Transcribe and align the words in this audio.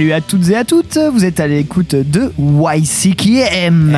Salut 0.00 0.12
à 0.14 0.22
toutes 0.22 0.48
et 0.48 0.56
à 0.56 0.64
toutes, 0.64 0.96
vous 1.12 1.26
êtes 1.26 1.40
à 1.40 1.46
l'écoute 1.46 1.94
de 1.94 2.32
YCKM. 2.38 3.94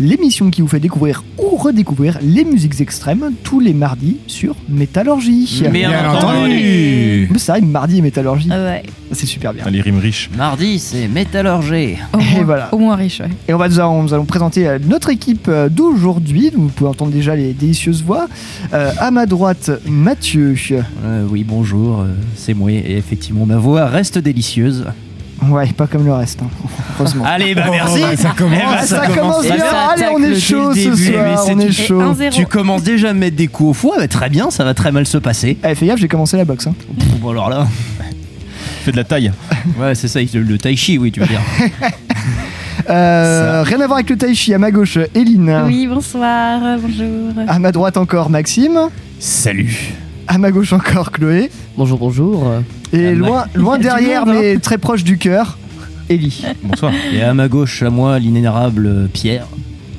L'émission 0.00 0.50
qui 0.50 0.60
vous 0.62 0.68
fait 0.68 0.80
découvrir 0.80 1.24
ou 1.38 1.56
redécouvrir 1.56 2.18
les 2.22 2.44
musiques 2.44 2.80
extrêmes 2.80 3.32
tous 3.42 3.60
les 3.60 3.74
mardis 3.74 4.16
sur 4.26 4.54
Métallurgie. 4.68 5.62
Bien 5.70 5.88
Bien 5.90 6.10
entendu. 6.12 7.28
C'est 7.36 7.52
vrai, 7.52 7.60
mardi 7.60 7.98
et 7.98 8.00
Métallurgie, 8.02 8.48
Ah 8.52 8.62
ouais. 8.64 8.82
c'est 9.12 9.26
super 9.26 9.52
bien. 9.54 9.64
Ah, 9.66 9.70
les 9.70 9.80
rimes 9.80 9.98
riches. 9.98 10.30
Mardi, 10.36 10.78
c'est 10.78 11.08
métallurgie. 11.08 11.96
Au 12.12 12.18
Et 12.18 12.24
moins, 12.34 12.44
voilà. 12.44 12.68
au 12.74 12.78
moins 12.78 12.96
riche, 12.96 13.20
ouais. 13.20 13.28
Et 13.48 13.54
on 13.54 13.58
va 13.58 13.68
nous, 13.68 13.78
allons, 13.80 14.02
nous 14.02 14.14
allons 14.14 14.24
présenter 14.24 14.66
euh, 14.68 14.78
notre 14.86 15.10
équipe 15.10 15.46
euh, 15.48 15.68
d'aujourd'hui. 15.68 16.50
Vous 16.54 16.68
pouvez 16.68 16.90
entendre 16.90 17.12
déjà 17.12 17.34
les 17.36 17.52
délicieuses 17.52 18.02
voix. 18.02 18.28
Euh, 18.72 18.90
à 18.98 19.10
ma 19.10 19.26
droite, 19.26 19.70
Mathieu. 19.86 20.54
Euh, 21.04 21.26
oui, 21.30 21.44
bonjour, 21.44 22.04
c'est 22.34 22.54
moi. 22.54 22.70
Et 22.72 22.96
effectivement, 22.96 23.46
ma 23.46 23.56
voix 23.56 23.86
reste 23.86 24.18
délicieuse. 24.18 24.84
Ouais, 25.42 25.66
pas 25.68 25.86
comme 25.86 26.04
le 26.04 26.12
reste, 26.12 26.40
hein, 26.42 26.48
heureusement. 26.98 27.24
Allez, 27.24 27.54
bah 27.54 27.66
Oh, 27.68 27.70
merci. 27.72 28.00
bah, 28.00 28.16
ça 28.16 28.30
commence. 28.36 28.54
Eh 28.56 28.58
ben, 28.58 28.74
Ah, 28.78 28.86
ça, 28.86 29.06
commence 29.06 29.42
bien. 29.44 29.56
ça 29.58 29.88
Allez, 29.92 30.06
on 30.12 30.22
est 30.22 30.38
chaud 30.38 30.74
ce 30.74 30.94
soir. 30.96 31.44
On 31.48 31.58
est 31.60 31.70
chaud. 31.72 32.00
1-0. 32.02 32.30
Tu 32.30 32.46
commences 32.46 32.82
déjà 32.82 33.10
à 33.10 33.12
mettre 33.12 33.36
des 33.36 33.46
coups 33.46 33.70
au 33.70 33.72
foie, 33.74 33.96
bah, 33.98 34.08
très 34.08 34.28
bien, 34.30 34.50
ça 34.50 34.64
va 34.64 34.74
très 34.74 34.90
mal 34.90 35.06
se 35.06 35.18
passer. 35.18 35.56
Eh, 35.64 35.74
fais 35.74 35.86
gaffe, 35.86 36.00
j'ai 36.00 36.08
commencé 36.08 36.36
la 36.36 36.44
boxe. 36.44 36.66
hein. 36.66 36.74
Pff, 36.98 37.08
Bon, 37.20 37.30
alors 37.30 37.48
là, 37.50 37.66
Fait 38.84 38.90
de 38.92 38.96
la 38.96 39.04
taille. 39.04 39.30
ouais, 39.80 39.94
c'est 39.94 40.08
ça, 40.08 40.20
le, 40.20 40.40
le 40.42 40.58
tai 40.58 40.74
chi, 40.76 40.98
oui, 40.98 41.12
tu 41.12 41.20
veux 41.20 41.26
dire. 41.26 41.40
Euh, 42.90 43.64
rien 43.66 43.80
à 43.82 43.86
voir 43.86 43.98
avec 43.98 44.08
le 44.08 44.16
tai 44.16 44.34
chi. 44.34 44.54
À 44.54 44.58
ma 44.58 44.70
gauche, 44.70 44.96
Eline. 45.14 45.62
Oui, 45.66 45.86
bonsoir, 45.86 46.58
bonjour. 46.80 47.32
À 47.46 47.58
ma 47.58 47.70
droite 47.70 47.98
encore, 47.98 48.30
Maxime. 48.30 48.78
Salut. 49.18 49.92
À 50.30 50.36
ma 50.36 50.50
gauche 50.50 50.74
encore, 50.74 51.10
Chloé. 51.10 51.50
Bonjour, 51.78 51.98
bonjour. 51.98 52.52
Et 52.92 53.14
loin, 53.14 53.46
derrière, 53.78 54.26
monde, 54.26 54.36
hein. 54.36 54.40
mais 54.40 54.58
très 54.58 54.76
proche 54.76 55.02
du 55.02 55.16
cœur, 55.16 55.56
Ellie. 56.10 56.44
Bonsoir. 56.62 56.92
Et 57.14 57.22
à 57.22 57.32
ma 57.32 57.48
gauche, 57.48 57.82
à 57.82 57.88
moi, 57.88 58.18
l'inénérable 58.18 58.86
euh, 58.86 59.06
Pierre. 59.10 59.46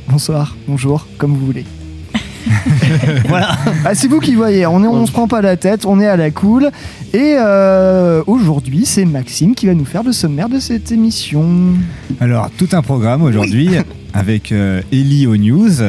Bonsoir, 0.08 0.56
bonjour, 0.68 1.08
comme 1.18 1.34
vous 1.34 1.46
voulez. 1.48 1.66
Voilà. 3.28 3.58
Ah, 3.86 3.96
c'est 3.96 4.08
vous 4.08 4.20
qui 4.20 4.36
voyez, 4.36 4.68
on, 4.68 4.84
est, 4.84 4.88
on 4.88 5.06
se 5.08 5.12
prend 5.12 5.28
pas 5.28 5.42
la 5.42 5.58
tête, 5.58 5.86
on 5.86 6.00
est 6.00 6.08
à 6.08 6.16
la 6.16 6.30
cool. 6.30 6.70
Et 7.14 7.36
euh, 7.40 8.22
aujourd'hui, 8.28 8.86
c'est 8.86 9.06
Maxime 9.06 9.56
qui 9.56 9.66
va 9.66 9.74
nous 9.74 9.86
faire 9.86 10.04
le 10.04 10.12
sommaire 10.12 10.48
de 10.48 10.60
cette 10.60 10.92
émission. 10.92 11.74
Alors, 12.20 12.52
tout 12.56 12.70
un 12.74 12.84
programme 12.84 13.24
aujourd'hui 13.24 13.72
avec 14.14 14.52
euh, 14.52 14.82
Ellie 14.92 15.26
aux 15.26 15.38
news. 15.38 15.82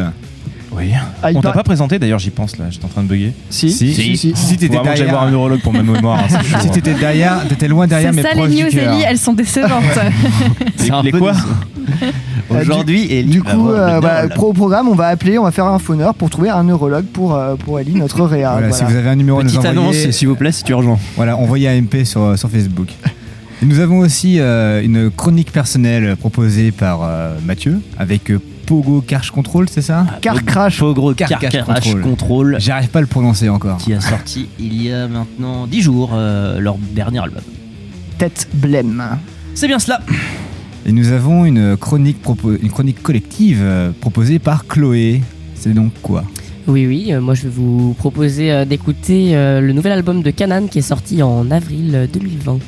Oui. 0.73 0.93
Ah, 1.23 1.31
On 1.35 1.41
t'a 1.41 1.53
pas 1.53 1.65
présenté 1.65 1.99
d'ailleurs, 1.99 2.19
j'y 2.21 2.31
pense 2.31 2.57
là, 2.57 2.67
j'étais 2.71 2.85
en 2.85 2.89
train 2.89 3.03
de 3.03 3.09
bugger. 3.09 3.33
Si, 3.51 3.71
Si. 3.71 3.93
si, 3.95 4.17
si. 4.17 4.33
Si 4.37 4.57
t'étais 4.57 4.69
Faut 4.69 4.75
vraiment 4.75 4.93
que 4.93 4.97
j'aille 4.99 5.09
voir 5.09 5.23
un 5.23 5.27
derrière, 5.27 5.33
neurologue 5.33 5.61
pour 5.63 5.73
ma 5.73 5.83
mémoire. 5.83 6.21
hein, 6.21 6.27
c'est 6.29 6.45
si 6.61 6.69
hein. 6.69 6.71
t'étais 6.73 6.95
derrière, 6.95 7.49
t'étais 7.49 7.69
loin 7.69 7.87
derrière, 7.87 8.11
C'est 8.15 8.23
mais 8.23 8.23
ça 8.23 8.35
les 8.35 8.49
du 8.49 8.63
news. 8.63 8.79
Ellie, 8.79 9.03
elles 9.07 9.19
sont 9.19 9.33
décevantes. 9.33 9.83
C'est 10.77 10.91
les 11.03 11.11
peu 11.11 11.19
quoi. 11.19 11.33
Aujourd'hui, 12.51 13.13
Ellie 13.13 13.31
Du 13.31 13.43
coup, 13.43 13.71
euh, 13.71 14.01
bah, 14.01 14.29
pro 14.29 14.53
programme, 14.53 14.89
on 14.89 14.95
va 14.95 15.07
appeler, 15.09 15.39
on 15.39 15.45
va 15.45 15.51
faire 15.53 15.67
un 15.67 15.79
phoneur 15.79 16.15
pour 16.15 16.31
trouver 16.31 16.51
un 16.51 16.65
neurologue 16.65 17.05
pour, 17.07 17.35
euh, 17.35 17.55
pour 17.57 17.79
Ellie, 17.79 17.95
notre 17.95 18.23
réa. 18.25 18.53
Voilà, 18.53 18.73
si 18.73 18.85
vous 18.85 18.97
avez 18.97 19.09
un 19.09 19.17
numéro 19.17 19.39
à 19.39 19.43
nous 19.43 19.49
Petite 19.51 19.61
envoyer, 19.67 19.79
annonce, 19.79 20.11
s'il 20.11 20.29
vous 20.29 20.35
plaît, 20.35 20.51
si 20.53 20.65
tu 20.65 20.75
rejoins. 20.75 20.99
voilà, 21.17 21.37
envoyez 21.37 21.69
un 21.69 21.81
MP 21.81 22.05
sur, 22.05 22.37
sur 22.39 22.49
Facebook. 22.51 22.89
Et 23.63 23.67
nous 23.67 23.79
avons 23.79 23.99
aussi 23.99 24.41
euh, 24.41 24.83
une 24.83 25.11
chronique 25.11 25.53
personnelle 25.53 26.17
proposée 26.17 26.73
par 26.73 27.01
euh, 27.03 27.37
Mathieu 27.45 27.79
avec 27.99 28.31
euh, 28.31 28.41
Pogo 28.71 29.01
Carch 29.01 29.33
Control, 29.33 29.69
c'est 29.69 29.83
ça 29.83 30.07
Car 30.21 30.45
crash. 30.45 30.81
Car- 31.17 31.41
Crash 31.41 31.65
Control. 31.65 32.03
Control, 32.03 32.57
J'arrive 32.61 32.89
pas 32.91 33.01
à 33.01 33.03
le 33.03 33.09
prononcer 33.09 33.49
encore. 33.49 33.79
qui 33.79 33.93
a 33.93 34.01
sorti 34.01 34.47
il 34.61 34.81
y 34.81 34.93
a 34.93 35.09
maintenant 35.09 35.67
10 35.67 35.83
jours 35.83 36.11
euh, 36.15 36.61
leur 36.61 36.77
dernier 36.79 37.19
album. 37.19 37.43
Tête 38.17 38.47
blême. 38.55 39.03
C'est 39.55 39.67
bien 39.67 39.81
cela. 39.81 40.01
Et 40.87 40.93
nous 40.93 41.11
avons 41.11 41.45
une 41.47 41.77
chronique, 41.77 42.19
une 42.63 42.71
chronique 42.71 43.03
collective 43.03 43.59
euh, 43.61 43.91
proposée 44.01 44.39
par 44.39 44.69
Chloé. 44.69 45.21
C'est 45.57 45.75
donc 45.75 45.91
quoi? 46.01 46.23
Oui, 46.69 46.87
oui, 46.87 47.13
euh, 47.13 47.21
moi 47.21 47.35
je 47.35 47.43
vais 47.43 47.49
vous 47.49 47.95
proposer 47.99 48.53
euh, 48.53 48.65
d'écouter 48.65 49.35
euh, 49.35 49.61
le 49.61 49.73
nouvel 49.73 49.91
album 49.91 50.23
de 50.23 50.31
Canan 50.31 50.69
qui 50.69 50.79
est 50.79 50.83
sorti 50.83 51.25
en 51.25 51.51
avril 51.51 51.91
euh, 51.97 52.07
2020. 52.07 52.59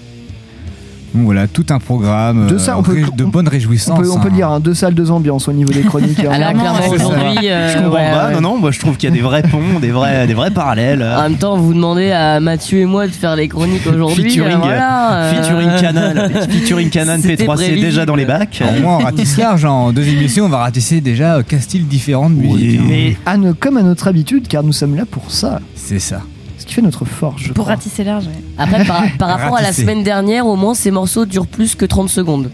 Donc 1.14 1.24
voilà, 1.24 1.46
tout 1.46 1.66
un 1.70 1.78
programme 1.78 2.46
De 2.46 2.54
euh, 2.54 2.58
ça, 2.58 2.78
on 2.78 2.82
peut- 2.82 2.92
ré- 2.94 3.04
de 3.14 3.24
on- 3.24 3.28
bonnes 3.28 3.46
On 3.46 3.50
réjouissances. 3.50 3.98
peut, 4.00 4.10
on 4.10 4.18
peut 4.18 4.28
hein. 4.28 4.34
dire 4.34 4.48
hein, 4.50 4.60
deux 4.60 4.72
salles, 4.74 4.94
deux 4.94 5.10
ambiances 5.10 5.46
au 5.48 5.52
niveau 5.52 5.70
des 5.72 5.82
chroniques. 5.82 6.20
hein. 6.20 6.32
Ça. 6.62 6.88
aujourd'hui. 6.88 7.48
euh, 7.50 7.68
Je 7.72 7.78
comprends 7.82 7.92
ouais, 7.94 8.10
pas. 8.10 8.28
ouais. 8.28 8.34
Non, 8.34 8.40
non, 8.40 8.58
moi 8.58 8.70
je 8.70 8.78
trouve 8.80 8.96
qu'il 8.96 9.08
y 9.08 9.12
a 9.12 9.14
des 9.14 9.20
vrais 9.22 9.42
ponts, 9.42 9.78
des 9.80 9.90
vrais, 9.90 10.26
des 10.26 10.34
vrais 10.34 10.50
parallèles. 10.50 11.02
En 11.02 11.22
même 11.24 11.36
temps, 11.36 11.56
vous 11.56 11.74
demandez 11.74 12.10
à 12.12 12.40
Mathieu 12.40 12.78
et 12.78 12.86
moi 12.86 13.06
de 13.06 13.12
faire 13.12 13.36
les 13.36 13.48
chroniques 13.48 13.86
aujourd'hui. 13.86 14.24
Featuring, 14.30 14.54
euh, 14.54 14.58
voilà, 14.58 15.14
euh, 15.24 15.34
Featuring 15.42 15.70
Canan, 15.80 16.28
featuring 16.48 16.90
C'était 16.90 17.44
P3C 17.44 17.54
prévisible. 17.54 17.80
déjà 17.80 18.06
dans 18.06 18.14
les 18.16 18.24
bacs. 18.24 18.62
Au 18.66 18.80
moins, 18.80 18.96
on 18.96 19.04
ratisse 19.04 19.36
large. 19.36 19.64
En 19.64 19.92
deux 19.92 20.08
émissions, 20.08 20.46
on 20.46 20.48
va 20.48 20.58
ratisser 20.58 21.00
déjà 21.00 21.36
euh, 21.36 21.42
15 21.46 21.60
styles 21.60 21.86
différents 21.86 22.30
de 22.30 22.36
musique. 22.36 22.80
hein. 22.80 22.84
Mais 22.88 23.16
à 23.26 23.36
ne- 23.36 23.52
comme 23.52 23.76
à 23.76 23.82
notre 23.82 24.08
habitude, 24.08 24.48
car 24.48 24.62
nous 24.62 24.72
sommes 24.72 24.96
là 24.96 25.04
pour 25.10 25.30
ça. 25.30 25.60
C'est 25.74 25.98
ça. 25.98 26.22
Qui 26.72 26.76
fait 26.76 26.82
notre 26.82 27.04
force, 27.04 27.42
je 27.42 27.52
Pour 27.52 27.64
crois. 27.64 27.74
ratisser 27.74 28.02
large, 28.02 28.24
ouais. 28.24 28.32
Après, 28.58 28.84
par, 28.86 29.02
par 29.18 29.28
rapport 29.28 29.56
à 29.58 29.62
la 29.62 29.72
semaine 29.74 30.02
dernière, 30.02 30.46
au 30.46 30.56
moins 30.56 30.72
ces 30.74 30.90
morceaux 30.90 31.26
durent 31.26 31.46
plus 31.46 31.74
que 31.74 31.84
30 31.84 32.08
secondes. 32.08 32.50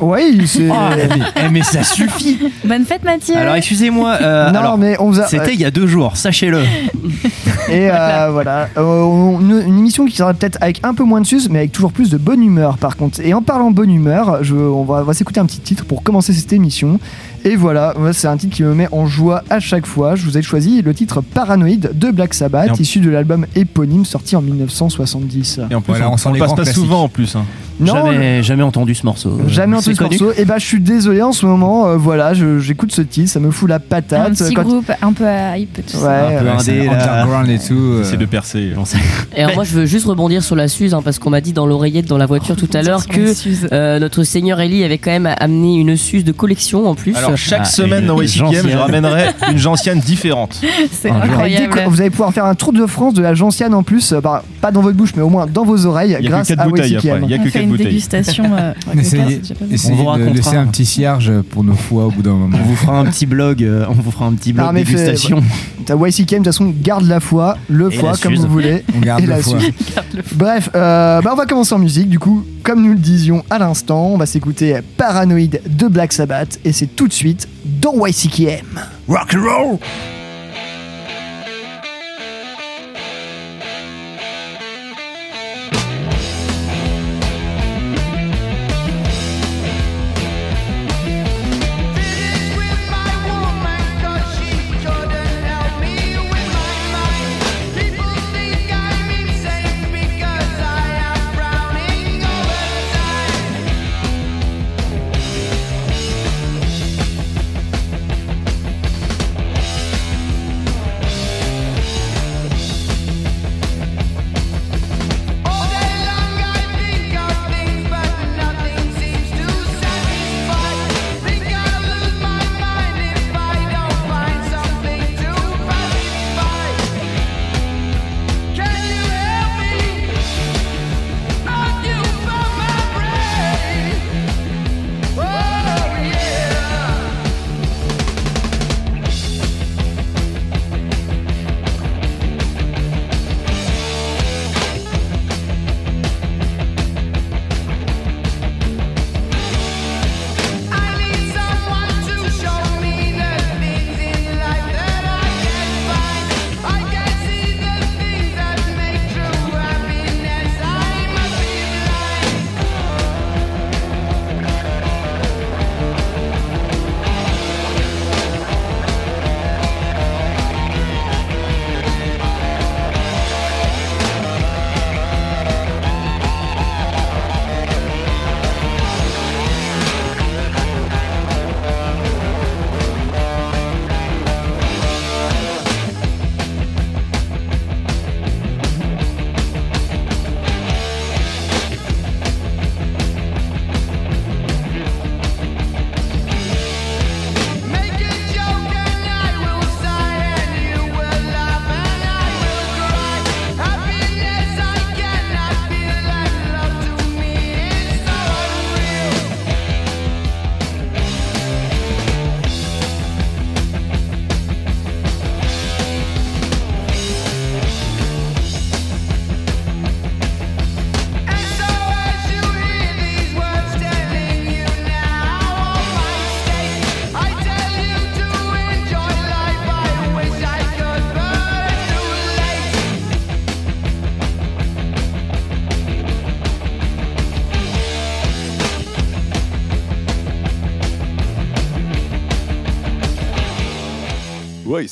Oui, 0.00 0.42
c'est. 0.46 0.68
Eh, 0.68 1.48
mais 1.50 1.62
ça 1.62 1.82
suffit. 1.82 2.38
Bonne 2.66 2.84
fête, 2.84 3.02
Mathieu. 3.04 3.34
Alors 3.34 3.54
excusez-moi. 3.54 4.18
euh, 4.20 4.50
non, 4.50 4.58
alors, 4.60 4.76
mais 4.78 4.96
on 5.00 5.10
vous 5.10 5.20
a. 5.20 5.26
C'était 5.26 5.54
il 5.54 5.60
y 5.60 5.64
a 5.64 5.70
deux 5.70 5.86
jours, 5.86 6.16
sachez-le. 6.18 6.60
Et 7.70 7.88
euh, 7.90 8.28
voilà, 8.30 8.68
Euh, 8.76 8.82
on- 8.82 9.40
une, 9.40 9.62
une 9.66 9.78
émission 9.78 10.04
qui 10.04 10.14
sera 10.16 10.34
peut-être 10.34 10.58
avec 10.60 10.80
un 10.84 10.92
peu 10.92 11.02
moins 11.04 11.20
de 11.22 11.26
sus, 11.26 11.48
mais 11.50 11.60
avec 11.60 11.72
toujours 11.72 11.92
plus 11.92 12.10
de 12.10 12.18
bonne 12.18 12.42
humeur 12.42 12.76
par 12.78 12.96
contre. 12.96 13.20
Et 13.20 13.32
en 13.32 13.40
parlant 13.42 13.70
bonne 13.70 13.90
humeur, 13.90 14.44
je, 14.44 14.54
on 14.54 14.84
va, 14.84 14.96
on 14.96 15.04
va 15.04 15.14
s'écouter 15.14 15.40
un 15.40 15.46
petit 15.46 15.60
titre 15.60 15.84
pour 15.86 16.02
commencer 16.02 16.32
cette 16.34 16.52
émission. 16.52 17.00
Et 17.48 17.54
voilà, 17.54 17.94
c'est 18.12 18.26
un 18.26 18.36
titre 18.36 18.56
qui 18.56 18.64
me 18.64 18.74
met 18.74 18.88
en 18.90 19.06
joie 19.06 19.44
à 19.50 19.60
chaque 19.60 19.86
fois. 19.86 20.16
Je 20.16 20.24
vous 20.24 20.36
ai 20.36 20.42
choisi 20.42 20.82
le 20.82 20.92
titre 20.92 21.20
Paranoïde 21.20 21.90
de 21.94 22.10
Black 22.10 22.34
Sabbath, 22.34 22.72
en- 22.72 22.74
issu 22.74 22.98
de 22.98 23.08
l'album 23.08 23.46
éponyme 23.54 24.04
sorti 24.04 24.34
en 24.34 24.42
1970. 24.42 25.60
Et 25.70 25.74
en 25.76 25.80
plus, 25.80 25.92
Voilà, 25.92 26.10
on, 26.10 26.14
on 26.14 26.28
on 26.28 26.32
le 26.32 26.38
passe 26.40 26.50
pas 26.50 26.56
classiques. 26.62 26.74
souvent 26.74 27.04
en 27.04 27.08
plus. 27.08 27.36
hein. 27.36 27.44
Non, 27.78 28.06
jamais, 28.06 28.42
jamais 28.42 28.62
entendu 28.62 28.94
ce 28.94 29.04
morceau. 29.04 29.38
Jamais 29.48 29.76
entendu 29.76 29.94
ce 29.94 29.98
connu 30.02 30.18
morceau. 30.18 30.32
Et 30.40 30.46
bah, 30.46 30.54
je 30.58 30.64
suis 30.64 30.80
désolé 30.80 31.20
en 31.20 31.32
ce 31.32 31.44
moment. 31.44 31.86
euh, 31.88 31.96
voilà, 31.96 32.32
j'écoute 32.32 32.90
ce 32.90 33.02
titre, 33.02 33.28
ça 33.30 33.38
me 33.38 33.50
fout 33.50 33.68
la 33.68 33.78
patate. 33.78 34.26
un 34.28 34.30
petit 34.30 34.54
Quand- 34.54 34.62
groupe 34.62 34.90
un 35.02 35.12
peu 35.12 35.24
hype, 35.56 35.74
tout 35.86 35.96
Ouais, 35.98 36.02
ça. 36.02 36.26
Un 36.26 36.38
peu 36.40 36.46
euh, 36.48 36.52
indé, 36.58 36.88
underground 36.88 37.48
et 37.50 37.58
tout. 37.58 37.74
euh, 37.74 38.02
C'est 38.02 38.16
de 38.16 38.24
percer. 38.24 38.70
J'en 38.74 38.86
sais. 38.86 38.96
Et 39.36 39.42
alors, 39.42 39.56
moi, 39.56 39.64
je 39.64 39.74
veux 39.74 39.84
juste 39.86 40.06
rebondir 40.06 40.42
sur 40.42 40.56
la 40.56 40.68
Suze, 40.68 40.94
hein, 40.94 41.02
parce 41.04 41.18
qu'on 41.18 41.28
m'a 41.30 41.42
dit 41.42 41.52
dans 41.52 41.66
l'oreillette 41.66 42.06
dans 42.06 42.16
la 42.18 42.24
voiture 42.26 42.56
tout 42.56 42.68
à 42.72 42.80
l'heure 42.82 43.06
que 43.06 43.32
euh, 43.74 43.98
notre 43.98 44.22
seigneur 44.24 44.58
Ellie 44.58 44.82
avait 44.82 44.98
quand 44.98 45.10
même 45.10 45.28
amené 45.38 45.76
une 45.76 45.96
Suze 45.98 46.24
de 46.24 46.32
collection 46.32 46.88
en 46.88 46.94
plus. 46.94 47.14
Alors 47.14 47.35
chaque 47.36 47.60
Ah, 47.62 47.64
semaine 47.66 48.00
une 48.02 48.06
dans 48.08 48.20
YCKM, 48.20 48.68
je 48.70 48.76
ramènerai 48.76 49.26
une 49.50 49.58
gentiane 49.58 50.00
différente. 50.00 50.60
C'est 50.92 51.10
des 51.10 51.14
incroyable. 51.16 51.80
vous 51.88 52.00
allez 52.00 52.10
pouvoir 52.10 52.32
faire 52.32 52.44
un 52.44 52.54
tour 52.54 52.72
de 52.72 52.84
France 52.86 53.14
de 53.14 53.22
la 53.22 53.34
gentiane 53.34 53.74
en 53.74 53.82
plus, 53.82 54.12
euh, 54.12 54.20
bah, 54.20 54.42
pas 54.60 54.70
dans 54.72 54.80
votre 54.82 54.96
bouche, 54.96 55.12
mais 55.16 55.22
au 55.22 55.28
moins 55.28 55.46
dans 55.46 55.64
vos 55.64 55.86
oreilles, 55.86 56.10
Il 56.10 56.12
y 56.12 56.16
a 56.16 56.20
que 56.20 56.26
grâce 56.26 56.48
4 56.48 56.60
à 56.60 56.64
bouteilles 56.68 56.96
après. 56.96 57.08
YCKM. 57.08 57.24
Il 57.24 57.30
y 57.30 57.34
a 57.34 57.36
On 57.36 57.44
que 57.44 57.50
fait 57.50 57.58
4 57.58 57.62
une 57.64 57.70
bouteilles. 57.70 57.86
dégustation. 57.86 58.44
euh, 58.58 58.72
Essayez, 58.98 59.40
essayez 59.70 59.92
On 59.94 59.96
vous 59.96 60.02
de 60.04 60.08
racontera. 60.08 60.34
laisser 60.34 60.56
un 60.56 60.66
petit 60.66 60.86
cierge 60.86 61.32
pour 61.50 61.64
nos 61.64 61.74
foies 61.74 62.06
au 62.06 62.10
bout 62.10 62.22
d'un 62.22 62.32
moment. 62.34 62.58
On 62.60 62.66
vous 62.66 62.76
fera 62.76 62.98
un 62.98 63.04
petit 63.06 63.26
blog, 63.26 63.62
euh, 63.62 63.84
on 63.88 63.92
vous 63.92 64.10
fera 64.10 64.26
un 64.26 64.32
petit 64.32 64.52
blog 64.52 64.66
Ah, 64.70 64.72
dégustation. 64.72 65.42
T'as 65.84 65.94
YCKM, 65.94 66.24
de 66.24 66.36
toute 66.36 66.46
façon, 66.46 66.74
garde 66.82 67.06
la 67.06 67.20
foi, 67.20 67.56
le 67.68 67.90
foie, 67.90 68.14
comme 68.20 68.34
vous 68.34 68.48
voulez. 68.48 68.84
On 68.96 69.00
garde 69.00 69.20
Et 69.22 69.26
le 69.26 69.30
la 69.30 69.38
foie. 69.38 69.60
Suze. 69.60 69.72
Bref, 70.34 70.68
euh, 70.74 71.20
bah, 71.22 71.30
on 71.32 71.36
va 71.36 71.46
commencer 71.46 71.74
en 71.74 71.78
musique. 71.78 72.08
Du 72.08 72.18
coup, 72.18 72.44
comme 72.64 72.82
nous 72.82 72.92
le 72.92 72.98
disions 72.98 73.44
à 73.50 73.58
l'instant, 73.58 74.06
on 74.12 74.16
va 74.16 74.26
s'écouter 74.26 74.76
Paranoid 74.96 75.60
de 75.68 75.86
Black 75.88 76.12
Sabbath. 76.12 76.58
Et 76.64 76.72
c'est 76.72 76.86
tout 76.96 77.06
de 77.06 77.12
suite 77.12 77.25
dans 77.64 78.06
YCKM. 78.06 78.80
Rock 79.08 79.34
and 79.34 79.44
roll 79.44 79.80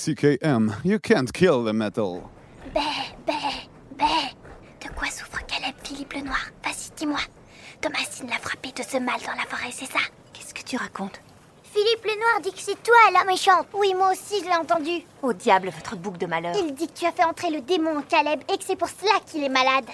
YCKM, 0.05 0.85
you 0.85 0.99
can't 0.99 1.33
kill 1.33 1.65
the 1.65 1.73
metal. 1.73 2.29
Bé, 2.75 2.81
bé, 3.27 3.33
bé. 3.97 4.05
De 4.83 4.89
quoi 4.95 5.09
souffre 5.09 5.41
Caleb, 5.47 5.75
Philippe 5.83 6.13
le 6.13 6.21
Noir? 6.21 6.51
Vas-y, 6.63 6.91
dis-moi. 6.95 7.21
Thomasine 7.81 8.29
l'a 8.29 8.37
frappé 8.37 8.71
de 8.73 8.83
ce 8.83 8.99
mal 8.99 9.19
dans 9.21 9.33
la 9.33 9.47
forêt, 9.49 9.71
c'est 9.73 9.91
ça? 9.91 10.01
Qu'est-ce 10.35 10.53
que 10.53 10.63
tu 10.63 10.77
racontes? 10.77 11.21
Philippe 11.63 12.05
le 12.05 12.21
Noir 12.21 12.41
dit 12.43 12.53
que 12.53 12.61
c'est 12.61 12.83
toi 12.83 12.95
la 13.15 13.25
méchante. 13.25 13.67
Oui, 13.73 13.95
moi 13.95 14.13
aussi, 14.13 14.41
je 14.41 14.45
l'ai 14.45 14.57
entendu. 14.57 15.03
Au 15.23 15.33
diable, 15.33 15.71
votre 15.71 15.97
bouc 15.97 16.19
de 16.19 16.27
malheur. 16.27 16.55
Il 16.57 16.75
dit 16.75 16.89
que 16.89 16.93
tu 16.93 17.07
as 17.07 17.13
fait 17.13 17.25
entrer 17.25 17.51
le 17.51 17.63
démon 17.63 17.97
en 17.99 18.03
Caleb 18.03 18.41
et 18.53 18.59
que 18.59 18.65
c'est 18.65 18.77
pour 18.77 18.89
cela 18.91 19.21
qu'il 19.27 19.43
est 19.43 19.49
malade. 19.49 19.89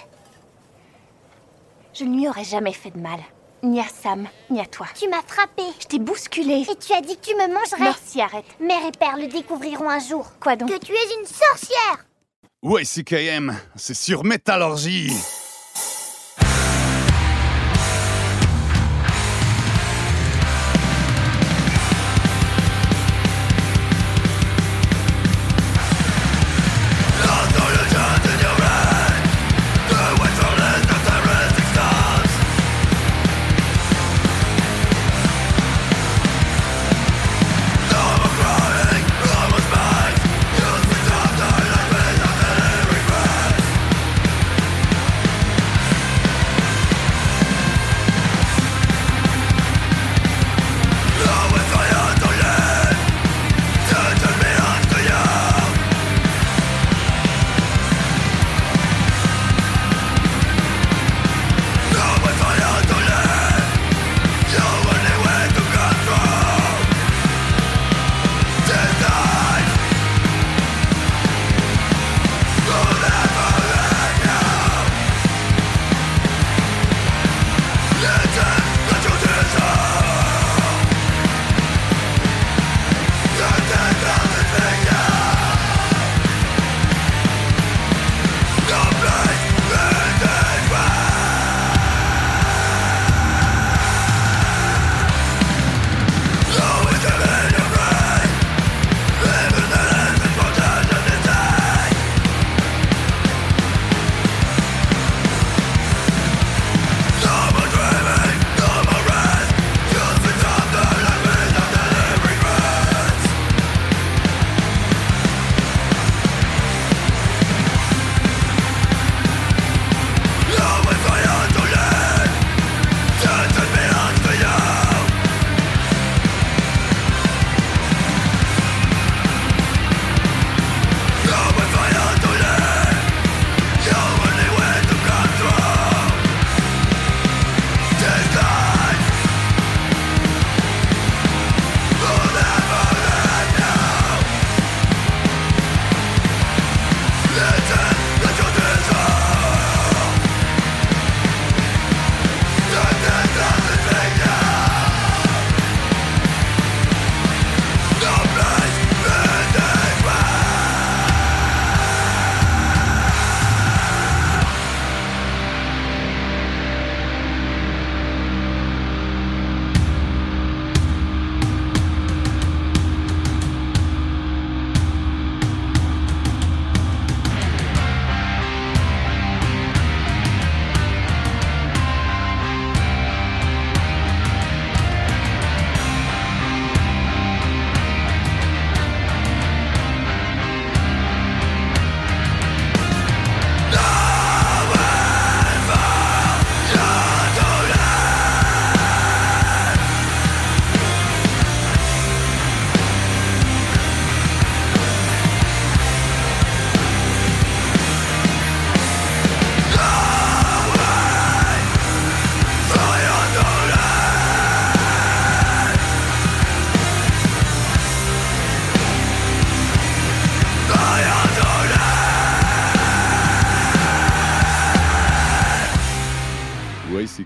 Je 1.93 2.03
ne 2.03 2.17
lui 2.17 2.27
aurais 2.27 2.43
jamais 2.43 2.73
fait 2.73 2.91
de 2.91 2.99
mal. 2.99 3.19
Ni 3.63 3.79
à 3.79 3.85
Sam, 3.85 4.27
ni 4.49 4.59
à 4.59 4.65
toi. 4.65 4.87
Tu 4.99 5.07
m'as 5.07 5.21
frappé. 5.21 5.61
Je 5.79 5.85
t'ai 5.85 5.99
bousculé. 5.99 6.65
Et 6.69 6.75
tu 6.75 6.93
as 6.93 7.01
dit 7.01 7.15
que 7.15 7.25
tu 7.27 7.35
me 7.35 7.47
mangerais. 7.47 7.79
Merci, 7.79 8.19
arrête. 8.19 8.45
Mère 8.59 8.85
et 8.87 8.91
père 8.91 9.17
le 9.17 9.27
découvriront 9.27 9.89
un 9.89 9.99
jour. 9.99 10.31
Quoi 10.39 10.55
donc 10.55 10.69
Que 10.69 10.79
tu 10.83 10.91
es 10.91 11.19
une 11.19 11.27
sorcière. 11.27 12.05
YCKM, 12.63 13.55
c'est 13.75 13.93
sur 13.93 14.23
Métallurgie. 14.23 15.11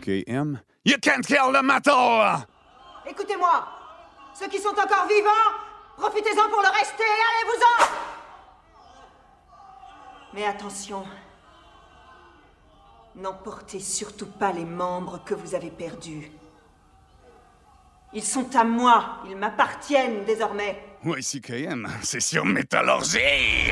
You 0.08 0.98
can't 1.02 1.26
kill 1.26 1.52
the 1.52 1.64
metal. 1.64 2.46
Écoutez-moi 3.08 3.68
Ceux 4.38 4.48
qui 4.48 4.60
sont 4.60 4.70
encore 4.70 5.08
vivants, 5.08 5.30
profitez-en 5.98 6.50
pour 6.50 6.62
le 6.62 6.68
rester, 6.68 7.04
allez-vous-en 7.04 7.86
Mais 10.34 10.46
attention, 10.46 11.06
n'emportez 13.16 13.80
surtout 13.80 14.26
pas 14.28 14.52
les 14.52 14.66
membres 14.66 15.24
que 15.24 15.34
vous 15.34 15.56
avez 15.56 15.72
perdus. 15.72 16.30
Ils 18.14 18.24
sont 18.24 18.54
à 18.56 18.64
moi, 18.64 19.20
ils 19.28 19.36
m'appartiennent 19.36 20.26
désormais. 20.26 20.82
YCKM, 21.06 21.88
c'est 22.02 22.20
sur 22.20 22.46
Métallurgie. 22.46 23.72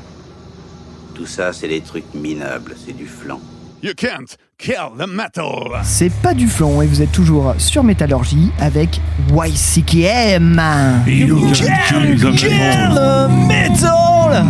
Tout 1.13 1.25
ça, 1.25 1.53
c'est 1.53 1.67
des 1.67 1.81
trucs 1.81 2.13
minables, 2.13 2.75
c'est 2.85 2.95
du 2.95 3.05
flan. 3.05 3.39
You 3.83 3.93
can't 3.95 4.37
kill 4.57 4.91
the 4.97 5.07
metal. 5.07 5.79
C'est 5.83 6.11
pas 6.21 6.33
du 6.33 6.47
flanc 6.47 6.81
et 6.81 6.87
vous 6.87 7.01
êtes 7.01 7.11
toujours 7.11 7.55
sur 7.57 7.83
Métallurgie 7.83 8.51
avec 8.59 9.01
YCKM. 9.31 10.61
You 11.07 11.51
can't 11.53 12.35
kill 12.35 12.93
the 12.93 13.29
metal. 13.47 14.45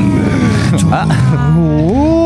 Ah. 0.91 1.07
Oh. 1.57 2.20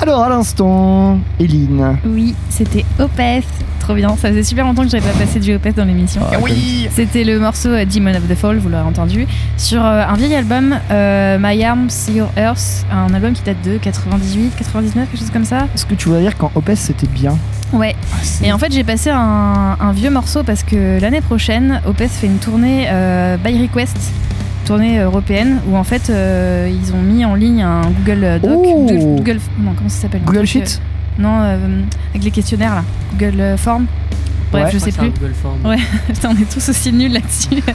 Alors 0.00 0.22
à 0.22 0.28
l'instant, 0.28 1.18
Eline. 1.40 1.98
Oui, 2.06 2.34
c'était 2.50 2.84
Opeth. 3.00 3.44
Trop 3.80 3.94
bien. 3.94 4.10
Ça 4.16 4.28
faisait 4.28 4.42
super 4.44 4.64
longtemps 4.64 4.82
que 4.84 4.90
j'avais 4.90 5.10
pas 5.10 5.18
passé 5.18 5.40
du 5.40 5.54
Opeth 5.54 5.76
dans 5.76 5.84
l'émission. 5.84 6.20
Ah 6.32 6.36
oui. 6.40 6.88
C'était 6.94 7.24
le 7.24 7.40
morceau 7.40 7.70
euh, 7.70 7.84
Demon 7.84 8.14
of 8.14 8.28
the 8.28 8.34
Fall, 8.34 8.58
vous 8.58 8.68
l'aurez 8.68 8.82
entendu, 8.82 9.26
sur 9.56 9.84
euh, 9.84 10.04
un 10.06 10.14
vieil 10.14 10.34
album, 10.34 10.78
euh, 10.90 11.38
My 11.40 11.64
Arms, 11.64 11.88
Your 12.10 12.28
Earth, 12.36 12.86
un 12.92 13.12
album 13.12 13.32
qui 13.32 13.42
date 13.42 13.60
de 13.64 13.78
98, 13.78 14.52
99, 14.56 15.08
quelque 15.10 15.18
chose 15.18 15.30
comme 15.30 15.44
ça. 15.44 15.66
Est-ce 15.74 15.86
que 15.86 15.94
tu 15.94 16.08
voudrais 16.08 16.22
dire 16.22 16.36
qu'en 16.36 16.52
Opeth 16.54 16.78
c'était 16.78 17.06
bien? 17.08 17.36
Ouais. 17.72 17.96
Et 18.42 18.52
en 18.52 18.58
fait, 18.58 18.72
j'ai 18.72 18.84
passé 18.84 19.10
un, 19.10 19.76
un 19.80 19.92
vieux 19.92 20.10
morceau 20.10 20.42
parce 20.42 20.62
que 20.62 21.00
l'année 21.00 21.20
prochaine, 21.20 21.80
Opeth 21.86 22.10
fait 22.10 22.26
une 22.26 22.38
tournée 22.38 22.86
euh, 22.90 23.36
by 23.36 23.60
request, 23.62 23.96
tournée 24.68 24.98
européenne, 24.98 25.60
où 25.68 25.76
en 25.76 25.84
fait, 25.84 26.10
euh, 26.10 26.70
ils 26.70 26.92
ont 26.92 27.00
mis 27.00 27.24
en 27.24 27.34
ligne 27.34 27.62
un 27.62 27.82
Google 28.04 28.38
Doc. 28.42 28.50
Oh. 28.54 28.86
Google, 28.86 29.16
Google- 29.16 29.40
non, 29.58 29.72
comment 29.76 29.88
ça 29.88 30.02
s'appelle 30.02 30.20
Google 30.24 30.40
Un 30.40 30.44
Sheet 30.44 30.60
truc, 30.64 30.80
euh, 31.18 31.22
Non, 31.22 31.40
euh, 31.42 31.56
avec 32.10 32.22
les 32.24 32.30
questionnaires 32.30 32.74
là. 32.74 32.84
Google 33.18 33.56
Form. 33.56 33.86
Bref, 34.50 34.64
Ouais. 34.64 34.70
je 34.72 34.78
sais 34.78 34.92
plus. 34.92 35.12
Ouais, 35.64 35.76
putain, 36.06 36.30
on 36.30 36.40
est 36.42 36.50
tous 36.50 36.68
aussi 36.68 36.92
nuls 36.92 37.12
là-dessus. 37.12 37.62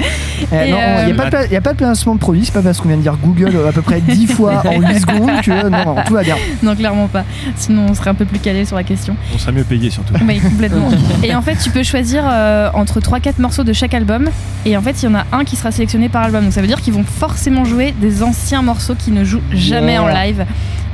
Non, 0.51 0.57
il 0.67 0.73
euh, 0.73 1.05
n'y 1.05 1.11
a, 1.11 1.15
pas 1.15 1.25
de 1.25 1.29
pla- 1.29 1.45
y 1.47 1.55
a 1.55 1.61
pas 1.61 1.71
de 1.73 1.77
placement 1.77 2.15
de 2.15 2.19
produit, 2.19 2.45
c'est 2.45 2.51
pas 2.53 2.61
parce 2.61 2.79
qu'on 2.79 2.87
vient 2.87 2.97
de 2.97 3.01
dire 3.01 3.17
Google 3.21 3.51
euh, 3.55 3.69
à 3.69 3.71
peu 3.71 3.81
près 3.81 4.01
10 4.01 4.27
fois 4.27 4.61
en 4.67 4.79
8 4.81 4.99
secondes 4.99 5.41
que 5.41 5.69
non, 5.69 5.85
non, 5.95 5.95
tout 6.05 6.13
va 6.13 6.23
bien. 6.23 6.35
non, 6.61 6.75
clairement 6.75 7.07
pas. 7.07 7.23
Sinon, 7.55 7.87
on 7.89 7.93
serait 7.93 8.09
un 8.09 8.13
peu 8.15 8.25
plus 8.25 8.39
calé 8.39 8.65
sur 8.65 8.75
la 8.75 8.83
question. 8.83 9.15
On 9.33 9.37
serait 9.37 9.51
mieux 9.51 9.63
payé 9.63 9.89
surtout. 9.89 10.13
Oui, 10.27 10.39
complètement. 10.39 10.89
et 11.23 11.33
en 11.35 11.41
fait, 11.41 11.55
tu 11.63 11.69
peux 11.69 11.83
choisir 11.83 12.23
euh, 12.27 12.69
entre 12.73 12.99
3-4 12.99 13.39
morceaux 13.39 13.63
de 13.63 13.73
chaque 13.73 13.93
album. 13.93 14.29
Et 14.65 14.75
en 14.77 14.81
fait, 14.81 15.01
il 15.01 15.05
y 15.05 15.07
en 15.09 15.15
a 15.15 15.25
un 15.31 15.43
qui 15.43 15.55
sera 15.55 15.71
sélectionné 15.71 16.09
par 16.09 16.23
album. 16.23 16.43
Donc 16.43 16.53
ça 16.53 16.61
veut 16.61 16.67
dire 16.67 16.81
qu'ils 16.81 16.93
vont 16.93 17.03
forcément 17.05 17.65
jouer 17.65 17.93
des 17.99 18.23
anciens 18.23 18.61
morceaux 18.61 18.95
qui 18.95 19.11
ne 19.11 19.23
jouent 19.23 19.41
jamais 19.51 19.93
Yeah. 19.93 20.03
en 20.03 20.07
live. 20.07 20.45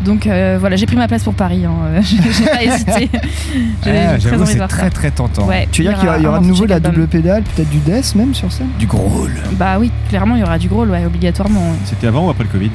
Donc 0.06 0.28
euh, 0.28 0.58
voilà, 0.60 0.76
j'ai 0.78 0.86
pris 0.86 0.96
ma 0.96 1.08
place 1.08 1.24
pour 1.24 1.34
Paris. 1.34 1.66
hein. 1.66 2.02
J'ai 2.02 2.46
pas 2.46 2.64
hésité. 2.64 3.10
J'ai 3.84 3.92
Ah, 3.98 4.18
très 4.18 4.36
envie 4.42 4.52
c'est 4.54 4.68
très 4.68 4.90
très 4.90 5.12
tentant. 5.12 5.46
Ouais, 5.46 5.68
Tu 5.72 5.84
veux 5.84 5.90
dire 5.90 5.98
qu'il 5.98 6.06
y 6.06 6.10
aura, 6.10 6.20
y 6.20 6.26
aura 6.26 6.38
un 6.38 6.42
de 6.42 6.48
nouveau 6.48 6.66
la 6.66 6.80
double 6.80 7.08
pédale, 7.08 7.44
peut-être 7.44 7.70
du 7.70 7.80
death 7.80 8.16
même 8.16 8.34
sur 8.34 8.52
scène? 8.52 8.70
Du 8.80 8.88
gros. 8.88 9.28
Bah 9.54 9.78
oui, 9.80 9.92
clairement, 10.10 10.36
il 10.36 10.40
y 10.40 10.44
aura 10.44 10.58
du 10.58 10.70
gros, 10.70 10.86
ouais, 10.86 11.06
obligatoirement. 11.06 11.60
ouais. 11.60 11.78
C'était 11.86 12.08
avant 12.08 12.28
ou 12.28 12.30
après 12.30 12.46
le 12.46 12.50
Covid? 12.50 12.72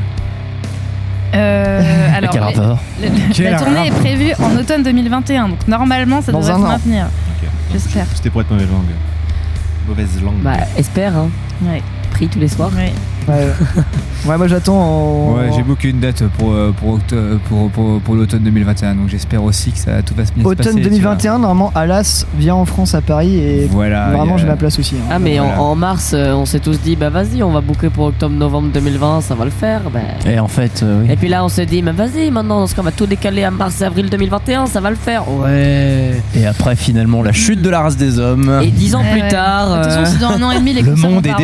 Euh, 1.34 2.08
alors, 2.16 2.30
Quel 2.30 2.42
rapport 2.42 2.78
le- 3.00 3.08
Quel 3.32 3.52
la 3.52 3.58
tournée 3.58 3.86
est 3.86 3.90
prévue 3.90 4.32
en 4.40 4.56
automne 4.56 4.82
2021. 4.82 5.48
Donc 5.48 5.66
normalement, 5.66 6.20
ça 6.22 6.30
Dans 6.30 6.38
devrait 6.40 6.52
un 6.54 6.58
se 6.58 6.62
an. 6.62 6.68
maintenir. 6.68 7.06
Ok. 7.42 7.48
J'espère. 7.72 8.06
C'était 8.14 8.30
pour 8.30 8.42
être 8.42 8.50
mauvaise 8.50 8.68
langue. 8.70 8.84
Mauvaise 9.88 10.22
langue. 10.22 10.42
Bah, 10.42 10.52
espère, 10.76 11.16
hein. 11.16 11.28
Ouais. 11.62 11.82
Pris 12.14 12.28
tous 12.28 12.38
les 12.38 12.48
soirs. 12.48 12.70
ouais. 12.76 12.92
Ouais, 13.26 13.46
ouais 14.26 14.36
moi 14.36 14.46
j'attends 14.48 14.76
en. 14.78 15.34
Ouais, 15.36 15.50
j'ai 15.56 15.62
booké 15.62 15.88
une 15.88 15.98
date 15.98 16.22
pour, 16.38 16.52
euh, 16.52 16.72
pour, 16.78 16.98
pour, 17.48 17.70
pour, 17.70 18.00
pour 18.00 18.14
l'automne 18.14 18.42
2021, 18.42 18.94
donc 18.96 19.08
j'espère 19.08 19.42
aussi 19.42 19.72
que 19.72 19.78
ça, 19.78 20.02
tout 20.02 20.14
va 20.14 20.26
se 20.26 20.32
bien 20.32 20.42
se 20.44 20.48
Automne 20.48 20.64
passer, 20.66 20.76
tu 20.76 20.82
2021, 20.90 21.38
normalement, 21.38 21.72
Alas 21.74 22.26
vient 22.38 22.54
en 22.54 22.66
France 22.66 22.94
à 22.94 23.00
Paris 23.00 23.36
et. 23.38 23.66
Voilà. 23.70 24.10
vraiment 24.10 24.36
j'ai 24.36 24.46
ma 24.46 24.56
place 24.56 24.78
aussi. 24.78 24.94
hein. 24.96 25.08
Ah, 25.10 25.18
mais 25.18 25.40
en- 25.40 25.44
Voilà. 25.46 25.62
en, 25.62 25.74
mars, 25.74 26.12
euh, 26.14 26.34
on 26.34 26.44
s'est 26.44 26.60
tous 26.60 26.78
dit, 26.80 26.96
bah 26.96 27.08
vas-y, 27.08 27.42
on 27.42 27.50
va 27.50 27.62
booker 27.62 27.88
pour 27.88 28.04
octobre-novembre 28.06 28.68
2020, 28.74 29.22
ça 29.22 29.34
va 29.34 29.46
le 29.46 29.50
faire. 29.50 29.80
Bah. 29.90 30.00
Et 30.30 30.38
en 30.38 30.48
fait, 30.48 30.82
euh, 30.82 31.02
oui. 31.06 31.10
Et 31.12 31.16
puis 31.16 31.28
là, 31.28 31.42
on 31.44 31.48
s'est 31.48 31.66
dit, 31.66 31.80
mais 31.82 31.92
vas-y, 31.92 32.30
maintenant, 32.30 32.66
on 32.76 32.82
va 32.82 32.92
tout 32.92 33.06
décaler 33.06 33.42
à 33.44 33.50
mars-avril 33.50 34.10
2021, 34.10 34.66
ça 34.66 34.80
va 34.80 34.90
le 34.90 34.96
faire. 34.96 35.24
Ouais. 35.30 36.12
Et 36.36 36.46
après, 36.46 36.76
finalement, 36.76 37.22
la 37.22 37.32
chute 37.32 37.62
de 37.62 37.70
la 37.70 37.80
race 37.80 37.96
des 37.96 38.18
hommes. 38.18 38.60
Et 38.62 38.70
dix 38.70 38.94
ans 38.94 39.00
Ouais, 39.00 39.12
plus 39.12 39.22
ouais. 39.22 39.28
tard. 39.28 39.70
De 39.78 39.82
toute 39.84 39.92
façon, 39.92 40.00
euh, 40.02 40.12
si 40.14 40.18
dans 40.18 40.30
un 40.30 40.42
an 40.42 40.50
et 40.50 40.58
demi 40.58 40.74
les 40.74 40.82
Le 40.82 40.94
monde 40.94 41.26
est 41.26 41.30
sera 41.30 41.38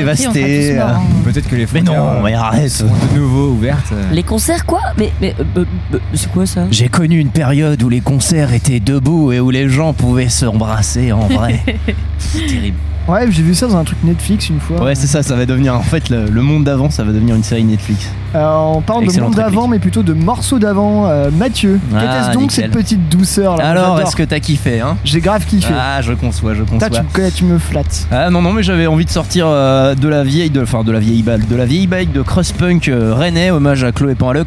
hein. 0.78 1.00
Peut-être 1.24 1.48
que 1.48 1.54
les 1.56 1.62
Mais 1.62 1.66
frontières 1.66 2.02
non, 2.14 2.22
mais 2.22 2.34
arrête. 2.34 2.70
sont 2.70 2.84
de 2.86 3.18
nouveau 3.18 3.48
ouvertes. 3.50 3.92
euh. 3.92 4.10
Les 4.12 4.22
concerts, 4.22 4.64
quoi 4.66 4.80
Mais, 4.98 5.12
mais 5.20 5.34
euh, 5.38 5.44
euh, 5.58 5.64
euh, 5.94 5.98
c'est 6.14 6.30
quoi 6.30 6.46
ça 6.46 6.66
J'ai 6.70 6.88
connu 6.88 7.18
une 7.18 7.30
période 7.30 7.82
où 7.82 7.88
les 7.88 8.00
concerts 8.00 8.52
étaient 8.52 8.80
debout 8.80 9.32
et 9.32 9.40
où 9.40 9.50
les 9.50 9.68
gens 9.68 9.92
pouvaient 9.92 10.28
s'embrasser 10.28 11.12
en 11.12 11.26
vrai. 11.28 11.60
C'est 12.18 12.46
terrible. 12.46 12.76
Ouais, 13.08 13.26
j'ai 13.30 13.42
vu 13.42 13.54
ça 13.54 13.66
dans 13.66 13.76
un 13.76 13.84
truc 13.84 13.98
Netflix 14.04 14.48
une 14.50 14.60
fois. 14.60 14.82
Ouais, 14.84 14.94
c'est 14.94 15.06
ça, 15.08 15.22
ça 15.22 15.34
va 15.34 15.44
devenir 15.46 15.74
en 15.74 15.82
fait 15.82 16.10
le, 16.10 16.26
le 16.26 16.42
monde 16.42 16.64
d'avant, 16.64 16.90
ça 16.90 17.02
va 17.02 17.12
devenir 17.12 17.34
une 17.34 17.42
série 17.42 17.64
Netflix. 17.64 18.08
Euh, 18.36 18.46
on 18.58 18.80
parle 18.82 19.06
de 19.06 19.20
monde 19.20 19.34
d'avant, 19.34 19.66
mais 19.66 19.80
plutôt 19.80 20.02
de 20.04 20.12
morceaux 20.12 20.60
d'avant. 20.60 21.06
Euh, 21.06 21.30
Mathieu, 21.32 21.80
Ah, 21.92 22.00
qu'était-ce 22.00 22.32
donc 22.32 22.42
nickel. 22.42 22.64
cette 22.66 22.70
petite 22.72 23.08
douceur 23.08 23.56
là? 23.56 23.68
Alors, 23.68 24.00
est-ce 24.00 24.14
que 24.14 24.22
t'as 24.22 24.38
kiffé, 24.38 24.80
hein? 24.80 24.96
J'ai 25.04 25.20
grave 25.20 25.44
kiffé. 25.46 25.74
Ah, 25.76 26.00
je 26.02 26.12
conçois, 26.12 26.54
je 26.54 26.62
conçois. 26.62 26.88
tu 26.90 27.00
me 27.02 27.12
connais, 27.12 27.30
tu 27.32 27.44
me 27.44 27.58
flattes. 27.58 28.06
Ah 28.12 28.30
non 28.30 28.42
non 28.42 28.52
mais 28.52 28.62
j'avais 28.62 28.86
envie 28.86 29.04
de 29.04 29.10
sortir 29.10 29.46
euh, 29.48 29.94
de 29.96 30.06
la 30.08 30.22
vieille 30.22 30.50
de 30.50 30.62
enfin 30.62 30.84
de 30.84 30.92
la 30.92 31.00
vieille 31.00 31.22
balle 31.22 31.46
de 31.48 31.56
la 31.56 31.64
vieille 31.64 31.86
bike 31.88 32.12
de 32.12 32.22
cross 32.22 32.52
punk 32.52 32.88
euh, 32.88 33.12
rennais 33.14 33.50
hommage 33.50 33.82
à 33.82 33.90
Chloé 33.92 34.14
Panlux. 34.14 34.44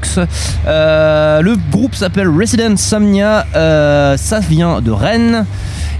Le 0.65 1.55
groupe 1.71 1.95
s'appelle 1.95 2.29
Resident 2.29 2.77
Somnia 2.77 3.45
ça 3.53 4.39
vient 4.39 4.79
de 4.79 4.91
Rennes 4.91 5.45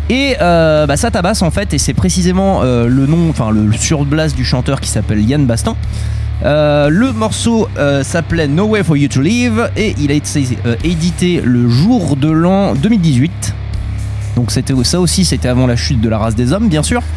et 0.10 0.36
euh, 0.42 0.86
bah, 0.86 0.98
ça 0.98 1.12
tabasse 1.12 1.42
en 1.42 1.52
fait 1.52 1.74
et 1.74 1.78
c'est 1.78 1.94
précisément 1.94 2.62
euh, 2.64 2.88
le 2.88 3.06
nom 3.08 3.30
enfin 3.30 3.52
le 3.52 3.72
surblast 3.74 4.36
du 4.36 4.44
chanteur 4.46 4.82
qui 4.82 4.90
s'appelle 4.90 5.22
Yann 5.22 5.46
Bastan. 5.46 5.76
Euh, 6.44 6.90
le 6.90 7.14
morceau 7.14 7.70
euh, 7.78 8.04
s'appelait 8.04 8.48
No 8.48 8.66
Way 8.66 8.84
for 8.84 8.98
You 8.98 9.08
to 9.08 9.22
Live 9.22 9.70
et 9.78 9.96
il 10.00 10.12
a 10.12 10.16
été 10.16 10.46
édité 10.84 11.42
le 11.44 11.70
jour 11.70 12.18
de 12.18 12.30
l'an 12.30 12.74
2018. 12.76 13.54
Donc 14.36 14.52
c'était 14.52 14.74
ça 14.84 15.00
aussi, 15.00 15.26
c'était 15.26 15.48
avant 15.48 15.68
la 15.68 15.76
chute 15.76 16.02
de 16.02 16.10
la 16.10 16.18
race 16.18 16.36
des 16.36 16.52
hommes, 16.54 16.68
bien 16.68 16.84
sûr. 16.84 17.02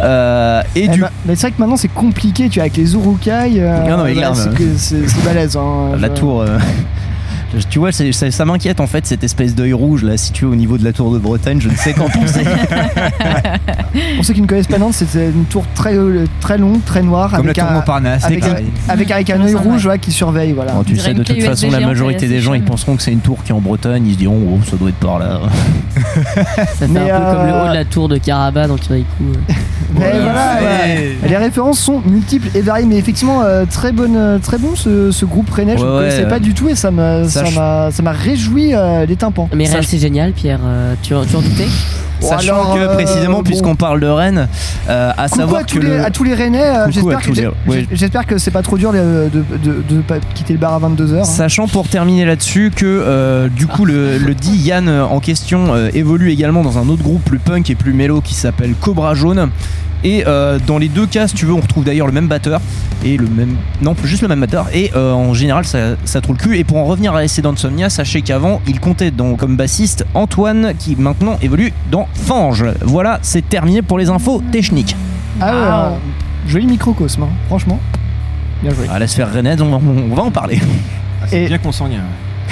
Euh, 0.00 0.62
et 0.76 0.84
Eh 0.84 0.88
du 0.88 1.00
ben, 1.00 1.08
mais 1.26 1.34
c'est 1.34 1.48
vrai 1.48 1.50
que 1.50 1.60
maintenant 1.60 1.76
c'est 1.76 1.88
compliqué, 1.92 2.48
tu 2.48 2.60
vois, 2.60 2.64
avec 2.64 2.76
les 2.76 2.94
Urukai. 2.94 3.54
euh, 3.56 3.84
non, 3.88 4.04
mais 4.04 4.14
c'est 4.32 4.54
que- 4.54 4.76
c'est 4.76 5.08
c'est 5.08 5.24
balèze. 5.24 5.56
hein, 5.56 5.96
la 5.98 6.06
je- 6.06 6.12
tour, 6.12 6.42
euh, 6.42 6.56
tu 7.70 7.78
vois, 7.78 7.92
c'est- 7.92 8.12
ça, 8.12 8.30
ça 8.30 8.44
m'inquiète 8.44 8.80
en 8.80 8.86
fait 8.86 9.06
cette 9.06 9.24
espèce 9.24 9.54
d'œil 9.54 9.72
rouge 9.72 10.02
là 10.04 10.16
situé 10.16 10.46
au 10.46 10.54
niveau 10.54 10.78
de 10.78 10.84
la 10.84 10.92
tour 10.92 11.12
de 11.12 11.18
Bretagne. 11.18 11.60
Je 11.60 11.68
ne 11.68 11.74
sais 11.76 11.92
qu'en 11.92 12.08
penser. 12.08 12.44
Pour 14.16 14.24
ceux 14.24 14.34
qui 14.34 14.42
ne 14.42 14.46
connaissent 14.46 14.66
pas 14.66 14.78
Nantes, 14.78 14.94
c'était 14.94 15.26
une 15.30 15.44
tour 15.44 15.64
très, 15.74 15.94
euh, 15.96 16.24
très 16.40 16.58
longue, 16.58 16.84
très 16.84 17.02
noire. 17.02 17.30
Comme 17.30 17.46
la 17.46 17.50
avec 17.50 17.56
tour 17.56 17.68
un, 17.70 17.74
Montparnasse. 17.74 18.24
avec, 18.24 18.42
c'est 18.44 18.50
un, 18.50 18.52
pareil. 18.52 18.66
avec, 18.88 19.10
avec 19.10 19.30
un 19.30 19.40
œil 19.42 19.54
rouge 19.54 19.86
ouais. 19.86 19.98
qui 19.98 20.12
surveille. 20.12 20.52
Voilà. 20.52 20.72
Bon, 20.72 20.82
tu 20.84 20.96
sais, 20.96 21.14
de 21.14 21.22
toute 21.22 21.42
façon, 21.42 21.70
la 21.70 21.80
majorité 21.80 22.26
des 22.28 22.40
gens 22.40 22.54
ils 22.54 22.64
penseront 22.64 22.96
que 22.96 23.02
c'est 23.02 23.12
une 23.12 23.20
tour 23.20 23.42
qui 23.44 23.50
est 23.50 23.54
en 23.54 23.60
Bretagne. 23.60 24.06
Ils 24.06 24.14
se 24.14 24.18
diront, 24.18 24.38
oh, 24.54 24.60
ça 24.68 24.76
doit 24.76 24.90
être 24.90 24.96
par 24.96 25.18
là. 25.18 25.40
Ça 26.56 26.64
fait 26.66 26.88
Mais, 26.88 27.10
un 27.10 27.20
peu 27.20 27.36
comme 27.36 27.46
le 27.46 27.52
euh, 27.52 27.64
haut 27.64 27.68
de 27.70 27.74
la 27.74 27.84
tour 27.84 28.08
de 28.08 28.18
Caraba 28.18 28.66
dans 28.66 28.76
Kirikou. 28.76 29.06
Mais 29.98 30.12
voilà, 30.20 30.58
ouais. 30.60 31.16
Les 31.26 31.36
références 31.36 31.78
sont 31.80 32.02
multiples 32.04 32.48
et 32.54 32.60
variées, 32.60 32.84
mais 32.84 32.98
effectivement 32.98 33.40
euh, 33.42 33.64
très 33.64 33.90
bonne, 33.90 34.16
euh, 34.16 34.38
très 34.38 34.58
bon 34.58 34.76
ce, 34.76 35.10
ce 35.10 35.24
groupe 35.24 35.48
rennais. 35.50 35.78
je 35.78 35.82
ne 35.82 35.88
ouais, 35.90 35.96
connaissais 36.00 36.24
euh, 36.24 36.28
pas 36.28 36.40
du 36.40 36.52
tout 36.52 36.68
et 36.68 36.74
ça 36.74 36.90
m'a, 36.90 37.24
ça 37.24 37.37
ça 37.46 38.02
m'a 38.02 38.12
réjoui 38.12 38.74
euh, 38.74 39.06
les 39.06 39.16
tympans. 39.16 39.48
Mais 39.54 39.66
Rennes, 39.66 39.82
c'est 39.86 39.98
génial, 39.98 40.32
Pierre. 40.32 40.60
euh, 40.64 40.94
tu, 41.02 41.14
en- 41.14 41.24
tu 41.24 41.36
en 41.36 41.40
doutais 41.40 41.66
Sachant 42.20 42.54
alors, 42.54 42.74
que 42.74 42.80
euh, 42.80 42.94
précisément, 42.94 43.36
bon. 43.38 43.42
puisqu'on 43.44 43.76
parle 43.76 44.00
de 44.00 44.08
Rennes, 44.08 44.48
euh, 44.88 45.10
à 45.16 45.24
Coucou 45.28 45.36
savoir 45.38 45.60
à, 45.60 45.64
tous 45.64 45.78
que 45.78 45.84
les, 45.84 45.88
le- 45.98 46.04
à 46.04 46.10
tous 46.10 46.24
les 46.24 46.34
Rennais, 46.34 46.66
euh, 46.66 46.86
j'espère 46.90 47.20
que, 48.26 48.34
les- 48.34 48.38
c'est 48.40 48.50
pas 48.50 48.62
trop 48.62 48.76
dur 48.76 48.92
de, 48.92 49.28
de, 49.32 49.44
de- 49.62 49.82
de 49.88 50.00
pas 50.00 50.16
quitter 50.34 50.52
le 50.52 50.58
bar 50.58 50.74
à 50.74 50.80
22h. 50.80 51.24
Sachant 51.24 51.68
pour 51.68 51.86
terminer 51.86 52.24
là-dessus 52.24 52.72
que 52.74 52.84
euh, 52.86 53.48
du 53.48 53.68
coup 53.68 53.84
le, 53.84 54.18
le 54.18 54.34
dit 54.34 54.56
Yann 54.56 54.88
en 54.88 55.20
question 55.20 55.74
euh, 55.74 55.90
évolue 55.94 56.32
également 56.32 56.62
dans 56.62 56.76
un 56.78 56.88
autre 56.88 57.04
groupe 57.04 57.22
plus 57.24 57.38
punk 57.38 57.70
et 57.70 57.76
plus 57.76 57.92
mélo 57.92 58.20
qui 58.20 58.34
s'appelle 58.34 58.74
Cobra 58.80 59.14
Jaune. 59.14 59.50
Et 60.04 60.24
euh, 60.26 60.58
dans 60.66 60.78
les 60.78 60.88
deux 60.88 61.06
cas, 61.06 61.26
si 61.28 61.34
tu 61.34 61.44
veux, 61.46 61.52
on 61.52 61.60
retrouve 61.60 61.84
d'ailleurs 61.84 62.06
le 62.06 62.12
même 62.12 62.28
batteur 62.28 62.60
et 63.04 63.16
le 63.16 63.26
même 63.26 63.56
non 63.82 63.94
juste 64.04 64.22
le 64.22 64.28
même 64.28 64.40
batteur. 64.40 64.66
Et 64.72 64.90
euh, 64.94 65.12
en 65.12 65.34
général, 65.34 65.64
ça, 65.64 65.96
ça 66.04 66.20
trouve 66.20 66.36
le 66.36 66.42
cul. 66.42 66.56
Et 66.58 66.64
pour 66.64 66.76
en 66.78 66.84
revenir 66.84 67.14
à 67.14 67.20
l'essai 67.20 67.42
d'Ansomnia, 67.42 67.90
sachez 67.90 68.22
qu'avant, 68.22 68.60
il 68.66 68.78
comptait 68.80 69.10
dans, 69.10 69.34
comme 69.34 69.56
bassiste 69.56 70.06
Antoine 70.14 70.72
qui 70.78 70.94
maintenant 70.96 71.36
évolue 71.42 71.72
dans 71.90 72.06
Fange. 72.14 72.64
Voilà, 72.82 73.18
c'est 73.22 73.48
terminé 73.48 73.82
pour 73.82 73.98
les 73.98 74.08
infos 74.08 74.42
techniques. 74.52 74.94
Ah 75.40 75.46
ouais, 75.46 75.52
Wow. 75.60 75.66
euh, 75.66 75.88
joli 76.48 76.66
microcosme, 76.66 77.24
hein, 77.24 77.28
franchement. 77.48 77.80
Bien 78.62 78.72
joué. 78.74 78.86
À 78.88 78.98
la 78.98 79.06
sphère 79.06 79.32
rennaise, 79.32 79.60
on, 79.62 79.70
va- 79.70 79.80
on 80.10 80.14
va 80.14 80.22
en 80.22 80.30
parler. 80.30 80.60
Ah, 81.22 81.26
c'est 81.28 81.42
Et- 81.44 81.46
bien 81.48 81.58
consanguin. 81.58 82.02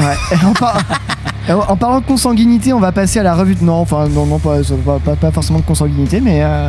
Ouais. 0.00 0.14
Et 0.32 0.44
en, 0.44 0.52
par- 0.52 0.76
et 0.78 0.80
en- 0.80 1.05
en 1.48 1.76
parlant 1.76 2.00
de 2.00 2.06
consanguinité, 2.06 2.72
on 2.72 2.80
va 2.80 2.92
passer 2.92 3.20
à 3.20 3.22
la 3.22 3.34
revue 3.34 3.54
de 3.54 3.64
non, 3.64 3.74
enfin 3.74 4.08
non, 4.08 4.26
non 4.26 4.38
pas, 4.38 4.62
forcément 5.30 5.60
de 5.60 5.64
consanguinité, 5.64 6.20
mais 6.20 6.42
euh, 6.42 6.68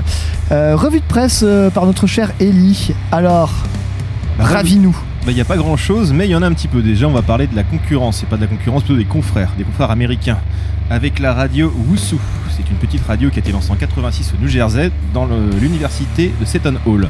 euh, 0.52 0.76
revue 0.76 1.00
de 1.00 1.06
presse 1.06 1.44
euh, 1.44 1.70
par 1.70 1.86
notre 1.86 2.06
cher 2.06 2.32
Ellie. 2.40 2.94
Alors, 3.12 3.52
ravis-nous. 4.40 4.96
Bah, 5.26 5.32
il 5.32 5.36
n'y 5.36 5.42
a 5.42 5.46
pas 5.46 5.58
grand 5.58 5.78
chose, 5.78 6.13
mais 6.13 6.28
il 6.28 6.32
y 6.32 6.36
en 6.36 6.44
a 6.44 6.48
un 6.48 6.54
petit 6.54 6.68
peu. 6.68 6.82
Déjà, 6.82 7.08
on 7.08 7.12
va 7.12 7.24
parler 7.24 7.48
de 7.48 7.56
la 7.56 7.63
concurrence. 7.63 8.18
C'est 8.18 8.30
pas 8.30 8.38
de 8.38 8.42
la 8.42 8.48
concurrence, 8.48 8.84
plutôt 8.84 8.98
des 8.98 9.06
confrères, 9.06 9.52
des 9.58 9.63
confrères 9.63 9.92
américains. 9.92 10.38
Avec 10.89 11.19
la 11.19 11.34
radio 11.34 11.71
Wusu. 11.89 12.15
C'est 12.50 12.69
une 12.71 12.78
petite 12.78 13.06
radio 13.06 13.30
qui 13.30 13.36
a 13.36 13.39
été 13.39 13.52
lancée 13.52 13.71
en 13.71 13.76
86 13.76 14.34
au 14.34 14.41
New 14.41 14.47
Jersey, 14.47 14.89
dans 15.13 15.28
l'université 15.60 16.32
de 16.39 16.45
Seton 16.45 16.76
Hall. 16.86 17.10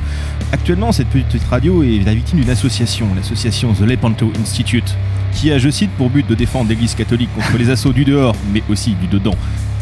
Actuellement, 0.52 0.92
cette 0.92 1.10
petite 1.10 1.44
radio 1.44 1.84
est 1.84 2.04
la 2.04 2.16
victime 2.16 2.40
d'une 2.40 2.50
association, 2.50 3.08
l'association 3.16 3.74
The 3.74 3.82
Lepanto 3.82 4.32
Institute, 4.42 4.96
qui 5.32 5.52
a, 5.52 5.60
je 5.60 5.70
cite, 5.70 5.92
pour 5.92 6.10
but 6.10 6.28
de 6.28 6.34
défendre 6.34 6.70
l'Église 6.70 6.96
catholique 6.96 7.30
contre 7.36 7.56
les 7.58 7.70
assauts 7.70 7.94
du 7.94 8.04
dehors, 8.04 8.36
mais 8.52 8.64
aussi 8.68 8.96
du 8.96 9.06
dedans. 9.08 9.36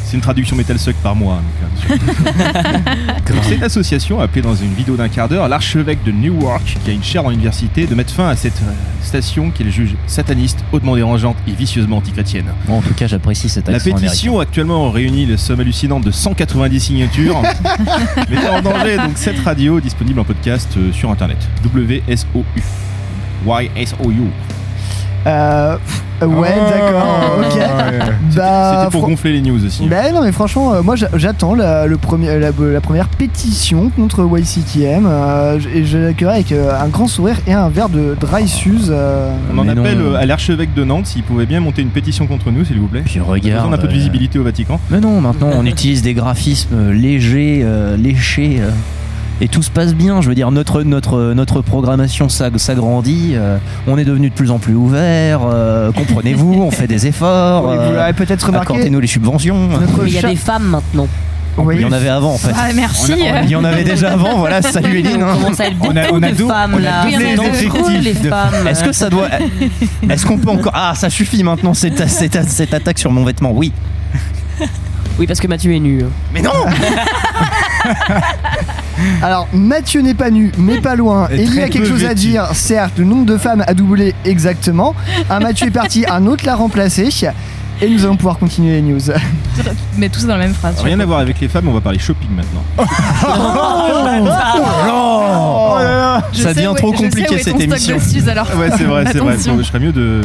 C'est 0.05 0.15
une 0.15 0.21
traduction 0.21 0.55
Metal 0.55 0.77
Suck 0.77 0.95
par 0.97 1.15
mois. 1.15 1.41
euh, 1.89 1.95
cette 3.41 3.63
association 3.63 4.19
a 4.19 4.25
appelé 4.25 4.43
dans 4.43 4.53
une 4.53 4.73
vidéo 4.73 4.95
d'un 4.95 5.09
quart 5.09 5.27
d'heure 5.27 5.47
l'archevêque 5.47 6.03
de 6.03 6.11
Newark, 6.11 6.77
qui 6.83 6.91
a 6.91 6.93
une 6.93 7.03
chaire 7.03 7.23
dans 7.23 7.31
l'université, 7.31 7.87
de 7.87 7.95
mettre 7.95 8.13
fin 8.13 8.29
à 8.29 8.35
cette 8.35 8.61
euh, 8.61 8.71
station 9.01 9.49
qu'il 9.49 9.71
juge 9.71 9.95
sataniste, 10.05 10.59
hautement 10.71 10.95
dérangeante 10.95 11.37
et 11.47 11.53
vicieusement 11.53 11.97
antichrétienne. 11.97 12.45
Bon, 12.67 12.77
en 12.77 12.81
tout 12.81 12.93
cas, 12.93 13.07
j'apprécie 13.07 13.49
cette 13.49 13.67
La 13.67 13.77
accent 13.77 13.95
pétition 13.95 14.39
actuellement 14.39 14.91
réunit 14.91 15.25
les 15.25 15.37
sommes 15.37 15.59
hallucinantes 15.59 16.03
de 16.03 16.11
190 16.11 16.79
signatures, 16.79 17.41
mettant 18.29 18.57
en 18.57 18.61
danger 18.61 18.97
donc 18.97 19.13
cette 19.15 19.39
radio 19.39 19.79
disponible 19.79 20.19
en 20.19 20.23
podcast 20.23 20.69
euh, 20.77 20.93
sur 20.93 21.09
internet. 21.09 21.39
WSOU. 21.63 22.45
YSOU. 23.47 24.29
Euh, 25.27 25.75
ouais, 26.21 26.53
Oh. 26.55 26.69
d'accord, 26.69 27.39
ok. 27.39 27.59
Bah, 28.35 28.77
C'était 28.79 28.91
pour 28.91 29.07
gonfler 29.09 29.33
les 29.33 29.41
news 29.41 29.63
aussi. 29.65 29.85
Ben 29.87 30.13
non 30.13 30.21
mais 30.21 30.31
franchement 30.31 30.73
euh, 30.73 30.81
moi 30.81 30.95
j'a- 30.95 31.09
j'attends 31.15 31.55
la, 31.55 31.87
le 31.87 31.97
premier, 31.97 32.39
la, 32.39 32.51
la 32.57 32.81
première 32.81 33.07
pétition 33.09 33.89
contre 33.89 34.27
YCTM 34.37 35.05
euh, 35.07 35.59
et 35.73 35.83
je 35.85 35.97
l'accueillerai 35.97 36.35
avec 36.35 36.51
euh, 36.51 36.71
un 36.79 36.87
grand 36.87 37.07
sourire 37.07 37.37
et 37.47 37.53
un 37.53 37.69
verre 37.69 37.89
de 37.89 38.15
dry 38.19 38.47
suze. 38.47 38.91
euh. 38.95 39.31
On 39.53 39.57
en 39.57 39.67
appelle 39.67 39.99
euh, 39.99 40.15
à 40.15 40.25
l'archevêque 40.25 40.73
de 40.73 40.83
Nantes 40.83 41.07
s'il 41.07 41.23
pouvait 41.23 41.45
bien 41.45 41.59
monter 41.59 41.81
une 41.81 41.89
pétition 41.89 42.27
contre 42.27 42.51
nous, 42.51 42.63
s'il 42.65 42.79
vous 42.79 42.87
plaît. 42.87 43.03
Puis 43.05 43.19
On 43.19 43.29
a 43.29 43.33
regarde. 43.33 43.71
d'un 43.71 43.77
peu 43.77 43.87
de 43.87 43.93
visibilité 43.93 44.39
au 44.39 44.43
Vatican. 44.43 44.79
Mais 44.89 44.99
non, 44.99 45.19
maintenant 45.21 45.49
on 45.53 45.65
utilise 45.65 46.01
des 46.01 46.13
graphismes 46.13 46.91
légers, 46.91 47.61
euh, 47.63 47.97
léchés. 47.97 48.61
Euh, 49.41 49.43
et 49.43 49.47
tout 49.47 49.61
se 49.63 49.69
passe 49.69 49.93
bien, 49.93 50.21
je 50.21 50.29
veux 50.29 50.35
dire, 50.35 50.51
notre, 50.51 50.83
notre, 50.83 51.33
notre 51.33 51.61
programmation 51.61 52.29
s'ag- 52.29 52.57
s'agrandit, 52.57 53.33
euh, 53.35 53.57
on 53.87 53.97
est 53.97 54.05
devenu 54.05 54.29
de 54.29 54.35
plus 54.35 54.51
en 54.51 54.59
plus 54.59 54.75
ouvert, 54.75 55.41
euh, 55.43 55.91
comprenez-vous, 55.91 56.53
on 56.63 56.71
fait 56.71 56.87
des 56.87 57.07
efforts, 57.07 57.65
Oui, 57.69 57.75
vous 57.75 57.81
euh, 57.81 57.95
l'avez 57.97 58.13
peut-être 58.13 58.47
remarqué. 58.47 58.67
accordez-nous 58.73 58.99
les 58.99 59.07
subventions. 59.07 59.69
Il 60.05 60.13
y 60.13 60.17
a 60.17 60.21
des 60.29 60.35
femmes 60.35 60.63
maintenant. 60.67 61.07
Oui. 61.57 61.75
Il 61.77 61.81
y 61.83 61.85
en 61.85 61.91
avait 61.93 62.09
avant 62.09 62.33
en 62.33 62.37
fait. 62.37 62.51
Ah, 62.53 62.67
merci. 62.75 63.13
Il 63.43 63.49
y 63.49 63.55
en 63.55 63.63
avait 63.63 63.85
déjà 63.85 64.11
avant, 64.11 64.39
voilà, 64.39 64.61
salut 64.61 64.99
Eline. 64.99 65.23
On 65.23 65.27
hein. 65.29 65.33
commence 65.41 65.59
à 65.61 65.67
être 65.67 65.77
beaucoup 65.77 65.93
On 65.93 65.95
a- 65.97 66.11
on 66.11 66.21
a 66.21 66.31
de 66.33 66.35
femmes 66.45 66.71
on 66.73 66.77
a 66.79 66.81
là. 66.81 67.05
C'est 67.53 67.99
les 68.01 68.13
de- 68.13 68.27
femmes. 68.29 68.67
Est-ce 68.67 68.83
que 68.83 68.91
ça 68.91 69.09
doit. 69.09 69.27
Est-ce 70.09 70.25
qu'on 70.25 70.37
peut 70.37 70.49
encore. 70.49 70.73
Ah, 70.75 70.91
ça 70.97 71.09
suffit 71.09 71.43
maintenant, 71.43 71.73
cette, 71.73 72.09
cette, 72.09 72.43
cette 72.49 72.73
attaque 72.73 72.99
sur 72.99 73.09
mon 73.09 73.23
vêtement, 73.23 73.51
oui. 73.53 73.71
Oui, 75.17 75.27
parce 75.27 75.39
que 75.39 75.47
Mathieu 75.47 75.73
est 75.73 75.79
nu. 75.79 76.03
Mais 76.33 76.41
non 76.41 76.51
Alors 79.21 79.47
Mathieu 79.53 80.01
n'est 80.01 80.13
pas 80.13 80.29
nu 80.29 80.51
mais 80.57 80.79
pas 80.79 80.95
loin. 80.95 81.27
Et 81.31 81.35
Et 81.35 81.43
il 81.43 81.49
y 81.49 81.51
très 81.51 81.63
a 81.63 81.69
quelque 81.69 81.87
chose 81.87 82.05
à 82.05 82.13
dire. 82.13 82.47
Certes 82.53 82.93
le 82.97 83.05
nombre 83.05 83.25
de 83.25 83.37
femmes 83.37 83.63
a 83.67 83.73
doublé 83.73 84.13
exactement. 84.25 84.95
Un 85.29 85.39
Mathieu 85.39 85.67
est 85.67 85.71
parti, 85.71 86.05
un 86.09 86.25
autre 86.27 86.45
l'a 86.45 86.55
remplacé. 86.55 87.09
Et 87.81 87.89
nous 87.89 88.05
allons 88.05 88.15
pouvoir 88.15 88.37
continuer 88.37 88.75
les 88.75 88.81
news. 88.81 89.01
Mais 89.97 90.07
tout 90.07 90.21
ça 90.21 90.27
dans 90.27 90.37
la 90.37 90.45
même 90.45 90.53
phrase. 90.53 90.79
Rien 90.81 90.97
à 91.01 91.05
voir 91.05 91.19
avec 91.19 91.41
les 91.41 91.49
femmes, 91.49 91.67
on 91.67 91.73
va 91.73 91.81
parler 91.81 91.99
shopping 91.99 92.29
maintenant. 92.33 92.63
Oh 92.77 92.83
Je 96.31 96.41
Ça 96.41 96.53
devient 96.53 96.71
trop 96.77 96.93
compliqué 96.93 97.37
cette 97.39 97.59
émission. 97.59 97.97
alors. 98.29 98.47
Ouais, 98.57 98.69
c'est 98.77 98.85
vrai, 98.85 99.03
c'est 99.11 99.19
vrai. 99.19 99.35
Je 99.37 99.63
serais 99.63 99.79
mieux 99.79 99.91
de, 99.91 100.21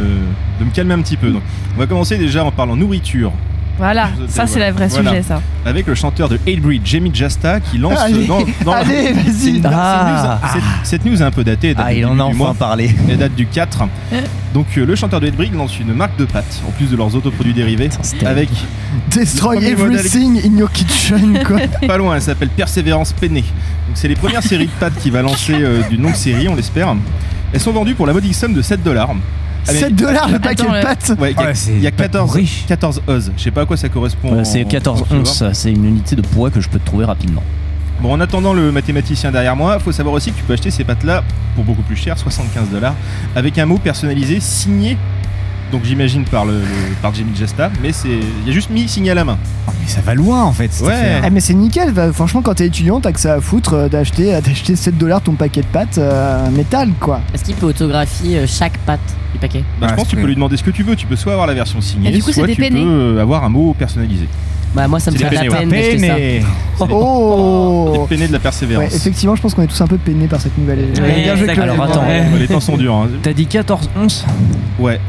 de 0.60 0.64
me 0.64 0.70
calmer 0.72 0.94
un 0.94 1.00
petit 1.00 1.16
peu. 1.16 1.30
Donc, 1.30 1.42
on 1.76 1.80
va 1.80 1.86
commencer 1.86 2.18
déjà 2.18 2.44
en 2.44 2.52
parlant 2.52 2.76
nourriture. 2.76 3.32
Voilà, 3.80 4.10
ça 4.28 4.46
c'est 4.46 4.58
le 4.58 4.70
vrai 4.74 4.88
voilà. 4.88 5.08
sujet 5.10 5.22
ça. 5.22 5.40
Avec 5.64 5.86
le 5.86 5.94
chanteur 5.94 6.28
de 6.28 6.38
Hatebreed, 6.46 6.82
Jamie 6.84 7.10
Jasta, 7.14 7.60
qui 7.60 7.78
lance 7.78 7.98
Allez, 7.98 8.26
dans, 8.26 8.40
dans 8.62 8.72
allez, 8.72 9.14
vas-y. 9.14 9.62
Ah. 9.64 10.38
cette, 10.84 11.06
news, 11.06 11.22
est 11.22 11.24
un 11.24 11.30
peu 11.30 11.44
datée. 11.44 11.68
elle 11.68 11.76
date 11.76 11.86
Ah, 11.88 11.92
du 11.94 12.00
il 12.00 12.04
en 12.04 12.18
a 12.20 12.24
enfin 12.24 12.52
parlé. 12.52 12.94
Elle 13.08 13.16
date 13.16 13.34
du 13.34 13.46
4. 13.46 13.84
Donc 14.54 14.66
euh, 14.76 14.84
le 14.84 14.94
chanteur 14.96 15.18
de 15.18 15.28
Hatebreed 15.28 15.54
lance 15.54 15.80
une 15.80 15.94
marque 15.94 16.18
de 16.18 16.26
pâtes, 16.26 16.60
en 16.68 16.72
plus 16.72 16.90
de 16.90 16.96
leurs 16.96 17.16
autoproduits 17.16 17.54
dérivés, 17.54 17.88
avec 18.26 18.50
Destroy 19.10 19.64
everything 19.64 20.38
in 20.44 20.58
your 20.58 20.70
kitchen 20.70 21.42
quoi. 21.46 21.60
pas 21.86 21.96
loin, 21.96 22.16
elle 22.16 22.22
s'appelle 22.22 22.50
Persévérance 22.50 23.14
Pennée. 23.14 23.44
Donc 23.86 23.94
c'est 23.94 24.08
les 24.08 24.14
premières 24.14 24.42
séries 24.42 24.66
de 24.66 24.78
pâtes 24.78 24.98
qui 25.00 25.08
va 25.08 25.22
lancer 25.22 25.54
euh, 25.54 25.80
d'une 25.88 26.02
longue 26.02 26.14
série, 26.16 26.48
on 26.48 26.54
l'espère. 26.54 26.94
Elles 27.54 27.60
sont 27.60 27.72
vendues 27.72 27.94
pour 27.94 28.06
la 28.06 28.12
modique 28.12 28.34
somme 28.34 28.52
de 28.52 28.60
7 28.60 28.82
dollars. 28.82 29.14
7 29.64 29.94
dollars 29.96 30.28
le 30.28 30.38
paquet 30.38 30.62
Attends, 30.62 30.72
de 30.78 30.82
pâtes. 30.82 31.12
Ouais, 31.18 31.32
il 31.32 31.36
y 31.36 31.42
a, 31.42 31.46
Ouais, 31.46 31.54
c'est 31.54 31.72
il 31.72 31.80
y 31.80 31.86
a 31.86 31.90
pas 31.90 32.04
14, 32.04 32.26
pour 32.28 32.34
riches. 32.36 32.64
14 32.66 33.02
oz. 33.06 33.32
Je 33.36 33.42
sais 33.42 33.50
pas 33.50 33.62
à 33.62 33.66
quoi 33.66 33.76
ça 33.76 33.88
correspond. 33.88 34.40
En- 34.40 34.44
C'est 34.44 34.64
14 34.64 35.04
en 35.10 35.16
onces, 35.16 35.42
c'est 35.52 35.70
une 35.72 35.84
unité 35.84 36.16
de 36.16 36.22
poids 36.22 36.50
que 36.50 36.60
je 36.60 36.68
peux 36.68 36.78
te 36.78 36.86
trouver 36.86 37.04
rapidement. 37.04 37.42
Bon, 38.00 38.12
en 38.14 38.20
attendant 38.20 38.54
le 38.54 38.72
mathématicien 38.72 39.30
derrière 39.30 39.54
moi, 39.56 39.78
faut 39.78 39.92
savoir 39.92 40.14
aussi 40.14 40.32
que 40.32 40.38
tu 40.38 40.42
peux 40.44 40.54
acheter 40.54 40.70
ces 40.70 40.84
pâtes-là 40.84 41.22
pour 41.54 41.64
beaucoup 41.64 41.82
plus 41.82 41.96
cher, 41.96 42.16
75 42.16 42.70
dollars, 42.70 42.94
avec 43.36 43.58
un 43.58 43.66
mot 43.66 43.76
personnalisé 43.76 44.40
signé. 44.40 44.96
Donc 45.72 45.84
j'imagine 45.84 46.24
par 46.24 46.44
le, 46.44 46.52
le- 46.54 46.64
par 47.00 47.14
Jamie 47.14 47.30
Jasta, 47.38 47.70
mais 47.82 47.92
c'est 47.92 48.08
il 48.08 48.46
y 48.46 48.50
a 48.50 48.52
juste 48.52 48.70
mis 48.70 48.88
signé 48.88 49.12
à 49.12 49.14
la 49.14 49.24
main. 49.24 49.38
Oh, 49.68 49.72
mais 49.80 49.86
ça 49.88 50.00
va 50.00 50.14
loin 50.14 50.42
en 50.42 50.52
fait. 50.52 50.72
cette 50.72 50.86
Ouais. 50.86 50.92
affaire. 50.92 51.22
Ah 51.24 51.30
mais 51.30 51.40
c'est 51.40 51.54
nickel, 51.54 51.92
bah, 51.92 52.12
franchement 52.12 52.42
quand 52.42 52.54
t'es 52.54 52.66
étudiant 52.66 53.00
t'as 53.00 53.12
que 53.12 53.20
ça 53.20 53.34
à 53.34 53.40
foutre 53.40 53.74
euh, 53.74 53.88
d'acheter 53.88 54.34
euh, 54.34 54.40
d'acheter 54.44 54.74
7 54.74 54.98
dollars 54.98 55.20
ton 55.20 55.32
paquet 55.34 55.60
de 55.60 55.66
pâtes 55.66 55.98
euh, 55.98 56.50
métal 56.50 56.90
quoi. 56.98 57.20
Est-ce 57.32 57.44
qu'il 57.44 57.54
peut 57.54 57.66
autographier 57.66 58.38
euh, 58.38 58.46
chaque 58.48 58.78
patte 58.78 58.98
du 59.32 59.38
paquet? 59.38 59.62
Bah, 59.80 59.86
je 59.86 59.92
Ouais, 59.92 59.96
pense 59.96 60.04
que 60.06 60.10
tu 60.10 60.16
peux 60.16 60.26
lui 60.26 60.34
demander 60.34 60.56
ce 60.56 60.64
que 60.64 60.70
tu 60.72 60.82
veux. 60.82 60.96
Tu 60.96 61.06
peux 61.06 61.16
soit 61.16 61.32
avoir 61.32 61.46
la 61.46 61.54
version 61.54 61.80
signée, 61.80 62.08
Et 62.08 62.12
du 62.12 62.22
coup, 62.22 62.32
soit 62.32 62.46
c'est 62.46 62.54
tu 62.54 62.60
peux 62.60 62.68
euh, 62.76 63.22
avoir 63.22 63.44
un 63.44 63.48
mot 63.48 63.72
personnalisé. 63.78 64.26
Bah 64.74 64.86
moi 64.86 65.00
ça 65.00 65.10
me 65.10 65.16
C'est 65.16 65.24
fait 65.24 65.30
des 65.30 65.48
la 65.48 65.56
peine 65.56 65.68
d'acheter 65.68 65.98
ça. 65.98 66.14
Mais 66.16 66.42
Oh 66.78 68.06
Peiné 68.08 68.28
de 68.28 68.32
la 68.32 68.38
persévérance. 68.38 68.88
Ouais, 68.90 68.96
effectivement 68.96 69.34
je 69.34 69.42
pense 69.42 69.54
qu'on 69.54 69.62
est 69.62 69.66
tous 69.66 69.80
un 69.80 69.86
peu 69.88 69.98
peinés 69.98 70.28
par 70.28 70.40
cette 70.40 70.56
nouvelle. 70.58 70.78
Ouais, 71.00 71.22
Bien 71.22 71.34
joué. 71.36 71.48
Alors, 71.50 71.82
attends. 71.82 72.02
Ouais, 72.06 72.22
les 72.38 72.46
temps 72.46 72.60
sont 72.60 72.76
durs. 72.76 72.94
hein. 72.94 73.08
T'as 73.22 73.32
dit 73.32 73.46
14 73.46 73.90
onces? 74.00 74.24
Ouais. 74.78 75.00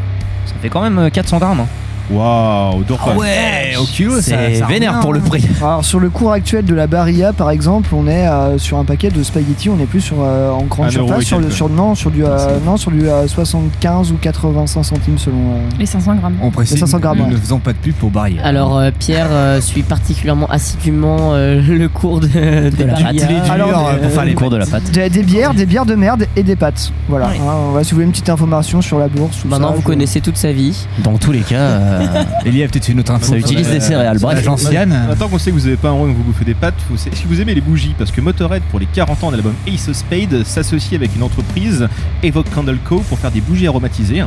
Ça 0.45 0.53
fait 0.61 0.69
quand 0.69 0.81
même 0.81 0.97
euh, 0.99 1.09
400 1.09 1.37
grammes. 1.39 1.59
hein. 1.61 1.67
Waouh, 2.11 2.83
dors 2.83 2.97
pas. 2.99 3.13
ouais 3.15 3.75
au 3.79 3.83
kilo, 3.85 4.21
C'est 4.21 4.55
ça 4.55 4.65
vénère 4.65 4.99
pour 4.99 5.13
le 5.13 5.19
hein. 5.19 5.23
prix. 5.25 5.43
Alors 5.61 5.83
sur 5.85 5.99
le 5.99 6.09
cours 6.09 6.31
actuel 6.31 6.65
de 6.65 6.73
la 6.75 6.87
Barilla 6.87 7.33
par 7.33 7.49
exemple, 7.51 7.89
on 7.93 8.07
est 8.07 8.27
euh, 8.27 8.57
sur 8.57 8.77
un 8.77 8.83
paquet 8.85 9.09
de 9.09 9.23
spaghettis, 9.23 9.69
on 9.69 9.79
est 9.79 9.85
plus 9.85 10.01
sur 10.01 10.17
euh, 10.21 10.51
en 10.51 10.63
grande 10.63 10.87
Un 10.87 10.97
euro 10.99 11.07
surface 11.07 11.21
et 11.23 11.25
sur, 11.25 11.37
le, 11.37 11.43
quelques. 11.45 11.55
sur 11.55 11.69
non 11.69 11.95
sur 11.95 12.11
du 12.11 12.23
euh, 12.25 12.57
non 12.65 12.77
sur 12.77 12.91
du 12.91 13.07
euh, 13.07 13.27
75 13.27 14.11
ou 14.11 14.15
85 14.19 14.83
centimes 14.83 15.17
selon. 15.17 15.37
euh, 15.37 15.69
Les 15.79 15.85
500 15.85 16.15
grammes. 16.15 16.35
On 16.41 16.51
précise, 16.51 16.73
Les 16.75 16.79
500 16.81 16.99
grammes, 16.99 17.17
nous 17.19 17.23
ouais. 17.25 17.31
ne 17.31 17.37
faisons 17.37 17.59
pas 17.59 17.73
de 17.73 17.77
pub 17.77 17.93
pour 17.95 18.09
Barrière. 18.11 18.45
Alors 18.45 18.77
euh, 18.77 18.91
Pierre 18.97 19.27
euh, 19.31 19.61
suit 19.61 19.83
particulièrement 19.83 20.47
assidûment 20.47 21.31
euh, 21.33 21.61
le 21.61 21.87
cours 21.89 22.19
de, 22.19 22.27
de 22.27 22.83
la 22.83 22.93
pâte. 22.93 23.03
Barilla. 23.15 23.43
Alors, 23.51 23.87
euh, 23.89 23.97
pour 23.97 24.11
faire 24.11 24.25
les 24.25 24.31
Le 24.31 24.37
cours 24.37 24.49
de 24.49 24.57
la 24.57 24.65
pâte. 24.65 24.91
Des, 24.91 25.09
des 25.09 25.23
bières, 25.23 25.53
des 25.53 25.65
bières 25.65 25.85
de 25.85 25.95
merde 25.95 26.25
et 26.35 26.43
des 26.43 26.55
pâtes. 26.55 26.91
Voilà. 27.09 27.27
Oui. 27.31 27.37
hein, 27.41 27.53
on 27.69 27.71
va 27.71 27.83
si 27.83 27.91
vous 27.91 27.95
voulez 27.95 28.05
une 28.05 28.11
petite 28.11 28.29
information 28.29 28.81
sur 28.81 28.99
la 28.99 29.07
bourse. 29.07 29.43
ou 29.43 29.47
Maintenant 29.47 29.69
ça, 29.69 29.75
vous 29.75 29.81
je- 29.81 29.85
connaissez 29.85 30.21
toute 30.21 30.37
sa 30.37 30.51
vie. 30.51 30.85
Dans 31.03 31.17
tous 31.17 31.31
les 31.31 31.39
cas, 31.39 31.55
euh, 31.59 32.00
Elie 32.45 32.63
a 32.63 32.67
peut-être 32.67 32.89
une 32.89 32.99
autre 32.99 33.11
info. 33.11 33.31
Ça 33.31 33.37
utilise 33.37 33.69
des 33.69 33.79
céréales, 33.79 34.19
bref. 34.19 34.45
Maintenant 34.45 35.27
qu'on 35.29 35.37
sait 35.39 35.51
que 35.51 35.55
vous 35.55 35.67
avez 35.67 35.77
pas 35.77 35.89
un 35.89 35.93
rond 35.93 36.07
et 36.07 36.11
que 36.11 36.17
vous 36.17 36.23
bouffez 36.23 36.45
des 36.45 36.53
pâtes, 36.53 36.75
faut- 36.89 36.97
si 36.97 37.09
vous 37.25 37.41
aimez 37.41 37.53
les 37.53 37.61
bougies, 37.61 37.95
parce 37.97 38.11
que 38.11 38.21
Motorhead, 38.21 38.63
pour 38.63 38.79
les 38.79 38.85
40 38.87 39.23
ans 39.23 39.31
de 39.31 39.35
l'album 39.37 39.53
Ace 39.67 39.87
of 39.89 39.95
Spade, 39.95 40.43
s'associe 40.43 40.93
avec 40.93 41.15
une 41.15 41.23
entreprise, 41.23 41.87
Evoque 42.23 42.49
Candle 42.53 42.77
Co, 42.83 42.99
pour 43.01 43.19
faire 43.19 43.31
des 43.31 43.41
bougies 43.41 43.67
aromatisées. 43.67 44.23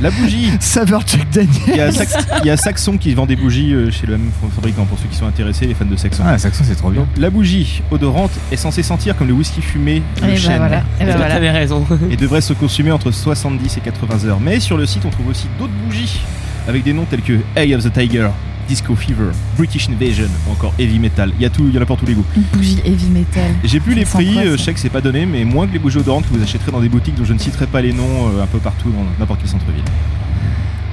La 0.00 0.10
bougie, 0.10 0.50
Saveur 0.60 1.02
Jack 1.06 1.26
il 1.68 1.76
y, 1.76 1.80
a 1.80 1.86
Daniels. 1.90 2.06
Il 2.42 2.46
y 2.46 2.50
a 2.50 2.56
Saxon 2.56 2.96
qui 2.98 3.14
vend 3.14 3.24
des 3.26 3.36
bougies 3.36 3.72
euh, 3.72 3.90
chez 3.90 4.06
le 4.06 4.18
même 4.18 4.30
fabricant, 4.54 4.84
pour 4.84 4.98
ceux 4.98 5.06
qui 5.08 5.16
sont 5.16 5.26
intéressés, 5.26 5.66
les 5.66 5.74
fans 5.74 5.84
de 5.84 5.94
Saxon. 5.96 6.24
Ah, 6.26 6.38
Saxon, 6.38 6.64
c'est 6.66 6.74
trop 6.74 6.90
bien. 6.90 7.02
Donc, 7.02 7.08
la 7.18 7.30
bougie 7.30 7.82
odorante 7.90 8.32
est 8.50 8.56
censée 8.56 8.82
sentir 8.82 9.16
comme 9.16 9.28
le 9.28 9.34
whisky 9.34 9.60
fumé, 9.60 10.02
le 10.22 10.28
Et 10.28 10.32
bah 10.32 10.36
chêne, 10.36 10.56
voilà. 10.58 10.78
Et 11.00 11.04
bah 11.04 11.12
voilà. 11.16 11.34
T'avais 11.34 11.50
raison. 11.50 11.84
et 12.10 12.16
devrait 12.16 12.40
se 12.40 12.52
consommer 12.52 12.90
entre 12.90 13.12
70 13.12 13.76
et 13.76 13.80
80 13.80 14.24
heures. 14.28 14.40
Mais 14.40 14.58
sur 14.58 14.76
le 14.76 14.86
site, 14.86 15.02
on 15.06 15.10
trouve 15.10 15.28
aussi 15.28 15.46
d'autres 15.58 15.72
bougies 15.86 16.20
avec 16.68 16.82
des 16.84 16.92
noms 16.92 17.04
tels 17.04 17.22
que 17.22 17.40
Eye 17.56 17.74
of 17.74 17.84
the 17.84 17.92
Tiger, 17.92 18.28
Disco 18.68 18.94
Fever, 18.94 19.30
British 19.56 19.88
Invasion 19.88 20.28
ou 20.46 20.52
encore 20.52 20.72
Heavy 20.78 20.98
Metal. 20.98 21.32
Il 21.36 21.42
y 21.42 21.46
a 21.46 21.50
tout, 21.50 21.64
il 21.68 21.74
y 21.74 21.78
en 21.78 21.82
a 21.82 21.86
pour 21.86 21.96
tous 21.96 22.06
les 22.06 22.14
goûts. 22.14 22.24
Une 22.36 22.42
bougie 22.52 22.80
heavy 22.84 23.06
metal. 23.06 23.50
J'ai 23.64 23.80
plus 23.80 23.94
les 23.94 24.04
prix, 24.04 24.32
quoi, 24.32 24.42
euh, 24.42 24.56
je 24.56 24.62
sais 24.62 24.72
que 24.72 24.80
c'est 24.80 24.88
pas 24.88 25.00
donné, 25.00 25.26
mais 25.26 25.44
moins 25.44 25.66
que 25.66 25.72
les 25.72 25.78
bougies 25.78 25.98
odorantes 25.98 26.26
que 26.28 26.34
vous 26.34 26.42
achèterez 26.42 26.70
dans 26.72 26.80
des 26.80 26.88
boutiques 26.88 27.16
dont 27.16 27.24
je 27.24 27.32
ne 27.32 27.38
citerai 27.38 27.66
pas 27.66 27.82
les 27.82 27.92
noms 27.92 28.28
euh, 28.28 28.42
un 28.42 28.46
peu 28.46 28.58
partout 28.58 28.90
dans 28.90 29.04
n'importe 29.18 29.40
quel 29.40 29.50
centre-ville. 29.50 29.84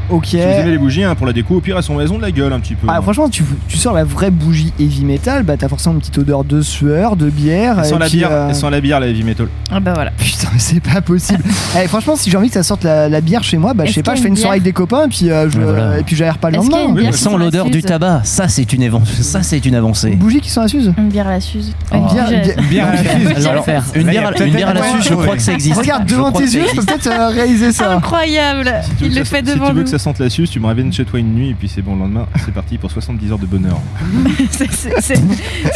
Ok. 0.10 0.26
Si 0.28 0.38
vous 0.38 0.42
aimez 0.44 0.72
les 0.72 0.78
bougies, 0.78 1.04
hein, 1.04 1.16
pour 1.16 1.26
la 1.28 1.34
déco, 1.34 1.56
au 1.56 1.62
pire, 1.62 1.78
elles 1.78 1.84
sont 1.84 2.00
elles 2.00 2.12
ont 2.12 2.18
de 2.18 2.22
la 2.24 2.32
gueule 2.32 2.54
un 2.54 2.60
petit 2.60 2.76
peu. 2.76 2.88
Ah, 2.90 3.02
franchement, 3.02 3.30
tu, 3.30 3.44
tu 3.68 3.78
sors 3.78 3.94
la 3.94 4.04
vraie 4.04 4.32
bougie 4.32 4.74
heavy 4.80 5.06
metal, 5.06 5.44
bah 5.44 5.56
t'as 5.58 5.68
forcément 5.68 5.96
une 5.96 6.02
petite 6.02 6.18
odeur 6.18 6.44
de 6.44 6.62
sueur, 6.62 7.16
de 7.16 7.30
bière. 7.30 7.80
et 7.84 7.88
sont 7.88 7.98
la 7.98 8.08
puis, 8.08 8.18
bière, 8.20 8.30
euh, 8.32 8.54
sont 8.54 8.70
la 8.70 8.82
bière, 8.82 9.00
la 9.00 9.08
heavy 9.08 9.24
metal. 9.24 9.48
Ah 9.72 9.80
bah 9.80 9.94
voilà. 9.94 10.12
Putain, 10.18 10.48
c'est 10.58 10.82
pas 10.82 11.02
possible. 11.02 11.44
Eh, 11.82 11.88
franchement, 11.88 12.16
si 12.16 12.30
j'ai 12.32 12.38
envie 12.38 12.48
que 12.48 12.54
ça 12.56 12.64
sorte 12.64 12.84
la, 12.84 13.08
la 13.10 13.22
bière 13.22 13.44
chez 13.44 13.58
moi, 13.58 13.74
bah 13.76 13.86
je 13.86 13.94
sais 13.94 14.02
pas, 14.04 14.16
je 14.16 14.22
fais 14.22 14.28
une 14.28 14.36
soirée 14.36 14.56
avec 14.56 14.64
des 14.64 14.74
copains 14.74 15.06
et 15.06 15.08
puis, 15.08 15.30
euh, 15.30 15.50
je, 15.50 15.60
Ouais, 15.60 15.64
voilà. 15.66 16.00
et 16.00 16.04
puis 16.04 16.16
j'aère 16.16 16.38
pas 16.40 16.50
le 16.50 16.58
lendemain. 16.58 16.88
une 16.90 16.96
bière 16.96 17.14
Sans 17.14 17.38
l'odeur 17.38 17.70
du 17.70 17.82
tabac, 17.84 18.22
ça 18.24 18.48
c'est 18.48 18.74
une 18.74 18.82
évan- 18.82 19.06
ça 19.06 19.44
c'est 19.44 19.64
une 19.66 19.76
avancée. 19.76 20.10
Une 20.10 20.18
bougie 20.18 20.42
qui 20.42 20.50
sont 20.50 20.62
à 20.62 20.68
Suze 20.68 20.92
Une 20.98 21.10
bière 21.10 21.28
à 21.28 21.32
la 21.32 21.40
Suze. 21.42 21.74
Oh. 21.92 21.96
Une 21.96 22.08
Bière- 22.08 22.88
à 22.88 22.92
la 22.92 22.98
Suze. 23.04 23.94
Une 23.96 24.02
y 24.02 24.04
bière, 24.06 24.28
à 24.70 24.74
la 24.74 24.84
suze, 24.84 25.08
je 25.10 25.14
crois 25.14 25.36
que 25.36 25.42
ça 25.42 25.54
existe. 25.54 25.78
Regarde 25.78 26.06
devant 26.06 26.32
tes 26.32 26.44
yeux, 26.44 26.50
je 26.50 26.58
peux 26.58 26.82
existe. 26.82 26.88
peut-être 26.88 27.08
euh, 27.08 27.28
réaliser 27.30 27.72
ça. 27.72 27.94
Incroyable 27.94 28.72
Il 29.02 29.16
le 29.16 29.24
fait 29.24 29.42
devant 29.42 29.74
nous. 29.74 29.86
Que 30.00 30.04
ça 30.04 30.10
sente 30.12 30.20
la 30.20 30.30
suce, 30.30 30.50
tu 30.50 30.60
me 30.60 30.66
ramènes 30.66 30.92
chez 30.94 31.04
toi 31.06 31.20
une 31.20 31.34
nuit 31.36 31.50
et 31.50 31.54
puis 31.54 31.68
c'est 31.68 31.82
bon, 31.82 31.94
le 31.96 32.00
lendemain, 32.02 32.26
c'est 32.46 32.54
parti 32.54 32.78
pour 32.78 32.90
70 32.90 33.32
heures 33.32 33.38
de 33.40 33.46
bonheur. 33.46 33.78
C'est 34.52 34.72
c'est- 34.72 34.94
c'est- 35.02 35.22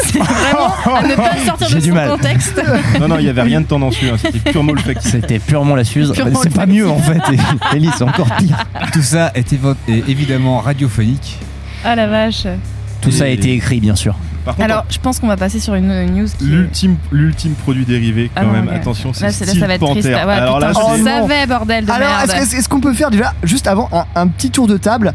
c'est 0.05 0.19
vraiment 0.19 0.73
à 0.95 1.03
ne 1.07 1.15
pas 1.15 1.37
sortir 1.45 1.67
J'ai 1.69 1.75
de 1.75 1.81
du 1.81 1.89
son 1.89 1.95
mal. 1.95 2.09
contexte. 2.09 2.61
Non, 2.99 3.07
non, 3.07 3.17
il 3.19 3.25
y 3.25 3.29
avait 3.29 3.41
rien 3.41 3.61
de 3.61 3.65
tendancieux, 3.65 4.11
hein, 4.13 4.17
c'était 4.17 4.39
purement 4.51 4.71
olfactif. 4.71 5.11
C'était 5.11 5.39
purement 5.39 5.75
la 5.75 5.83
suze. 5.83 6.13
C'est 6.41 6.53
pas 6.53 6.65
mieux 6.65 6.89
en 6.89 6.99
fait. 6.99 7.19
Ellie, 7.75 7.89
c'est 7.97 8.03
encore 8.03 8.33
pire. 8.37 8.65
Tout 8.93 9.01
ça 9.01 9.31
est 9.35 9.51
évidemment 10.07 10.59
radiophonique. 10.59 11.37
Ah 11.83 11.95
la 11.95 12.07
vache. 12.07 12.47
Tout 13.01 13.11
ça 13.11 13.25
a 13.25 13.27
été 13.27 13.51
écrit, 13.53 13.79
bien 13.81 13.95
sûr. 13.95 14.15
Par 14.45 14.55
contre, 14.55 14.65
Alors, 14.65 14.85
je 14.89 14.97
pense 14.99 15.19
qu'on 15.19 15.27
va 15.27 15.37
passer 15.37 15.59
sur 15.59 15.73
une 15.75 15.89
une 15.91 16.15
news 16.15 16.27
qui. 16.37 16.43
est- 16.45 16.47
l'ultime, 16.47 16.97
l'ultime 17.11 17.53
produit 17.53 17.85
dérivé, 17.85 18.29
quand 18.35 18.41
Ah 18.41 18.45
non, 18.45 18.51
même, 18.51 18.69
attention, 18.69 19.13
c'est 19.13 19.31
Steel 19.31 19.59
ça 19.59 19.67
va 19.67 19.73
être 19.75 19.79
Panther. 19.79 20.01
triste. 20.01 20.07
Ouais, 20.09 20.15
Alors 20.33 20.59
là, 20.59 20.69
putain, 20.69 20.81
Oh 20.83 20.91
je 20.97 21.01
non. 21.03 21.27
savais, 21.27 21.47
bordel 21.47 21.85
de 21.85 21.91
Alors, 21.91 22.09
est-ce 22.23 22.51
que- 22.51 22.57
est-ce 22.57 22.67
qu'on 22.69 22.81
peut 22.81 22.93
faire 22.93 23.09
déjà, 23.11 23.33
juste 23.43 23.67
avant, 23.67 23.89
un, 23.93 24.05
un 24.15 24.27
petit 24.27 24.51
tour 24.51 24.67
de 24.67 24.77
table 24.77 25.13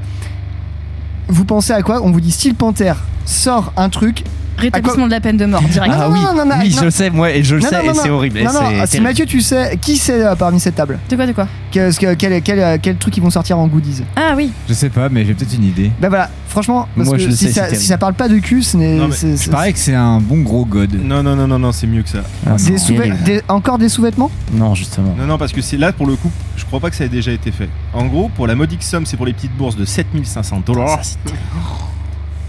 Vous 1.29 1.45
pensez 1.45 1.73
à 1.75 1.83
quoi? 1.83 2.01
On 2.03 2.11
vous 2.11 2.21
dit 2.23 2.31
Steel 2.33 2.55
Panther 2.55 2.95
sort 3.27 3.73
un 3.77 3.91
truc. 3.91 4.25
Rétablissement 4.59 5.07
de 5.07 5.11
la 5.13 5.21
peine 5.21 5.37
de 5.37 5.47
mort, 5.47 5.63
direct. 5.63 5.93
Non, 5.93 6.01
Ah 6.01 6.09
non, 6.09 6.15
oui, 6.15 6.21
non, 6.23 6.35
non, 6.35 6.45
non, 6.47 6.55
oui, 6.61 6.71
non. 6.71 6.79
je 6.81 6.85
le 6.85 6.91
sais, 6.91 7.11
moi, 7.11 7.31
et 7.31 7.43
je 7.43 7.55
le 7.57 7.61
sais, 7.61 7.83
non, 7.83 7.93
et 7.93 7.95
c'est 7.95 8.11
horrible. 8.11 8.39
Non, 8.41 8.45
non, 8.47 8.53
c'est 8.53 8.81
ah, 8.81 8.87
si 8.87 8.93
terrible. 8.93 9.09
Mathieu, 9.09 9.27
tu 9.27 9.41
sais, 9.41 9.79
qui 9.81 9.97
c'est 9.97 10.25
euh, 10.25 10.35
parmi 10.35 10.61
cette 10.61 10.75
table? 10.75 10.99
De 11.09 11.17
quoi, 11.17 11.27
de 11.27 11.33
quoi? 11.33 11.49
Que- 11.73 12.15
quel, 12.15 12.43
quel, 12.43 12.81
quel 12.81 12.97
truc 12.97 13.17
ils 13.17 13.23
vont 13.23 13.31
sortir 13.31 13.59
en 13.59 13.67
goodies? 13.67 14.03
Ah 14.17 14.35
oui. 14.37 14.51
Je 14.69 14.75
sais 14.75 14.89
pas, 14.91 15.09
mais 15.09 15.25
j'ai 15.25 15.35
peut-être 15.35 15.55
une 15.55 15.65
idée. 15.65 15.91
Bah 16.01 16.09
voilà, 16.09 16.31
franchement, 16.49 16.89
parce 16.97 17.09
Moi, 17.09 17.17
que 17.17 17.23
je 17.23 17.29
le 17.29 17.35
si, 17.35 17.47
sais, 17.47 17.53
ça, 17.53 17.75
si 17.75 17.97
parle 17.97 18.15
pas 18.15 18.29
de 18.29 18.39
cul, 18.39 18.63
ce 18.63 18.77
n'est. 18.77 18.99
C'est- 19.13 19.51
parais 19.51 19.73
que 19.73 19.79
c'est 19.79 19.95
un 19.95 20.21
bon 20.21 20.41
gros 20.41 20.65
god. 20.65 20.93
Non, 21.03 21.23
non, 21.23 21.37
non, 21.37 21.47
non, 21.47 21.59
non, 21.59 21.73
c'est 21.73 21.87
mieux 21.87 22.03
que 22.03 22.09
ça. 22.09 22.23
Ah, 22.47 22.57
des 22.57 23.13
des- 23.25 23.43
encore 23.49 23.79
des 23.79 23.89
sous-vêtements? 23.89 24.31
Non, 24.53 24.75
justement. 24.75 25.15
Non, 25.19 25.27
non, 25.27 25.39
parce 25.39 25.53
que 25.53 25.61
c'est 25.61 25.77
là, 25.77 25.93
pour 25.93 26.07
le 26.07 26.17
coup, 26.17 26.31
je 26.57 26.65
crois 26.65 26.81
pas 26.81 26.91
que 26.91 26.97
ça 26.97 27.05
ait 27.05 27.09
déjà 27.09 27.33
été 27.33 27.51
fait. 27.51 27.69
En 27.93 28.07
gros, 28.07 28.29
pour 28.35 28.47
la 28.47 28.55
modique 28.55 28.83
somme, 28.83 29.07
c'est 29.07 29.17
pour 29.17 29.27
les 29.27 29.33
petites 29.33 29.57
bourses 29.57 29.77
de 29.77 29.85
7500 29.85 30.63
dollars. 30.65 31.01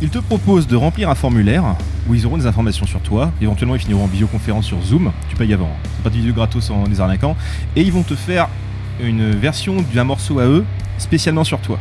Ils 0.02 0.10
te 0.10 0.18
proposent 0.20 0.68
de 0.68 0.76
remplir 0.78 1.10
un 1.10 1.16
formulaire 1.16 1.64
où 2.08 2.16
ils 2.16 2.26
auront 2.26 2.38
des 2.38 2.46
informations 2.46 2.86
sur 2.86 3.02
toi. 3.02 3.32
Éventuellement, 3.42 3.76
ils 3.76 3.82
finiront 3.82 4.06
en 4.06 4.08
visioconférence 4.08 4.66
sur 4.66 4.82
Zoom. 4.82 5.12
Tu 5.30 5.36
payes 5.36 5.54
avant. 5.54 5.66
hein. 5.66 5.90
C'est 5.98 6.04
pas 6.04 6.10
de 6.10 6.16
vidéo 6.16 6.34
gratos 6.34 6.70
en 6.70 6.86
les 6.90 7.02
arnaquant. 7.02 7.36
Et 7.76 7.82
ils 7.82 7.92
vont 7.92 8.04
te 8.04 8.16
faire 8.16 8.48
une 9.02 9.32
version 9.32 9.78
d'un 9.94 10.06
morceau 10.06 10.40
à 10.40 10.46
eux 10.46 10.66
spécialement 10.98 11.44
sur 11.44 11.60
toi. 11.60 11.78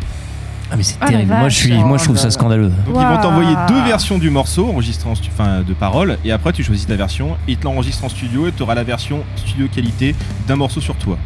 Ah, 0.71 0.77
mais 0.77 0.83
c'est 0.83 0.97
Ah, 1.01 1.07
terrible. 1.09 1.33
Moi, 1.33 1.49
je, 1.49 1.57
suis, 1.57 1.73
moi, 1.73 1.97
je 1.97 2.05
trouve 2.05 2.17
ça 2.19 2.31
scandaleux. 2.31 2.69
Donc 2.87 2.97
ils 3.01 3.07
vont 3.07 3.21
t'envoyer 3.23 3.55
deux 3.69 3.83
versions 3.85 4.19
du 4.19 4.31
morceau 4.31 4.69
enregistrées 4.69 5.09
en 5.09 5.13
enfin, 5.15 5.63
de 5.67 5.73
paroles 5.73 6.19
et 6.25 6.33
après 6.33 6.53
tu 6.53 6.63
choisis 6.63 6.87
ta 6.87 6.95
version 6.97 7.37
et 7.49 7.53
ils 7.53 7.57
te 7.57 7.65
l'enregistrent 7.65 8.05
en 8.05 8.09
studio 8.11 8.47
et 8.49 8.53
tu 8.53 8.63
auras 8.63 8.75
la 8.75 8.85
version 8.85 9.21
studio 9.37 9.67
qualité 9.75 10.15
d'un 10.47 10.57
morceau 10.57 10.81
sur 10.83 10.95
toi 10.97 11.17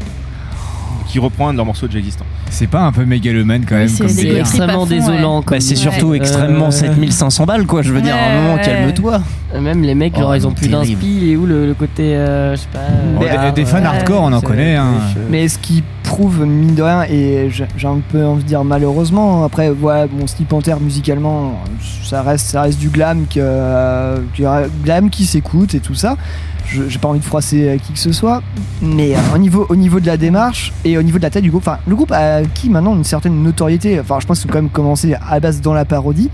qui 1.06 1.18
reprend 1.18 1.48
un 1.48 1.52
de 1.52 1.56
leurs 1.58 1.66
morceaux 1.66 1.86
déjà 1.86 1.98
existants. 1.98 2.24
C'est 2.50 2.66
pas 2.66 2.80
un 2.82 2.92
peu 2.92 3.04
mégalomane 3.04 3.64
quand 3.68 3.76
même 3.76 3.88
c'est 3.88 4.06
comme 4.06 4.36
extrêmement 4.36 4.86
désolant. 4.86 5.42
Bah, 5.46 5.56
c'est 5.60 5.76
surtout 5.76 6.08
Ouais. 6.08 6.16
extrêmement 6.18 6.66
Euh, 6.66 6.70
7500 6.70 7.44
balles, 7.46 7.66
quoi. 7.66 7.82
Je 7.82 7.92
veux 7.92 8.00
dire, 8.02 8.14
à 8.14 8.18
un 8.30 8.42
moment, 8.42 8.58
calme-toi. 8.62 9.20
Même 9.60 9.82
les 9.82 9.94
mecs, 9.94 10.14
Oh, 10.16 10.20
genre, 10.20 10.36
ils 10.36 10.46
ont 10.46 10.52
plus 10.52 10.68
d'inspi. 10.68 11.30
Est 11.30 11.36
où 11.36 11.46
le, 11.46 11.66
le 11.66 11.74
côté, 11.74 12.14
euh, 12.16 12.52
je 12.56 12.60
sais 12.60 12.68
pas. 12.72 12.80
Bon, 13.18 13.24
euh, 13.26 13.50
des, 13.52 13.62
des 13.62 13.64
fans 13.66 13.78
ouais, 13.80 13.84
hardcore, 13.86 14.22
on 14.22 14.32
en 14.32 14.40
connaît. 14.40 14.76
hein. 14.76 14.94
Mais 15.30 15.48
ce 15.48 15.58
qui 15.58 15.82
prouve, 16.02 16.44
mine 16.44 16.74
de 16.74 16.82
rien, 16.82 17.04
et 17.04 17.50
j'ai 17.50 17.86
un 17.86 18.00
peu 18.10 18.24
envie 18.24 18.42
de 18.42 18.48
dire 18.48 18.64
malheureusement, 18.64 19.44
après, 19.44 19.70
voilà, 19.70 20.06
bon, 20.06 20.26
Steel 20.26 20.46
Panther 20.46 20.74
musicalement, 20.80 21.60
ça 22.04 22.22
reste, 22.22 22.46
ça 22.46 22.62
reste 22.62 22.78
du 22.78 22.88
glam, 22.88 23.26
que, 23.26 23.38
euh, 23.38 24.18
du 24.34 24.44
glam 24.84 25.10
qui 25.10 25.24
s'écoute 25.24 25.74
et 25.74 25.80
tout 25.80 25.94
ça. 25.94 26.16
J'ai 26.64 26.98
pas 26.98 27.08
envie 27.08 27.18
de 27.18 27.24
froisser 27.24 27.68
euh, 27.68 27.76
qui 27.76 27.92
que 27.92 27.98
ce 27.98 28.12
soit, 28.12 28.42
mais 28.80 29.14
euh, 29.14 29.18
au, 29.34 29.38
niveau, 29.38 29.66
au 29.68 29.76
niveau 29.76 30.00
de 30.00 30.06
la 30.06 30.16
démarche 30.16 30.72
et 30.84 30.96
au 30.96 31.02
niveau 31.02 31.18
de 31.18 31.22
la 31.22 31.28
taille 31.28 31.42
du 31.42 31.50
groupe, 31.50 31.66
enfin, 31.66 31.78
le 31.86 31.94
groupe 31.94 32.12
a 32.12 32.36
acquis 32.36 32.70
maintenant 32.70 32.94
une 32.94 33.04
certaine 33.04 33.42
notoriété. 33.42 34.00
Enfin, 34.00 34.18
je 34.20 34.26
pense 34.26 34.40
qu'ils 34.40 34.50
ont 34.50 34.52
quand 34.52 34.62
même 34.62 34.70
commencé 34.70 35.12
à 35.14 35.34
la 35.34 35.40
base 35.40 35.60
dans 35.60 35.74
la 35.74 35.84
parodie. 35.84 36.30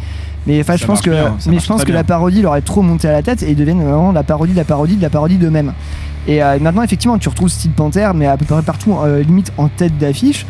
Mais 0.46 0.60
enfin, 0.60 0.76
je 0.76 0.86
pense 0.86 1.00
que, 1.00 1.10
bien, 1.10 1.36
mais 1.46 1.58
je 1.58 1.66
pense 1.66 1.82
que 1.82 1.86
bien. 1.86 1.96
la 1.96 2.04
parodie 2.04 2.42
leur 2.42 2.56
est 2.56 2.62
trop 2.62 2.82
montée 2.82 3.08
à 3.08 3.12
la 3.12 3.22
tête 3.22 3.42
et 3.42 3.50
ils 3.50 3.56
deviennent 3.56 3.82
vraiment 3.82 4.12
la 4.12 4.22
parodie 4.22 4.52
de 4.52 4.56
la 4.56 4.64
parodie 4.64 4.96
de 4.96 5.02
la 5.02 5.10
parodie 5.10 5.36
d'eux-mêmes. 5.36 5.72
Et 6.28 6.42
euh, 6.42 6.58
maintenant, 6.60 6.82
effectivement, 6.82 7.18
tu 7.18 7.28
retrouves 7.28 7.48
Steel 7.48 7.72
Panther, 7.72 8.10
mais 8.14 8.26
à 8.26 8.36
peu 8.36 8.44
près 8.44 8.62
partout, 8.62 8.94
euh, 9.02 9.22
limite 9.22 9.50
en 9.56 9.68
tête 9.68 9.96
d'affiche. 9.98 10.46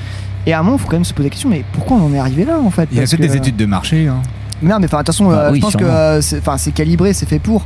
Et 0.47 0.53
à 0.53 0.61
un 0.61 0.63
moment, 0.63 0.77
il 0.77 0.81
faut 0.81 0.89
quand 0.89 0.97
même 0.97 1.05
se 1.05 1.15
poser 1.15 1.29
la 1.29 1.31
question, 1.31 1.49
mais 1.49 1.65
pourquoi 1.73 1.97
on 1.97 2.07
en 2.07 2.13
est 2.15 2.19
arrivé 2.19 2.45
là 2.45 2.59
en 2.59 2.71
fait 2.71 2.89
Il 2.93 2.99
y 2.99 3.01
a 3.01 3.07
que- 3.07 3.17
des 3.17 3.37
études 3.37 3.57
de 3.57 3.65
marché. 3.67 4.07
hein. 4.09 4.21
Non, 4.61 4.79
mais 4.81 4.87
enfin, 4.87 4.99
de 4.99 5.03
toute 5.03 5.07
façon, 5.15 5.29
Bah 5.31 5.37
euh, 5.45 5.51
oui, 5.53 5.59
je 5.59 5.63
pense 5.63 5.75
que 5.75 5.79
sûrement. 5.85 5.95
euh, 5.95 6.21
c'est 6.21 6.73
calibré, 6.73 7.13
c'est 7.13 7.27
fait 7.29 7.39
pour. 7.39 7.65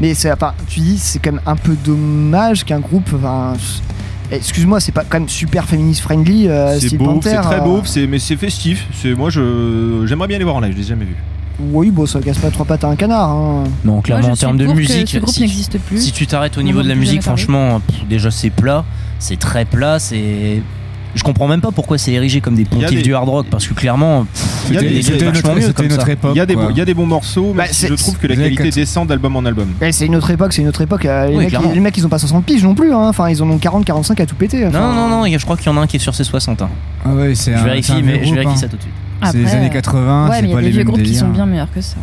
Mais 0.00 0.14
tu 0.68 0.80
dis, 0.80 0.96
c'est 0.98 1.18
quand 1.18 1.32
même 1.32 1.40
un 1.44 1.56
peu 1.56 1.76
dommage 1.84 2.64
qu'un 2.64 2.80
groupe. 2.80 3.10
enfin, 3.14 3.52
Excuse-moi, 4.32 4.78
c'est 4.80 4.92
pas 4.92 5.02
quand 5.06 5.18
même 5.18 5.28
super 5.28 5.64
féministe 5.64 6.00
friendly. 6.02 6.46
euh, 6.48 6.74
c'est 6.78 6.86
Steel 6.86 6.98
beau, 7.00 7.06
Panther, 7.06 7.30
c'est 7.34 7.40
très 7.42 7.56
euh, 7.60 7.64
beau, 7.64 7.80
c'est- 7.84 8.06
mais 8.06 8.18
c'est 8.20 8.36
festif. 8.36 8.86
Moi 9.18 9.28
je 9.28 10.04
j'aimerais 10.06 10.28
bien 10.28 10.38
les 10.38 10.44
voir 10.44 10.56
en 10.56 10.60
live, 10.60 10.72
je 10.72 10.76
les 10.78 10.84
ai 10.84 10.88
jamais 10.88 11.04
vus. 11.04 11.16
Oui, 11.72 11.90
bon, 11.90 12.06
ça 12.06 12.20
casse 12.20 12.38
pas 12.38 12.50
trois 12.50 12.66
pattes 12.66 12.84
à 12.84 12.88
un 12.88 12.96
canard. 12.96 13.30
hein. 13.30 13.64
Non, 13.84 14.00
clairement, 14.00 14.24
Moi, 14.28 14.32
en 14.32 14.36
termes 14.36 14.56
de 14.56 14.66
musique, 14.66 15.16
si, 15.26 15.40
n'existe 15.42 15.78
plus. 15.78 16.00
si 16.00 16.12
tu 16.12 16.26
t'arrêtes 16.26 16.58
au 16.58 16.62
niveau 16.62 16.82
de 16.82 16.88
la 16.88 16.94
musique, 16.94 17.22
franchement, 17.22 17.80
pff, 17.80 18.06
déjà 18.08 18.30
c'est 18.30 18.50
plat, 18.50 18.84
c'est 19.18 19.38
très 19.38 19.64
plat, 19.64 19.98
c'est. 19.98 20.62
Je 21.12 21.24
comprends 21.24 21.48
même 21.48 21.60
pas 21.60 21.72
pourquoi 21.72 21.98
c'est 21.98 22.12
érigé 22.12 22.40
comme 22.40 22.54
des 22.54 22.62
y 22.62 22.66
a 22.66 22.68
pontifs 22.68 22.90
des- 22.98 23.02
du 23.02 23.14
hard 23.16 23.28
rock, 23.28 23.46
parce 23.50 23.66
que 23.66 23.74
clairement, 23.74 24.26
Il 24.68 24.74
y 24.74 24.76
a 24.76 24.80
C'était 24.80 25.18
des- 25.18 25.24
notre, 25.24 25.82
notre 25.88 26.08
époque. 26.08 26.30
Il 26.34 26.38
y 26.38 26.40
a 26.40 26.46
bons, 26.46 26.68
il 26.70 26.76
y 26.78 26.80
a 26.80 26.84
des 26.84 26.94
bons 26.94 27.06
morceaux, 27.06 27.50
mais 27.52 27.64
Bah, 27.64 27.68
c'est- 27.72 27.88
je 27.88 27.94
trouve 27.94 28.16
que 28.16 28.28
la 28.28 28.36
qualité 28.36 28.62
quatre- 28.62 28.74
descend 28.76 29.08
d'album 29.08 29.34
en 29.34 29.44
album. 29.44 29.70
Eh, 29.82 29.90
c'est 29.90 30.06
une 30.06 30.14
autre 30.14 30.30
époque, 30.30 30.52
c'est 30.52 30.62
une 30.62 30.68
autre 30.68 30.82
époque. 30.82 31.04
euh, 31.06 31.26
Les, 31.26 31.32
Oui, 31.32 31.38
mecs, 31.40 31.48
clairement. 31.48 31.72
les 31.74 31.80
mecs, 31.80 31.96
ils 31.98 32.06
ont 32.06 32.08
pas 32.08 32.18
60 32.20 32.44
piges 32.44 32.62
non 32.62 32.76
plus. 32.76 32.92
hein. 32.92 33.08
Enfin, 33.08 33.28
ils 33.28 33.42
en 33.42 33.50
ont 33.50 33.58
40, 33.58 33.84
45 33.84 34.20
à 34.20 34.26
tout 34.26 34.36
péter. 34.36 34.64
enfin. 34.64 34.78
Non, 34.78 34.92
non, 34.92 35.08
non, 35.08 35.26
je 35.26 35.44
crois 35.44 35.56
qu'il 35.56 35.66
y 35.66 35.68
en 35.70 35.76
a 35.78 35.80
un 35.80 35.86
qui 35.88 35.96
est 35.96 35.98
sur 35.98 36.14
ses 36.14 36.22
60. 36.22 36.62
hein. 36.62 36.68
Ah 37.04 37.12
ouais, 37.12 37.34
c'est 37.34 37.56
Je 37.56 37.64
vérifie, 37.64 38.00
mais 38.04 38.24
je 38.24 38.32
vérifie 38.32 38.52
hein. 38.52 38.56
ça 38.56 38.68
tout 38.68 38.76
de 38.76 38.82
suite. 38.82 38.94
C'est 39.30 39.38
les 39.38 39.50
années 39.52 39.66
euh, 39.66 39.70
80, 39.70 40.28
Ouais, 40.30 40.36
c'est 40.40 40.46
y 40.48 40.52
a 40.52 40.56
des 40.56 40.62
les 40.62 40.70
vieux 40.70 40.78
mêmes 40.78 40.86
groupes 40.88 41.02
qui 41.02 41.14
sont 41.14 41.28
bien 41.28 41.46
meilleurs 41.46 41.72
que 41.72 41.80
ça. 41.80 41.96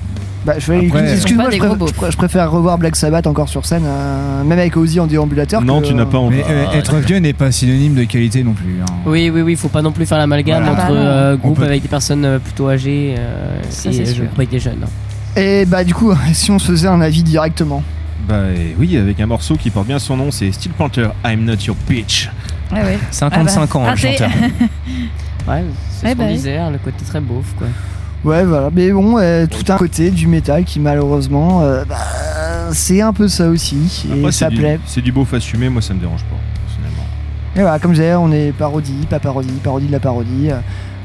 Bah, 0.45 0.53
je, 0.59 0.71
vais- 0.71 0.85
Après, 0.87 1.13
excuse-moi, 1.13 1.45
je, 1.47 1.51
des 1.51 1.57
préfère- 1.57 1.87
je 1.87 1.93
pr- 1.93 2.11
je 2.11 2.17
préfère 2.17 2.51
revoir 2.51 2.77
Black 2.77 2.95
Sabbath 2.95 3.27
encore 3.27 3.49
sur 3.49 3.65
scène, 3.65 3.83
euh, 3.85 4.43
même 4.45 4.57
avec 4.59 4.77
Ozzy 4.77 4.99
en 4.99 5.07
déambulateur. 5.07 5.61
Non, 5.61 5.81
que- 5.81 5.87
tu 5.87 5.93
n'as 5.93 6.05
pas 6.05 6.19
envie. 6.19 6.37
Mais 6.37 6.43
euh, 6.49 6.71
être 6.71 6.95
vieux 6.97 7.17
n'est 7.17 7.33
pas 7.33 7.51
synonyme 7.51 7.95
de 7.95 8.05
qualité 8.05 8.43
non 8.43 8.53
plus. 8.53 8.77
hein. 8.81 8.85
Oui, 9.05 9.29
oui, 9.33 9.41
oui, 9.41 9.55
faut 9.57 9.67
pas 9.67 9.81
non 9.81 9.91
plus 9.91 10.05
faire 10.05 10.17
l'amalgame 10.17 10.63
Voilà. 10.63 10.71
entre 10.71 10.85
Ah 10.87 10.93
bah 10.93 10.95
euh, 10.99 11.35
groupes 11.37 11.57
peut- 11.57 11.65
avec 11.65 11.81
des 11.81 11.89
personnes 11.89 12.23
euh, 12.23 12.39
plutôt 12.39 12.69
âgées 12.69 13.15
euh, 13.17 13.57
Ça, 13.69 13.89
et 13.89 14.03
pas 14.35 14.45
des 14.45 14.59
jeunes. 14.59 14.83
hein. 14.85 15.39
Et 15.39 15.65
bah, 15.65 15.83
du 15.83 15.93
coup, 15.93 16.13
si 16.33 16.49
on 16.51 16.59
se 16.59 16.71
faisait 16.71 16.87
un 16.87 17.01
avis 17.01 17.23
directement. 17.23 17.83
Bah 18.29 18.43
oui, 18.79 18.95
avec 18.97 19.19
un 19.19 19.25
morceau 19.25 19.55
qui 19.57 19.69
porte 19.69 19.87
bien 19.87 19.99
son 19.99 20.15
nom, 20.17 20.31
c'est 20.31 20.51
Steel 20.53 20.71
Panther, 20.71 21.09
I'm 21.25 21.43
Not 21.43 21.55
Your 21.65 21.75
Bitch. 21.89 22.29
Ouais, 22.71 22.83
ouais. 22.83 22.99
55 23.11 23.75
ans, 23.75 23.89
le 23.91 23.95
chanteur. 23.97 24.29
Ouais, 25.47 25.63
c'est 25.91 26.05
Ouais, 26.07 26.11
ce 26.11 26.15
qu'on 26.17 26.21
bah 26.23 26.27
oui. 26.29 26.33
disait, 26.35 26.57
hein, 26.57 26.71
le 26.71 26.77
côté 26.77 27.03
très 27.05 27.19
beauf, 27.21 27.53
quoi. 27.57 27.67
Ouais, 28.25 28.43
voilà. 28.43 28.69
Mais 28.73 28.91
bon, 28.91 29.17
euh, 29.19 29.45
tout 29.47 29.71
un 29.71 29.77
côté 29.77 30.11
du 30.11 30.27
métal 30.27 30.63
qui, 30.65 30.79
malheureusement, 30.79 31.61
euh, 31.61 31.85
bah, 31.85 31.95
c'est 32.71 33.01
un 33.01 33.13
peu 33.13 33.27
ça 33.27 33.47
aussi. 33.47 34.07
Et 34.09 34.19
Après, 34.19 34.31
ça 34.31 34.47
c'est 34.49 34.55
du- 34.55 34.57
plaît. 34.61 34.79
C'est 34.85 35.01
du 35.01 35.11
beauf 35.11 35.33
assumé, 35.33 35.69
moi 35.69 35.81
ça 35.81 35.93
me 35.93 35.99
dérange 35.99 36.23
pas, 36.23 36.35
personnellement. 36.65 37.05
Et 37.55 37.61
voilà, 37.61 37.79
comme 37.79 37.91
je 37.93 38.01
disais, 38.01 38.15
on 38.15 38.31
est 38.31 38.51
parodie, 38.51 39.05
pas 39.09 39.19
parodie, 39.19 39.49
parodie 39.63 39.87
de 39.87 39.91
la 39.91 39.99
parodie. 39.99 40.49
euh, 40.51 40.59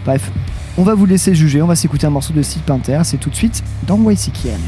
bref, 0.04 0.30
on 0.78 0.82
va 0.82 0.94
vous 0.94 1.06
laisser 1.06 1.34
juger. 1.34 1.60
On 1.62 1.66
va 1.66 1.76
s'écouter 1.76 2.06
un 2.06 2.10
morceau 2.10 2.32
de 2.32 2.42
Steel 2.42 2.62
Panther. 2.62 2.98
C'est 3.04 3.18
tout 3.18 3.30
de 3.30 3.36
suite 3.36 3.62
dans 3.86 3.98
YCKM. 4.10 4.58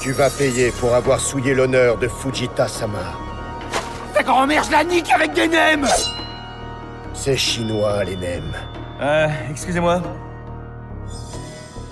Tu 0.00 0.12
vas 0.12 0.30
payer 0.30 0.70
pour 0.80 0.94
avoir 0.94 1.20
souillé 1.20 1.54
l'honneur 1.54 1.98
de 1.98 2.08
Fujita-sama. 2.08 2.98
Ta 4.14 4.22
grand-mère, 4.22 4.62
je 4.64 4.70
la 4.70 4.84
nique 4.84 5.10
avec 5.10 5.32
des 5.34 5.48
nems 5.48 5.86
C'est 7.14 7.36
chinois, 7.36 8.04
les 8.04 8.16
nems. 8.16 8.54
Euh, 9.00 9.28
excusez-moi. 9.50 10.02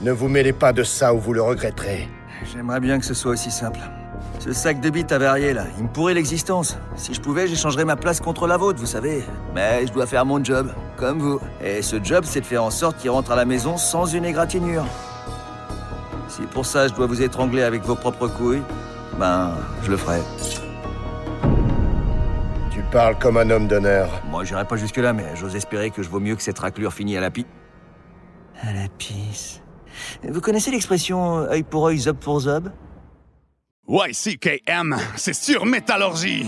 Ne 0.02 0.12
vous 0.12 0.28
mêlez 0.28 0.52
pas 0.52 0.72
de 0.72 0.82
ça 0.82 1.14
ou 1.14 1.18
vous 1.18 1.32
le 1.32 1.42
regretterez. 1.42 2.08
J'aimerais 2.52 2.80
bien 2.80 2.98
que 2.98 3.04
ce 3.04 3.14
soit 3.14 3.32
aussi 3.32 3.50
simple. 3.50 3.80
Ce 4.38 4.52
sac 4.52 4.80
de 4.80 4.90
bites 4.90 5.10
avarié, 5.10 5.52
là, 5.52 5.64
il 5.78 5.84
me 5.84 5.88
pourrait 5.88 6.14
l'existence. 6.14 6.78
Si 6.94 7.14
je 7.14 7.20
pouvais, 7.20 7.48
j'échangerais 7.48 7.84
ma 7.84 7.96
place 7.96 8.20
contre 8.20 8.46
la 8.46 8.56
vôtre, 8.56 8.78
vous 8.78 8.86
savez. 8.86 9.24
Mais 9.54 9.86
je 9.86 9.92
dois 9.92 10.06
faire 10.06 10.24
mon 10.24 10.42
job, 10.44 10.72
comme 10.96 11.18
vous. 11.18 11.40
Et 11.62 11.82
ce 11.82 12.02
job, 12.02 12.24
c'est 12.26 12.40
de 12.40 12.46
faire 12.46 12.64
en 12.64 12.70
sorte 12.70 12.98
qu'il 12.98 13.10
rentre 13.10 13.30
à 13.30 13.36
la 13.36 13.44
maison 13.44 13.76
sans 13.76 14.06
une 14.06 14.24
égratignure. 14.24 14.84
Si 16.28 16.42
pour 16.42 16.66
ça 16.66 16.88
je 16.88 16.94
dois 16.94 17.06
vous 17.06 17.22
étrangler 17.22 17.62
avec 17.62 17.82
vos 17.82 17.94
propres 17.94 18.28
couilles, 18.28 18.62
ben, 19.18 19.52
je 19.82 19.90
le 19.90 19.96
ferai. 19.96 20.20
Tu 22.70 22.82
parles 22.90 23.16
comme 23.18 23.36
un 23.36 23.48
homme 23.50 23.68
d'honneur. 23.68 24.08
Moi, 24.28 24.44
j'irai 24.44 24.64
pas 24.64 24.76
jusque-là, 24.76 25.12
mais 25.12 25.24
j'ose 25.36 25.54
espérer 25.56 25.90
que 25.90 26.02
je 26.02 26.08
vaux 26.08 26.20
mieux 26.20 26.36
que 26.36 26.42
cette 26.42 26.58
raclure 26.58 26.92
finie 26.92 27.16
à 27.16 27.20
la 27.20 27.30
pi... 27.30 27.46
À 28.62 28.72
la 28.72 28.88
pisse. 28.98 29.62
Vous 30.22 30.40
connaissez 30.40 30.70
l'expression 30.70 31.38
œil 31.38 31.62
pour 31.62 31.86
œil, 31.86 31.98
zob 31.98 32.16
pour 32.16 32.40
zob? 32.40 32.70
YCKM, 33.88 34.96
c'est 35.16 35.34
sur 35.34 35.64
métallurgie! 35.64 36.46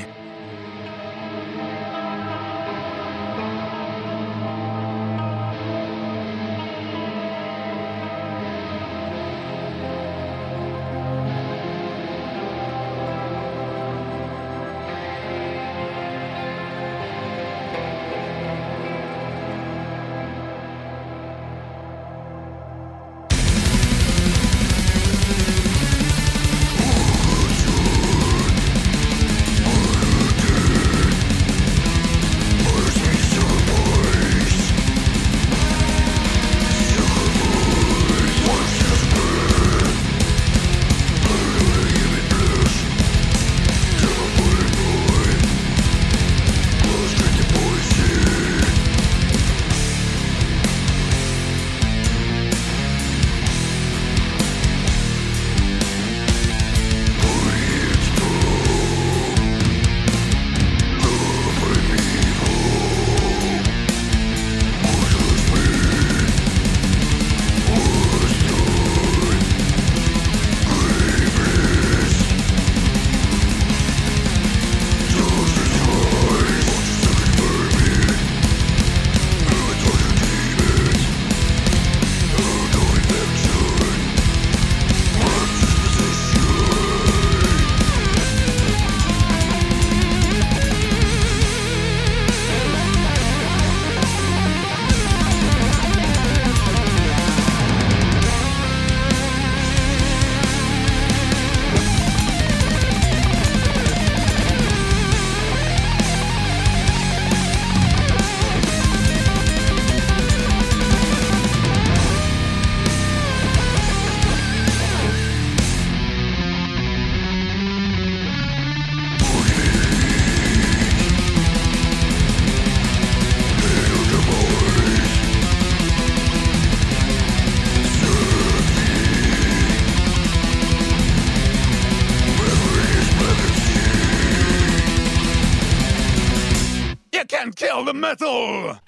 The 137.89 137.95
metal! 137.95 138.80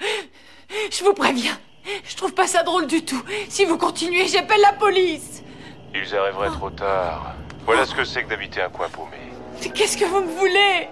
Je 0.90 1.02
vous 1.04 1.14
préviens, 1.14 1.58
je 2.04 2.16
trouve 2.16 2.34
pas 2.34 2.46
ça 2.46 2.62
drôle 2.62 2.86
du 2.86 3.04
tout. 3.04 3.22
Si 3.48 3.64
vous 3.64 3.78
continuez, 3.78 4.28
j'appelle 4.28 4.60
la 4.60 4.72
police. 4.74 5.42
Ils 5.94 6.14
arriveraient 6.14 6.50
trop 6.50 6.70
tard. 6.70 7.34
Voilà 7.64 7.86
ce 7.86 7.94
que 7.94 8.04
c'est 8.04 8.24
que 8.24 8.28
d'habiter 8.28 8.60
un 8.60 8.68
coin 8.68 8.88
paumé. 8.88 9.16
Qu'est-ce 9.74 9.96
que 9.96 10.04
vous 10.04 10.20
me 10.20 10.30
voulez? 10.38 10.88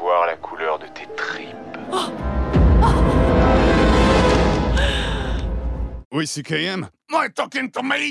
Voir 0.00 0.26
la 0.26 0.36
couleur 0.36 0.78
de 0.78 0.86
tes 0.86 1.06
tripes. 1.16 1.54
YCKM, 6.12 6.84
am 6.84 7.24
I 7.24 7.28
talking 7.34 7.70
to 7.70 7.82
me? 7.82 8.10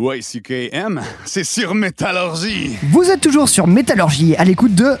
YCKM, 0.00 1.00
c'est 1.24 1.42
sur 1.42 1.74
Métallurgie. 1.74 2.76
Vous 2.92 3.10
êtes 3.10 3.20
toujours 3.20 3.48
sur 3.48 3.66
Métallurgie 3.66 4.36
à 4.36 4.44
l'écoute 4.44 4.74
de. 4.76 4.96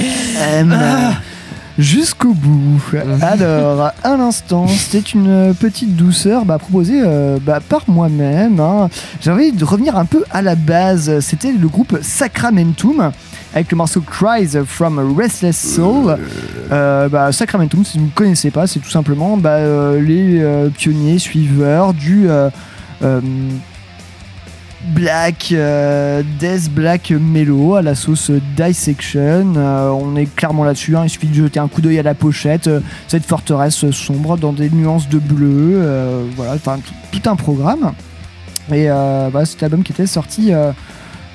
YCKM. 0.00 0.78
Jusqu'au 1.78 2.34
bout. 2.34 2.82
Alors, 3.22 3.92
à 4.02 4.16
l'instant, 4.16 4.66
c'était 4.68 4.98
une 4.98 5.54
petite 5.54 5.96
douceur 5.96 6.44
bah, 6.44 6.58
proposée 6.58 7.00
euh, 7.02 7.38
bah, 7.40 7.60
par 7.66 7.84
moi-même. 7.88 8.60
hein. 8.60 8.90
J'ai 9.20 9.30
envie 9.30 9.52
de 9.52 9.64
revenir 9.64 9.96
un 9.96 10.04
peu 10.04 10.24
à 10.30 10.42
la 10.42 10.56
base. 10.56 11.20
C'était 11.20 11.52
le 11.52 11.68
groupe 11.68 11.98
Sacramentum 12.02 13.12
avec 13.54 13.70
le 13.70 13.76
morceau 13.76 14.00
Cries 14.00 14.56
from 14.66 14.98
a 14.98 15.02
Restless 15.20 15.74
Soul. 15.74 16.16
Euh, 16.70 17.08
bah, 17.08 17.32
Sacramentum, 17.32 17.84
si 17.84 17.98
vous 17.98 18.06
ne 18.06 18.10
connaissez 18.10 18.50
pas, 18.50 18.66
c'est 18.66 18.78
tout 18.80 18.90
simplement 18.90 19.36
bah, 19.36 19.50
euh, 19.56 20.00
les 20.00 20.40
euh, 20.40 20.68
pionniers 20.70 21.18
suiveurs 21.18 21.92
du 21.92 22.30
euh, 22.30 22.48
euh, 23.02 23.20
black, 24.94 25.48
euh, 25.52 26.22
death 26.38 26.70
black 26.70 27.10
mellow 27.10 27.74
à 27.74 27.82
la 27.82 27.94
sauce 27.94 28.30
Dissection. 28.56 29.52
Euh, 29.56 29.88
on 29.90 30.16
est 30.16 30.32
clairement 30.34 30.64
là-dessus. 30.64 30.96
hein. 30.96 31.02
Il 31.04 31.10
suffit 31.10 31.26
de 31.26 31.34
jeter 31.34 31.58
un 31.60 31.68
coup 31.68 31.80
d'œil 31.80 31.98
à 31.98 32.02
la 32.02 32.14
pochette. 32.14 32.68
euh, 32.68 32.80
cette 33.08 33.24
forteresse 33.26 33.90
sombre 33.90 34.36
dans 34.38 34.52
des 34.52 34.70
nuances 34.70 35.08
de 35.08 35.18
bleu. 35.18 35.72
euh, 35.74 36.24
voilà, 36.36 36.54
enfin 36.54 36.78
tout, 37.10 37.28
un 37.28 37.36
programme. 37.36 37.92
Et 38.72 38.88
euh, 38.88 39.28
voilà, 39.30 39.44
c'est 39.44 39.60
l'album 39.60 39.82
qui 39.82 39.92
était 39.92 40.06
sorti. 40.06 40.52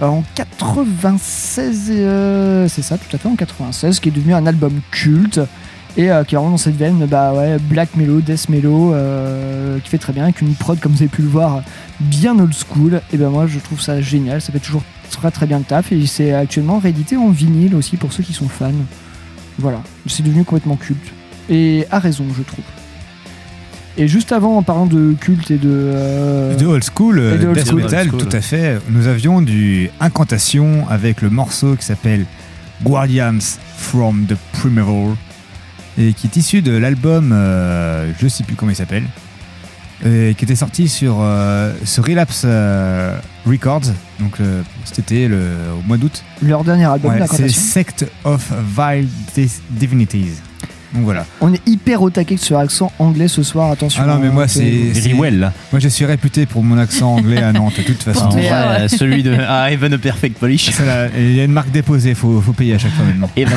En 0.02 0.24
96, 0.36 1.89
euh, 1.89 2.68
c'est 2.68 2.82
ça, 2.82 2.98
tout 2.98 3.16
à 3.16 3.20
fait, 3.20 3.30
en 3.30 3.36
96, 3.36 4.00
qui 4.00 4.10
est 4.10 4.12
devenu 4.12 4.34
un 4.34 4.46
album 4.46 4.82
culte 4.91 5.39
et 5.98 6.12
euh, 6.12 6.24
qui 6.26 6.36
est 6.36 6.38
vraiment 6.38 6.52
dans 6.52 6.58
cette 6.58 6.76
veine 6.76 7.06
bah 7.06 7.34
ouais, 7.34 7.58
black 7.58 7.96
mellow, 7.96 8.20
death 8.20 8.50
mellow, 8.50 8.93
euh, 8.93 9.80
qui 9.80 9.89
fait 9.89 9.98
très 9.98 10.12
bien 10.12 10.24
avec 10.24 10.41
une 10.41 10.54
prod 10.54 10.78
comme 10.80 10.91
vous 10.91 11.02
avez 11.02 11.08
pu 11.08 11.22
le 11.22 11.30
voir 11.30 11.62
bien 12.02 12.38
old 12.38 12.54
school. 12.54 13.02
Et 13.14 13.18
ben 13.18 13.30
moi 13.30 13.48
je 13.48 13.60
trouve 13.60 13.80
ça 13.80 14.02
génial, 14.02 14.41
ça 14.41 14.52
fait 14.52 14.60
toujours 14.60 14.84
très 15.12 15.32
très 15.32 15.46
bien 15.46 15.60
le 15.60 15.64
taf 15.64 15.91
et 15.93 16.06
c'est 16.06 16.34
actuellement 16.34 16.80
réédité 16.80 17.16
en 17.16 17.30
vinyle 17.30 17.76
aussi 17.76 17.96
pour 17.96 18.12
ceux 18.12 18.24
qui 18.24 18.34
sont 18.34 18.50
fans. 18.50 18.72
Voilà, 19.58 19.82
c'est 20.08 20.24
devenu 20.24 20.43
complètement 20.43 20.76
culte 20.76 21.14
et 21.50 21.86
à 21.91 22.00
raison 22.00 22.26
je 22.36 22.43
trouve. 22.43 22.66
Et 23.98 24.08
juste 24.10 24.32
avant, 24.34 24.58
en 24.58 24.62
parlant 24.64 24.86
de 24.88 25.16
culte 25.20 25.52
et 25.52 25.58
de. 25.58 25.70
euh, 25.74 26.56
De 26.58 26.66
old 26.66 26.84
school, 26.84 27.20
et 27.20 27.38
de 27.38 27.48
old 27.48 27.56
death 27.58 27.68
school. 27.68 27.82
metal, 27.84 28.08
Old 28.08 28.10
school. 28.22 28.30
tout 28.30 28.36
à 28.38 28.41
fait. 28.41 28.78
Nous 28.89 29.08
avions 29.08 29.41
du 29.41 29.89
Incantation 30.02 30.86
avec 30.89 31.22
le 31.22 31.30
morceau 31.30 31.76
qui 31.76 31.86
s'appelle 31.86 32.26
Guardians 32.84 33.39
from 33.78 34.26
the 34.28 34.36
Primeval 34.52 35.16
et 35.98 36.12
qui 36.14 36.28
est 36.28 36.36
issu 36.36 36.62
de 36.62 36.76
l'album, 36.76 37.32
euh, 37.34 38.12
je 38.20 38.28
sais 38.28 38.43
plus 38.43 38.56
comment 38.58 38.72
il 38.72 38.76
s'appelle, 38.76 39.04
et 40.06 40.36
qui 40.38 40.43
était 40.43 40.56
sorti 40.58 40.89
sur, 40.89 41.20
euh, 41.22 41.72
sur 41.86 42.04
Relapse 42.06 42.41
euh, 42.43 43.18
Records, 43.46 43.93
donc 44.20 44.41
euh, 44.41 44.62
cet 44.84 45.00
été, 45.00 45.30
le, 45.30 45.39
au 45.80 45.88
mois 45.88 45.96
d'août. 45.96 46.22
Leur 46.41 46.66
dernier 46.66 46.84
album 46.84 47.14
Ouais, 47.14 47.26
c'est. 47.32 47.48
Sect 47.48 48.06
of 48.26 48.52
Vile 48.78 49.08
Divinities. 49.70 50.41
Donc 50.96 51.04
voilà. 51.04 51.26
On 51.41 51.54
est 51.54 51.62
hyper 51.68 52.02
au 52.02 52.10
taquet 52.10 52.38
sur 52.38 52.58
l'accent 52.58 52.91
anglais 53.00 53.28
ce 53.28 53.43
soir, 53.43 53.72
attention. 53.72 54.02
Ah 54.04 54.08
non, 54.08 54.20
mais 54.20 54.30
moi, 54.30 54.43
hein, 54.43 54.48
c'est. 54.48 54.93
c'est- 54.93 55.14
Moi, 55.14 55.28
je 55.80 55.88
suis 55.89 56.06
réputé 56.06 56.46
pour 56.46 56.64
mon 56.64 56.78
accent 56.78 57.16
anglais 57.16 57.41
à 57.43 57.52
Nantes, 57.54 57.78
de 57.78 57.84
toute 57.84 58.02
façon. 58.02 58.30
Euh, 58.36 58.88
celui 58.88 59.22
de 59.24 59.36
ah, 59.48 59.72
Even 59.72 59.93
a 59.93 59.98
Perfect 59.98 60.38
Polish. 60.39 60.72
C'est 60.72 60.86
là, 60.86 61.08
Il 61.18 61.36
y 61.36 61.41
a 61.41 61.43
une 61.43 61.52
marque 61.52 61.72
déposée, 61.72 62.14
faut, 62.16 62.39
faut 62.41 62.54
payer 62.54 62.76
à 62.76 62.78
chaque 62.78 62.93
fois 62.93 63.06
maintenant. 63.06 63.30
Even. 63.36 63.54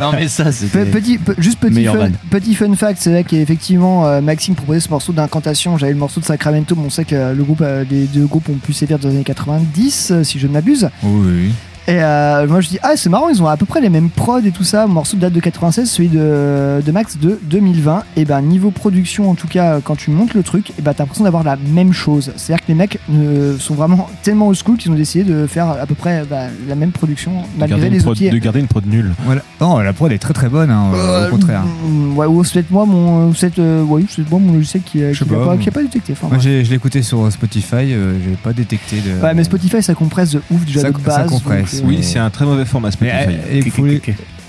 non, 0.00 0.12
mais 0.12 0.28
ça. 0.28 0.44
Petit, 0.44 1.18
pe- 1.18 1.34
juste 1.38 1.58
petit 1.60 1.84
fun, 1.84 1.92
van. 1.96 2.08
petit 2.30 2.54
fun 2.54 2.74
fact, 2.74 2.98
c'est 3.00 3.10
vrai 3.10 3.24
qu'effectivement 3.24 4.06
euh, 4.06 4.20
Maxime 4.20 4.54
proposait 4.54 4.80
ce 4.80 4.88
morceau 4.88 5.12
d'incantation. 5.12 5.76
J'avais 5.78 5.92
le 5.92 5.98
morceau 5.98 6.20
de 6.20 6.24
Sacramento, 6.24 6.74
mais 6.76 6.82
on 6.86 6.90
sait 6.90 7.04
que 7.04 7.14
euh, 7.14 7.34
le 7.34 7.44
groupe, 7.44 7.60
euh, 7.62 7.84
les 7.90 8.04
deux 8.06 8.26
groupes 8.26 8.48
ont 8.48 8.54
pu 8.54 8.72
sévir 8.72 8.98
dans 8.98 9.08
les 9.08 9.16
années 9.16 9.24
90, 9.24 10.08
euh, 10.12 10.24
si 10.24 10.38
je 10.38 10.46
ne 10.46 10.52
m'abuse. 10.52 10.88
Oui, 11.02 11.32
oui. 11.46 11.52
Et 11.86 12.02
euh, 12.02 12.46
moi 12.48 12.62
je 12.62 12.68
dis, 12.70 12.78
ah 12.82 12.92
c'est 12.96 13.10
marrant, 13.10 13.28
ils 13.28 13.42
ont 13.42 13.46
à 13.46 13.58
peu 13.58 13.66
près 13.66 13.80
les 13.82 13.90
mêmes 13.90 14.08
prods 14.08 14.38
et 14.38 14.50
tout 14.52 14.64
ça. 14.64 14.86
Le 14.86 14.92
morceau 14.92 15.18
date 15.18 15.34
de 15.34 15.40
96, 15.40 15.90
celui 15.90 16.08
de, 16.08 16.80
de 16.84 16.92
Max 16.92 17.18
de 17.18 17.38
2020. 17.42 18.04
Et 18.16 18.24
ben 18.24 18.40
niveau 18.40 18.70
production, 18.70 19.30
en 19.30 19.34
tout 19.34 19.48
cas, 19.48 19.80
quand 19.84 19.94
tu 19.94 20.10
montes 20.10 20.32
le 20.32 20.42
truc, 20.42 20.70
et 20.78 20.82
ben 20.82 20.94
t'as 20.94 21.02
l'impression 21.02 21.24
d'avoir 21.24 21.44
la 21.44 21.56
même 21.56 21.92
chose. 21.92 22.32
C'est-à-dire 22.36 22.64
que 22.64 22.68
les 22.72 22.74
mecs 22.74 22.98
euh, 23.12 23.58
sont 23.58 23.74
vraiment 23.74 24.08
tellement 24.22 24.48
old 24.48 24.56
school 24.56 24.78
qu'ils 24.78 24.90
ont 24.92 24.94
décidé 24.94 25.24
de 25.24 25.46
faire 25.46 25.68
à 25.68 25.84
peu 25.86 25.94
près 25.94 26.24
bah, 26.28 26.46
la 26.66 26.74
même 26.74 26.90
production 26.90 27.32
malgré 27.58 27.90
les 27.90 28.06
outils. 28.06 28.30
de 28.30 28.38
garder 28.38 28.60
une 28.60 28.66
prod 28.66 28.86
nulle. 28.86 29.12
Voilà. 29.26 29.42
Non, 29.60 29.78
la 29.80 29.92
prod 29.92 30.10
est 30.10 30.18
très 30.18 30.32
très 30.32 30.48
bonne, 30.48 30.70
hein, 30.70 30.86
Euh, 30.94 31.28
au 31.28 31.30
contraire. 31.32 31.64
mm, 31.86 32.16
Ouais, 32.16 32.26
ou 32.26 32.42
c'est 32.44 32.54
peut-être 32.54 32.70
moi 32.70 32.86
mon, 32.86 33.28
ou 33.28 33.34
c'est 33.34 33.58
euh, 33.58 33.82
ouais, 33.82 34.04
moi 34.30 34.40
mon 34.40 34.52
logiciel 34.54 34.82
qui, 34.84 35.02
euh, 35.02 35.12
Je 35.12 35.18
sais 35.18 35.24
qui, 35.26 35.34
a 35.34 35.38
pas, 35.38 35.56
qui 35.58 35.68
a 35.68 35.72
pas 35.72 35.82
détecté. 35.82 36.12
Enfin, 36.14 36.28
Moi, 36.28 36.36
bref. 36.36 36.42
j'ai- 36.42 36.64
je 36.64 36.70
l'ai 36.70 36.76
écouté 36.76 37.02
sur 37.02 37.30
Spotify, 37.30 37.92
euh, 37.92 38.14
j'ai 38.24 38.36
pas 38.36 38.52
détecté 38.54 38.96
de. 39.00 39.22
Ouais, 39.22 39.34
mais 39.34 39.44
Spotify 39.44 39.82
ça 39.82 39.92
compresse 39.94 40.30
de 40.30 40.40
ouf 40.50 40.64
déjà 40.64 40.80
Ça- 40.80 40.90
de 40.90 40.96
ça 40.96 41.18
base. 41.18 41.30
compresse, 41.30 41.73
euh, 41.82 41.86
Oui, 41.86 42.02
c'est 42.02 42.18
un 42.18 42.30
très 42.30 42.44
mauvais 42.44 42.64
format 42.64 42.88
Mais 43.00 43.10
Spotify. 43.10 43.40
à, 43.50 43.52
et 43.52 43.70
faut 43.70 43.86
les- 43.86 44.00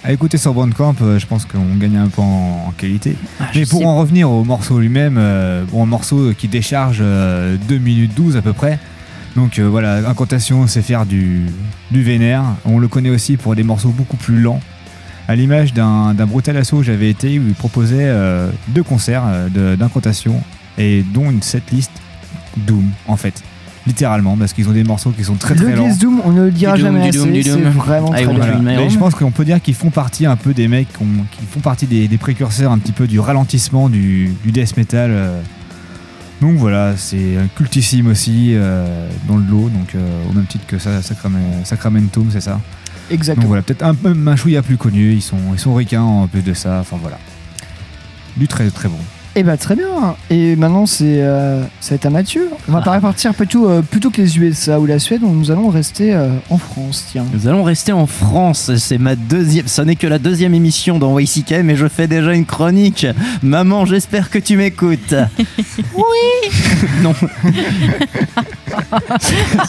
à 0.03 0.11
écouter 0.11 0.37
sur 0.37 0.53
Bandcamp, 0.53 0.95
euh, 1.01 1.17
je 1.17 1.25
pense 1.25 1.45
qu'on 1.45 1.75
gagne 1.77 1.97
un 1.97 2.07
peu 2.09 2.21
en, 2.21 2.65
en 2.67 2.73
qualité. 2.77 3.15
Ah, 3.39 3.45
Mais 3.55 3.63
je 3.65 3.69
pour 3.69 3.79
sais. 3.79 3.85
en 3.85 3.97
revenir 3.97 4.29
au 4.29 4.43
morceau 4.43 4.79
lui-même, 4.79 5.15
euh, 5.17 5.63
bon, 5.71 5.81
un 5.83 5.87
morceau 5.87 6.31
qui 6.37 6.47
décharge 6.47 6.99
euh, 7.01 7.57
2 7.67 7.77
minutes 7.79 8.13
12 8.15 8.37
à 8.37 8.41
peu 8.43 8.53
près. 8.53 8.77
Donc 9.35 9.57
euh, 9.59 9.63
voilà, 9.67 10.07
Incantation, 10.07 10.67
c'est 10.67 10.81
faire 10.83 11.05
du, 11.07 11.47
du 11.91 12.03
vénère. 12.03 12.43
On 12.65 12.77
le 12.77 12.87
connaît 12.87 13.09
aussi 13.09 13.35
pour 13.35 13.55
des 13.55 13.63
morceaux 13.63 13.89
beaucoup 13.89 14.15
plus 14.17 14.39
lents. 14.39 14.59
À 15.27 15.35
l'image 15.35 15.73
d'un 15.73 16.13
Brutal 16.13 16.55
Assaut 16.57 16.77
où 16.77 16.83
j'avais 16.83 17.09
été, 17.09 17.39
où 17.39 17.43
il 17.47 17.55
proposait 17.55 17.97
euh, 18.01 18.49
deux 18.67 18.83
concerts 18.83 19.23
euh, 19.25 19.49
de- 19.49 19.75
d'Incantation 19.75 20.39
et 20.77 21.03
dont 21.13 21.31
une 21.31 21.41
setlist 21.41 21.89
Doom 22.57 22.85
en 23.07 23.17
fait. 23.17 23.41
Littéralement, 23.87 24.35
parce 24.35 24.51
qu'ils 24.53 24.67
ont 24.67 24.71
des 24.71 24.83
morceaux 24.83 25.11
qui 25.11 25.23
sont 25.23 25.35
très 25.35 25.53
très 25.53 25.65
Le 25.65 25.75
lents. 25.75 25.95
Doom, 25.99 26.21
on 26.25 26.31
ne 26.31 26.45
le 26.45 26.51
dira 26.51 26.73
Du 26.73 26.81
jamais 26.81 27.07
assez, 27.07 27.43
c'est 27.43 27.61
vraiment 27.61 28.09
Ah, 28.13 28.15
très 28.23 28.25
Mais 28.59 28.73
Iron. 28.75 28.89
je 28.89 28.97
pense 28.97 29.13
qu'on 29.13 29.29
peut 29.29 29.45
dire 29.45 29.61
qu'ils 29.61 29.75
font 29.75 29.91
partie 29.91 30.25
un 30.25 30.35
peu 30.35 30.55
des 30.55 30.67
mecs 30.67 30.91
qui, 30.91 31.03
ont- 31.03 31.25
qui 31.31 31.45
font 31.45 31.59
partie 31.59 31.85
des, 31.85 32.07
des 32.07 32.17
précurseurs 32.17 32.71
un 32.71 32.79
petit 32.79 32.91
peu 32.93 33.05
du 33.05 33.19
ralentissement 33.19 33.87
du, 33.89 34.31
du 34.43 34.51
death 34.51 34.75
metal. 34.75 35.11
euh. 35.11 35.39
Donc 36.41 36.55
voilà, 36.57 36.97
c'est 36.97 37.37
un 37.37 37.47
cultissime 37.47 38.07
aussi 38.07 38.51
euh, 38.55 39.07
dans 39.27 39.37
le 39.37 39.43
lot, 39.45 39.69
donc 39.69 39.93
euh, 39.95 40.23
au 40.29 40.33
même 40.33 40.45
titre 40.47 40.65
que 40.67 40.79
ça, 40.79 41.01
Sacramentum, 41.63 42.27
c'est 42.31 42.41
ça. 42.41 42.59
Exactement. 43.11 43.43
Donc 43.43 43.47
voilà, 43.49 43.61
peut-être 43.61 43.83
un 43.85 43.93
peu 43.93 44.15
un 44.27 44.35
chouïa 44.35 44.61
plus 44.63 44.77
connu, 44.77 45.13
ils 45.13 45.21
sont, 45.21 45.37
ils 45.53 45.59
sont 45.59 45.73
ricains 45.75 46.01
en 46.01 46.27
plus 46.27 46.41
de 46.41 46.53
ça, 46.55 46.79
enfin 46.81 46.97
voilà. 46.99 47.17
Du 48.35 48.47
très 48.47 48.69
très 48.71 48.89
bon. 48.89 48.97
Et 49.37 49.43
bah 49.43 49.57
très 49.57 49.75
bien. 49.75 50.15
Et 50.29 50.55
maintenant 50.55 50.85
c'est 50.85 51.21
euh, 51.21 51.61
ça 51.81 51.89
va 51.89 51.95
être 51.95 52.05
à 52.05 52.09
Mathieu. 52.09 52.47
On 52.69 52.71
va 52.71 52.79
Ah. 52.79 52.81
pas 52.85 52.95
repartir 52.95 53.33
plutôt 53.33 53.69
euh, 53.69 53.81
plutôt 53.81 54.09
que 54.09 54.21
les 54.21 54.37
USA 54.39 54.79
ou 54.79 54.85
la 54.85 54.97
Suède. 54.97 55.21
Nous 55.23 55.51
allons 55.51 55.67
rester 55.67 56.13
euh, 56.13 56.29
en 56.49 56.57
France. 56.57 57.07
Tiens. 57.11 57.25
Nous 57.33 57.45
allons 57.47 57.63
rester 57.63 57.91
en 57.91 58.07
France. 58.07 58.71
C'est 58.77 58.97
ma 58.97 59.15
deuxième. 59.17 59.67
Ce 59.67 59.81
n'est 59.81 59.97
que 59.97 60.07
la 60.07 60.19
deuxième 60.19 60.53
émission 60.53 60.99
dans 60.99 61.19
YCK, 61.19 61.55
mais 61.65 61.75
je 61.75 61.87
fais 61.87 62.07
déjà 62.07 62.33
une 62.33 62.45
chronique. 62.45 63.05
Maman, 63.43 63.85
j'espère 63.85 64.29
que 64.29 64.39
tu 64.39 64.55
m'écoutes. 64.55 65.13
oui. 65.95 66.49
non. 67.03 67.13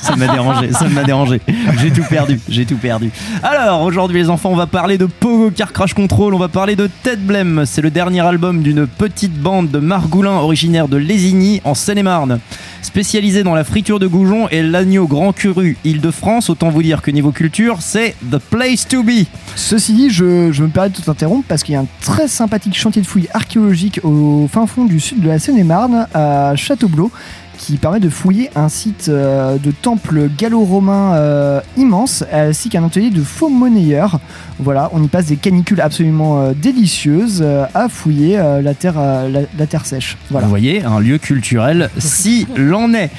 ça 0.01 0.15
m'a 0.17 0.29
dérangé. 0.29 0.73
Ça 0.73 0.89
m'a 0.89 1.03
dérangé. 1.03 1.41
J'ai 1.81 1.91
tout 1.91 2.05
perdu. 2.09 2.39
J'ai 2.49 2.67
tout 2.67 2.77
perdu. 2.77 3.11
Alors 3.43 3.83
aujourd'hui, 3.83 4.19
les 4.19 4.31
enfants, 4.31 4.51
on 4.51 4.57
va 4.57 4.67
parler 4.69 4.97
de 4.97 5.07
Pogo 5.07 5.51
Car 5.51 5.73
Crash 5.73 5.93
Control. 5.95 6.35
On 6.35 6.39
va 6.39 6.49
parler 6.49 6.77
de 6.77 6.89
Ted 7.03 7.17
Blem. 7.23 7.65
C'est 7.67 7.83
le 7.83 7.91
dernier 7.91 8.21
album 8.21 8.63
d'une 8.63 8.87
petite 8.87 9.35
bande 9.35 9.56
de 9.63 9.79
Margoulins 9.79 10.39
originaire 10.39 10.89
de 10.89 10.97
Lésigny 10.97 11.61
en 11.65 11.75
Seine-et-Marne. 11.75 12.41
Spécialisé 12.83 13.43
dans 13.43 13.55
la 13.55 13.65
friture 13.65 13.99
de 13.99 14.07
goujon 14.07 14.49
et 14.49 14.63
l'agneau 14.63 15.07
grand 15.07 15.33
curu 15.33 15.77
Île-de-France, 15.85 16.51
autant 16.51 16.71
vous 16.71 16.83
dire 16.83 17.03
que 17.03 17.11
niveau 17.11 17.33
culture, 17.33 17.79
c'est 17.81 18.15
the 18.31 18.39
place 18.39 18.87
to 18.87 19.03
be. 19.03 19.27
Ceci 19.55 19.93
dit, 19.93 20.11
je, 20.11 20.63
me 20.63 20.69
permets 20.69 20.91
de 20.91 21.01
t'interrompre 21.01 21.45
parce 21.49 21.63
qu'il 21.63 21.75
y 21.75 21.77
a 21.77 21.81
un 21.81 21.87
très 22.01 22.29
sympathique 22.29 22.77
chantier 22.77 23.03
de 23.03 23.07
fouilles 23.07 23.29
archéologiques 23.33 24.01
au 24.05 24.49
fin 24.53 24.67
fond 24.67 24.85
du 24.85 25.01
sud 25.01 25.21
de 25.21 25.29
la 25.29 25.39
Seine-et-Marne, 25.39 26.07
à 26.15 26.55
Châteaublot. 26.57 27.11
qui 27.59 27.77
permet 27.77 28.01
de 28.01 28.11
fouiller 28.11 28.51
un 28.55 28.69
site 28.69 29.09
euh, 29.09 29.57
de 29.59 29.71
temple 29.71 30.29
gallo-romain 30.37 31.15
euh, 31.15 31.61
immense 31.77 32.23
ainsi 32.31 32.69
qu'un 32.69 32.85
atelier 32.85 33.11
de 33.11 33.23
faux 33.23 33.49
monnayeurs. 33.49 34.21
Voilà, 34.59 34.89
on 34.93 35.03
y 35.03 35.09
passe 35.09 35.27
des 35.27 35.37
canicules 35.37 35.81
absolument 35.81 36.41
euh, 36.43 36.53
délicieuses 36.55 37.43
euh, 37.45 37.67
à 37.75 37.89
fouiller 37.89 38.39
euh, 38.39 38.63
la, 38.63 38.75
terre, 38.75 39.85
sèche. 39.85 40.17
Vous 40.31 40.41
voyez, 40.49 40.83
un 40.83 41.01
lieu 41.01 41.19
culturel, 41.19 41.91
si 41.99 42.47
l'en 42.57 42.93
est. 42.95 43.11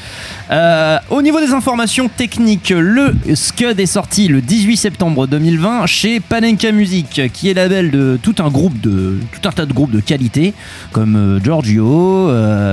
Au 1.09 1.21
niveau 1.21 1.39
des 1.39 1.51
informations 1.51 2.09
techniques, 2.09 2.69
le 2.69 3.13
Scud 3.35 3.79
est 3.79 3.85
sorti 3.85 4.27
le 4.27 4.41
18 4.41 4.77
septembre 4.77 5.27
2020 5.27 5.85
chez 5.85 6.19
Panenka 6.19 6.71
Music, 6.71 7.21
qui 7.33 7.49
est 7.49 7.53
label 7.53 7.91
de 7.91 8.17
tout 8.21 8.35
un 8.39 8.49
groupe 8.49 8.79
de 8.79 9.17
tout 9.31 9.47
un 9.47 9.51
tas 9.51 9.65
de 9.65 9.73
groupes 9.73 9.91
de 9.91 9.99
qualité, 9.99 10.53
comme 10.91 11.39
Giorgio, 11.43 12.31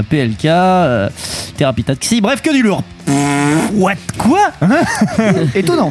PLK, 0.08 0.48
euh, 0.94 1.10
Therapy 1.56 1.84
bref 2.20 2.40
que 2.42 2.52
du 2.52 2.62
lourd. 2.62 2.82
What? 3.74 3.94
Quoi? 4.18 4.40
Étonnant. 5.55 5.90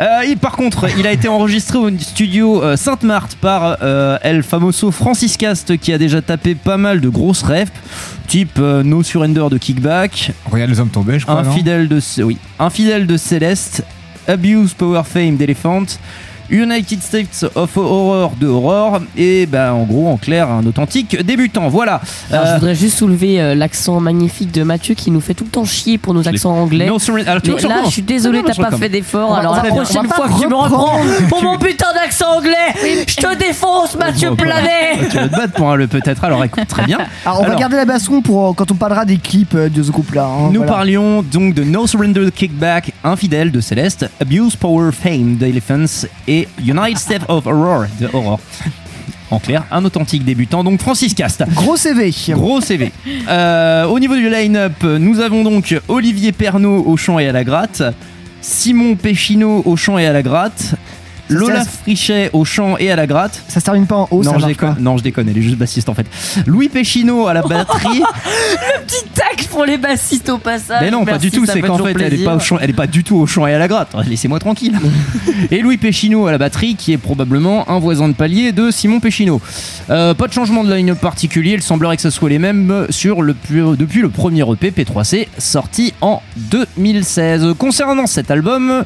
Euh, 0.00 0.06
il- 0.26 0.36
par 0.38 0.52
contre, 0.52 0.86
il 0.98 1.06
a 1.06 1.12
été 1.12 1.28
enregistré 1.28 1.78
au 1.78 1.90
studio 1.98 2.62
euh, 2.62 2.76
Sainte-Marthe 2.76 3.36
par 3.36 3.78
euh, 3.82 4.18
El 4.22 4.42
Famoso 4.42 4.90
Francis 4.90 5.36
Cast 5.36 5.76
qui 5.78 5.92
a 5.92 5.98
déjà 5.98 6.22
tapé 6.22 6.54
pas 6.54 6.76
mal 6.76 7.00
de 7.00 7.08
grosses 7.08 7.42
refs, 7.42 7.72
type 8.26 8.58
euh, 8.58 8.82
No 8.82 9.02
Surrender 9.02 9.46
de 9.50 9.58
Kickback, 9.58 10.32
Regarde 10.50 10.70
les 10.70 10.80
hommes 10.80 10.88
tombés, 10.90 11.18
je 11.18 11.26
crois. 11.26 11.40
Infidèle 11.40 11.88
de, 11.88 12.00
oui, 12.22 12.38
Infidèle 12.58 13.06
de 13.06 13.16
Céleste, 13.16 13.84
Abuse 14.28 14.74
Power 14.74 15.02
Fame 15.04 15.36
d'Elephant, 15.36 15.84
United 16.50 17.02
States 17.02 17.44
of 17.54 17.76
Horror 17.76 18.32
de 18.40 18.46
Horror, 18.46 19.00
et 19.16 19.46
ben 19.46 19.72
en 19.72 19.84
gros, 19.84 20.08
en 20.08 20.16
clair, 20.16 20.50
un 20.50 20.64
authentique 20.66 21.20
débutant. 21.24 21.68
Voilà. 21.68 22.00
Alors, 22.30 22.46
je 22.46 22.50
Euh, 22.50 22.54
voudrais 22.54 22.74
juste 22.74 22.98
soulever 22.98 23.40
euh, 23.40 23.54
l'accent 23.54 24.00
magnifique 24.00 24.50
de 24.52 24.62
Mathieu 24.62 24.94
qui 24.94 25.10
nous 25.10 25.20
fait 25.20 25.34
tout 25.34 25.44
le 25.44 25.50
temps 25.50 25.64
chier 25.64 25.98
pour 25.98 26.14
nos 26.14 26.26
accents 26.26 26.52
anglais. 26.56 26.86
No 26.86 26.98
surrender- 26.98 27.28
alors, 27.28 27.42
tu 27.42 27.52
Mais 27.52 27.60
là, 27.62 27.82
je 27.84 27.90
suis 27.90 28.02
désolé, 28.02 28.42
t'as 28.42 28.54
pas 28.54 28.76
fait 28.76 28.88
d'effort. 28.88 29.34
Alors 29.36 29.54
la 29.56 29.62
prochaine 29.64 30.06
fois 30.08 30.28
que 30.28 30.40
tu 30.40 30.48
me 30.48 30.54
reprends 30.54 30.98
pour 31.28 31.42
mon 31.42 31.58
putain 31.58 31.92
d'accent 31.94 32.36
anglais, 32.38 33.04
je 33.06 33.14
te 33.16 33.36
défonce, 33.38 33.96
Mathieu 33.98 34.34
Planet. 34.34 35.08
tu 35.10 35.16
vas 35.16 35.28
te 35.28 35.36
battre 35.36 35.52
pour 35.54 35.70
un 35.70 35.76
le 35.76 35.86
peut-être. 35.86 36.24
Alors 36.24 36.42
écoute, 36.44 36.66
très 36.68 36.84
bien. 36.84 36.98
Alors, 37.24 37.42
on 37.42 37.46
va 37.48 37.54
garder 37.54 37.76
la 37.76 37.84
basson 37.84 38.20
pour 38.22 38.48
euh, 38.48 38.52
quand 38.54 38.70
on 38.70 38.74
parlera 38.74 39.04
des 39.04 39.18
clips 39.18 39.56
de 39.56 39.82
ce 39.82 39.90
groupe-là. 39.90 40.24
hein, 40.26 40.50
Nous 40.52 40.62
parlions 40.64 41.22
donc 41.22 41.54
de 41.54 41.62
No 41.64 41.86
Surrender 41.86 42.28
Kickback, 42.34 42.92
Infidèle 43.04 43.50
de 43.50 43.60
Céleste, 43.60 44.08
Abuse 44.20 44.56
Power 44.56 44.90
Fame 44.92 45.36
d'Elephants 45.36 46.06
et 46.28 46.39
United 46.58 46.98
States 46.98 47.24
of 47.28 47.46
Horror 47.46 47.86
de 48.00 48.08
Horror. 48.12 48.40
En 49.30 49.38
clair, 49.38 49.64
un 49.70 49.84
authentique 49.84 50.24
débutant, 50.24 50.64
donc 50.64 50.80
Francis 50.80 51.14
Cast. 51.14 51.44
Gros 51.54 51.76
CV. 51.76 52.12
Gros 52.30 52.60
CV. 52.60 52.90
Euh, 53.28 53.84
au 53.84 54.00
niveau 54.00 54.16
du 54.16 54.28
line-up, 54.28 54.82
nous 54.82 55.20
avons 55.20 55.44
donc 55.44 55.78
Olivier 55.86 56.32
Pernaud 56.32 56.82
au 56.84 56.96
chant 56.96 57.18
et 57.20 57.28
à 57.28 57.32
la 57.32 57.44
gratte, 57.44 57.82
Simon 58.40 58.96
Péchineau 58.96 59.62
au 59.64 59.76
chant 59.76 59.98
et 59.98 60.06
à 60.06 60.12
la 60.12 60.22
gratte, 60.22 60.74
Lola 61.30 61.64
ça- 61.64 61.70
Frichet 61.82 62.30
au 62.32 62.44
chant 62.44 62.76
et 62.78 62.90
à 62.90 62.96
la 62.96 63.06
gratte. 63.06 63.42
Ça 63.48 63.60
se 63.60 63.64
termine 63.64 63.86
pas 63.86 63.96
en 63.96 64.08
haut, 64.10 64.22
ça 64.22 64.30
non, 64.30 64.36
je 64.36 64.40
marche 64.40 64.52
déconne, 64.52 64.76
non, 64.80 64.96
je 64.98 65.02
déconne, 65.02 65.28
elle 65.28 65.38
est 65.38 65.42
juste 65.42 65.56
bassiste 65.56 65.88
en 65.88 65.94
fait. 65.94 66.06
Louis 66.46 66.68
Péchineau 66.68 67.26
à 67.26 67.34
la 67.34 67.42
batterie. 67.42 68.02
Petit 68.86 69.04
tac 69.14 69.46
pour 69.50 69.64
les 69.64 69.78
bassistes 69.78 70.28
au 70.28 70.38
passage. 70.38 70.78
Mais 70.82 70.90
non, 70.90 71.04
pas 71.04 71.18
du 71.18 71.30
tout. 71.30 71.46
ça 71.46 71.52
C'est 71.54 71.60
qu'en 71.62 71.78
fait, 71.78 71.94
elle 72.00 72.14
est 72.20 72.24
pas, 72.24 72.36
au 72.36 72.40
chant- 72.40 72.58
elle 72.60 72.70
est 72.70 72.74
pas 72.74 72.86
du 72.86 73.04
tout 73.04 73.16
au 73.16 73.26
chant 73.26 73.46
et 73.46 73.54
à 73.54 73.58
la 73.58 73.68
gratte. 73.68 73.94
Laissez-moi 74.06 74.38
tranquille. 74.38 74.78
et 75.50 75.60
Louis 75.60 75.76
Péchineau 75.76 76.26
à 76.26 76.32
la 76.32 76.38
batterie, 76.38 76.74
qui 76.76 76.92
est 76.92 76.98
probablement 76.98 77.68
un 77.70 77.78
voisin 77.78 78.08
de 78.08 78.14
palier 78.14 78.52
de 78.52 78.70
Simon 78.70 79.00
Péchineau. 79.00 79.40
Euh, 79.90 80.14
pas 80.14 80.26
de 80.26 80.32
changement 80.32 80.64
de 80.64 80.72
line 80.74 80.94
particulier. 80.94 81.52
Il 81.54 81.62
semblerait 81.62 81.96
que 81.96 82.02
ce 82.02 82.10
soit 82.10 82.28
les 82.28 82.38
mêmes 82.38 82.86
sur 82.90 83.22
le, 83.22 83.34
pu- 83.34 83.62
depuis 83.76 84.00
le 84.00 84.08
premier 84.08 84.42
EP 84.50 84.70
P3C 84.70 85.28
sorti 85.38 85.94
en 86.00 86.22
2016. 86.36 87.54
Concernant 87.58 88.06
cet 88.06 88.30
album, 88.30 88.84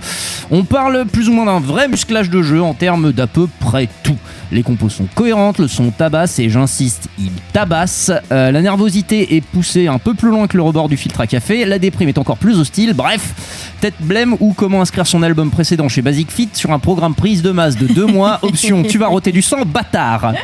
on 0.50 0.64
parle 0.64 1.04
plus 1.06 1.28
ou 1.28 1.32
moins 1.32 1.46
d'un 1.46 1.60
vrai 1.60 1.88
musclage 1.88 2.30
de 2.30 2.33
jeu 2.42 2.62
en 2.62 2.74
termes 2.74 3.12
d'à 3.12 3.26
peu 3.26 3.48
près 3.60 3.88
tout. 4.02 4.16
Les 4.52 4.62
compos 4.62 4.88
sont 4.88 5.06
cohérentes, 5.14 5.58
le 5.58 5.68
son 5.68 5.90
tabasse 5.90 6.38
et 6.38 6.48
j'insiste, 6.48 7.08
il 7.18 7.30
tabasse. 7.52 8.10
Euh, 8.30 8.50
la 8.50 8.62
nervosité 8.62 9.36
est 9.36 9.40
poussée 9.40 9.88
un 9.88 9.98
peu 9.98 10.14
plus 10.14 10.30
loin 10.30 10.46
que 10.46 10.56
le 10.56 10.62
rebord 10.62 10.88
du 10.88 10.96
filtre 10.96 11.20
à 11.20 11.26
café. 11.26 11.64
La 11.64 11.78
déprime 11.78 12.08
est 12.08 12.18
encore 12.18 12.38
plus 12.38 12.58
hostile. 12.58 12.94
Bref, 12.94 13.74
tête 13.80 13.94
blême 14.00 14.36
ou 14.40 14.52
comment 14.52 14.80
inscrire 14.80 15.06
son 15.06 15.22
album 15.22 15.50
précédent 15.50 15.88
chez 15.88 16.02
Basic 16.02 16.30
Fit 16.30 16.50
sur 16.52 16.72
un 16.72 16.78
programme 16.78 17.14
prise 17.14 17.42
de 17.42 17.50
masse 17.50 17.76
de 17.76 17.86
deux 17.86 18.06
mois. 18.06 18.38
Option 18.42 18.82
tu 18.82 18.98
vas 18.98 19.08
roter 19.08 19.32
du 19.32 19.42
sang, 19.42 19.64
bâtard. 19.66 20.34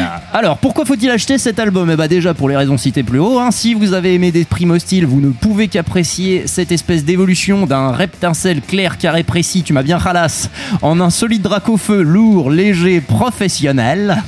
Ah. 0.00 0.20
Alors, 0.32 0.58
pourquoi 0.58 0.84
faut-il 0.84 1.10
acheter 1.10 1.38
cet 1.38 1.58
album 1.58 1.90
Eh 1.90 1.96
bah 1.96 2.08
déjà 2.08 2.34
pour 2.34 2.48
les 2.48 2.56
raisons 2.56 2.76
citées 2.76 3.02
plus 3.02 3.18
haut. 3.18 3.38
hein. 3.38 3.50
Si 3.50 3.74
vous 3.74 3.92
avez 3.94 4.14
aimé 4.14 4.30
des 4.32 4.44
primes 4.44 4.70
hostiles, 4.72 5.06
vous 5.06 5.20
ne 5.20 5.30
pouvez 5.30 5.68
qu'apprécier 5.68 6.44
cette 6.46 6.72
espèce 6.72 7.04
d'évolution 7.04 7.66
d'un 7.66 7.90
reptincelle 7.92 8.60
clair, 8.60 8.98
carré, 8.98 9.22
précis, 9.22 9.62
tu 9.62 9.72
m'as 9.72 9.82
bien 9.82 9.98
ralasse, 9.98 10.50
en 10.82 11.00
un 11.00 11.10
solide 11.10 11.42
drac 11.42 11.68
au 11.68 11.76
feu, 11.76 12.02
lourd, 12.02 12.50
léger, 12.50 13.00
professionnel. 13.00 14.22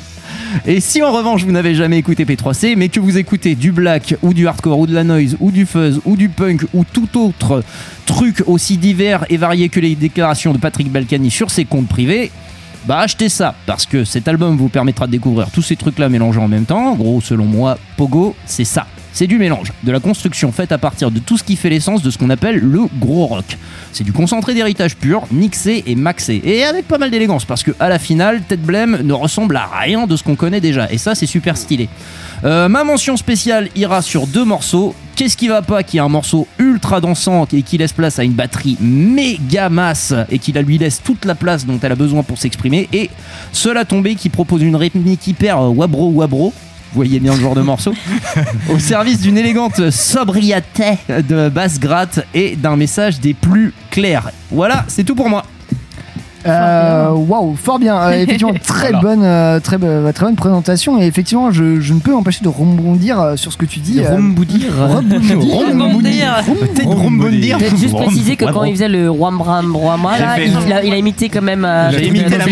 Et 0.67 0.81
si 0.81 1.01
en 1.03 1.13
revanche 1.13 1.45
vous 1.45 1.53
n'avez 1.53 1.77
jamais 1.77 1.99
écouté 1.99 2.25
P3C, 2.25 2.75
mais 2.77 2.89
que 2.89 2.99
vous 2.99 3.19
écoutez 3.19 3.55
du 3.55 3.71
black 3.71 4.17
ou 4.23 4.35
du 4.35 4.49
hardcore 4.49 4.81
ou 4.81 4.87
de 4.89 4.95
la 4.95 5.05
noise 5.05 5.37
ou 5.39 5.53
du 5.53 5.65
fuzz 5.65 6.01
ou 6.05 6.17
du 6.17 6.29
punk 6.29 6.63
ou 6.75 6.85
tout 6.85 7.09
autre 7.21 7.63
truc 8.05 8.43
aussi 8.47 8.77
divers 8.77 9.25
et 9.31 9.37
varié 9.37 9.69
que 9.69 9.79
les 9.79 9.95
déclarations 9.95 10.53
de 10.53 10.59
Patrick 10.59 10.91
Balkany 10.91 11.31
sur 11.31 11.53
ses 11.53 11.65
comptes 11.65 11.87
privés, 11.87 12.33
bah 12.85 13.01
achetez 13.01 13.29
ça 13.29 13.55
parce 13.67 13.87
que 13.87 14.05
cet 14.05 14.29
album 14.29 14.57
vous 14.57 14.69
permettra 14.69 15.07
de 15.07 15.13
découvrir 15.13 15.51
tous 15.51 15.63
ces 15.63 15.77
trucs 15.77 15.99
là 15.99 16.09
mélangés 16.09 16.41
en 16.41 16.49
même 16.49 16.65
temps. 16.65 16.95
Gros, 16.95 17.21
selon 17.21 17.45
moi, 17.45 17.79
Pogo, 17.97 18.35
c'est 18.47 18.65
ça. 18.65 18.87
C'est 19.13 19.27
du 19.27 19.39
mélange, 19.39 19.73
de 19.83 19.93
la 19.93 20.01
construction 20.01 20.53
faite 20.53 20.73
à 20.73 20.79
partir 20.79 21.11
de 21.11 21.19
tout 21.19 21.37
ce 21.37 21.45
qui 21.45 21.57
fait 21.57 21.69
l'essence 21.69 22.03
de 22.03 22.11
ce 22.11 22.19
qu'on 22.19 22.31
appelle 22.31 22.59
le 22.59 22.83
gros 22.99 23.27
rock. 23.27 23.57
C'est 23.93 24.05
du 24.05 24.13
concentré 24.13 24.55
d'héritage 24.55 24.97
pur, 24.97 25.25
mixé 25.33 25.83
et 25.87 25.95
maxé, 25.97 26.41
et 26.45 26.65
avec 26.65 26.87
pas 26.87 26.99
mal 26.99 27.11
d'élégance, 27.11 27.45
parce 27.45 27.63
que 27.63 27.73
à 27.81 27.89
la 27.89 27.99
finale, 27.99 28.43
Ted 28.47 28.63
Blême 28.65 29.01
ne 29.03 29.13
ressemble 29.13 29.57
à 29.57 29.67
rien 29.81 30.07
de 30.07 30.17
ce 30.17 30.23
qu'on 30.23 30.37
connaît 30.37 30.61
déjà, 30.61 30.91
et 30.91 30.99
ça 30.99 31.15
c'est 31.15 31.27
super 31.27 31.57
stylé. 31.57 31.89
Euh, 32.45 32.69
ma 32.69 32.85
mention 32.85 33.17
spéciale 33.17 33.69
ira 33.77 34.01
sur 34.01 34.27
deux 34.27 34.45
morceaux. 34.45 34.95
Qu'est-ce 35.17 35.37
qui 35.37 35.49
va 35.49 35.61
pas 35.61 35.83
Qui 35.83 35.99
est 35.99 36.01
un 36.01 36.09
morceau 36.09 36.47
ultra 36.59 37.01
dansant 37.01 37.47
et 37.53 37.63
qui 37.63 37.77
laisse 37.77 37.93
place 37.93 38.19
à 38.19 38.25
une 38.25 38.33
batterie 38.33 38.79
méga 38.81 39.69
masse 39.69 40.15
et 40.31 40.39
qui 40.39 40.53
la 40.53 40.63
lui 40.63 40.79
laisse 40.79 41.03
toute 41.03 41.27
la 41.27 41.35
place 41.35 41.67
dont 41.67 41.79
elle 41.83 41.93
a 41.93 41.97
besoin 41.97 42.23
pour 42.23 42.39
s'exprimer. 42.39 42.89
Et 42.95 43.11
Cela 43.53 43.85
tombé 43.85 44.15
qui 44.15 44.31
propose 44.31 44.63
une 44.63 44.77
rythmique 44.77 45.27
hyper 45.27 45.59
euh, 45.61 45.69
wabro 45.69 46.11
wabro. 46.11 46.55
Vous 46.93 46.97
voyez 46.97 47.21
bien 47.21 47.35
le 47.35 47.41
genre 47.41 47.55
de 47.55 47.61
morceau 47.61 47.95
Au 48.69 48.79
service 48.79 49.21
d'une 49.21 49.39
élégante 49.39 49.91
sobriété 49.91 50.99
de 51.09 51.49
basse 51.49 51.79
gratte 51.79 52.27
et 52.35 52.57
d'un 52.57 52.75
message 52.77 53.21
des 53.21 53.33
plus 53.33 53.73
clairs. 53.91 54.33
Voilà, 54.51 54.85
c'est 54.89 55.05
tout 55.05 55.15
pour 55.15 55.29
moi. 55.29 55.45
Euh, 56.47 57.11
Waouh, 57.13 57.55
fort 57.57 57.79
bien. 57.79 57.97
Euh, 57.97 58.11
effectivement, 58.23 58.55
très 58.65 58.89
Alors. 58.89 59.03
bonne, 59.03 59.23
euh, 59.23 59.61
très, 59.61 59.79
bo- 59.79 60.11
très 60.13 60.27
bonne 60.27 60.37
présentation. 60.37 61.01
Et 61.01 61.07
effectivement, 61.07 61.51
je, 61.51 61.81
je 61.81 61.95
ne 61.95 62.01
peux 62.01 62.13
m'empêcher 62.13 62.43
de 62.43 62.49
rebondir 62.49 63.21
euh, 63.21 63.37
sur 63.37 63.53
ce 63.53 63.57
que 63.57 63.67
tu 63.67 63.81
dis. 63.81 64.01
Rebondir. 64.01 64.73
Rebondir. 64.79 66.37
Rebondir. 66.87 67.59
Juste 67.77 67.95
préciser 67.97 68.37
que 68.37 68.45
quand 68.47 68.65
il 68.65 68.73
faisait 68.75 68.89
le 68.89 69.11
Rwam 69.11 69.39
Bram 69.39 69.75
Rwama, 69.77 70.19
là, 70.19 70.37
J'ai 70.37 70.47
il, 70.87 70.93
a, 70.93 70.97
imité 70.97 71.29
quand 71.29 71.43
même 71.43 71.65
euh, 71.65 71.91
J'ai 71.93 72.01
le- 72.01 72.07
imité 72.07 72.37
la 72.39 72.45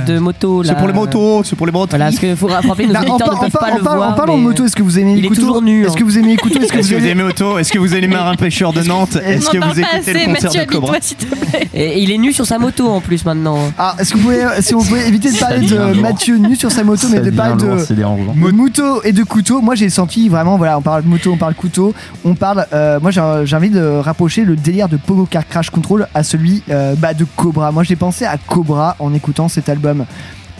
de, 0.00 0.18
moto. 0.18 0.62
C'est 0.64 0.76
pour 0.76 0.86
les 0.86 0.92
motos, 0.92 1.42
c'est 1.44 1.56
pour 1.56 1.66
les 1.66 1.72
motos. 1.72 1.90
Voilà, 1.90 2.06
parce 2.06 2.18
qu'il 2.18 2.36
faut 2.36 2.46
rappeler 2.46 2.86
nos 2.86 2.94
auditeurs 2.94 3.16
ne 3.32 3.36
en 3.36 3.40
peuvent 3.40 3.50
pas 3.50 3.74
le 3.76 3.82
voir. 3.82 4.10
en 4.10 4.12
parlant 4.14 4.38
de 4.38 4.42
moto, 4.42 4.64
est-ce 4.64 4.76
que 4.76 4.82
vous 4.82 4.98
aimez 4.98 5.14
Il 5.18 5.24
est 5.24 5.28
Couteau 5.28 5.40
toujours 5.42 5.62
nu, 5.62 5.84
Est-ce 5.86 5.96
que 5.96 6.04
vous 6.04 6.18
aimez 6.18 6.36
Couteau 6.36 6.60
Est-ce 6.60 6.72
que 6.72 6.78
Est-ce 6.78 6.90
que 6.90 6.96
vous 6.96 7.06
aimez 7.06 7.22
Auto 7.26 7.58
Est-ce 7.58 7.72
que 7.72 7.78
vous 7.78 7.94
aimez 7.94 8.06
Marin 8.08 8.34
Pêcheur 8.34 8.72
de 8.72 8.82
Nantes 8.82 9.16
Est-ce 9.24 9.50
que 9.50 9.58
vous 9.58 9.80
écoutez 9.80 10.12
le 10.12 10.34
concert 10.34 10.66
de 10.66 10.70
Cobra 10.70 10.94
il 11.74 12.10
est 12.10 12.18
nu 12.18 12.32
sur 12.32 12.46
sa 12.46 12.55
moto 12.58 12.88
en 12.88 13.00
plus 13.00 13.24
maintenant. 13.24 13.58
Ah, 13.78 13.94
est-ce 13.98 14.12
que 14.12 14.18
vous 14.18 14.24
pouvez, 14.24 14.44
si 14.60 14.74
vous 14.74 14.82
pouvez 14.82 15.06
éviter 15.06 15.30
de 15.32 15.38
parler 15.38 15.66
de. 15.66 16.00
Mathieu 16.00 16.36
nu 16.36 16.56
sur 16.56 16.70
sa 16.70 16.84
moto, 16.84 17.08
mais 17.10 17.20
de 17.20 17.30
parler 17.30 17.62
de 17.62 18.50
moto 18.52 19.02
et 19.02 19.12
de 19.12 19.22
couteau. 19.22 19.60
Moi, 19.60 19.74
j'ai 19.74 19.90
senti 19.90 20.28
vraiment, 20.28 20.56
voilà, 20.56 20.78
on 20.78 20.82
parle 20.82 21.02
de 21.02 21.08
moto, 21.08 21.32
on 21.32 21.36
parle 21.36 21.54
couteau, 21.54 21.94
on 22.24 22.34
parle. 22.34 22.66
euh, 22.72 23.00
moi, 23.00 23.10
j'ai 23.10 23.22
j'ai 23.44 23.56
envie 23.56 23.70
de 23.70 23.82
rapprocher 23.82 24.44
le 24.44 24.56
délire 24.56 24.88
de 24.88 24.96
Pogo 24.96 25.26
Car 25.26 25.46
Crash 25.46 25.70
Control 25.70 26.06
à 26.14 26.22
celui 26.22 26.62
euh, 26.70 26.94
bah, 26.96 27.14
de 27.14 27.24
Cobra. 27.24 27.72
Moi, 27.72 27.82
j'ai 27.84 27.96
pensé 27.96 28.24
à 28.24 28.36
Cobra 28.36 28.96
en 28.98 29.14
écoutant 29.14 29.48
cet 29.48 29.68
album. 29.68 30.04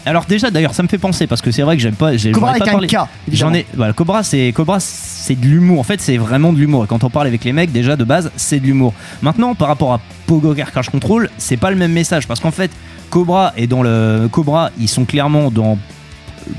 Alors 0.06 0.24
déjà 0.24 0.50
d'ailleurs 0.52 0.72
ça 0.72 0.84
me 0.84 0.88
fait 0.88 0.98
penser 0.98 1.26
parce 1.26 1.42
que 1.42 1.50
c'est 1.50 1.62
vrai 1.62 1.76
que 1.76 1.82
j'aime 1.82 1.96
pas 1.96 2.16
j'ai 2.16 2.30
Cobra 2.30 2.54
pas 2.54 2.64
parlé. 2.64 2.88
J'en 2.88 3.08
évidemment. 3.28 3.54
ai 3.56 3.66
voilà, 3.74 3.92
Cobra 3.92 4.22
c'est 4.22 4.52
Cobra 4.54 4.78
c'est 4.78 5.34
de 5.34 5.44
l'humour 5.46 5.80
en 5.80 5.82
fait 5.82 6.00
c'est 6.00 6.16
vraiment 6.16 6.52
de 6.52 6.58
l'humour 6.58 6.84
et 6.84 6.86
quand 6.86 7.02
on 7.02 7.10
parle 7.10 7.26
avec 7.26 7.42
les 7.42 7.52
mecs 7.52 7.72
déjà 7.72 7.96
de 7.96 8.04
base 8.04 8.30
c'est 8.36 8.60
de 8.60 8.66
l'humour. 8.66 8.94
Maintenant 9.20 9.54
par 9.56 9.66
rapport 9.66 9.92
à 9.92 10.00
Pogo 10.26 10.54
Car 10.54 10.70
Crash 10.70 10.90
Control 10.90 11.28
c'est 11.38 11.56
pas 11.56 11.70
le 11.70 11.76
même 11.76 11.92
message 11.92 12.28
parce 12.28 12.38
qu'en 12.38 12.52
fait 12.52 12.70
Cobra 13.10 13.52
est 13.56 13.66
dans 13.66 13.82
le 13.82 14.28
Cobra 14.30 14.70
ils 14.78 14.88
sont 14.88 15.04
clairement 15.04 15.50
dans 15.50 15.76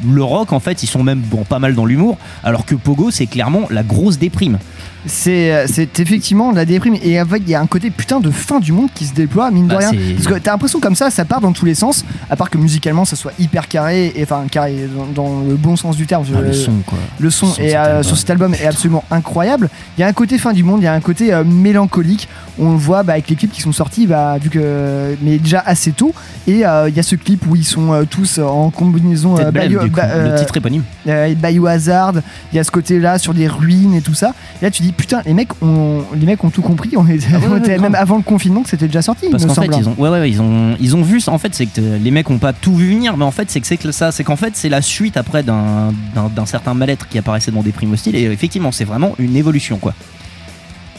le 0.05 0.21
rock 0.21 0.51
en 0.51 0.59
fait 0.59 0.83
ils 0.83 0.87
sont 0.87 1.01
même 1.01 1.19
bon 1.21 1.45
pas 1.45 1.59
mal 1.59 1.73
dans 1.73 1.85
l'humour 1.85 2.17
alors 2.43 2.65
que 2.65 2.75
Pogo 2.75 3.11
c'est 3.11 3.27
clairement 3.27 3.67
la 3.69 3.83
grosse 3.83 4.17
déprime. 4.17 4.59
C'est 5.05 5.65
c'est 5.67 5.99
effectivement 5.99 6.51
la 6.51 6.65
déprime. 6.65 6.95
Et 7.01 7.17
avec 7.19 7.43
il 7.45 7.49
y 7.51 7.55
a 7.55 7.61
un 7.61 7.67
côté 7.67 7.89
putain 7.91 8.19
de 8.19 8.29
fin 8.31 8.59
du 8.59 8.71
monde 8.71 8.89
qui 8.93 9.05
se 9.05 9.13
déploie 9.13 9.51
mine 9.51 9.67
de 9.67 9.73
Bah, 9.75 9.79
rien. 9.79 9.91
parce 10.15 10.27
que 10.27 10.39
t'as 10.39 10.51
l'impression 10.51 10.79
comme 10.79 10.95
ça 10.95 11.09
ça 11.09 11.23
part 11.23 11.39
dans 11.41 11.51
tous 11.53 11.65
les 11.65 11.75
sens 11.75 12.03
à 12.29 12.35
part 12.35 12.49
que 12.49 12.57
musicalement 12.57 13.05
ça 13.05 13.15
soit 13.15 13.31
hyper 13.39 13.67
carré 13.67 14.11
et 14.15 14.23
enfin 14.23 14.43
carré 14.49 14.87
dans, 14.95 15.05
dans 15.23 15.41
le 15.47 15.55
bon 15.55 15.75
sens 15.75 15.95
du 15.95 16.05
terme. 16.07 16.23
Ah, 16.35 16.41
le 16.41 16.47
Euh, 16.49 16.53
son, 16.53 16.73
quoi. 16.85 16.97
le 17.19 17.29
son, 17.29 17.45
Le 17.47 17.51
son 17.53 17.61
de 17.61 17.65
est, 17.67 17.69
cet 17.71 17.77
euh, 17.79 18.03
sur 18.03 18.17
cet 18.17 18.29
album 18.31 18.53
est 18.53 18.65
absolument 18.65 19.03
incroyable. 19.11 19.69
Il 19.97 20.01
y 20.01 20.03
a 20.03 20.07
un 20.07 20.13
côté 20.13 20.37
fin 20.37 20.51
du 20.53 20.63
monde 20.63 20.81
il 20.81 20.85
y 20.85 20.87
a 20.87 20.93
un 20.93 20.99
côté 21.01 21.33
euh, 21.33 21.43
mélancolique 21.45 22.27
on 22.59 22.71
le 22.71 22.77
voit 22.77 23.03
bah, 23.03 23.13
avec 23.13 23.29
les 23.29 23.35
clips 23.35 23.51
qui 23.51 23.61
sont 23.61 23.71
sortis 23.71 24.07
bah, 24.07 24.37
vu 24.41 24.49
que 24.49 25.15
mais 25.21 25.37
déjà 25.37 25.59
assez 25.65 25.91
tôt 25.91 26.13
et 26.47 26.65
euh, 26.65 26.89
il 26.89 26.95
y 26.95 26.99
a 26.99 27.03
ce 27.03 27.15
clip 27.15 27.45
où 27.47 27.55
ils 27.55 27.63
sont 27.65 27.93
euh, 27.93 28.03
tous 28.09 28.39
en 28.39 28.69
combinaison 28.69 29.37
euh, 29.37 29.51
bio- 29.51 29.79
du 29.83 29.89
coup, 29.91 29.95
bah, 29.97 30.07
le 30.07 30.31
euh, 30.31 30.37
titre 30.39 30.57
éponyme. 30.57 30.83
euh, 31.07 31.33
Biohazard, 31.35 32.13
il 32.51 32.55
y 32.55 32.59
a 32.59 32.63
ce 32.63 32.71
côté-là 32.71 33.17
sur 33.19 33.33
des 33.33 33.47
ruines 33.47 33.93
et 33.93 34.01
tout 34.01 34.13
ça. 34.13 34.33
Et 34.61 34.65
là, 34.65 34.71
tu 34.71 34.81
dis 34.81 34.91
putain, 34.91 35.21
les 35.25 35.33
mecs 35.33 35.49
ont, 35.61 36.03
les 36.15 36.25
mecs 36.25 36.43
ont 36.43 36.49
tout 36.49 36.61
compris. 36.61 36.91
On 36.97 37.07
était, 37.07 37.25
Ah 37.33 37.37
ouais, 37.39 37.43
on 37.47 37.51
ouais, 37.53 37.59
était 37.59 37.69
grave. 37.75 37.81
même 37.81 37.95
avant 37.95 38.17
le 38.17 38.23
confinement 38.23 38.63
que 38.63 38.69
c'était 38.69 38.87
déjà 38.87 39.01
sorti. 39.01 39.27
Parce 39.29 39.45
qu'en 39.45 39.53
fait, 39.53 39.71
semble. 39.71 39.75
ils 39.79 39.89
ont, 39.89 39.95
ouais, 39.97 40.09
ouais, 40.09 40.19
ouais, 40.19 40.29
ils 40.29 40.41
ont, 40.41 40.75
ils 40.79 40.95
ont 40.95 41.01
vu. 41.01 41.19
ça. 41.19 41.31
En 41.31 41.37
fait, 41.37 41.53
c'est 41.55 41.65
que 41.67 41.81
les 41.81 42.11
mecs 42.11 42.29
ont 42.29 42.37
pas 42.39 42.53
tout 42.53 42.75
vu 42.75 42.89
venir, 42.89 43.17
mais 43.17 43.25
en 43.25 43.31
fait, 43.31 43.49
c'est 43.51 43.59
que 43.61 43.67
c'est 43.67 43.77
que 43.77 43.91
ça, 43.91 44.11
c'est 44.11 44.23
qu'en 44.23 44.35
fait, 44.35 44.55
c'est 44.55 44.69
la 44.69 44.81
suite 44.81 45.17
après 45.17 45.43
d'un, 45.43 45.93
d'un, 46.15 46.29
d'un 46.35 46.45
certain 46.45 46.73
mal-être 46.73 47.07
qui 47.07 47.17
apparaissait 47.17 47.51
dans 47.51 47.61
des 47.63 47.71
primes 47.71 47.93
hostiles. 47.93 48.15
Et 48.15 48.23
effectivement, 48.23 48.71
c'est 48.71 48.85
vraiment 48.85 49.13
une 49.19 49.35
évolution, 49.35 49.77
quoi. 49.77 49.93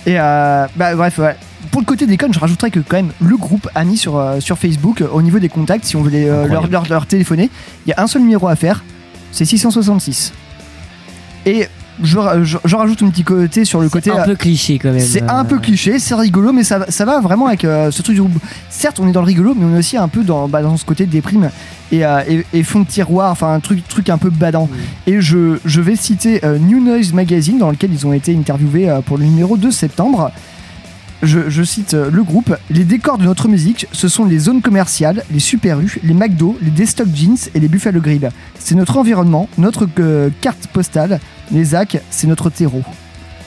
Et 0.09 0.19
euh, 0.19 0.67
bah, 0.75 0.95
bref, 0.95 1.19
ouais. 1.19 1.37
pour 1.71 1.83
le 1.83 1.85
côté 1.85 2.07
des 2.07 2.17
connes, 2.17 2.33
je 2.33 2.39
rajouterais 2.39 2.71
que 2.71 2.81
quand 2.81 2.97
même 2.97 3.13
le 3.21 3.37
groupe 3.37 3.69
a 3.75 3.85
mis 3.85 3.99
sur, 3.99 4.17
euh, 4.17 4.41
sur 4.41 4.57
Facebook 4.57 5.03
euh, 5.03 5.09
au 5.13 5.21
niveau 5.21 5.39
des 5.39 5.51
contacts, 5.51 5.85
si 5.85 5.97
on 5.97 6.03
voulait 6.03 6.25
leur, 6.25 6.45
Incroyable. 6.45 6.73
leur, 6.73 6.89
leur 6.89 7.07
téléphoner, 7.07 7.51
il 7.85 7.91
y 7.91 7.93
a 7.93 8.01
un 8.01 8.07
seul 8.07 8.23
numéro 8.23 8.49
à 8.49 8.57
faire, 8.57 8.83
c'est 9.33 9.45
666. 9.45 10.33
Et 11.45 11.69
je, 12.03 12.19
je- 12.45 12.59
je 12.65 12.77
rajoute 12.77 13.03
un 13.03 13.11
petit 13.11 13.25
côté 13.25 13.65
sur 13.65 13.81
le 13.81 13.89
côté. 13.89 14.11
un 14.11 14.19
euh, 14.19 14.25
peu 14.25 14.35
cliché 14.37 14.79
quand 14.79 14.91
même. 14.93 15.01
C'est 15.01 15.23
un 15.23 15.41
euh, 15.41 15.45
peu 15.45 15.59
cliché, 15.59 15.99
c'est 15.99 16.15
rigolo, 16.15 16.53
mais 16.53 16.65
ça, 16.65 16.79
va- 16.81 16.91
ça 16.91 17.05
va 17.05 17.21
vraiment 17.21 17.47
avec 17.47 17.65
euh, 17.65 17.91
ce 17.91 18.03
truc 18.03 18.15
du 18.17 18.23
groupe. 18.23 18.39
Certes, 18.71 19.01
on 19.01 19.09
est 19.09 19.13
dans 19.13 19.21
le 19.21 19.27
rigolo, 19.27 19.55
mais 19.57 19.65
on 19.65 19.75
est 19.75 19.79
aussi 19.79 19.97
un 19.97 20.09
peu 20.09 20.23
dans, 20.25 20.49
bah, 20.49 20.63
dans 20.63 20.77
ce 20.77 20.85
côté 20.85 21.07
déprime 21.07 21.51
et, 21.91 22.05
euh, 22.05 22.21
et, 22.29 22.45
et 22.53 22.63
fond 22.63 22.81
de 22.81 22.87
tiroir, 22.87 23.31
enfin 23.33 23.53
un 23.55 23.61
truc, 23.61 23.87
truc 23.89 24.09
un 24.11 24.19
peu 24.19 24.31
badant. 24.31 24.69
Et 25.07 25.21
je, 25.21 25.59
je 25.65 25.81
vais 25.81 25.97
citer 25.97 26.45
euh, 26.45 26.59
New 26.59 26.81
Noise 26.83 27.13
Magazine, 27.13 27.59
dans 27.59 27.71
lequel 27.71 27.93
ils 27.93 28.07
ont 28.07 28.13
été 28.13 28.37
interviewés 28.37 28.89
euh, 28.89 29.01
pour 29.01 29.19
le 29.19 29.25
numéro 29.25 29.57
de 29.57 29.71
septembre. 29.71 30.31
Je, 31.21 31.51
je 31.51 31.65
cite 31.65 31.95
euh, 31.95 32.11
le 32.13 32.23
groupe 32.23 32.55
Les 32.71 32.85
décors 32.85 33.19
de 33.19 33.25
notre 33.25 33.49
musique, 33.49 33.89
ce 33.91 34.07
sont 34.07 34.25
les 34.25 34.39
zones 34.39 34.63
commerciales, 34.63 35.25
les 35.33 35.41
super 35.41 35.81
U, 35.81 35.99
les 36.05 36.15
McDo, 36.15 36.57
les 36.63 36.71
Destock 36.71 37.09
Jeans 37.13 37.37
et 37.57 37.59
les 37.59 37.67
Buffalo 37.67 38.01
Grill. 38.01 38.31
C'est 38.61 38.77
notre 38.77 38.97
environnement, 38.99 39.49
notre 39.59 39.89
euh, 39.99 40.29
carte 40.41 40.69
postale. 40.73 41.19
Les 41.53 41.65
ZAC, 41.65 42.01
c'est 42.11 42.27
notre 42.27 42.51
terreau. 42.51 42.83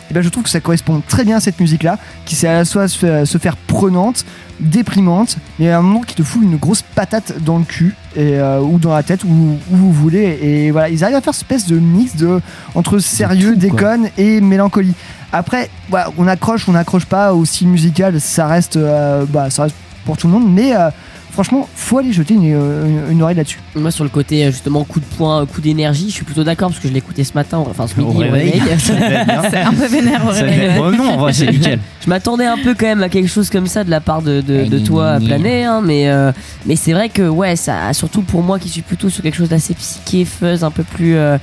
Et 0.09 0.13
ben, 0.13 0.21
je 0.21 0.27
trouve 0.27 0.43
que 0.43 0.49
ça 0.49 0.59
correspond 0.59 1.01
très 1.07 1.23
bien 1.23 1.37
à 1.37 1.39
cette 1.39 1.59
musique-là, 1.61 1.97
qui 2.25 2.35
sait 2.35 2.47
à 2.47 2.53
la 2.57 2.65
fois 2.65 2.89
se 2.89 3.37
faire, 3.37 3.55
prenante, 3.55 4.25
déprimante, 4.59 5.37
mais 5.57 5.69
à 5.69 5.77
un 5.77 5.81
moment 5.81 6.01
qui 6.01 6.15
te 6.15 6.23
fout 6.23 6.43
une 6.43 6.57
grosse 6.57 6.81
patate 6.81 7.41
dans 7.41 7.57
le 7.57 7.63
cul 7.63 7.95
et, 8.17 8.33
euh, 8.35 8.59
ou 8.59 8.77
dans 8.77 8.93
la 8.93 9.03
tête, 9.03 9.23
où, 9.23 9.27
où 9.27 9.75
vous 9.75 9.93
voulez. 9.93 10.37
Et 10.41 10.71
voilà, 10.71 10.89
ils 10.89 11.03
arrivent 11.05 11.15
à 11.15 11.21
faire 11.21 11.33
cette 11.33 11.49
espèce 11.49 11.65
de 11.65 11.79
mix 11.79 12.17
de, 12.17 12.41
entre 12.75 12.99
sérieux, 12.99 13.53
tout, 13.53 13.69
quoi. 13.69 13.95
déconne 13.95 14.09
et 14.17 14.41
mélancolie. 14.41 14.95
Après, 15.31 15.69
voilà, 15.89 16.09
on 16.17 16.27
accroche, 16.27 16.67
on 16.67 16.73
n'accroche 16.73 17.05
pas 17.05 17.33
au 17.33 17.45
style 17.45 17.69
musical, 17.69 18.19
ça 18.19 18.47
reste, 18.47 18.75
euh, 18.75 19.23
bah, 19.29 19.49
ça 19.49 19.63
reste 19.63 19.75
pour 20.03 20.17
tout 20.17 20.27
le 20.27 20.33
monde, 20.33 20.51
mais 20.51 20.75
euh, 20.75 20.89
franchement, 21.31 21.67
faut 21.75 21.97
aller 21.97 22.11
jeter 22.13 22.33
une, 22.35 22.43
une- 22.45 23.01
une 23.11 23.21
oreille 23.23 23.35
là-dessus. 23.37 23.59
Moi, 23.75 23.89
sur 23.91 24.03
le 24.03 24.09
côté 24.09 24.45
euh, 24.45 24.51
justement 24.51 24.83
coup 24.83 24.99
de 24.99 25.05
poing, 25.17 25.45
coup 25.45 25.61
d'énergie, 25.61 26.05
je 26.09 26.13
suis 26.13 26.25
plutôt 26.25 26.43
d'accord 26.43 26.69
parce 26.69 26.79
que 26.79 26.87
je 26.87 26.93
l'ai 26.93 26.99
écouté 26.99 27.23
ce 27.23 27.33
matin, 27.33 27.63
enfin 27.69 27.87
ce 27.87 27.99
midi 27.99 28.15
au 28.15 28.19
réveil. 28.19 28.61
C'est 29.51 29.57
un 29.57 29.73
peu 29.73 29.87
vénère 29.87 30.25
au 30.25 30.29
réveil. 30.29 30.71
Oh 30.79 30.91
non, 30.91 31.11
en 31.11 31.17
vrai, 31.17 31.33
c'est 31.33 31.47
nickel. 31.51 31.79
Je 32.03 32.09
m'attendais 32.09 32.45
un 32.45 32.57
peu 32.57 32.73
quand 32.73 32.85
même 32.85 33.03
à 33.03 33.09
quelque 33.09 33.27
chose 33.29 33.49
comme 33.49 33.67
ça 33.67 33.83
de 33.83 33.89
la 33.89 33.99
part 34.01 34.21
de, 34.21 34.41
de, 34.41 34.65
de 34.65 34.77
Gna, 34.79 34.85
toi, 34.87 35.17
Planet, 35.23 35.65
hein, 35.65 35.81
mais, 35.83 36.09
euh, 36.09 36.31
mais 36.65 36.75
c'est 36.75 36.93
vrai 36.93 37.09
que, 37.09 37.23
ouais, 37.27 37.55
ça, 37.55 37.91
surtout 37.93 38.21
pour 38.21 38.41
moi 38.43 38.59
qui 38.59 38.69
suis 38.69 38.81
plutôt 38.81 39.09
sur 39.09 39.23
quelque 39.23 39.35
chose 39.37 39.49
d'assez 39.49 39.73
psyché, 39.73 40.25
fuzz, 40.25 40.63
un 40.63 40.71
peu 40.71 40.83
plus. 40.83 41.15
euh, 41.15 41.37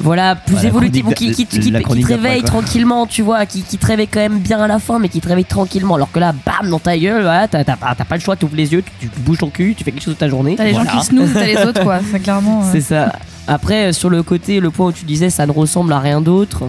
voilà, 0.00 0.34
plus 0.34 0.64
évolutif, 0.64 1.06
ou 1.06 1.10
qui, 1.12 1.46
te 1.46 2.06
réveille 2.06 2.42
tranquillement, 2.42 3.06
tu 3.06 3.22
vois, 3.22 3.46
qui, 3.46 3.62
qui 3.62 3.78
te 3.78 3.86
réveille 3.86 4.08
quand 4.08 4.20
même 4.20 4.38
bien 4.38 4.58
à 4.60 4.66
la 4.66 4.78
fin, 4.78 4.98
mais 4.98 5.08
qui 5.08 5.20
te 5.20 5.28
réveille 5.28 5.44
tranquillement. 5.44 5.94
Alors 5.96 6.10
que 6.10 6.18
là, 6.18 6.32
bam, 6.32 6.70
dans 6.70 6.78
ta 6.78 6.96
gueule, 6.96 7.22
voilà, 7.22 7.48
t'as 7.48 7.64
t'as 7.64 7.76
pas, 7.76 7.94
t'as 7.96 8.04
pas 8.04 8.16
le 8.16 8.20
choix, 8.22 8.36
tu 8.36 8.44
ouvres 8.46 8.56
les 8.56 8.72
yeux, 8.72 8.82
tu, 9.00 9.08
tu 9.08 9.20
bouges 9.20 9.38
ton 9.38 9.50
cul, 9.50 9.74
tu 9.76 9.84
fais 9.84 9.92
quelque 9.92 10.02
chose 10.02 10.14
de 10.14 10.18
ta 10.18 10.28
journée. 10.28 10.54
T'as 10.56 10.64
les 10.64 10.74
gens 10.74 10.84
qui 10.84 11.04
snooze, 11.04 11.30
t'as 11.34 11.46
les 11.46 11.56
autres 11.66 11.82
quoi. 11.82 12.00
C'est 12.10 12.20
clairement. 12.20 12.62
euh, 12.62 12.68
C'est 12.72 12.80
ça. 12.80 13.12
Après, 13.46 13.92
sur 13.92 14.10
le 14.10 14.22
côté, 14.22 14.60
le 14.60 14.70
point 14.70 14.86
où 14.88 14.92
tu 14.92 15.04
disais 15.04 15.30
ça 15.30 15.46
ne 15.46 15.52
ressemble 15.52 15.92
à 15.92 15.98
rien 15.98 16.20
d'autre. 16.20 16.64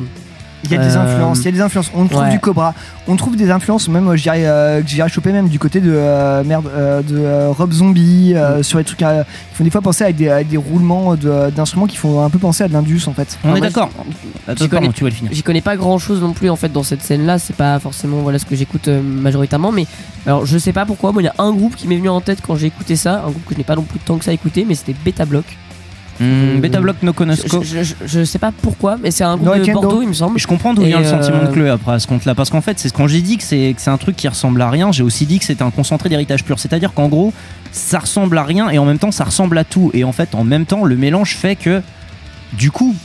Il 0.64 0.72
y 0.72 0.76
a 0.76 0.78
des 0.78 0.96
Euh, 0.96 1.02
influences, 1.02 1.40
il 1.40 1.46
y 1.46 1.48
a 1.48 1.52
des 1.52 1.62
influences. 1.62 1.90
On 1.96 2.06
trouve 2.08 2.22
ouais. 2.24 2.30
du 2.32 2.40
Cobra, 2.40 2.74
on 3.08 3.16
trouve 3.16 3.36
des 3.36 3.50
influences, 3.50 3.88
même 3.90 4.08
euh, 4.10 4.16
je 4.16 4.22
dirais 4.22 4.46
euh, 4.46 4.84
j'irais 4.86 5.10
choper 5.10 5.32
même 5.32 5.50
du 5.50 5.58
côté 5.58 5.82
de 5.82 5.92
euh, 5.92 6.44
merde 6.44 6.68
euh, 6.76 7.02
de 7.02 7.18
euh, 7.18 7.50
Rob 7.50 7.72
Zombie 7.72 8.34
euh, 8.36 8.60
Mm. 8.60 8.64
sur 8.64 8.78
les 8.78 8.84
trucs 8.84 9.02
euh, 9.02 9.24
qui 9.24 9.56
font 9.58 9.64
des 9.64 9.70
fois 9.72 9.82
penser 9.82 10.04
avec 10.04 10.16
des, 10.18 10.58
roulements 10.58 11.16
de- 11.16 11.50
d'instruments 11.50 11.88
qui 11.88 11.98
font 11.98 12.24
un 12.24 12.30
peu 12.30 12.38
penser 12.38 12.64
à 12.64 12.68
de 12.68 12.74
l'indus 12.74 13.02
en 13.08 13.14
fait. 13.14 13.40
On 13.44 13.54
Ah, 13.54 13.58
est 13.58 13.62
d'accord. 13.62 13.90
J'y 14.50 14.56
connais- 14.68 14.70
pardon, 14.70 14.92
tu 14.94 15.04
vas 15.04 15.10
le 15.10 15.16
finir. 15.16 15.32
J'y 15.34 15.44
connais 15.44 15.62
pas 15.62 15.76
grand 15.78 15.98
chose 15.98 16.22
non 16.22 16.34
plus 16.34 16.50
en 16.50 16.56
fait 16.56 16.72
dans 16.72 16.84
cette 16.84 17.02
scène 17.02 17.26
là, 17.26 17.40
c'est 17.40 17.56
pas 17.56 17.80
forcément 17.80 18.18
voilà 18.18 18.38
ce 18.38 18.46
que 18.46 18.56
j'écoute 18.56 18.88
euh, 18.88 19.02
majoritairement, 19.02 19.72
mais 19.72 19.88
alors 20.28 20.46
je 20.46 20.58
sais 20.60 20.74
pas 20.74 20.86
pourquoi, 20.86 21.12
moi 21.12 21.22
il 21.22 21.26
y 21.26 21.30
a 21.30 21.36
un 21.40 21.52
groupe 21.52 21.76
qui 21.76 21.88
m'est 21.88 21.98
venu 21.98 22.10
en 22.10 22.22
tête 22.22 22.40
quand 22.46 22.56
j'ai 22.56 22.68
écouté 22.68 22.96
ça, 22.96 23.24
un 23.26 23.32
groupe 23.32 23.46
que 23.46 23.54
je 23.56 23.58
n'ai 23.58 23.64
pas 23.64 23.76
non 23.76 23.82
plus 23.84 24.00
tant 24.00 24.18
que 24.18 24.26
ça 24.26 24.32
écouté, 24.34 24.66
mais 24.68 24.76
c'était 24.76 24.96
Beta 25.04 25.26
Block. 25.26 25.46
Hmm, 26.20 26.60
Beta 26.60 26.80
Block 26.80 26.98
no 27.02 27.14
Conosco. 27.14 27.64
Je, 27.64 27.84
je- 28.06 28.24
sais 28.24 28.38
pas 28.40 28.52
pourquoi, 28.52 28.98
mais 29.02 29.10
c'est 29.12 29.24
un 29.24 29.38
groupe 29.38 29.56
No 29.56 29.66
de. 29.66 29.72
Bordeaux 29.72 30.02
il 30.02 30.10
me 30.10 30.14
semble. 30.14 30.38
Je 30.40 30.46
comprends 30.46 30.74
d'où 30.74 30.84
vient 30.84 31.00
le 31.00 31.06
sentiment 31.06 31.40
de 31.40 31.48
euh, 31.48 31.52
Chloé 31.52 31.70
après 31.70 31.94
à 31.94 32.00
ce 32.00 32.06
compte-là. 32.08 32.36
Parce 32.36 32.50
qu'en 32.50 32.62
fait, 32.62 32.78
c'est 32.80 32.92
quand 32.94 33.08
j'ai 33.08 33.22
dit 33.22 33.38
que 33.38 33.44
c'est 33.44 33.74
que 33.76 33.82
c'est 33.82 33.90
un 33.90 33.98
truc 33.98 34.16
qui 34.16 34.28
ressemble 34.28 34.62
à 34.62 34.70
rien, 34.70 34.92
j'ai 34.92 35.04
aussi 35.04 35.26
dit 35.26 35.40
que 35.40 35.46
c'était 35.46 35.64
un 35.64 35.72
concentré 35.72 36.10
d'héritage 36.10 36.44
pur. 36.44 36.60
C'est-à-dire 36.60 36.94
qu'en 36.94 37.08
gros, 37.08 37.34
ça 37.72 38.00
ressemble 38.00 38.38
à 38.38 38.44
rien 38.44 38.70
et 38.70 38.78
en 38.78 38.86
même 38.86 39.00
temps, 39.00 39.12
ça 39.12 39.24
ressemble 39.24 39.58
à 39.58 39.64
tout. 39.64 39.90
Et 39.94 40.04
en 40.04 40.12
fait, 40.12 40.36
en 40.36 40.44
même 40.44 40.66
temps, 40.66 40.84
le 40.86 40.96
mélange 40.96 41.36
fait 41.38 41.56
que, 41.56 41.82
du 42.54 42.70
coup, 42.72 42.96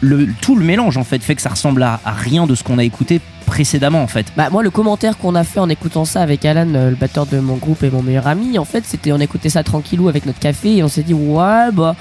le, 0.00 0.28
tout 0.40 0.56
le 0.56 0.64
mélange 0.64 0.98
en 0.98 1.04
fait 1.04 1.22
fait 1.22 1.34
que 1.36 1.42
ça 1.42 1.48
ressemble 1.50 1.82
à, 1.82 2.00
à 2.04 2.12
rien 2.12 2.46
de 2.46 2.54
ce 2.54 2.62
qu'on 2.62 2.76
a 2.78 2.84
écouté 2.84 3.20
précédemment 3.46 4.02
en 4.02 4.06
fait. 4.06 4.26
Bah 4.36 4.50
moi 4.50 4.62
le 4.62 4.68
commentaire 4.70 5.16
qu'on 5.16 5.34
a 5.34 5.42
fait 5.42 5.58
en 5.58 5.70
écoutant 5.70 6.04
ça 6.04 6.20
avec 6.20 6.44
Alan, 6.44 6.66
euh, 6.74 6.90
le 6.90 6.96
batteur 6.96 7.24
de 7.24 7.38
mon 7.38 7.56
groupe 7.56 7.82
et 7.82 7.90
mon 7.90 8.02
meilleur 8.02 8.26
ami, 8.26 8.58
en 8.58 8.66
fait 8.66 8.84
c'était 8.86 9.10
on 9.12 9.18
écoutait 9.20 9.48
ça 9.48 9.62
tranquillou 9.62 10.08
avec 10.08 10.26
notre 10.26 10.38
café 10.38 10.76
et 10.76 10.82
on 10.82 10.88
s'est 10.88 11.02
dit 11.02 11.14
ouais 11.14 11.70
bah 11.72 11.96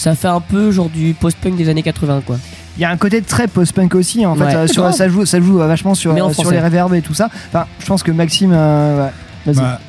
ça 0.00 0.14
fait 0.14 0.28
un 0.28 0.40
peu 0.40 0.70
genre 0.70 0.88
du 0.88 1.14
post-punk 1.14 1.56
des 1.56 1.68
années 1.68 1.82
80 1.82 2.22
quoi. 2.26 2.38
Il 2.76 2.82
y 2.82 2.84
a 2.84 2.90
un 2.90 2.96
côté 2.96 3.20
très 3.20 3.46
post-punk 3.48 3.94
aussi 3.94 4.24
en 4.24 4.34
fait, 4.34 4.44
Ouais. 4.44 4.54
euh, 4.54 4.66
sur- 4.66 4.92
ça 4.94 5.08
joue, 5.08 5.26
ça 5.26 5.40
joue 5.40 5.60
euh, 5.60 5.66
vachement 5.66 5.94
sur, 5.94 6.12
euh, 6.12 6.32
sur 6.32 6.50
les 6.50 6.60
reverbs 6.60 6.94
et 6.94 7.02
tout 7.02 7.14
ça. 7.14 7.28
Enfin, 7.48 7.66
je 7.78 7.86
pense 7.86 8.02
que 8.02 8.10
Maxime, 8.10 8.52
euh, 8.54 9.06
ouais, 9.06 9.12
vas-y. 9.46 9.56
Bah, 9.56 9.80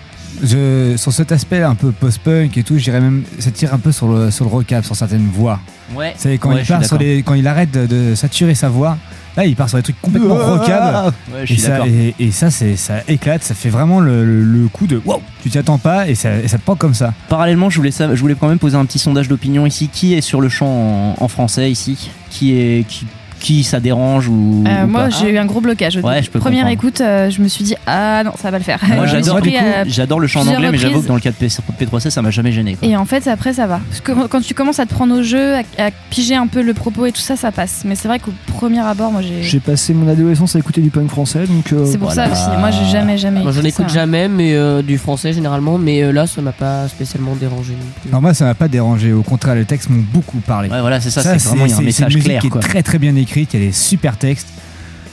je, 0.44 0.96
sur 0.98 1.14
cet 1.14 1.32
aspect 1.32 1.62
un 1.62 1.76
peu 1.76 1.92
post-punk 1.92 2.58
et 2.58 2.64
tout, 2.64 2.78
je 2.78 2.84
dirais 2.84 3.00
même, 3.02 3.24
ça 3.40 3.52
tire 3.52 3.74
un 3.74 3.78
peu 3.80 3.92
sur 3.92 4.08
le, 4.08 4.32
sur 4.32 4.46
le 4.46 4.52
recap, 4.52 4.84
sur 4.84 4.96
certaines 4.96 5.28
voix. 5.28 5.60
Ouais. 5.96 6.14
C'est 6.18 6.38
quand, 6.38 6.50
Ouais, 6.50 6.62
il 6.62 6.68
part 6.68 6.84
sur 6.84 6.98
d'accord. 6.98 7.00
les, 7.00 7.22
quand 7.24 7.34
il 7.36 7.48
arrête 7.48 7.72
de, 7.72 7.86
de 7.86 8.16
saturer 8.16 8.56
sa 8.56 8.70
voix, 8.70 8.98
là 9.38 9.46
il 9.46 9.56
part 9.56 9.70
sur 9.70 9.78
des 9.78 9.84
trucs 9.84 10.02
complètement 10.02 10.36
rockab. 10.36 11.14
Ouais, 11.34 11.46
je 11.46 11.54
Et 11.54 11.58
ça, 11.58 11.70
d'accord. 11.70 11.86
et, 11.88 12.16
et 12.20 12.32
ça, 12.32 12.50
c'est, 12.52 12.76
ça 12.76 12.96
éclate, 13.08 13.44
ça 13.44 13.54
fait 13.54 13.70
vraiment 13.70 14.00
le, 14.00 14.26
le- 14.26 14.44
le 14.44 14.68
coup 14.68 14.88
de 14.88 15.02
wow, 15.06 15.22
tu 15.44 15.50
t'y 15.50 15.58
attends 15.58 15.78
pas 15.78 16.08
et 16.08 16.16
ça, 16.16 16.36
et 16.38 16.48
ça 16.48 16.58
te 16.58 16.64
prend 16.64 16.76
comme 16.76 16.94
ça. 16.94 17.14
Parallèlement, 17.30 17.70
je 17.70 17.78
voulais, 17.78 17.92
sa- 17.92 18.14
je 18.16 18.22
voulais 18.22 18.36
quand 18.40 18.48
même 18.48 18.60
poser 18.60 18.78
un 18.78 18.86
petit 18.86 19.00
sondage 19.00 19.28
d'opinion 19.28 19.66
ici. 19.66 19.90
Qui 19.92 20.14
est 20.14 20.22
sur 20.22 20.42
le 20.42 20.50
champ 20.50 21.16
en, 21.20 21.24
en 21.24 21.28
français 21.28 21.72
ici? 21.72 22.10
Qui 22.30 22.54
est 22.54 22.86
qui, 22.88 23.06
qui 23.42 23.64
ça 23.64 23.80
dérange 23.80 24.28
ou, 24.30 24.64
Euh, 24.68 24.86
ou 24.86 24.88
moi, 24.88 25.10
j'ai 25.10 25.32
eu 25.32 25.38
un 25.38 25.46
gros 25.46 25.60
blocage. 25.62 25.98
Au 25.98 26.02
Ouais, 26.02 26.14
début. 26.16 26.26
je 26.28 26.32
peux 26.32 26.40
Première 26.40 26.66
comprendre. 26.66 26.86
écoute, 26.88 27.02
euh, 27.02 27.30
je 27.30 27.42
me 27.42 27.48
suis 27.48 27.64
dit 27.64 27.76
ah 27.88 28.24
non, 28.24 28.32
ça 28.38 28.44
va 28.44 28.52
pas 28.52 28.58
le 28.60 28.64
faire. 28.64 28.80
Moi, 28.96 29.06
j'adore, 29.08 29.42
du 29.42 29.50
coup, 29.52 29.58
à 29.58 29.84
j'adore 29.86 30.20
le 30.20 30.28
chant 30.28 30.42
en 30.42 30.48
anglais, 30.48 30.70
mais 30.72 30.78
j'avoue 30.78 31.02
que 31.02 31.08
dans 31.08 31.16
le 31.16 31.20
cas 31.22 31.32
de 31.32 31.36
P- 31.36 31.48
P3C, 31.48 32.10
ça 32.10 32.22
m'a 32.22 32.32
jamais 32.32 32.52
gêné. 32.52 32.76
quoi. 32.76 32.88
Et 32.88 32.96
en 32.96 33.06
fait, 33.06 33.28
après, 33.28 33.54
ça 33.54 33.68
va. 33.68 33.82
Parce 33.90 34.02
que 34.02 34.28
quand 34.28 34.42
tu 34.42 34.54
commences 34.54 34.80
à 34.80 34.86
te 34.86 34.94
prendre 34.94 35.18
au 35.20 35.24
jeu, 35.24 35.56
à, 35.56 35.60
à 35.78 35.92
piger 36.10 36.36
un 36.36 36.48
peu 36.48 36.62
le 36.62 36.74
propos 36.74 37.06
et 37.06 37.12
tout 37.12 37.22
ça, 37.22 37.36
ça 37.36 37.52
passe. 37.52 37.82
Mais 37.86 37.96
c'est 37.96 38.08
vrai 38.08 38.20
qu'au 38.20 38.32
premier 38.48 38.80
abord, 38.80 39.12
moi, 39.12 39.22
j'ai. 39.22 39.42
J'ai 39.44 39.60
passé 39.60 39.94
mon 39.94 40.08
adolescence 40.10 40.56
à 40.56 40.60
écouter 40.60 40.82
du 40.82 40.90
punk 40.90 41.10
français, 41.10 41.46
donc. 41.48 41.74
euh, 41.74 41.86
C'est 41.86 41.98
pour 41.98 42.12
voilà. 42.12 42.34
ça 42.36 42.50
aussi. 42.52 42.60
Moi, 42.60 42.72
j'ai 42.72 42.86
jamais, 42.92 43.18
jamais. 43.18 43.42
Moi 43.42 43.52
j'en 43.52 43.64
écoute 43.64 43.88
ça. 43.90 43.94
jamais 43.96 44.28
mais 44.28 44.54
euh, 44.54 44.82
du 44.82 44.98
français 44.98 45.34
généralement, 45.34 45.78
mais 45.78 46.04
euh, 46.04 46.12
là 46.12 46.28
ça 46.28 46.42
m'a 46.42 46.52
pas 46.52 46.88
spécialement 46.88 47.36
dérangé 47.36 47.74
non 48.12 48.22
moi, 48.22 48.34
ça 48.34 48.46
m'a 48.46 48.54
pas 48.54 48.68
dérangé. 48.68 49.14
Au 49.14 49.24
contraire, 49.24 49.56
les 49.56 49.66
textes 49.66 49.90
m'ont 49.90 50.04
beaucoup 50.14 50.38
parlé. 50.40 50.70
Ouais, 50.70 50.80
voilà, 50.82 51.00
c'est 51.02 51.10
ça, 51.10 51.22
c'est 51.22 51.38
vraiment, 51.50 51.66
un 51.66 51.82
message 51.82 52.16
clair, 52.18 52.40
qui 52.42 52.48
est 52.48 52.50
quoi. 52.50 52.62
très 52.62 52.84
très 52.84 53.00
bien 53.00 53.16
écrite. 53.32 53.54
Il 53.54 53.60
y 53.60 53.64
a 53.64 53.66
des 53.68 53.72
super 53.72 54.18
textes. 54.18 54.48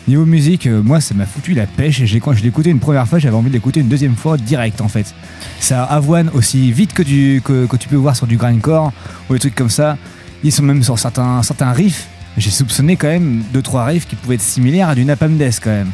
Niveau 0.09 0.25
musique, 0.25 0.67
euh, 0.67 0.83
moi, 0.83 1.01
ça 1.03 1.15
m'a 1.15 1.27
foutu 1.27 1.53
la 1.55 1.67
pêche. 1.67 2.01
Et 2.01 2.07
j'ai- 2.07 2.19
quand 2.21 2.33
je 2.33 2.43
l'ai 2.43 2.49
écouté 2.49 2.71
une 2.71 2.81
première 2.81 3.07
fois, 3.07 3.19
j'avais 3.19 3.37
envie 3.37 3.49
de 3.51 3.55
l'écouter 3.55 3.81
une 3.81 3.89
deuxième 3.89 4.17
fois 4.17 4.37
direct 4.39 4.81
en 4.81 4.89
fait. 4.89 5.15
Ça 5.61 5.85
avoine 5.85 6.31
aussi 6.33 6.73
vite 6.73 6.95
que, 6.95 7.03
du, 7.03 7.43
que, 7.45 7.67
que 7.67 7.77
tu 7.77 7.89
peux 7.89 7.97
voir 7.97 8.17
sur 8.17 8.27
du 8.27 8.37
grindcore 8.39 8.93
ou 9.29 9.35
des 9.35 9.39
trucs 9.39 9.55
comme 9.55 9.69
ça. 9.71 9.99
Ils 10.43 10.51
sont 10.53 10.63
même 10.63 10.83
sur 10.83 10.99
certains, 10.99 11.43
certains 11.43 11.73
riffs. 11.73 12.07
J'ai 12.39 12.51
soupçonné 12.51 12.97
quand 12.97 13.09
même 13.09 13.43
deux 13.53 13.61
trois 13.63 13.85
riffs 13.85 14.07
qui 14.09 14.17
pouvaient 14.17 14.37
être 14.37 14.41
similaires 14.43 14.89
à 14.89 14.95
du 14.95 15.05
Napalm 15.05 15.37
Death 15.37 15.61
quand 15.63 15.71
même. 15.71 15.91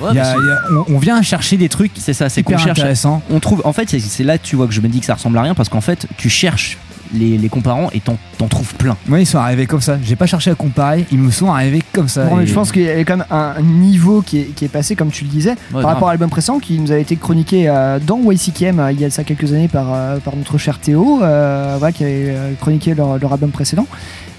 Ouais, 0.00 0.08
Il 0.12 0.16
y 0.16 0.18
a- 0.20 0.22
parce 0.22 0.34
que- 0.36 0.40
il 0.40 0.46
y 0.46 0.50
a- 0.50 0.82
on, 0.88 0.94
on 0.94 0.98
vient 0.98 1.20
chercher 1.22 1.56
des 1.58 1.68
trucs. 1.68 1.92
C'est 1.98 2.14
ça, 2.14 2.28
c'est 2.30 2.42
qu'on 2.42 2.56
cherche. 2.56 2.70
intéressant. 2.78 3.20
On 3.30 3.38
trouve. 3.40 3.60
En 3.64 3.72
fait, 3.74 3.90
c'est- 3.90 3.98
c'est 4.00 4.24
là 4.24 4.38
que 4.38 4.46
tu 4.46 4.56
vois 4.56 4.66
que 4.66 4.72
je 4.72 4.80
me 4.80 4.88
dis 4.88 5.00
que 5.00 5.06
ça 5.06 5.14
ressemble 5.14 5.36
à 5.36 5.42
rien 5.42 5.54
parce 5.54 5.68
qu'en 5.68 5.80
fait, 5.82 6.06
tu 6.16 6.30
cherches 6.30 6.78
les, 7.14 7.38
les 7.38 7.48
comparants 7.48 7.88
et 7.92 8.00
t'en 8.00 8.16
t'en 8.38 8.46
trouves 8.48 8.74
plein. 8.74 8.96
Moi, 9.06 9.20
ils 9.20 9.26
sont 9.26 9.38
arrivés 9.38 9.66
comme 9.66 9.80
ça. 9.80 9.98
J'ai 10.02 10.16
pas 10.16 10.26
cherché 10.26 10.50
à 10.50 10.54
comparer. 10.54 11.06
Ils 11.10 11.18
me 11.18 11.30
sont 11.30 11.50
arrivés 11.52 11.82
comme 11.92 12.08
ça. 12.08 12.24
Bon, 12.24 12.36
mais 12.36 12.44
Et- 12.44 12.46
je 12.46 12.54
pense 12.54 12.70
qu'il 12.72 12.82
y 12.82 12.88
a 12.88 12.98
quand 13.04 13.16
même 13.16 13.26
un 13.30 13.60
niveau 13.62 14.22
qui 14.22 14.38
est, 14.40 14.44
qui 14.54 14.64
est 14.64 14.68
passé, 14.68 14.94
comme 14.96 15.10
tu 15.10 15.24
le 15.24 15.30
disais, 15.30 15.54
par 15.72 15.80
grave. 15.82 15.94
rapport 15.94 16.08
à 16.08 16.12
l'album 16.12 16.30
précédent 16.30 16.58
qui 16.58 16.78
nous 16.78 16.92
a 16.92 16.96
été 16.96 17.16
chroniqué 17.16 17.68
euh, 17.68 17.98
dans 18.04 18.18
YCKM 18.30 18.78
euh, 18.80 18.92
il 18.92 19.00
y 19.00 19.04
a 19.04 19.10
ça 19.10 19.24
quelques 19.24 19.52
années 19.52 19.68
par, 19.68 19.86
euh, 19.92 20.18
par 20.18 20.36
notre 20.36 20.58
cher 20.58 20.78
Théo, 20.78 21.20
euh, 21.22 21.76
voilà, 21.78 21.92
qui 21.92 22.04
avait 22.04 22.34
chroniqué 22.60 22.94
leur, 22.94 23.18
leur 23.18 23.32
album 23.32 23.50
précédent. 23.50 23.86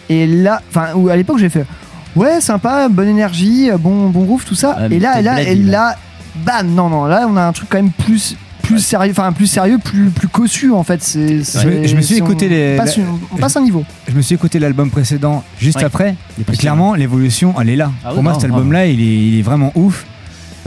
Et 0.10 0.26
là, 0.26 0.62
enfin, 0.70 0.94
où 0.96 1.10
à 1.10 1.16
l'époque 1.16 1.38
j'ai 1.40 1.50
fait 1.50 1.66
ouais, 2.16 2.42
sympa, 2.42 2.88
bonne 2.90 3.08
énergie, 3.10 3.70
bon, 3.80 4.10
bon 4.10 4.24
groove, 4.24 4.46
tout 4.46 4.56
ça. 4.56 4.78
Et 4.90 5.00
là, 5.00 5.22
là, 5.22 5.36
bled, 5.36 5.48
et 5.48 5.56
là. 5.56 5.72
là, 5.72 5.96
bam, 6.46 6.68
non, 6.74 6.90
non, 6.90 7.06
là 7.06 7.28
on 7.30 7.36
a 7.38 7.44
un 7.44 7.52
truc 7.52 7.70
quand 7.70 7.78
même 7.78 7.92
plus. 7.92 8.36
Plus 8.70 8.80
sérieux, 8.86 9.12
enfin 9.12 9.32
plus 9.32 9.48
sérieux, 9.48 9.80
plus 9.80 10.10
plus 10.12 10.28
cossu 10.28 10.72
en 10.72 10.84
fait. 10.84 11.02
C'est, 11.02 11.40
Je 11.44 11.68
me- 11.68 11.88
je 11.88 11.96
me 11.96 12.02
suis 12.02 12.18
écouté 12.18 12.46
on 12.46 12.50
les- 12.50 12.78
passe, 12.78 12.98
la- 12.98 13.04
une- 13.04 13.10
on 13.34 13.38
passe 13.38 13.58
un 13.58 13.62
niveau. 13.62 13.84
Je 14.08 14.14
me 14.14 14.22
suis 14.22 14.36
écouté 14.36 14.60
l'album 14.60 14.92
précédent 14.92 15.44
juste 15.60 15.78
Ouais. 15.80 15.84
après. 15.86 16.16
Et 16.40 16.44
clairement, 16.56 16.94
l'évolution, 16.94 17.56
elle 17.60 17.70
est 17.70 17.76
là. 17.76 17.92
Ah 18.04 18.10
oui, 18.10 18.14
Pour 18.16 18.24
moi, 18.24 18.34
non, 18.34 18.40
cet 18.40 18.50
album-là, 18.52 18.86
il 18.86 19.02
est, 19.02 19.06
il 19.30 19.40
est 19.40 19.42
vraiment 19.42 19.72
ouf. 19.76 20.06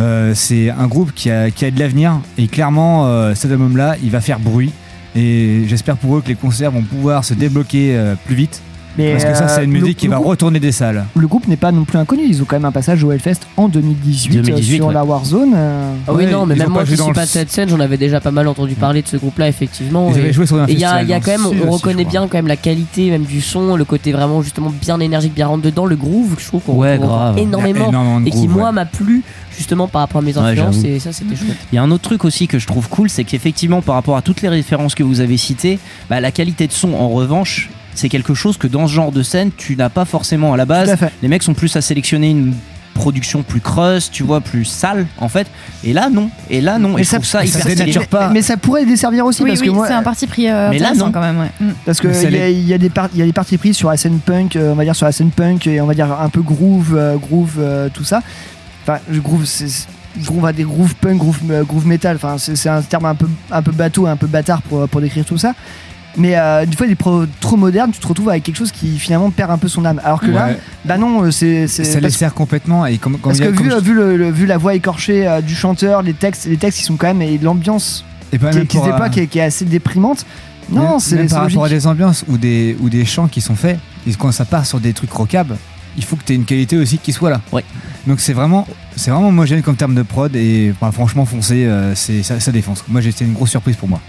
Euh, 0.01 0.33
c'est 0.35 0.71
un 0.71 0.87
groupe 0.89 1.13
qui 1.15 1.31
a, 1.31 1.51
qui 1.53 1.65
a 1.65 1.71
de 1.71 1.79
l'avenir. 1.79 2.19
Et 2.39 2.49
clairement, 2.49 3.07
euh, 3.07 3.35
cet 3.37 3.53
album-là, 3.53 3.95
il 4.03 4.11
va 4.11 4.21
faire 4.21 4.41
bruit. 4.41 4.73
Et 5.15 5.65
j'espère 5.69 5.97
pour 5.97 6.17
eux 6.17 6.23
que 6.23 6.29
les 6.29 6.35
concerts 6.35 6.73
vont 6.73 6.83
pouvoir 6.83 7.25
se 7.25 7.35
débloquer 7.35 7.95
euh, 7.95 8.15
plus 8.27 8.35
vite. 8.35 8.63
Mais, 8.99 9.13
parce 9.13 9.25
que 9.25 9.35
ça, 9.35 9.49
c'est 9.49 9.65
une 9.65 9.71
euh, 9.71 9.81
musique 9.81 9.97
le- 9.97 10.01
qui 10.01 10.09
va 10.09 10.17
groupe- 10.17 10.29
retourner 10.29 10.61
des 10.61 10.73
salles. 10.73 11.05
Le 11.17 11.27
groupe 11.27 11.49
n'est 11.49 11.57
pas 11.57 11.73
non 11.73 11.85
plus 11.85 11.99
inconnu. 11.99 12.23
Ils 12.29 12.43
ont 12.43 12.45
quand 12.45 12.57
même 12.57 12.65
un 12.67 12.73
passage 12.73 13.03
au 13.05 13.11
Hellfest 13.13 13.41
en 13.57 13.69
2018, 13.69 14.35
2018, 14.43 14.73
euh, 14.75 14.77
sur 14.77 14.87
ouais. 14.89 14.95
la 14.95 15.05
Warzone. 15.05 15.53
euh. 15.55 15.95
Ah 16.07 16.13
oui, 16.13 16.25
Ouais, 16.25 16.31
non, 16.31 16.45
mais 16.47 16.55
même 16.57 16.69
moi 16.69 16.85
joué 16.85 16.97
dans 16.97 17.05
suis 17.05 17.13
pas 17.15 17.23
de 17.23 17.27
cette 17.29 17.51
scène, 17.51 17.69
j'en 17.69 17.81
avais 17.81 17.97
déjà 17.97 18.21
pas 18.21 18.31
mal 18.31 18.47
entendu 18.49 18.75
parler 18.75 19.03
de 19.03 19.09
ce 19.09 19.17
groupe-là, 19.17 19.49
effectivement. 19.49 20.11
Ils 20.11 20.19
et 20.19 20.21
avaient 20.23 20.33
joué 20.33 20.47
sur 20.47 20.57
un 20.61 20.67
et 20.67 20.73
il 20.73 20.79
y 20.79 20.85
a, 20.85 20.99
festival 20.99 21.05
il 21.05 21.09
y 21.11 21.13
a 21.15 21.19
dans 21.21 21.25
quand 21.25 21.51
même, 21.53 21.63
on 21.67 21.71
reconnaît 21.71 22.05
je 22.05 22.09
bien 22.09 22.23
quand 22.29 22.39
même 22.39 22.47
la 22.47 22.57
qualité 22.57 23.11
même 23.11 23.25
du 23.25 23.41
son, 23.41 23.77
le 23.77 23.85
côté 23.85 24.13
vraiment 24.13 24.43
justement 24.43 24.71
bien 24.71 25.01
énergique, 25.01 25.35
bien 25.35 25.47
rentre 25.47 25.63
dedans, 25.63 25.87
le 25.87 25.97
groove, 25.97 26.35
que 26.37 26.43
je 26.43 26.47
trouve 26.49 26.63
qu'on 26.63 26.75
Ouais, 26.75 26.93
retrouve 26.95 27.09
grave. 27.09 27.39
énormément, 27.39 27.89
énormément 27.89 28.21
et 28.27 28.31
qui 28.31 28.47
groove, 28.47 28.51
moi 28.59 28.67
ouais. 28.69 28.73
m'a 28.75 28.85
plu 28.85 29.23
justement 29.57 29.89
par 29.89 30.03
rapport 30.03 30.21
à 30.21 30.25
mes 30.25 30.37
influences, 30.37 30.85
et 30.85 30.99
ça 30.99 31.13
c'était 31.13 31.37
chouette. 31.37 31.57
Il 31.73 31.77
y 31.77 31.79
a 31.79 31.83
un 31.83 31.91
autre 31.91 32.03
truc 32.03 32.25
aussi 32.25 32.47
que 32.49 32.59
je 32.59 32.67
trouve 32.67 32.89
cool, 32.89 33.09
c'est 33.09 33.25
qu'effectivement, 33.25 33.81
par 33.83 33.95
rapport 33.95 34.17
à 34.17 34.23
toutes 34.23 34.43
les 34.43 34.49
références 34.49 34.95
que 34.95 35.03
vous 35.03 35.21
avez 35.21 35.37
citées, 35.37 35.79
bah, 36.11 36.21
la 36.21 36.31
qualité 36.31 36.67
de 36.67 36.73
son, 36.73 36.95
en 36.95 37.09
revanche, 37.11 37.71
c'est 37.95 38.09
quelque 38.09 38.35
chose 38.35 38.57
que 38.57 38.67
dans 38.67 38.87
ce 38.87 38.93
genre 38.93 39.13
de 39.13 39.23
scène, 39.23 39.51
tu 39.57 39.77
n'as 39.77 39.89
pas 39.91 40.05
forcément 40.05 40.53
à 40.53 40.57
la 40.57 40.63
à 40.63 40.67
base. 40.67 40.97
Les 41.23 41.29
mecs 41.29 41.43
sont 41.43 41.55
plus 41.55 41.75
à 41.77 41.81
sélectionner 41.81 42.31
une 42.31 42.55
production 42.95 43.43
plus 43.43 43.61
creuse, 43.61 44.11
tu 44.11 44.23
vois, 44.23 44.41
plus 44.41 44.65
sale, 44.65 45.07
en 45.19 45.29
fait. 45.29 45.47
Et 45.83 45.93
là, 45.93 46.09
non. 46.11 46.31
Et 46.51 46.61
là, 46.61 46.79
non. 46.79 46.99
Et 46.99 47.05
trouve 47.05 47.25
ça, 47.25 47.39
ça 47.41 47.45
hyper 47.45 47.61
stylé. 47.61 47.75
dénature 47.75 48.07
pas. 48.07 48.29
Mais 48.29 48.43
ça 48.43 48.57
pourrait 48.57 48.85
desservir 48.85 49.25
aussi 49.25 49.43
Oui, 49.43 49.49
parce 49.51 49.61
oui, 49.61 49.69
que 49.69 49.73
moi, 49.73 49.87
c'est 49.89 49.95
un 49.95 50.03
parti 50.03 50.27
pris 50.27 50.49
euh, 50.49 50.69
Mais 50.71 50.79
là, 50.79 50.93
non. 50.95 51.11
quand 51.11 51.21
même, 51.21 51.39
ouais. 51.41 51.51
Mm. 51.61 51.71
Parce 51.87 52.01
que 52.01 52.13
ça 52.13 52.29
il 52.29 52.37
y, 52.37 52.41
a- 52.41 52.51
y 52.51 52.75
a 52.75 52.79
des 52.79 52.91
il 53.15 53.19
y 53.19 53.23
a 53.23 53.27
des 53.27 53.33
parties 53.33 53.57
prises 53.59 53.77
sur 53.77 53.89
la 53.91 53.97
scène 53.97 54.19
punk, 54.19 54.57
euh, 54.57 54.73
on 54.73 54.75
va 54.75 54.85
dire 54.85 54.95
sur 54.95 55.07
la 55.07 55.13
scène 55.13 55.31
punk 55.31 55.67
et 55.67 55.81
on 55.81 55.87
va 55.87 55.95
dire 55.95 56.13
un 56.13 56.29
peu 56.29 56.43
groove, 56.43 56.95
euh, 56.97 57.17
groove, 57.17 57.57
euh, 57.59 57.89
tout 57.93 58.05
ça. 58.05 58.21
Enfin, 58.83 58.99
le 59.11 59.21
groove, 59.21 59.47
c'est 59.47 59.87
groove 60.25 60.45
à 60.45 60.53
des 60.53 60.65
groove 60.65 60.95
punk, 60.97 61.17
groove, 61.19 61.41
groove 61.67 61.87
metal. 61.87 62.17
Enfin, 62.17 62.37
c'est 62.39 62.57
c'est 62.57 62.69
un 62.69 62.83
terme 62.83 63.07
un 63.07 63.15
peu 63.15 63.27
un 63.51 63.63
peu 63.63 63.73
bateau, 63.73 64.07
un 64.07 64.17
peu 64.17 64.27
bâtard 64.27 64.61
pour, 64.63 64.87
pour 64.89 65.01
décrire 65.01 65.25
tout 65.25 65.39
ça. 65.39 65.55
Mais 66.17 66.37
euh, 66.37 66.67
du 66.67 66.77
fois, 66.77 66.87
des 66.87 66.95
pro 66.95 67.25
trop 67.41 67.57
modernes, 67.57 67.91
tu 67.91 67.99
te 67.99 68.07
retrouves 68.07 68.29
avec 68.29 68.43
quelque 68.43 68.57
chose 68.57 68.71
qui 68.73 68.99
finalement 68.99 69.31
perd 69.31 69.51
un 69.51 69.59
peu 69.59 69.69
son 69.69 69.85
âme. 69.85 70.01
Alors 70.05 70.21
que 70.21 70.27
là, 70.31 70.49
bah 70.85 70.99
non, 70.99 71.25
euh, 71.25 71.31
c'est 71.31 71.67
Ça 71.69 72.01
les 72.01 72.11
sert 72.11 72.35
complètement. 72.35 72.85
Et 72.87 72.99
comme, 72.99 73.15
comme 73.19 73.33
parce 73.33 73.39
que 73.41 73.45
a- 73.45 73.47
comme 73.53 73.65
vu, 73.65 73.71
je- 73.71 73.77
euh, 73.77 73.81
vu, 73.81 73.95
le, 73.95 74.17
le- 74.17 74.31
vu 74.31 74.47
la 74.47 74.59
voix 74.59 74.75
écorchée 74.75 75.27
euh, 75.27 75.41
du 75.41 75.55
chanteur, 75.55 76.03
les 76.03 76.13
textes, 76.15 76.47
les 76.47 76.57
textes, 76.59 76.81
ils 76.81 76.85
sont 76.85 76.97
quand 76.97 77.07
même 77.07 77.23
et 77.23 77.39
l'ambiance 77.39 78.05
et 78.33 78.39
pas 78.39 78.51
qui, 78.51 78.59
même 78.59 78.67
qui 78.67 78.77
euh, 78.79 79.09
qui 79.09 79.21
est, 79.21 79.27
qui 79.27 79.39
est 79.39 79.43
assez 79.43 79.65
déprimante. 79.65 80.27
Non, 80.71 80.99
c'est 80.99 81.17
par 81.29 81.43
rapport 81.43 81.65
à 81.65 81.69
logique. 81.69 81.79
des 81.83 81.87
ambiances 81.87 82.25
ou 82.29 82.39
des, 82.39 82.77
ou 82.81 82.89
des 82.89 83.05
chants 83.05 83.27
qui 83.29 83.41
sont 83.41 83.57
faits. 83.57 83.79
Et 84.07 84.13
quand 84.15 84.33
ça 84.33 84.45
part 84.45 84.65
sur 84.67 84.81
des 84.81 84.93
trucs 84.93 85.13
rockab, 85.13 85.57
il 85.97 86.05
faut 86.05 86.17
que 86.17 86.23
tu 86.25 86.33
aies 86.33 86.37
une 86.37 86.45
qualité 86.45 86.77
aussi 86.77 86.99
qui 86.99 87.13
soit 87.13 87.31
là. 87.31 87.41
Ouais. 87.53 87.65
Donc 88.07 88.21
c'est 88.21 88.33
vraiment, 88.33 88.67
c'est 88.97 89.11
vraiment 89.11 89.29
homogène 89.29 89.61
comme 89.63 89.77
terme 89.77 89.95
de 89.95 90.03
prod 90.03 90.35
et 90.37 90.73
bah, 90.81 90.91
franchement 90.93 91.25
foncé, 91.27 91.65
euh, 91.67 91.95
c'est 91.95 92.23
ça, 92.23 92.39
ça 92.41 92.53
défonce. 92.53 92.85
Moi 92.89 93.01
j'ai- 93.01 93.11
c'était 93.13 93.25
une 93.25 93.33
grosse 93.35 93.51
surprise 93.51 93.77
pour 93.77 93.89
moi. 93.89 94.01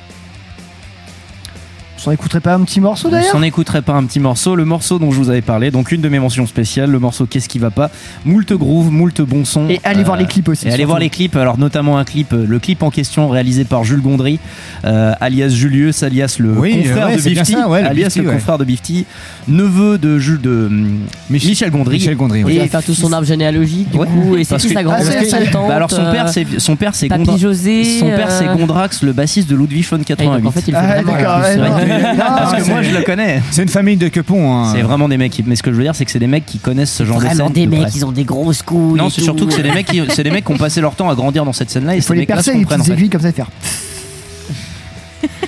On 2.04 2.08
s'en 2.08 2.12
écouterait 2.12 2.41
pas 2.41 2.54
un 2.56 2.60
petit 2.66 2.82
morceau 2.82 3.08
On 3.08 3.12
d'ailleurs 3.12 3.32
s'en 3.32 3.41
écouterait 3.43 3.82
pas 3.82 3.93
un 3.93 4.04
petit 4.04 4.20
morceau, 4.20 4.58
le 4.58 4.66
morceau 4.66 4.99
dont 4.99 5.12
je 5.12 5.18
vous 5.18 5.30
avais 5.30 5.41
parlé, 5.41 5.72
donc 5.72 5.89
une 5.93 6.01
de 6.01 6.10
mes 6.10 6.20
mentions 6.20 6.45
spéciales, 6.45 6.91
le 6.91 6.99
morceau 6.99 7.26
Qu'est-ce 7.26 7.47
qui 7.47 7.60
va 7.60 7.72
pas? 7.72 7.89
Moult 8.26 8.51
groove, 8.51 8.91
moult 8.91 9.22
bon 9.22 9.45
son. 9.45 9.70
Et 9.70 9.80
allez 9.86 10.01
Euh, 10.01 10.04
voir 10.04 10.18
les 10.18 10.26
clips 10.26 10.49
aussi. 10.49 10.68
Et 10.68 10.72
allez 10.74 10.84
voir 10.84 10.99
les 10.99 11.10
clips, 11.10 11.38
alors 11.38 11.58
notamment 11.58 11.97
un 11.97 12.04
clip, 12.04 12.34
euh, 12.34 12.45
le 12.45 12.60
clip 12.60 12.84
en 12.84 12.89
question 12.89 13.30
réalisé 13.30 13.64
par 13.64 13.86
Jules 13.86 14.01
Gondry, 14.01 14.38
euh, 14.84 15.14
alias 15.22 15.47
Julius, 15.47 16.04
alias 16.04 16.36
le 16.39 16.51
Oui, 16.60 16.74
confrère 16.84 17.08
ouais, 17.08 17.16
de 17.16 17.22
Bifty, 17.22 17.54
ça, 17.54 17.70
ouais, 17.70 17.82
le 17.84 17.88
alias 17.88 18.06
Bifty, 18.08 18.20
le 18.20 18.28
ouais. 18.28 18.34
confrère 18.34 18.58
de 18.58 18.66
Bifty, 18.66 19.06
neveu 19.47 19.97
de 19.97 20.20
Jules 20.20 20.41
de 20.41 20.66
hum, 20.68 20.99
Michel 21.30 21.72
Gondry. 21.72 21.95
Michel 21.99 22.18
Gondry, 22.18 22.39
Il 22.39 22.45
oui. 22.45 22.58
va 22.58 22.68
faire 22.68 22.84
tout 22.84 22.93
son 22.93 23.14
arbre 23.14 23.26
généalogique 23.26 23.89
du 23.91 23.97
Ouais. 23.97 24.08
coup, 24.08 24.36
et 24.36 24.43
c'est 24.43 24.58
qui 24.58 24.68
sa 24.68 24.80
Ah, 24.80 24.84
grand-mère, 24.84 25.24
sa 25.26 25.38
tante 25.45 25.68
Bah 25.70 25.76
alors 25.78 25.89
son 25.89 26.04
père 26.12 26.26
euh, 26.28 26.32
c'est 26.34 26.45
son 26.60 26.76
père 26.76 26.95
c'est 26.95 27.08
Papy 27.08 27.24
Gondra- 27.24 27.38
José, 27.39 27.86
son 28.01 28.08
père 28.08 28.30
c'est 28.30 28.49
euh, 28.49 28.56
Gondrax 28.56 29.04
le 29.04 29.14
bassiste 29.14 29.49
de 29.49 29.56
Ludwig 29.56 29.86
von 29.89 29.99
ah, 30.01 30.04
88. 30.06 30.41
donc 30.41 30.47
en 30.49 30.51
fait 30.51 30.64
il 30.68 30.74
fait 30.76 31.92
Parce 32.17 32.53
que 32.63 32.69
moi 32.69 32.81
je 32.81 32.91
le 32.95 33.01
connais. 33.03 33.41
C'est 33.51 33.63
une 33.63 33.69
famille 33.69 33.97
de 33.97 34.07
quepons. 34.07 34.53
hein. 34.53 34.71
C'est 34.73 34.81
vraiment 34.81 35.07
des 35.09 35.17
mecs 35.17 35.31
qui... 35.31 35.43
mais 35.43 35.55
ce 35.55 35.63
que 35.63 35.71
je 35.71 35.75
veux 35.77 35.83
dire 35.83 35.95
c'est 35.95 36.05
que 36.05 36.11
c'est 36.11 36.19
des 36.19 36.27
mecs 36.27 36.45
qui 36.45 36.59
connaissent 36.59 36.93
ce 36.93 37.03
genre 37.05 37.17
de 37.19 37.23
Vraiment 37.25 37.45
scène 37.45 37.53
des 37.53 37.65
de 37.65 37.71
mecs, 37.71 37.81
près. 37.81 37.91
ils 37.95 38.05
ont 38.05 38.11
des 38.11 38.23
grosses 38.23 38.61
couilles. 38.61 38.97
Non, 38.97 39.07
et 39.07 39.09
c'est 39.09 39.17
tout. 39.17 39.25
surtout 39.25 39.47
que 39.47 39.53
c'est 39.53 39.63
des 39.63 39.71
mecs 39.71 39.85
qui 39.87 40.01
c'est 40.09 40.23
des 40.23 40.31
mecs 40.31 40.45
qui 40.45 40.51
ont 40.51 40.57
passé 40.57 40.81
leur 40.81 40.95
temps 40.95 41.09
à 41.09 41.15
grandir 41.15 41.45
dans 41.45 41.53
cette 41.53 41.69
scène-là 41.69 41.93
et 41.95 41.97
Il 41.97 42.01
ces 42.01 42.07
faut 42.07 42.13
les 42.13 42.19
mecs-là 42.21 42.35
percer 42.35 42.51
se 42.53 42.57
comprennent 42.57 42.79
en 42.81 42.83
petites 42.83 42.93
fait. 42.93 42.99
aiguilles 42.99 43.09
comme 43.09 43.21
ça 43.21 43.29
et 43.29 43.31
faire. 43.33 43.47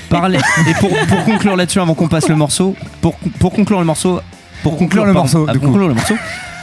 Parler. 0.10 0.40
Et 0.70 0.74
pour, 0.80 0.90
pour 0.90 1.24
conclure 1.26 1.56
là-dessus, 1.56 1.80
avant 1.80 1.96
qu'on 1.96 2.08
passe 2.08 2.30
le 2.30 2.36
morceau, 2.36 2.76
pour, 3.02 3.16
pour 3.40 3.52
conclure 3.52 3.80
le 3.80 3.86
morceau, 3.86 4.22
pour 4.64 4.78
conclure 4.78 5.04
le 5.06 5.14
pardon, 5.14 5.22
morceau, 5.28 5.50
à 5.50 5.54
du 5.54 5.60
coup. 5.60 5.66
conclure 5.68 5.88
le 5.90 5.94
morceau. 5.96 6.16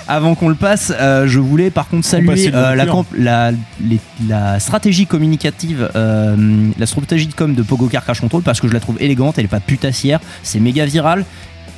Avant 0.09 0.35
qu'on 0.35 0.49
le 0.49 0.55
passe, 0.55 0.93
euh, 0.99 1.27
je 1.27 1.39
voulais 1.39 1.71
par 1.71 1.89
contre 1.89 2.07
saluer 2.07 2.51
euh, 2.55 2.75
la, 2.75 2.87
conclure. 2.87 2.93
camp- 2.93 3.07
la, 3.19 3.51
les- 3.81 4.01
la 4.29 4.59
stratégie 4.61 5.07
communicative, 5.07 5.89
euh, 5.95 6.37
la 6.79 6.87
stratégie 6.87 7.27
de 7.27 7.35
com 7.35 7.55
de 7.55 7.63
Pogo 7.63 7.87
Car 7.89 8.03
Crash 8.05 8.21
Control 8.21 8.43
parce 8.43 8.61
que 8.61 8.69
je 8.69 8.73
la 8.73 8.81
trouve 8.81 8.97
élégante, 9.01 9.39
elle 9.39 9.45
est 9.45 9.49
pas 9.49 9.61
putassière, 9.61 10.21
c'est 10.43 10.61
méga 10.61 10.85
viral 10.85 11.25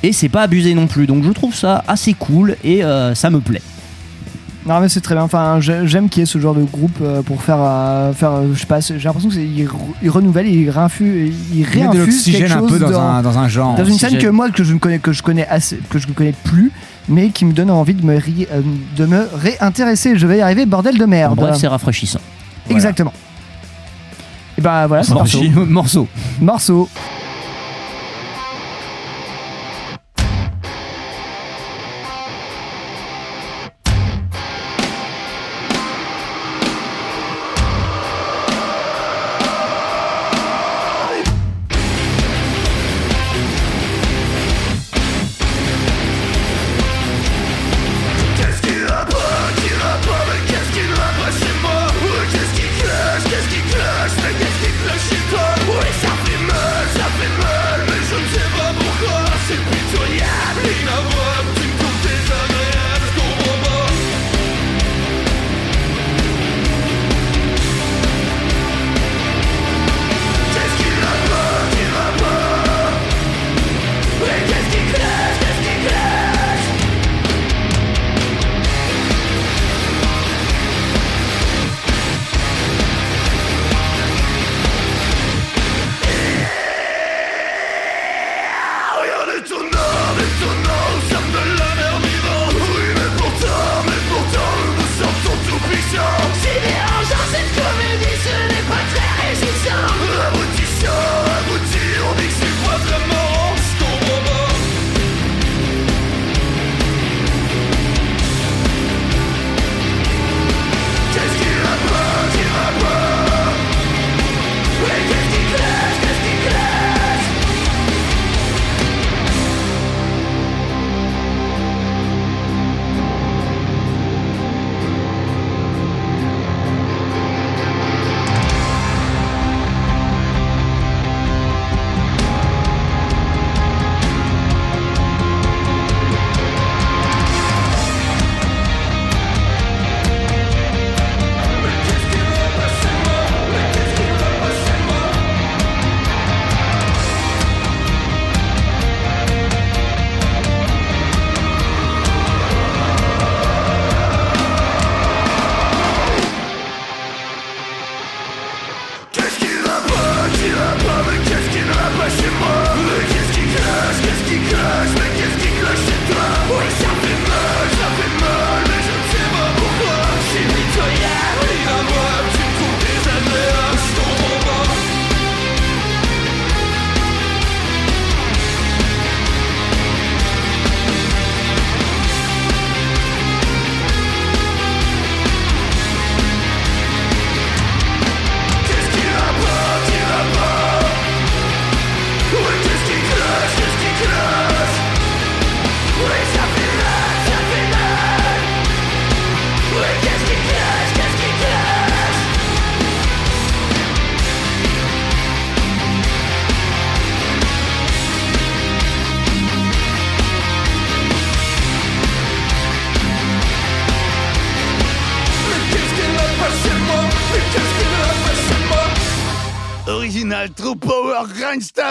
et 0.03 0.11
c'est 0.11 0.29
pas 0.29 0.41
abusé 0.43 0.73
non 0.73 0.87
plus. 0.87 1.07
Donc 1.07 1.23
je 1.23 1.31
trouve 1.31 1.53
ça 1.55 1.83
assez 1.87 2.13
cool 2.13 2.55
et 2.63 2.83
euh, 2.83 3.13
ça 3.15 3.29
me 3.29 3.39
plaît. 3.39 3.61
Non 4.67 4.79
mais 4.79 4.89
c'est 4.89 5.01
très 5.01 5.13
bien. 5.13 5.23
Enfin, 5.23 5.59
j'ai- 5.61 5.85
j'aime 5.85 6.09
qu'il 6.09 6.21
y 6.21 6.23
ait 6.23 6.25
ce 6.25 6.39
genre 6.39 6.55
de 6.55 6.63
groupe 6.63 6.97
pour 7.27 7.43
faire, 7.43 7.59
euh, 7.59 8.13
faire, 8.13 8.31
je 8.51 8.59
sais 8.59 8.65
pas. 8.65 8.79
J'ai 8.79 8.95
l'impression 8.97 9.29
que 9.29 9.35
c'est- 9.35 9.45
il, 9.45 9.65
re- 9.67 9.75
il 10.01 10.09
renouvelle, 10.09 10.47
il 10.47 10.67
réinfuse, 10.71 11.31
il 11.53 11.59
Il 11.59 11.59
met 11.59 11.65
de 11.65 11.69
réinfuse 11.99 12.23
quelque 12.25 12.39
l'oxygène 12.39 12.51
un 12.51 12.59
chose 12.61 12.71
peu 12.71 12.79
dans, 12.79 12.89
dans, 12.89 12.99
un, 12.99 13.21
dans 13.21 13.37
un 13.37 13.47
genre. 13.47 13.75
dans 13.75 13.85
une 13.85 13.93
scène 13.99 14.17
que 14.17 14.25
moi 14.25 14.49
que 14.49 14.63
je 14.63 14.73
ne 14.73 14.79
connais 14.79 14.97
que 14.97 15.13
je 15.13 15.21
connais 15.21 15.45
assez, 15.47 15.79
que 15.91 15.99
je 15.99 16.07
ne 16.07 16.13
connais 16.13 16.33
plus, 16.43 16.71
mais 17.07 17.29
qui 17.29 17.45
me 17.45 17.53
donne 17.53 17.69
envie 17.71 17.93
de 17.93 18.05
me 18.05 18.15
ri- 18.17 18.47
euh, 18.51 18.61
de 18.97 19.05
me 19.05 19.27
réintéresser. 19.33 20.17
Je 20.17 20.25
vais 20.27 20.37
y 20.39 20.41
arriver, 20.41 20.65
bordel 20.65 20.97
de 20.97 21.05
merde. 21.05 21.35
Bref, 21.35 21.57
c'est 21.57 21.67
rafraîchissant. 21.67 22.19
Exactement. 22.69 23.13
Et 24.57 24.61
ben 24.61 24.87
voilà, 24.87 25.03
c'est 25.03 25.13
Morceau. 25.13 25.41
morceau. 25.67 26.07
Morceau. 26.39 26.89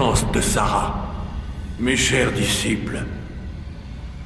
de 0.00 0.40
Sarah. 0.40 0.94
Mes 1.78 1.94
chers 1.94 2.32
disciples, 2.32 3.04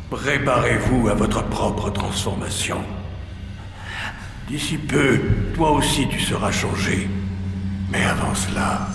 préparez-vous 0.09 1.09
à 1.09 1.15
votre 1.15 1.43
propre 1.49 1.91
transformation. 1.91 2.81
D'ici 4.47 4.79
peu, 4.79 5.19
toi 5.53 5.73
aussi 5.73 6.07
tu 6.09 6.21
seras 6.21 6.53
changé. 6.53 7.09
Mais 7.91 8.05
avant 8.05 8.37
cela, 8.37 8.87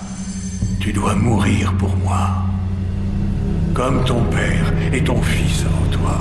tu 0.79 0.93
dois 0.93 1.15
mourir 1.15 1.73
pour 1.73 1.97
moi. 1.97 2.45
Comme 3.73 4.05
ton 4.05 4.23
père 4.25 4.71
et 4.93 5.03
ton 5.03 5.21
fils 5.21 5.65
avant 5.65 5.91
toi. 5.91 6.17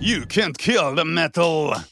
You 0.00 0.24
can't 0.26 0.56
kill 0.56 0.94
the 0.96 1.04
metal. 1.04 1.91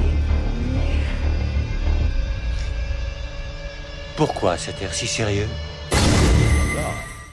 Pourquoi 4.15 4.57
cet 4.57 4.81
air 4.81 4.93
si 4.93 5.07
sérieux 5.07 5.47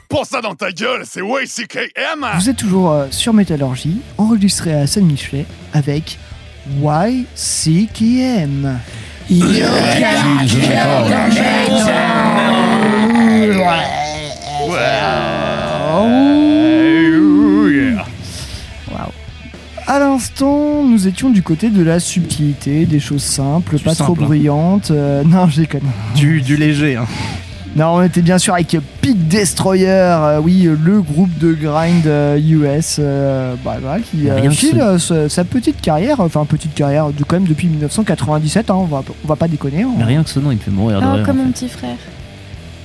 Pour 0.09 0.25
ça 0.27 0.41
dans 0.41 0.55
ta 0.55 0.71
gueule, 0.73 1.03
c'est 1.05 1.21
YCKM! 1.21 2.27
Vous 2.37 2.49
êtes 2.49 2.57
toujours 2.57 2.91
euh, 2.93 3.07
sur 3.11 3.35
Métallurgie, 3.35 4.01
enregistré 4.17 4.73
à 4.75 4.87
Saint-Michelet 4.87 5.45
avec 5.73 6.19
YCKM. 6.83 8.79
À 19.91 19.99
l'instant, 19.99 20.85
nous 20.85 21.09
étions 21.09 21.31
du 21.31 21.43
côté 21.43 21.71
de 21.71 21.83
la 21.83 21.99
subtilité, 21.99 22.85
des 22.85 23.01
choses 23.01 23.23
simples, 23.23 23.79
pas 23.79 23.95
trop 23.95 24.09
simple, 24.09 24.23
hein. 24.23 24.27
bruyantes. 24.27 24.91
euh, 24.91 25.23
non, 25.27 25.49
je 25.49 25.63
déconne. 25.63 25.81
Du, 26.15 26.43
du 26.43 26.57
léger, 26.57 26.97
hein. 26.97 27.07
Non, 27.75 27.95
on 27.97 28.03
était 28.03 28.21
bien 28.23 28.37
sûr 28.39 28.53
avec 28.55 28.77
Peak 29.01 29.29
Destroyer, 29.29 29.87
euh, 29.89 30.41
oui, 30.43 30.69
le 30.85 31.01
groupe 31.01 31.37
de 31.39 31.53
grind 31.55 32.07
euh, 32.07 32.39
US, 32.39 32.97
euh, 32.99 33.55
bah, 33.65 33.77
qui 34.11 34.29
euh, 34.29 34.35
Rien 34.37 34.51
que 34.51 34.55
file 34.55 34.71
ce- 34.99 35.15
euh, 35.15 35.29
sa, 35.29 35.29
sa 35.29 35.45
petite 35.45 35.81
carrière, 35.81 36.21
enfin 36.21 36.45
petite 36.45 36.75
carrière 36.75 37.09
de 37.11 37.25
quand 37.25 37.37
même 37.37 37.47
depuis 37.49 37.69
1997, 37.69 38.71
hein, 38.71 38.75
on, 38.75 38.85
va, 38.85 39.03
on 39.25 39.29
va 39.29 39.37
pas 39.37 39.49
déconner. 39.49 39.83
hein. 39.85 39.91
Mais 39.97 40.05
rien 40.05 40.23
que 40.23 40.29
ce 40.31 40.39
nom, 40.41 40.51
il 40.51 40.57
me 40.57 40.61
fait 40.61 40.71
mourir 40.71 41.01
de 41.01 41.07
Oh, 41.07 41.15
rire. 41.15 41.25
comme 41.25 41.41
en 41.41 41.45
mon 41.45 41.51
petit 41.53 41.69
frère. 41.69 41.97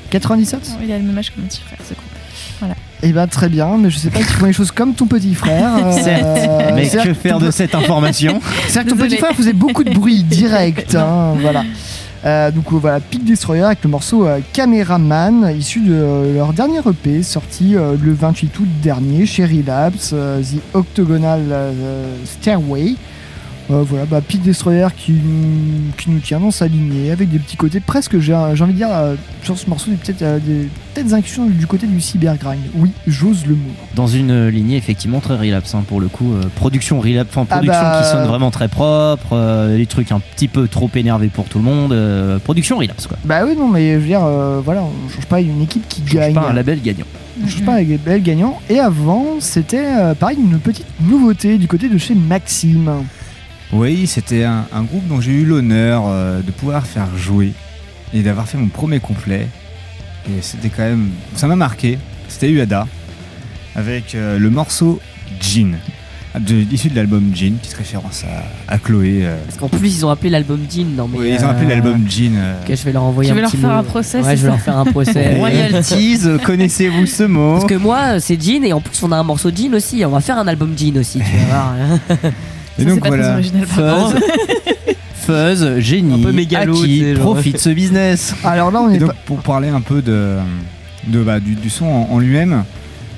97 0.10 0.60
Oh, 0.74 0.80
il 0.84 0.92
a 0.92 0.98
le 0.98 1.04
même 1.04 1.18
âge 1.18 1.32
que 1.34 1.40
mon 1.42 1.48
petit 1.48 1.62
frère, 1.62 1.80
c'est 1.84 1.96
cool. 1.96 2.06
Eh 3.06 3.12
ben 3.12 3.28
très 3.28 3.50
bien, 3.50 3.78
mais 3.78 3.90
je 3.90 3.98
sais 3.98 4.10
pas 4.10 4.20
s'ils 4.20 4.28
font 4.28 4.46
les 4.46 4.54
choses 4.54 4.72
comme 4.72 4.94
ton 4.94 5.06
petit 5.06 5.36
frère. 5.36 5.76
euh, 5.86 5.92
Certes. 6.04 6.40
Mais 6.74 6.88
que 6.88 7.14
faire 7.14 7.38
de 7.38 7.52
cette 7.52 7.76
information 7.76 8.40
C'est-à-dire 8.70 8.94
que 8.94 8.98
ton 8.98 9.06
petit 9.06 9.18
frère 9.18 9.34
faisait 9.36 9.52
beaucoup 9.54 9.84
de 9.84 9.94
bruit 9.94 10.24
direct, 10.30 10.96
hein, 10.96 11.34
voilà. 11.40 11.64
Euh, 12.26 12.52
donc 12.52 12.64
euh, 12.72 12.78
voilà, 12.78 13.02
Peak 13.02 13.26
Destroyer 13.26 13.64
avec 13.64 13.80
le 13.84 13.90
morceau 13.90 14.26
euh, 14.26 14.40
Cameraman, 14.54 15.54
issu 15.60 15.82
de 15.82 15.94
euh, 15.94 16.34
leur 16.34 16.54
dernier 16.54 16.80
EP, 16.80 17.22
sorti 17.22 17.76
euh, 17.76 17.96
le 18.02 18.14
28 18.14 18.58
août 18.60 18.68
dernier 18.82 19.26
chez 19.26 19.44
Relapse, 19.46 20.12
euh, 20.14 20.42
The 20.42 20.76
Octagonal 20.76 21.42
euh, 21.52 22.16
Stairway. 22.26 22.96
Euh, 23.72 23.82
voilà, 23.88 24.06
bah, 24.06 24.20
Peak 24.20 24.42
Destroyer 24.42 24.88
qui, 24.96 25.14
qui 25.98 26.10
nous 26.10 26.20
tient 26.20 26.40
dans 26.40 26.52
sa 26.52 26.68
lignée, 26.68 27.12
avec 27.12 27.30
des 27.30 27.40
petits 27.40 27.56
côtés 27.56 27.80
presque, 27.80 28.20
j'ai 28.20 28.38
j'ai 28.54 28.64
envie 28.64 28.74
de 28.74 28.78
dire, 28.78 28.90
euh, 28.92 29.16
sur 29.42 29.58
ce 29.58 29.70
morceau, 29.70 29.90
des 29.90 29.96
peut-être 29.96 30.22
euh, 30.22 30.38
des 30.40 30.68
petites 30.94 31.14
incursions 31.14 31.46
du 31.46 31.66
côté 31.66 31.88
du 31.88 32.02
cybergrind. 32.02 32.60
Oui, 32.76 32.92
j'ose 33.08 33.46
le 33.46 33.56
mot. 33.56 33.70
Dans 33.96 34.08
une 34.08 34.32
euh, 34.32 34.50
lignée 34.52 34.76
effectivement 34.76 35.22
très 35.22 35.38
relapse 35.38 35.74
hein, 35.76 35.84
pour 35.88 36.02
le 36.02 36.10
coup. 36.10 36.34
euh, 36.34 36.44
production 36.56 37.00
relapse, 37.00 37.30
enfin 37.32 37.48
Ah 37.50 37.56
production 37.58 37.82
bah, 37.82 38.02
qui 38.04 38.10
sonne 38.10 38.28
vraiment 38.28 38.52
très 38.52 38.68
propre, 38.68 39.30
euh, 39.32 39.78
des 39.78 39.86
trucs 39.86 40.12
un 40.12 40.20
petit 40.20 40.50
peu 40.50 40.68
trop 40.68 40.90
énervés 40.94 41.30
pour 41.30 41.46
tout 41.46 41.58
le 41.60 41.64
monde. 41.64 41.94
euh, 41.94 42.40
production 42.40 42.78
relapse 42.78 43.08
quoi. 43.08 43.18
Bah 43.24 43.44
oui, 43.48 43.56
non, 43.58 43.70
mais 43.70 43.94
je 43.94 44.00
veux 44.00 44.08
dire, 44.08 44.26
euh, 44.26 44.60
voilà, 44.64 44.84
on 44.84 45.10
change 45.10 45.26
pas 45.28 45.40
une 45.40 45.62
équipe 45.62 45.88
qui 45.88 46.02
gagne. 46.02 46.34
Pas 46.34 46.50
un 46.50 46.54
label 46.54 46.82
gagnant. 46.82 47.06
On 47.42 47.48
change 47.48 47.64
pas 47.66 47.76
avec 47.76 47.88
les 47.88 47.98
belles 47.98 48.22
gagnants. 48.24 48.60
Et 48.70 48.80
avant, 48.80 49.38
c'était 49.40 49.86
euh, 49.98 50.14
pareil, 50.16 50.38
une 50.38 50.60
petite 50.60 50.86
nouveauté 51.02 51.58
du 51.58 51.68
côté 51.68 51.88
de 51.88 51.98
chez 51.98 52.14
Maxime. 52.14 52.92
Oui, 53.74 54.06
c'était 54.08 54.44
un, 54.44 54.66
un 54.72 54.84
groupe 54.84 55.08
dont 55.08 55.20
j'ai 55.20 55.32
eu 55.32 55.46
l'honneur 55.46 56.04
euh, 56.08 56.42
de 56.42 56.52
pouvoir 56.52 56.86
faire 56.86 57.08
jouer 57.18 57.54
et 58.14 58.22
d'avoir 58.22 58.48
fait 58.48 58.58
mon 58.58 58.68
premier 58.68 59.00
complet. 59.00 59.48
Et 60.30 60.42
c'était 60.42 60.70
quand 60.70 60.84
même. 60.84 61.10
Ça 61.36 61.48
m'a 61.48 61.56
marqué. 61.56 61.98
C'était 62.28 62.50
UADA 62.50 62.88
avec 63.76 64.14
euh, 64.16 64.38
le 64.38 64.50
morceau 64.52 65.00
Jean, 65.42 65.76
de- 66.40 66.66
issu 66.72 66.90
de 66.90 66.96
l'album 66.96 67.32
Jean, 67.36 67.56
petite 67.58 67.74
référence 67.74 68.24
à, 68.24 68.74
à 68.74 68.78
Chloé. 68.78 69.22
euh. 69.24 69.36
Parce 69.48 69.58
qu'en 69.58 69.68
plus, 69.70 69.98
ils 69.98 70.06
ont 70.06 70.10
appelé 70.10 70.30
l'album 70.30 70.60
Jean. 70.70 70.86
Non, 70.96 71.08
mais, 71.12 71.18
Oui, 71.18 71.36
ils 71.38 71.44
ont 71.44 71.50
appelé 71.50 71.66
euh, 71.66 71.70
l'album 71.70 72.06
Jean. 72.08 72.36
euh. 72.38 72.54
Ok, 72.64 72.76
je 72.76 72.84
vais 72.84 72.92
leur 72.94 73.04
envoyer 73.04 73.30
Tu 73.30 73.32
un 73.32 73.36
veux 73.36 73.42
leur 73.42 73.52
petit 73.52 73.58
faire 73.60 73.70
mot. 73.72 73.76
un 73.78 73.84
procès, 73.84 74.22
Ouais, 74.22 74.38
je 74.38 74.42
vais 74.44 74.48
leur 74.50 74.60
faire 74.60 74.78
un 74.78 74.86
procès. 74.86 75.36
Royalties, 75.38 76.20
connaissez-vous 76.46 77.08
ce 77.08 77.24
mot? 77.24 77.54
Parce 77.54 77.66
que 77.66 77.76
moi, 77.76 78.20
c'est 78.20 78.40
Jean 78.42 78.64
et 78.64 78.72
en 78.74 78.82
plus, 78.82 79.02
on 79.04 79.12
a 79.12 79.18
un 79.18 79.24
morceau 79.24 79.50
Jean 79.54 79.74
aussi. 79.74 80.04
On 80.06 80.10
va 80.12 80.22
faire 80.22 80.38
un 80.38 80.48
album 80.48 80.74
Jean 80.78 80.96
aussi, 81.00 81.20
tu 81.20 81.38
vas 81.38 81.46
voir. 81.46 81.74
Et 82.80 82.84
Ça, 82.84 82.90
donc 82.90 83.00
pas 83.02 83.08
voilà. 83.10 83.40
Fuzz. 83.42 84.16
Fuzz, 85.26 85.80
génie, 85.80 86.14
Un 86.22 86.24
peu 86.24 86.32
mégalo, 86.34 86.76
profite 87.20 87.58
ce 87.58 87.70
business. 87.70 88.34
Alors 88.44 88.72
là, 88.72 88.82
on 88.82 88.92
Et 88.92 88.96
est 88.96 89.00
donc, 89.00 89.10
pas- 89.10 89.16
pour 89.26 89.38
parler 89.40 89.70
un 89.70 89.80
peu 89.82 90.02
de, 90.02 90.38
de, 91.08 91.24
bah, 91.24 91.40
du, 91.40 91.56
du 91.56 91.70
son 91.70 91.86
en, 91.86 92.10
en 92.12 92.20
lui-même, 92.20 92.66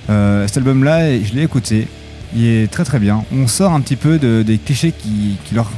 euh, 0.10 0.45
cet 0.48 0.57
album-là, 0.57 1.18
je 1.23 1.34
l'ai 1.34 1.41
écouté. 1.44 1.88
Il 2.36 2.45
est 2.45 2.69
très 2.72 2.84
très 2.84 2.99
bien. 2.99 3.23
On 3.36 3.48
sort 3.48 3.72
un 3.73 3.82
petit 3.82 3.95
peu 3.95 4.19
de- 4.19 4.44
des 4.45 4.57
clichés 4.60 4.91
qui, 4.91 5.38
qui 5.45 5.56
leur 5.56 5.72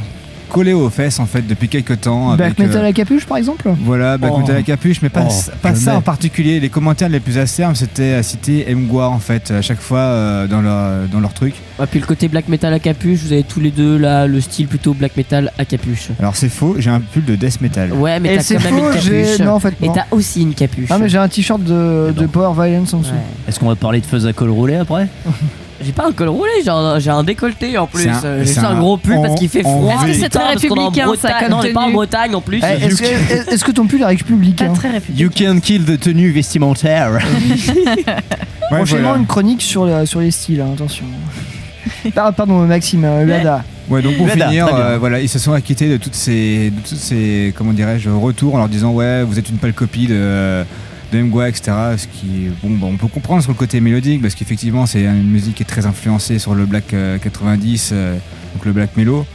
collaient 0.48 0.74
aux 0.74 0.90
fesses 0.90 1.19
en 1.19 1.26
fait 1.26 1.45
depuis 1.45 1.68
quelques 1.69 2.02
temps. 2.02 2.36
Black 2.36 2.48
avec, 2.57 2.60
Metal 2.60 2.84
euh, 2.86 2.90
à 2.90 2.94
capuche, 2.94 3.26
par 3.26 3.38
exemple 3.38 3.69
Voilà, 3.84 4.18
Black 4.18 4.32
Oh. 4.36 4.40
Metal 4.40 4.56
à 4.57 4.61
capuche, 4.64 5.02
mais 5.02 5.10
pas, 5.10 5.26
Oh, 5.30 5.52
pas 5.61 5.76
ça 5.76 5.95
en 5.98 6.02
particulier. 6.02 6.60
Les 6.60 6.69
commentaires 6.69 7.10
les 7.10 7.19
plus 7.19 7.38
acerbes, 7.38 7.76
c'était 7.76 8.14
à 8.14 8.24
citer 8.24 8.65
Mgwa 8.74 9.10
en 9.10 9.19
fait, 9.19 9.52
à 9.52 9.61
chaque 9.61 9.80
fois 9.82 9.99
euh, 9.99 10.48
dans, 10.48 10.61
leur, 10.61 11.07
dans 11.11 11.19
leur 11.19 11.34
truc. 11.34 11.56
Et 11.82 11.86
puis 11.86 11.99
le 11.99 12.06
côté 12.06 12.28
black 12.28 12.48
metal 12.48 12.74
à 12.74 12.80
capuche, 12.80 13.19
vous 13.19 13.34
avez 13.34 13.44
tous 13.44 13.60
les 13.60 13.72
deux 13.72 13.98
là 13.98 14.26
le 14.28 14.41
style 14.41 14.68
plutôt 14.68 14.94
black 14.94 15.15
metal 15.18 15.52
à 15.57 15.65
capuche. 15.65 16.10
Alors 16.19 16.36
c'est 16.36 16.49
faux, 16.49 16.76
j'ai 16.80 16.90
un 16.90 16.99
pull 16.99 17.24
de 17.26 17.36
death 17.36 17.61
metal. 17.61 17.91
Ouais, 17.94 18.19
mais 18.19 18.38
t'as 18.38 18.44
c'est 18.44 18.56
quand 18.56 18.64
même 18.72 18.80
faux, 18.80 18.91
une 18.94 19.02
j'ai- 19.02 19.24
capuche. 19.24 19.40
non, 19.45 19.52
en 19.53 19.60
fait, 19.60 19.74
Et 19.82 19.90
t'as 19.94 20.06
aussi 20.11 20.41
une 20.41 20.53
capuche. 20.53 20.88
Ah, 20.90 20.98
mais 20.98 21.10
j'ai 21.10 21.18
un 21.18 21.28
t-shirt 21.28 21.64
de, 21.64 22.14
de 22.18 22.26
Power 22.26 22.53
Violence 22.53 22.94
en 22.94 22.99
dessous. 22.99 23.11
Ouais. 23.11 23.18
Est-ce 23.48 23.60
qu'on 23.60 23.68
va 23.68 23.76
parler 23.76 24.02
de 24.02 24.06
Fuzz 24.06 24.26
à 24.26 24.34
col 24.34 24.49
roulé 24.49 24.76
après? 24.76 25.07
J'ai 25.84 25.91
pas 25.91 26.08
un 26.08 26.12
col 26.12 26.30
roulé, 26.30 26.49
j'ai 26.64 26.70
un, 26.72 26.98
j'ai 26.99 27.10
un 27.12 27.24
décolleté 27.24 27.78
en 27.78 27.86
plus. 27.88 28.04
C'est 28.04 28.10
un- 28.10 28.22
Euh, 28.26 28.40
J'ai 28.40 28.45
c'est 28.48 28.54
juste 28.56 28.66
un, 28.66 28.72
un- 28.72 28.80
gros 28.80 28.98
pull 28.98 29.14
en- 29.14 29.22
parce 29.22 29.36
qu'il 29.40 29.48
fait 29.49 29.62
froid. 29.62 29.94
Est-ce 29.94 30.06
que 30.08 30.14
c'est 30.14 30.24
putain, 30.24 30.40
très 30.40 30.54
parce 30.54 30.66
qu'on 30.68 30.76
est 30.76 30.80
en 30.80 30.84
républicain, 30.86 31.06
ça, 31.06 31.08
Bretagne. 31.28 31.40
comme 31.41 31.49
Non, 31.52 31.58
on 31.58 31.64
est 31.64 31.74
pas 31.74 31.80
en 31.80 31.84
tenue 31.84 31.94
Bretagne 31.94 32.36
en 32.36 32.41
plus. 32.41 32.62
Eh, 32.64 32.84
Est-ce 32.86 32.95
que- 33.02 33.54
est-ce 33.54 33.64
que 33.64 33.72
ton 33.72 33.86
pull 33.88 34.02
est 34.02 34.06
républicain 34.06 34.68
Pas 34.70 34.74
très 34.76 34.90
républicain. 34.91 35.24
You 35.24 35.30
can 35.54 35.60
kill 35.60 35.86
the 35.86 35.99
tenue 35.99 36.32
vestimentaire. 36.32 37.20
Ouais, 38.70 38.80
Prochainement, 38.80 39.04
voilà. 39.10 39.20
une 39.22 39.28
chronique 39.28 39.62
sur, 39.62 39.86
la- 39.86 40.06
sur 40.06 40.20
les 40.20 40.30
styles, 40.32 40.60
hein, 40.60 40.72
attention. 40.74 41.06
Par- 42.14 42.34
Pardon, 42.34 42.60
Maxime, 42.66 43.06
euh, 43.06 43.26
Lada. 43.26 43.64
Ouais, 43.90 44.02
donc 44.02 44.18
pour 44.18 44.28
finir, 44.30 44.45
très 44.45 44.49
bien. 44.52 44.68
euh, 44.68 44.98
voilà, 44.99 45.22
ils 45.22 45.30
se 45.30 45.40
sont 45.40 45.54
acquittés 45.54 45.88
de 45.90 45.95
toutes 45.95 46.16
ces, 46.16 46.72
de 46.72 46.80
toutes 46.82 46.98
ces, 46.98 47.54
comment 47.56 47.72
dirais-je, 47.72 48.10
retours 48.10 48.56
en 48.56 48.58
leur 48.58 48.68
disant 48.68 48.91
ouais, 48.91 49.24
vous 49.24 49.40
êtes 49.40 49.48
une 49.49 49.56
pâle 49.58 49.72
copie 49.72 50.08
de, 50.08 50.66
de 51.12 51.22
Mgwa, 51.22 51.50
etc. 51.50 51.72
Ce 51.98 52.08
qui, 52.08 52.50
bon, 52.62 52.72
bah, 52.72 52.88
on 52.90 52.98
peut 52.98 53.08
comprendre 53.08 53.42
sur 53.42 53.52
le 53.52 53.58
côté 53.58 53.80
mélodique 53.82 54.22
parce 54.22 54.36
qu'effectivement, 54.36 54.86
c'est 54.86 55.04
une 55.04 55.30
musique 55.30 55.56
qui 55.56 55.64
est 55.64 55.68
très 55.68 55.86
influencée 55.86 56.40
sur 56.40 56.56
le 56.56 56.66
black 56.66 56.94
euh, 56.94 57.18
90, 57.18 57.92
euh, 57.92 58.18
donc 58.54 58.66
le 58.66 58.74
black 58.74 58.98
mellow. 58.98 59.26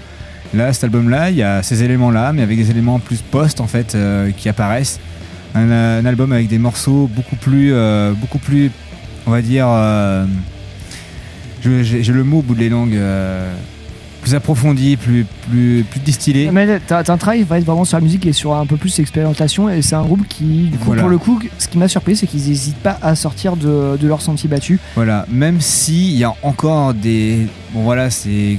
Là, 0.54 0.72
cet 0.72 0.84
album-là, 0.84 1.30
il 1.30 1.36
y 1.36 1.42
a 1.42 1.62
ces 1.62 1.82
éléments-là, 1.82 2.32
mais 2.32 2.42
avec 2.42 2.58
des 2.58 2.70
éléments 2.70 2.98
plus 2.98 3.22
post 3.22 3.60
en 3.60 3.66
fait 3.66 3.94
euh, 3.94 4.30
qui 4.36 4.48
apparaissent. 4.48 5.00
Un, 5.54 5.70
euh, 5.70 6.04
album 6.04 6.32
avec 6.32 6.48
des 6.48 6.58
morceaux 6.58 7.08
beaucoup 7.14 7.36
plus, 7.36 7.72
euh, 7.72 8.12
beaucoup 8.12 8.38
plus, 8.38 8.70
on 9.26 9.30
va 9.30 9.42
dire, 9.42 9.66
euh, 9.68 10.24
j'ai 11.62 12.02
le 12.02 12.24
mot 12.24 12.38
au 12.38 12.42
bout 12.42 12.54
de 12.54 12.60
les 12.60 12.68
langues. 12.68 12.98
Plus 14.22 14.34
approfondi, 14.34 14.96
plus, 14.96 15.26
plus, 15.50 15.84
plus 15.90 16.00
distillé. 16.00 16.50
Mais 16.50 16.80
t'as 16.86 17.00
un 17.12 17.16
travail 17.18 17.42
va 17.42 17.58
être 17.58 17.64
vraiment 17.64 17.84
sur 17.84 17.98
la 17.98 18.02
musique 18.02 18.24
et 18.24 18.32
sur 18.32 18.54
un 18.54 18.64
peu 18.66 18.76
plus 18.76 18.96
l'expérimentation 18.96 19.68
et 19.68 19.82
c'est 19.82 19.96
un 19.96 20.02
groupe 20.04 20.26
qui, 20.28 20.68
du 20.70 20.78
coup, 20.78 20.84
Voilà. 20.86 21.02
pour 21.02 21.10
le 21.10 21.18
coup, 21.18 21.40
ce 21.58 21.68
qui 21.68 21.76
m'a 21.76 21.88
surpris, 21.88 22.16
c'est 22.16 22.26
qu'ils 22.26 22.46
n'hésitent 22.48 22.76
pas 22.78 22.98
à 23.02 23.14
sortir 23.14 23.56
de, 23.56 23.98
de 24.00 24.08
leur 24.08 24.22
sentier 24.22 24.48
battu. 24.48 24.78
Voilà, 24.94 25.26
même 25.30 25.60
s'il 25.60 26.16
y 26.16 26.24
a 26.24 26.32
encore 26.42 26.94
des. 26.94 27.46
Bon, 27.74 27.82
voilà, 27.82 28.08
c'est. 28.10 28.58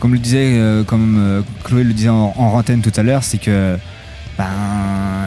Comme 0.00 0.12
le 0.12 0.18
disait, 0.18 0.54
euh, 0.58 0.82
comme 0.84 1.16
euh, 1.18 1.42
Chloé 1.64 1.84
le 1.84 1.92
disait 1.92 2.08
en, 2.10 2.34
en 2.36 2.50
rantaine 2.50 2.80
tout 2.82 2.92
à 2.96 3.02
l'heure, 3.02 3.22
c'est 3.24 3.38
que. 3.38 3.76
Ben. 4.38 4.44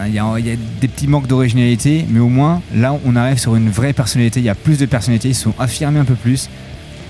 Il 0.08 0.14
y 0.14 0.20
a, 0.20 0.26
il 0.40 0.48
y 0.48 0.52
a 0.52 0.56
des 0.80 0.88
petits 0.88 1.08
manques 1.08 1.28
d'originalité, 1.28 2.06
mais 2.10 2.20
au 2.22 2.30
moins, 2.30 2.62
là, 2.74 2.98
on 3.06 3.16
arrive 3.18 3.38
sur 3.38 3.58
une 3.58 3.70
vraie 3.70 3.92
personnalité. 3.92 4.40
Il 4.40 4.46
y 4.46 4.50
a 4.50 4.56
plus 4.56 4.78
de 4.80 4.86
personnalité, 4.86 5.28
ils 5.30 5.36
sont 5.36 5.54
affirmés 5.60 6.00
un 6.00 6.06
peu 6.06 6.14
plus. 6.16 6.50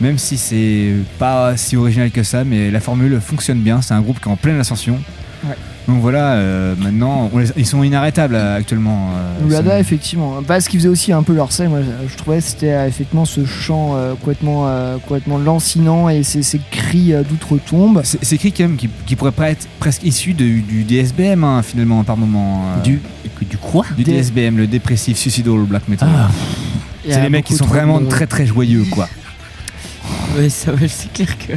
Même 0.01 0.17
si 0.17 0.37
c'est 0.37 0.93
pas 1.17 1.57
si 1.57 1.75
original 1.75 2.11
que 2.11 2.23
ça, 2.23 2.43
mais 2.43 2.69
la 2.71 2.79
formule 2.79 3.19
fonctionne 3.19 3.59
bien. 3.59 3.81
C'est 3.81 3.93
un 3.93 4.01
groupe 4.01 4.19
qui 4.21 4.29
est 4.29 4.31
en 4.31 4.35
pleine 4.35 4.59
ascension. 4.59 4.99
Ouais. 5.43 5.55
Donc 5.87 6.01
voilà, 6.01 6.33
euh, 6.33 6.75
maintenant, 6.77 7.29
on 7.33 7.37
les- 7.39 7.47
ils 7.55 7.65
sont 7.65 7.81
inarrêtables 7.81 8.35
euh, 8.35 8.57
actuellement. 8.57 9.11
euh, 9.15 9.49
Lada, 9.49 9.79
effectivement. 9.79 10.41
Bah, 10.45 10.59
ce 10.59 10.67
qui 10.67 10.77
faisait 10.77 10.89
aussi 10.89 11.13
un 11.13 11.23
peu 11.23 11.33
leur 11.33 11.51
scène, 11.53 11.69
moi, 11.69 11.79
je, 11.81 12.09
je 12.11 12.17
trouvais, 12.17 12.41
c'était 12.41 12.73
euh, 12.73 12.87
effectivement 12.87 13.23
ce 13.23 13.45
chant 13.45 13.93
euh, 13.95 14.13
complètement, 14.15 14.67
euh, 14.67 14.97
complètement 14.97 15.37
lancinant 15.37 16.09
et 16.09 16.23
ces, 16.23 16.43
ces 16.43 16.59
cris 16.71 17.13
euh, 17.13 17.23
d'outre-tombe. 17.23 18.01
C'est 18.03 18.33
écrit 18.33 18.51
quand 18.51 18.63
même 18.65 18.75
qui, 18.75 18.89
pas 19.15 19.49
être 19.49 19.65
presque 19.79 20.03
issu 20.03 20.33
de- 20.33 20.59
du 20.59 20.83
DSBM 20.83 21.43
hein, 21.45 21.61
finalement 21.63 22.03
par 22.03 22.17
moment. 22.17 22.65
euh, 22.77 22.81
Du, 22.81 22.99
du 23.49 23.57
quoi? 23.57 23.85
Du 23.95 24.03
DSBM, 24.03 24.57
le 24.57 24.67
dépressif 24.67 25.17
suicidal 25.17 25.59
black 25.61 25.87
metal. 25.87 26.09
Ah. 26.13 26.29
C'est 27.09 27.21
les 27.21 27.29
mecs 27.29 27.45
qui 27.45 27.53
sont 27.53 27.63
de 27.63 27.69
vraiment 27.69 28.01
très 28.03 28.27
très 28.27 28.45
joyeux 28.45 28.83
quoi. 28.91 29.07
Ouais, 30.37 30.49
ça, 30.49 30.73
ouais, 30.73 30.87
c'est 30.87 31.11
clair 31.11 31.37
que. 31.37 31.53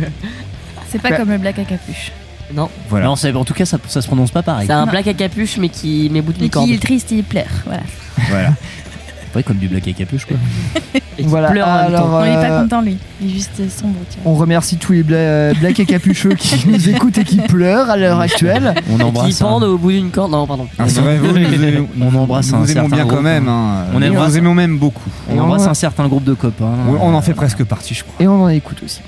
C'est 0.90 1.01
pas 1.01 1.11
Bah. 1.11 1.16
comme 1.19 1.31
le 1.31 1.39
black 1.39 1.59
à 1.59 1.65
capuche. 1.65 2.12
Non, 2.52 2.69
Voilà. 2.89 3.07
Non, 3.07 3.15
c'est- 3.16 3.32
en 3.32 3.44
tout 3.44 3.55
cas, 3.55 3.65
ça, 3.65 3.78
ça 3.86 4.02
se 4.02 4.07
prononce 4.09 4.31
pas 4.32 4.43
pareil. 4.43 4.66
c'est 4.66 4.73
un 4.73 4.85
Non. 4.86 4.90
black 4.90 5.07
à 5.07 5.15
capuche 5.15 5.57
mais 5.59 5.69
qui 5.69 6.09
met 6.11 6.20
bout 6.20 6.32
d'une 6.32 6.51
corde. 6.51 6.66
qui 6.66 6.74
est 6.74 6.82
triste, 6.82 7.11
il 7.12 7.23
pleure. 7.23 7.44
Voilà. 7.65 7.82
voilà. 8.28 8.48
Ouais, 9.35 9.43
comme 9.44 9.59
du 9.59 9.69
black 9.69 9.86
à 9.86 9.93
capuche, 9.93 10.24
quoi. 10.27 10.36
Et 11.19 11.23
Voilà, 11.24 11.51
pleure 11.51 11.69
en 11.69 11.77
même 11.77 11.86
alors, 11.86 12.02
temps. 12.02 12.09
Non, 12.20 12.24
il 12.24 12.28
est 12.31 12.36
Euh, 12.36 12.48
pas 12.48 12.62
content, 12.62 12.81
lui. 12.81 12.97
Il 13.20 13.28
est 13.31 13.32
juste 13.35 13.70
sombre. 13.70 13.94
tiens. 14.09 14.23
On 14.24 14.35
remercie 14.35 14.77
tous 14.78 14.93
les 14.93 15.02
bla- 15.02 15.16
euh, 15.19 15.52
Black 15.61 15.78
et 15.78 15.85
Capucheux 15.85 16.35
qui 16.35 16.66
nous 16.69 16.89
écoutent 16.89 17.19
et 17.19 17.24
qui 17.24 17.36
pleurent 17.36 17.90
à 17.90 17.97
l'heure 17.98 18.20
actuelle. 18.20 18.74
On 18.90 18.94
Et 18.94 18.97
qui 18.97 19.02
embrasse. 19.05 19.43
hein. 19.43 19.44
pendent 19.44 19.65
au 19.65 19.77
bout 19.78 19.90
d'une 19.90 20.11
corde. 20.11 20.32
Non, 20.32 20.47
pardon. 20.47 20.66
Alors, 20.78 20.90
c'est 20.90 21.01
vrai, 21.01 21.19
vous, 21.19 21.27
nous 21.39 21.65
aimons- 21.65 21.89
On 22.01 22.15
embrasse 22.15 22.48
nous 22.52 22.55
un 22.55 22.59
aimons 22.65 22.66
certain 22.89 22.89
bien 22.97 23.07
quand 23.07 23.20
même. 23.23 23.48
hein. 23.48 23.85
hein. 23.86 23.90
On 23.94 24.01
Nous 24.01 24.07
embrasse- 24.09 24.31
vous 24.31 24.39
aimons 24.39 24.55
même 24.55 24.78
beaucoup. 24.78 25.11
On 25.28 25.39
embrasse 25.39 25.66
un 25.66 25.74
certain 25.74 26.09
groupe 26.09 26.24
de 26.24 26.32
copains. 26.35 26.73
On, 26.89 27.11
on 27.11 27.15
en 27.15 27.20
fait 27.23 27.35
presque 27.35 27.65
partie, 27.65 27.93
je 27.94 28.02
crois. 28.05 28.15
Et 28.19 28.27
on 28.27 28.43
en 28.43 28.48
écoute 28.48 28.82
aussi. 28.85 29.01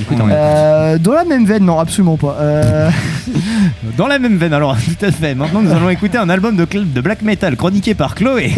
Écoute. 0.00 0.16
Euh, 0.30 0.96
dans 0.98 1.12
la 1.12 1.24
même 1.24 1.44
veine, 1.44 1.64
non, 1.64 1.78
absolument 1.78 2.16
pas. 2.16 2.36
Euh, 2.40 2.90
Dans 3.98 4.06
la 4.06 4.18
même 4.18 4.38
veine, 4.38 4.54
alors 4.54 4.74
tout 4.76 5.04
à 5.04 5.12
fait. 5.12 5.34
Maintenant, 5.34 5.60
nous 5.60 5.70
allons 5.70 5.90
écouter 5.90 6.16
un 6.16 6.28
album 6.30 6.56
de, 6.56 6.66
de 6.72 7.00
black 7.02 7.20
metal 7.22 7.54
chroniqué 7.56 7.94
par 7.94 8.14
Chloé. 8.14 8.54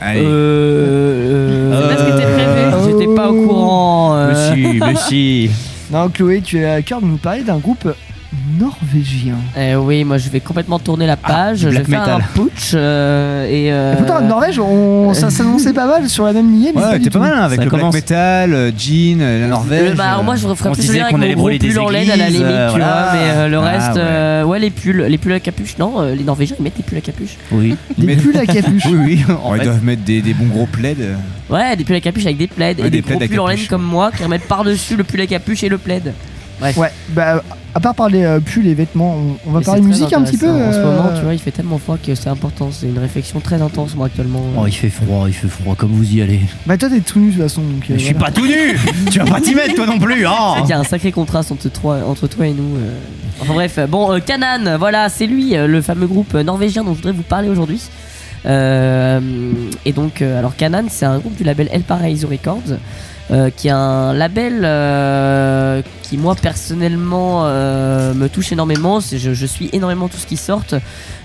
Allez. 0.00 0.22
Euh. 0.24 1.72
C'est 1.72 1.88
pas 1.88 1.98
ce 1.98 2.04
qui 2.04 2.10
était 2.10 2.32
prévu. 2.32 2.98
J'étais 2.98 3.14
pas 3.14 3.30
au 3.30 3.46
courant. 3.46 4.16
euh. 4.16 4.28
Monsieur, 4.30 4.80
monsieur. 4.80 5.50
non, 5.92 6.08
Chloé, 6.08 6.40
tu 6.40 6.58
es 6.58 6.64
à 6.66 6.82
cœur 6.82 7.00
de 7.00 7.06
nous 7.06 7.16
parler 7.18 7.42
d'un 7.42 7.58
groupe 7.58 7.88
norvégien. 8.58 9.34
Eh 9.58 9.74
oui, 9.76 10.04
moi 10.04 10.18
je 10.18 10.28
vais 10.28 10.40
complètement 10.40 10.78
tourner 10.78 11.06
la 11.06 11.16
page. 11.16 11.58
je 11.58 11.68
vais 11.68 11.76
black 11.82 11.86
faire 11.88 12.00
metal. 12.00 12.20
un 12.20 12.24
putsch 12.34 12.72
euh, 12.74 13.46
et. 13.46 13.72
euh, 13.72 13.94
Et 13.94 13.96
pourtant, 13.96 14.16
en 14.18 14.20
Norvège, 14.22 14.58
on, 14.58 15.12
ça 15.14 15.30
s'annonçait 15.30 15.72
pas 15.72 15.86
mal 15.86 16.08
sur 16.08 16.24
la 16.24 16.32
même 16.32 16.50
lignée. 16.52 16.72
Mais 16.74 16.82
Ouais, 16.82 16.98
t'es 17.00 17.10
pas 17.10 17.18
mal 17.18 17.32
hein, 17.34 17.42
avec 17.42 17.58
Ça 17.58 17.64
le 17.64 17.70
commence. 17.70 17.92
black 17.92 18.04
metal, 18.04 18.54
euh, 18.54 18.70
Jean, 18.76 19.20
euh, 19.20 19.40
la 19.42 19.46
Norvège. 19.48 19.94
Bah, 19.96 20.04
alors 20.12 20.24
moi 20.24 20.36
je 20.36 20.46
referais 20.46 20.70
on 20.70 20.72
plus 20.72 20.92
lien 20.94 21.08
qu'on 21.10 21.14
avec 21.16 21.22
allait 21.24 21.28
mon 21.34 21.34
gros 21.34 21.42
brûler 21.44 21.58
des 21.58 21.68
pull 21.68 21.78
en 21.80 21.88
laine 21.88 22.10
à 22.10 22.16
la 22.16 22.24
églises, 22.26 22.40
limite, 22.40 22.52
euh, 22.54 22.72
tu 22.72 22.78
vois, 22.78 22.86
mais 23.12 23.18
euh, 23.22 23.48
le 23.48 23.56
Ah, 23.58 23.60
reste, 23.62 23.94
ouais. 23.94 24.00
euh, 24.02 24.44
ouais 24.44 24.58
les 24.58 24.70
pulls, 24.70 25.02
les 25.08 25.18
pulls 25.18 25.32
à 25.32 25.40
capuche, 25.40 25.78
non, 25.78 26.00
euh, 26.00 26.14
les 26.14 26.24
Norvégiens 26.24 26.56
ils 26.58 26.62
mettent 26.62 26.76
des 26.76 26.82
pulls 26.82 26.98
à 26.98 27.00
capuche. 27.00 27.36
Oui. 27.52 27.76
Des 27.98 28.16
pulls 28.16 28.36
à 28.38 28.46
capuche. 28.46 28.84
Oui, 28.90 28.96
oui. 29.26 29.34
En 29.42 29.50
Ouais, 29.52 29.58
fait. 29.58 29.64
Ils 29.64 29.68
doivent 29.68 29.84
mettre 29.84 30.02
des, 30.02 30.20
des 30.22 30.34
bons 30.34 30.46
gros 30.46 30.66
plaids. 30.66 30.96
Ouais, 31.50 31.76
des 31.76 31.84
pulls 31.84 31.96
à 31.96 32.00
capuche 32.00 32.24
avec 32.26 32.36
des 32.38 32.46
plaids 32.46 32.74
et 32.78 32.90
des 32.90 33.00
gros 33.00 33.18
pulls 33.18 33.40
en 33.40 33.46
laine 33.46 33.58
comme 33.68 33.82
moi 33.82 34.10
qui 34.10 34.22
remettent 34.22 34.46
par-dessus 34.48 34.96
le 34.96 35.04
pull 35.04 35.20
à 35.20 35.26
capuche 35.26 35.62
et 35.64 35.68
le 35.68 35.78
plaid. 35.78 36.12
Bref. 36.60 36.76
Ouais, 36.76 36.90
bah, 37.10 37.42
à 37.74 37.80
part 37.80 37.94
parler 37.96 38.22
euh, 38.22 38.38
pulls 38.38 38.68
et 38.68 38.74
vêtements, 38.74 39.16
on, 39.16 39.36
on 39.48 39.52
va 39.52 39.58
Mais 39.58 39.64
parler 39.64 39.82
c'est 39.82 39.88
musique 39.88 40.12
un 40.12 40.22
petit 40.22 40.36
peu. 40.36 40.48
intéressant. 40.48 40.68
En 40.68 40.72
ce 40.72 40.78
euh, 40.78 40.96
moment, 40.96 41.16
tu 41.18 41.22
vois, 41.24 41.34
il 41.34 41.38
fait 41.40 41.50
tellement 41.50 41.78
froid 41.78 41.98
que 42.04 42.14
c'est 42.14 42.28
important. 42.28 42.70
C'est 42.72 42.86
une 42.86 42.98
réflexion 42.98 43.40
très 43.40 43.60
intense, 43.60 43.94
moi, 43.96 44.06
actuellement. 44.06 44.42
Oh, 44.56 44.64
il 44.66 44.72
fait 44.72 44.88
froid, 44.90 45.24
il 45.26 45.34
fait 45.34 45.48
froid, 45.48 45.74
comme 45.76 45.90
vous 45.90 46.14
y 46.14 46.22
allez. 46.22 46.40
Bah, 46.66 46.78
toi, 46.78 46.88
t'es 46.88 47.00
tout 47.00 47.18
nu 47.18 47.26
de 47.30 47.32
toute 47.32 47.42
façon. 47.42 47.62
Donc, 47.62 47.82
euh, 47.90 47.94
Mais 47.94 47.98
je 47.98 48.04
suis 48.04 48.14
voilà. 48.14 48.26
pas 48.26 48.32
tout 48.32 48.46
nu 48.46 48.78
Tu 49.10 49.18
vas 49.18 49.24
pas 49.24 49.40
t'y 49.40 49.54
mettre 49.54 49.74
toi 49.74 49.86
non 49.86 49.98
plus, 49.98 50.24
hein 50.26 50.54
Il 50.62 50.68
y 50.68 50.72
a 50.72 50.78
un 50.78 50.84
sacré 50.84 51.10
contraste 51.10 51.50
entre 51.50 51.68
toi, 51.68 51.98
entre 52.06 52.28
toi 52.28 52.46
et 52.46 52.52
nous. 52.52 52.76
euh. 52.76 52.98
Enfin 53.40 53.54
bref, 53.54 53.78
bon, 53.88 54.12
euh, 54.12 54.20
Kanan, 54.20 54.76
voilà, 54.78 55.08
c'est 55.08 55.26
lui, 55.26 55.56
euh, 55.56 55.66
le 55.66 55.82
fameux 55.82 56.06
groupe 56.06 56.34
euh, 56.36 56.44
norvégien 56.44 56.84
dont 56.84 56.92
je 56.92 56.98
voudrais 56.98 57.12
vous 57.12 57.22
parler 57.22 57.48
aujourd'hui. 57.48 57.80
Euh, 58.46 59.20
et 59.84 59.92
donc, 59.92 60.22
euh, 60.22 60.38
alors 60.38 60.54
Kanan, 60.56 60.84
c'est 60.88 61.06
un 61.06 61.18
groupe 61.18 61.34
du 61.36 61.44
label 61.44 61.68
El 61.72 61.82
Paraíso 61.82 62.28
Records, 62.28 62.76
euh, 63.30 63.50
qui 63.50 63.68
est 63.68 63.72
un 63.72 64.12
label 64.12 64.62
euh, 64.64 65.82
qui, 66.02 66.18
moi, 66.18 66.34
personnellement, 66.34 67.42
euh, 67.46 68.12
me 68.14 68.28
touche 68.28 68.52
énormément. 68.52 69.00
Je, 69.00 69.32
je 69.32 69.46
suis 69.46 69.70
énormément 69.72 70.08
tout 70.08 70.16
ce 70.18 70.26
qui 70.26 70.36
sort. 70.36 70.62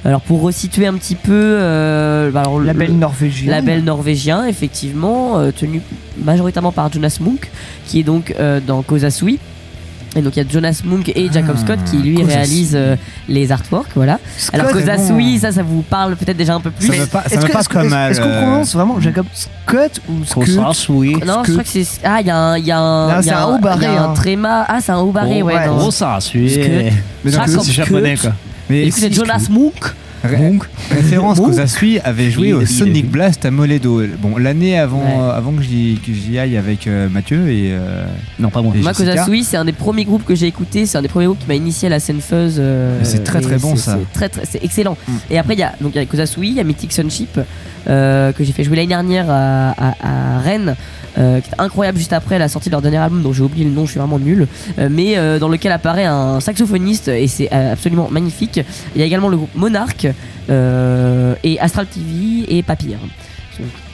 Alors, 0.05 0.21
pour 0.21 0.41
resituer 0.41 0.87
un 0.87 0.93
petit 0.93 1.15
peu, 1.15 1.31
euh, 1.33 2.31
bah, 2.31 2.41
alors, 2.41 2.59
le- 2.59 2.67
Label 2.67 2.93
norvégien. 2.93 3.51
Label 3.51 3.83
norvégien, 3.83 4.45
effectivement, 4.47 5.39
euh, 5.39 5.51
tenu 5.51 5.81
majoritairement 6.23 6.71
par 6.71 6.91
Jonas 6.91 7.17
Munk, 7.19 7.51
qui 7.85 7.99
est 7.99 8.03
donc 8.03 8.33
euh, 8.39 8.59
dans 8.65 8.81
Kozasui. 8.81 9.39
Et 10.15 10.21
donc 10.21 10.35
il 10.35 10.43
y 10.43 10.45
a 10.45 10.49
Jonas 10.51 10.81
Munk 10.83 11.11
et 11.15 11.29
Jacob 11.31 11.55
Ah, 11.55 11.61
Scott 11.61 11.79
qui 11.89 11.97
lui 11.97 12.15
Kozasui. 12.15 12.33
réalisent 12.35 12.75
euh, 12.75 12.95
les 13.27 13.51
artworks, 13.51 13.91
voilà. 13.95 14.19
Scott, 14.37 14.59
Alors 14.59 14.71
Kozasui, 14.71 15.33
bon. 15.35 15.39
ça, 15.39 15.51
ça 15.51 15.61
vous 15.61 15.83
parle 15.83 16.15
peut-être 16.15 16.35
déjà 16.37 16.55
un 16.55 16.59
peu 16.59 16.71
plus. 16.71 16.87
Ça 16.87 16.93
me 16.97 17.05
pas, 17.05 17.21
ça 17.21 17.27
Est-ce 17.27 17.35
me 17.37 17.47
que- 17.47 17.51
pas 17.53 17.59
est-ce 17.59 18.19
qu'on 18.21 18.27
euh, 18.27 18.41
prononce 18.41 18.73
vraiment 18.73 18.99
Jacob 18.99 19.25
Scott 19.33 20.01
ou 20.09 20.25
Scott 20.25 20.87
oui. 20.89 21.15
Non, 21.25 21.43
je 21.45 21.51
crois 21.51 21.63
que 21.63 21.69
c'est 21.69 21.85
ah 22.03 22.21
il 22.21 22.27
y 22.27 22.31
a 22.31 22.37
un 22.37 22.57
il 22.57 22.65
y 22.65 22.71
a 22.71 22.79
un 22.79 23.21
c'est 23.21 23.29
un 23.31 23.45
haut 23.45 23.59
barré, 23.59 23.85
il 23.85 23.93
y 23.93 23.95
a 23.95 24.01
un 24.03 24.09
hein. 24.09 24.13
tréma 24.15 24.65
ah 24.67 24.79
c'est 24.81 24.91
un 24.91 24.97
haut 24.97 25.11
barré 25.11 25.41
Oh, 25.43 25.45
ouais, 25.45 25.53
celui 26.21 26.49
Scott. 26.49 26.65
Mais 27.23 27.31
donc, 27.31 27.41
Jacob 27.45 27.61
c'est 27.63 27.71
japonais 27.71 28.15
Scott. 28.15 28.31
quoi. 28.31 28.39
mais 28.69 28.81
Et 28.81 28.85
du 28.85 28.91
coup, 28.93 28.99
c'est 28.99 29.09
si- 29.09 29.13
Jonas 29.15 29.47
Munk. 29.51 29.93
Ré- 30.23 30.59
Référence. 30.91 31.39
Kozasui 31.39 31.99
avait 31.99 32.29
joué 32.31 32.49
Il- 32.49 32.53
au 32.55 32.61
il- 32.61 32.67
Sonic 32.67 33.09
Blast 33.09 33.45
à 33.45 33.51
Moledo. 33.51 34.01
Bon, 34.21 34.37
l'année 34.37 34.77
avant, 34.77 34.99
Ouais. 34.99 35.13
euh, 35.19 35.31
avant 35.37 35.51
que 35.53 35.61
j'y 35.61 35.99
que 36.05 36.11
j'y 36.13 36.37
aille 36.37 36.57
avec 36.57 36.87
euh, 36.87 37.07
Mathieu 37.09 37.49
et. 37.49 37.69
euh, 37.71 38.03
Non, 38.39 38.49
pas 38.49 38.61
moi. 38.61 38.73
Moi. 38.75 38.93
Kozasui, 38.93 39.43
c'est 39.43 39.57
un 39.57 39.65
des 39.65 39.71
premiers 39.71 40.05
groupes 40.05 40.25
que 40.25 40.35
j'ai 40.35 40.47
écouté, 40.47 40.85
c'est 40.85 40.97
un 40.97 41.01
des 41.01 41.07
premiers 41.07 41.25
groupes 41.27 41.39
qui 41.39 41.47
m'a 41.47 41.55
initié 41.55 41.87
à 41.87 41.89
la 41.91 41.99
scène 41.99 42.21
fuzz. 42.21 42.57
euh, 42.59 42.99
c'est 43.03 43.23
très, 43.23 43.41
très 43.41 43.57
bon, 43.57 43.75
c'est- 43.75 43.81
ça. 43.83 43.97
C'est 43.99 44.13
très 44.13 44.29
très 44.29 44.41
c'est 44.45 44.63
excellent. 44.63 44.97
Mm. 45.07 45.11
Et 45.31 45.39
après 45.39 45.53
il 45.53 45.59
y 45.59 45.63
a 45.63 45.73
donc 45.79 45.91
il 45.95 45.99
y 45.99 46.01
a 46.01 46.05
Kozasui, 46.05 46.49
il 46.49 46.55
y 46.55 46.59
a 46.59 46.63
Mythic 46.63 46.91
Sunship 46.91 47.39
euh, 47.87 48.31
que 48.33 48.43
j'ai 48.43 48.51
fait 48.51 48.63
jouer 48.63 48.75
l'année 48.75 48.87
dernière 48.89 49.25
à, 49.29 49.69
à- 49.71 49.95
à 50.37 50.39
Rennes. 50.39 50.75
Euh, 51.19 51.41
qui 51.41 51.49
est 51.49 51.61
incroyable 51.61 51.97
juste 51.97 52.13
après 52.13 52.39
la 52.39 52.47
sortie 52.47 52.69
de 52.69 52.71
leur 52.71 52.81
dernier 52.81 52.97
album 52.97 53.21
dont 53.21 53.33
j'ai 53.33 53.43
oublié 53.43 53.65
le 53.65 53.71
nom, 53.71 53.85
je 53.85 53.91
suis 53.91 53.99
vraiment 53.99 54.19
nul, 54.19 54.47
euh, 54.77 54.87
mais 54.89 55.17
euh, 55.17 55.39
dans 55.39 55.49
lequel 55.49 55.71
apparaît 55.71 56.05
un 56.05 56.39
saxophoniste 56.39 57.09
et 57.09 57.27
c'est 57.27 57.51
absolument 57.51 58.09
magnifique. 58.09 58.61
Il 58.95 58.99
y 58.99 59.03
a 59.03 59.05
également 59.05 59.29
le 59.29 59.37
groupe 59.37 59.55
Monarch 59.55 60.05
et 60.05 61.59
Astral 61.59 61.87
TV 61.87 62.57
et 62.57 62.63
Papyr. 62.63 62.97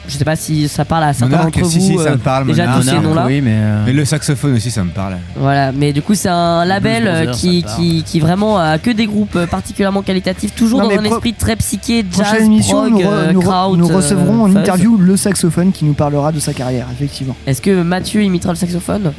Je 0.08 0.16
sais 0.16 0.24
pas 0.24 0.36
si 0.36 0.68
ça 0.68 0.84
parle 0.84 1.04
à 1.04 1.12
certains 1.12 1.44
d'entre 1.44 1.64
si, 1.66 1.78
vous. 1.80 1.86
si, 1.86 1.98
ça 1.98 2.10
euh, 2.10 2.12
me 2.12 2.16
parle. 2.18 2.46
déjà 2.46 2.66
tous 2.76 2.82
ces 2.82 2.98
noms-là. 2.98 3.24
Oui, 3.26 3.40
mais. 3.40 3.54
euh, 3.56 3.86
Et 3.86 3.92
le 3.92 4.04
saxophone 4.04 4.54
aussi, 4.54 4.70
ça 4.70 4.84
me 4.84 4.90
parle. 4.90 5.16
Voilà, 5.36 5.72
mais 5.72 5.92
du 5.92 6.02
coup 6.02 6.14
c'est 6.14 6.28
un 6.28 6.64
label 6.64 7.02
Blues 7.02 7.12
euh, 7.12 7.24
Brothers, 7.24 7.34
qui, 7.40 7.64
ça 7.66 7.76
qui, 7.76 8.02
qui 8.04 8.20
vraiment 8.20 8.58
a 8.58 8.78
que 8.78 8.90
des 8.90 9.06
groupes 9.06 9.36
euh, 9.36 9.46
particulièrement 9.46 10.02
qualitatifs, 10.02 10.54
toujours 10.54 10.80
Non, 10.80 10.84
dans 10.88 10.90
mais 10.92 10.98
un 10.98 11.02
pro- 11.02 11.14
esprit 11.16 11.34
très 11.34 11.56
psyché, 11.56 12.04
jazz, 12.16 12.42
émission, 12.42 12.78
prog, 12.82 12.90
nous, 12.92 12.98
re- 13.00 13.06
euh, 13.12 13.32
nous 13.32 13.40
re- 13.40 13.44
kraut, 13.44 13.76
nous 13.76 13.90
euh, 13.90 13.96
recevrons 13.96 14.42
en 14.44 14.54
interview 14.56 14.96
le 14.96 15.16
saxophone 15.16 15.72
qui 15.72 15.84
nous 15.84 15.94
parlera 15.94 16.32
de 16.32 16.38
sa 16.40 16.52
carrière, 16.52 16.86
effectivement. 16.92 17.36
Est-ce 17.46 17.60
que 17.60 17.82
Mathieu 17.82 18.22
imitera 18.22 18.52
le 18.52 18.58
saxophone? 18.58 19.12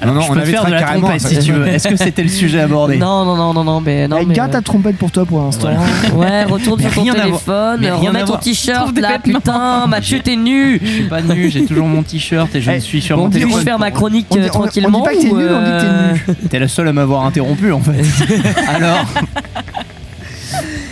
Alors, 0.00 0.14
non, 0.14 0.20
je 0.20 0.30
on 0.30 0.34
peux 0.34 0.40
avait 0.40 0.50
faire 0.52 0.64
de 0.64 0.70
la 0.70 0.78
carrément 0.80 1.08
trompette 1.08 1.26
si 1.26 1.38
tu 1.40 1.52
veux. 1.52 1.66
Est-ce 1.66 1.88
que 1.88 1.96
c'était 1.96 2.22
le 2.22 2.28
sujet 2.28 2.60
abordé? 2.60 2.96
Non, 2.98 3.24
non, 3.24 3.36
non, 3.36 3.52
non, 3.52 3.64
non, 3.64 3.80
mais 3.80 4.06
non. 4.06 4.18
Mais, 4.24 4.34
garde 4.34 4.50
euh, 4.50 4.58
ta 4.58 4.62
trompette 4.62 4.96
pour 4.96 5.10
toi 5.10 5.24
pour 5.24 5.40
l'instant. 5.42 5.70
Ouais, 6.14 6.44
retourne 6.44 6.80
Mais 6.80 6.84
sur 6.90 6.94
ton 6.94 7.02
rien 7.02 7.12
à 7.14 7.16
voir- 7.16 7.24
téléphone, 7.26 7.78
mais 7.80 7.90
rien 7.90 8.08
remets 8.10 8.20
ton 8.20 8.26
voir. 8.26 8.40
t-shirt 8.40 8.92
des 8.94 9.00
là, 9.00 9.18
vêtements. 9.18 9.38
putain, 9.40 9.86
Mathieu 9.88 10.20
t'es 10.20 10.36
nu 10.36 10.80
Je 10.82 10.88
suis 10.88 11.02
pas 11.04 11.20
nu, 11.22 11.50
j'ai 11.50 11.64
toujours 11.64 11.86
mon 11.88 12.02
t-shirt 12.02 12.54
et 12.54 12.60
je 12.60 12.70
Eh, 12.78 12.80
suis 12.80 13.00
sur 13.02 13.16
mon 13.18 13.28
puis-je 13.28 13.44
téléphone. 13.46 13.64
faire 13.64 13.78
ma 13.80 13.90
chronique 13.90 14.26
On 14.30 14.36
dit- 14.36 14.40
euh, 14.42 14.44
on- 14.44 14.44
on 14.44 14.46
dit 14.46 14.50
tranquillement 14.68 15.02
pas 15.02 15.14
que 15.14 15.20
t'es 15.20 15.28
ou, 15.30 15.36
nul, 15.36 15.48
on 15.50 15.58
dit 15.60 15.70
que 15.70 15.80
t'es 15.80 15.86
euh, 15.86 16.12
nu. 16.42 16.48
T'es 16.48 16.58
le 16.60 16.68
seul 16.68 16.86
à 16.88 16.92
m'avoir 16.92 17.24
interrompu 17.24 17.72
en 17.72 17.80
fait. 17.80 17.92
Alors 18.68 19.04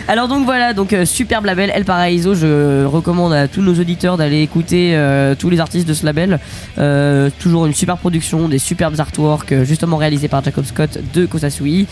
Alors 0.09 0.29
donc 0.29 0.45
voilà, 0.45 0.73
donc 0.73 0.93
euh, 0.93 1.03
superbe 1.03 1.43
label 1.43 1.69
El 1.75 1.83
Paraíso. 1.83 2.33
Je 2.33 2.85
recommande 2.85 3.33
à 3.33 3.49
tous 3.49 3.61
nos 3.61 3.73
auditeurs 3.73 4.15
d'aller 4.15 4.41
écouter 4.41 4.91
euh, 4.95 5.35
tous 5.35 5.49
les 5.49 5.59
artistes 5.59 5.85
de 5.85 5.93
ce 5.93 6.05
label. 6.05 6.39
Euh, 6.77 7.29
toujours 7.39 7.65
une 7.65 7.73
super 7.73 7.97
production, 7.97 8.47
des 8.47 8.57
superbes 8.57 8.97
artworks, 9.01 9.51
euh, 9.51 9.65
justement 9.65 9.97
réalisés 9.97 10.29
par 10.29 10.41
Jacob 10.41 10.63
Scott 10.63 10.97
de 11.13 11.25
Kosasui. 11.25 11.87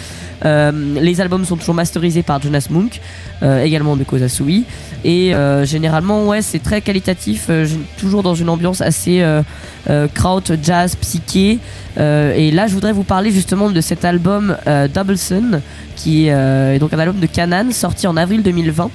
Les 0.45 1.19
albums 1.19 1.43
sont 1.43 1.57
toujours 1.57 1.75
masterisés 1.75 2.23
par 2.23 2.41
Jonas 2.41 2.67
Munk, 2.69 3.01
également 3.41 3.97
de 3.97 4.03
Kosasui. 4.03 4.63
Et 5.03 5.33
généralement, 5.63 6.27
ouais, 6.27 6.41
c'est 6.41 6.59
très 6.59 6.81
qualitatif, 6.81 7.49
toujours 7.97 8.21
dans 8.21 8.35
une 8.35 8.49
ambiance 8.49 8.81
assez 8.81 9.25
kraut, 10.13 10.43
jazz, 10.61 10.95
psyché. 10.95 11.59
Euh, 11.97 12.33
et 12.35 12.51
là, 12.51 12.67
je 12.67 12.73
voudrais 12.73 12.93
vous 12.93 13.03
parler 13.03 13.31
justement 13.31 13.69
de 13.69 13.81
cet 13.81 14.05
album 14.05 14.57
euh, 14.67 14.87
Double 14.87 15.17
Sun, 15.17 15.61
qui 15.95 16.29
euh, 16.29 16.73
est 16.73 16.79
donc 16.79 16.93
un 16.93 16.99
album 16.99 17.19
de 17.19 17.25
Kanan, 17.25 17.71
sorti 17.71 18.07
en 18.07 18.17
avril 18.17 18.43
2020 18.43 18.89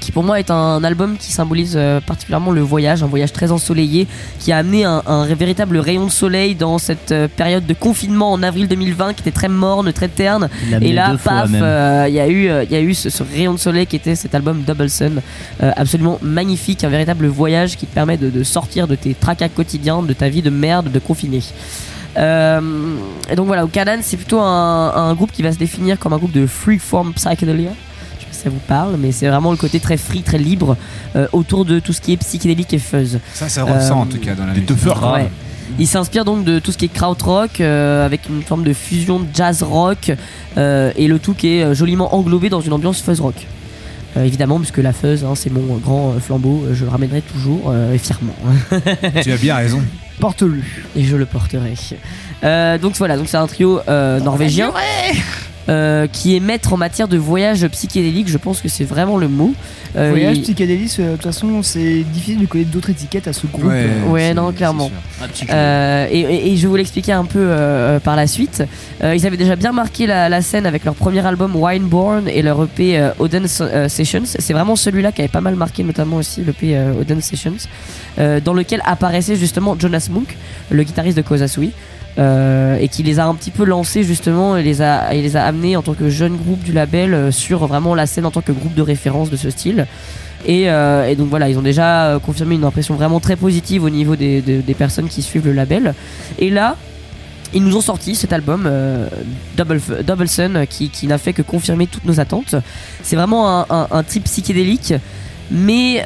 qui 0.00 0.12
pour 0.12 0.22
moi 0.22 0.38
est 0.38 0.50
un 0.50 0.84
album 0.84 1.16
qui 1.16 1.32
symbolise 1.32 1.76
particulièrement 2.06 2.52
le 2.52 2.60
voyage, 2.60 3.02
un 3.02 3.06
voyage 3.06 3.32
très 3.32 3.50
ensoleillé, 3.50 4.06
qui 4.38 4.52
a 4.52 4.58
amené 4.58 4.84
un, 4.84 5.02
un 5.06 5.24
véritable 5.34 5.78
rayon 5.78 6.04
de 6.04 6.10
soleil 6.10 6.54
dans 6.54 6.76
cette 6.76 7.14
période 7.36 7.66
de 7.66 7.72
confinement 7.72 8.30
en 8.32 8.42
avril 8.42 8.68
2020 8.68 9.14
qui 9.14 9.22
était 9.22 9.32
très 9.32 9.48
morne, 9.48 9.90
très 9.94 10.08
terne. 10.08 10.50
Et 10.82 10.92
là, 10.92 11.16
paf, 11.22 11.50
euh, 11.52 12.04
il 12.06 12.14
y 12.14 12.20
a 12.20 12.28
eu, 12.28 12.50
il 12.64 12.70
y 12.70 12.76
a 12.76 12.80
eu 12.82 12.92
ce, 12.92 13.08
ce 13.08 13.22
rayon 13.22 13.54
de 13.54 13.58
soleil 13.58 13.86
qui 13.86 13.96
était 13.96 14.14
cet 14.14 14.34
album 14.34 14.62
Double 14.62 14.90
Sun, 14.90 15.22
euh, 15.62 15.72
absolument 15.74 16.18
magnifique, 16.20 16.84
un 16.84 16.90
véritable 16.90 17.26
voyage 17.26 17.76
qui 17.76 17.86
te 17.86 17.94
permet 17.94 18.18
de, 18.18 18.28
de 18.28 18.42
sortir 18.44 18.88
de 18.88 18.94
tes 18.94 19.14
tracas 19.14 19.48
quotidiens, 19.48 20.02
de 20.02 20.12
ta 20.12 20.28
vie 20.28 20.42
de 20.42 20.50
merde, 20.50 20.92
de 20.92 20.98
confiné. 20.98 21.40
Euh, 22.18 22.60
et 23.30 23.36
donc 23.36 23.46
voilà, 23.46 23.64
Kanan 23.70 24.00
c'est 24.02 24.16
plutôt 24.16 24.40
un, 24.40 24.92
un 24.94 25.14
groupe 25.14 25.30
qui 25.32 25.42
va 25.42 25.52
se 25.52 25.58
définir 25.58 25.98
comme 25.98 26.12
un 26.12 26.18
groupe 26.18 26.32
de 26.32 26.46
freeform 26.46 27.12
psychedelia. 27.14 27.70
Je 28.18 28.24
sais 28.24 28.26
pas 28.26 28.32
si 28.32 28.40
ça 28.42 28.50
vous 28.50 28.60
parle, 28.66 28.96
mais 28.98 29.12
c'est 29.12 29.28
vraiment 29.28 29.50
le 29.52 29.56
côté 29.56 29.78
très 29.78 29.96
free, 29.96 30.22
très 30.22 30.38
libre 30.38 30.76
euh, 31.16 31.28
autour 31.32 31.64
de 31.64 31.78
tout 31.78 31.92
ce 31.92 32.00
qui 32.00 32.12
est 32.12 32.16
psychédélique 32.16 32.72
et 32.74 32.78
fuzz. 32.78 33.20
Ça, 33.34 33.48
ça 33.48 33.62
ressent 33.64 33.98
Euh, 33.98 34.02
en 34.02 34.06
tout 34.06 34.18
cas 34.18 34.34
dans 34.34 34.46
la 34.46 34.52
musique. 34.52 34.66
teufeurs. 34.66 35.12
Ouais. 35.14 35.28
Il 35.78 35.86
s'inspire 35.86 36.24
donc 36.24 36.44
de 36.44 36.58
tout 36.58 36.72
ce 36.72 36.78
qui 36.78 36.86
est 36.86 36.92
krautrock 36.92 37.60
euh, 37.60 38.04
avec 38.04 38.28
une 38.28 38.42
forme 38.42 38.64
de 38.64 38.72
fusion 38.72 39.20
jazz 39.34 39.62
rock 39.62 40.10
euh, 40.56 40.90
et 40.96 41.06
le 41.08 41.18
tout 41.18 41.34
qui 41.34 41.58
est 41.58 41.74
joliment 41.74 42.14
englobé 42.16 42.48
dans 42.48 42.60
une 42.62 42.72
ambiance 42.72 43.00
fuzz 43.02 43.20
rock. 43.20 43.46
Euh, 44.16 44.24
évidemment, 44.24 44.58
puisque 44.58 44.78
la 44.78 44.94
fuzz, 44.94 45.24
hein, 45.24 45.34
c'est 45.34 45.50
mon 45.52 45.76
grand 45.76 46.14
flambeau, 46.18 46.64
je 46.72 46.84
le 46.84 46.90
ramènerai 46.90 47.20
toujours 47.20 47.70
euh, 47.70 47.92
et 47.94 47.98
fièrement. 47.98 48.32
Tu 49.22 49.30
as 49.30 49.36
bien 49.36 49.54
raison. 49.56 49.80
Porte-le. 50.20 50.62
et 50.96 51.04
je 51.04 51.16
le 51.16 51.26
porterai. 51.26 51.74
Euh, 52.44 52.78
donc 52.78 52.96
voilà, 52.96 53.16
donc 53.16 53.28
c'est 53.28 53.36
un 53.36 53.46
trio 53.46 53.80
euh, 53.88 54.20
norvégien 54.20 54.72
euh, 55.68 56.06
qui 56.06 56.34
est 56.36 56.40
maître 56.40 56.72
en 56.72 56.76
matière 56.76 57.08
de 57.08 57.16
voyage 57.18 57.66
psychédélique. 57.68 58.28
Je 58.28 58.38
pense 58.38 58.60
que 58.60 58.68
c'est 58.68 58.84
vraiment 58.84 59.16
le 59.18 59.28
mot. 59.28 59.52
Euh, 59.96 60.10
Voyage 60.10 60.40
psychédélique, 60.40 60.92
euh, 61.00 61.12
de 61.12 61.16
toute 61.16 61.24
façon, 61.24 61.62
c'est 61.62 62.02
difficile 62.04 62.40
de 62.40 62.46
connaître 62.46 62.70
d'autres 62.70 62.90
étiquettes 62.90 63.28
à 63.28 63.32
ce 63.32 63.46
groupe. 63.46 63.64
Ouais, 63.64 64.30
Euh, 64.30 64.34
non, 64.34 64.52
clairement. 64.52 64.90
Euh, 65.50 66.06
et, 66.10 66.20
et- 66.20 66.52
et 66.52 66.56
je 66.56 66.62
vais 66.62 66.68
vous 66.68 66.76
l'expliquer 66.76 67.12
un 67.12 67.24
peu 67.24 67.38
euh, 67.40 67.98
par 68.00 68.16
la 68.16 68.26
suite. 68.26 68.62
Euh, 69.02 69.14
ils 69.14 69.26
avaient 69.26 69.36
déjà 69.36 69.56
bien 69.56 69.72
marqué 69.72 70.06
la, 70.06 70.28
la 70.28 70.40
scène 70.42 70.66
avec 70.66 70.84
leur 70.84 70.94
premier 70.94 71.24
album 71.26 71.54
Wineborn 71.56 72.28
et 72.28 72.42
leur 72.42 72.62
EP 72.64 72.98
euh, 72.98 73.10
Oden 73.18 73.46
euh, 73.60 73.88
Sessions. 73.88 74.22
C'est 74.24 74.52
vraiment 74.52 74.76
celui-là 74.76 75.12
qui 75.12 75.22
avait 75.22 75.28
pas 75.28 75.40
mal 75.40 75.54
marqué, 75.56 75.82
notamment 75.84 76.16
aussi 76.16 76.42
l'EP 76.42 76.76
euh, 76.76 77.00
Oden 77.00 77.20
Sessions, 77.20 77.54
euh, 78.18 78.40
dans 78.40 78.54
lequel 78.54 78.82
apparaissait 78.84 79.36
justement 79.36 79.76
Jonas 79.78 80.08
Munk, 80.10 80.36
le 80.70 80.82
guitariste 80.82 81.16
de 81.16 81.22
Kozasui. 81.22 81.72
Euh, 82.18 82.76
et 82.80 82.88
qui 82.88 83.04
les 83.04 83.20
a 83.20 83.26
un 83.26 83.34
petit 83.36 83.52
peu 83.52 83.64
lancés 83.64 84.02
justement 84.02 84.56
et 84.56 84.64
les 84.64 84.82
a, 84.82 85.14
et 85.14 85.22
les 85.22 85.36
a 85.36 85.44
amenés 85.44 85.76
en 85.76 85.82
tant 85.82 85.94
que 85.94 86.10
jeune 86.10 86.36
groupe 86.36 86.64
du 86.64 86.72
label 86.72 87.14
euh, 87.14 87.30
sur 87.30 87.64
vraiment 87.68 87.94
la 87.94 88.06
scène 88.06 88.26
en 88.26 88.32
tant 88.32 88.40
que 88.40 88.50
groupe 88.50 88.74
de 88.74 88.82
référence 88.82 89.30
de 89.30 89.36
ce 89.36 89.50
style. 89.50 89.86
Et, 90.44 90.68
euh, 90.68 91.14
donc 91.14 91.28
voilà, 91.28 91.48
ils 91.48 91.56
ont 91.58 91.62
déjà 91.62 92.18
confirmé 92.24 92.56
une 92.56 92.64
impression 92.64 92.96
vraiment 92.96 93.20
très 93.20 93.36
positive 93.36 93.84
au 93.84 93.90
niveau 93.90 94.16
des, 94.16 94.62
personnes 94.76 95.08
qui 95.08 95.22
suivent 95.22 95.46
le 95.46 95.52
label. 95.52 95.94
Et 96.38 96.50
là, 96.50 96.76
Ils 97.54 97.62
nous 97.62 97.76
ont 97.76 97.80
sorti 97.80 98.14
cet 98.14 98.32
album 98.32 98.70
Double, 99.56 100.28
Sun 100.28 100.66
qui, 100.68 101.06
n'a 101.06 101.18
fait 101.18 101.32
que 101.32 101.42
confirmer 101.42 101.86
toutes 101.86 102.04
nos 102.04 102.20
attentes. 102.20 102.54
C'est 103.02 103.16
vraiment 103.16 103.64
un, 103.70 104.02
trip 104.02 104.24
psychédélique, 104.24 104.94
mais, 105.50 106.04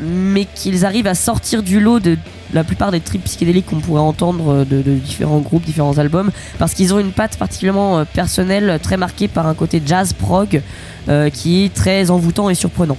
mais 0.00 0.46
qu'ils 0.54 0.84
arrivent 0.84 1.08
à 1.08 1.14
sortir 1.14 1.62
du 1.62 1.80
lot 1.80 1.98
de 1.98 2.18
la 2.54 2.64
plupart 2.64 2.90
des 2.90 3.00
trips 3.00 3.24
psychédéliques 3.24 3.66
qu'on 3.66 3.80
pourrait 3.80 4.00
entendre 4.00 4.64
de, 4.64 4.80
de 4.80 4.94
différents 4.94 5.40
groupes, 5.40 5.64
différents 5.64 5.98
albums, 5.98 6.30
parce 6.58 6.72
qu'ils 6.72 6.94
ont 6.94 7.00
une 7.00 7.12
patte 7.12 7.36
particulièrement 7.36 7.98
euh, 7.98 8.04
personnelle, 8.04 8.78
très 8.82 8.96
marquée 8.96 9.28
par 9.28 9.46
un 9.46 9.54
côté 9.54 9.82
jazz 9.84 10.12
prog 10.12 10.62
euh, 11.08 11.28
qui 11.30 11.64
est 11.64 11.74
très 11.74 12.10
envoûtant 12.10 12.48
et 12.48 12.54
surprenant. 12.54 12.96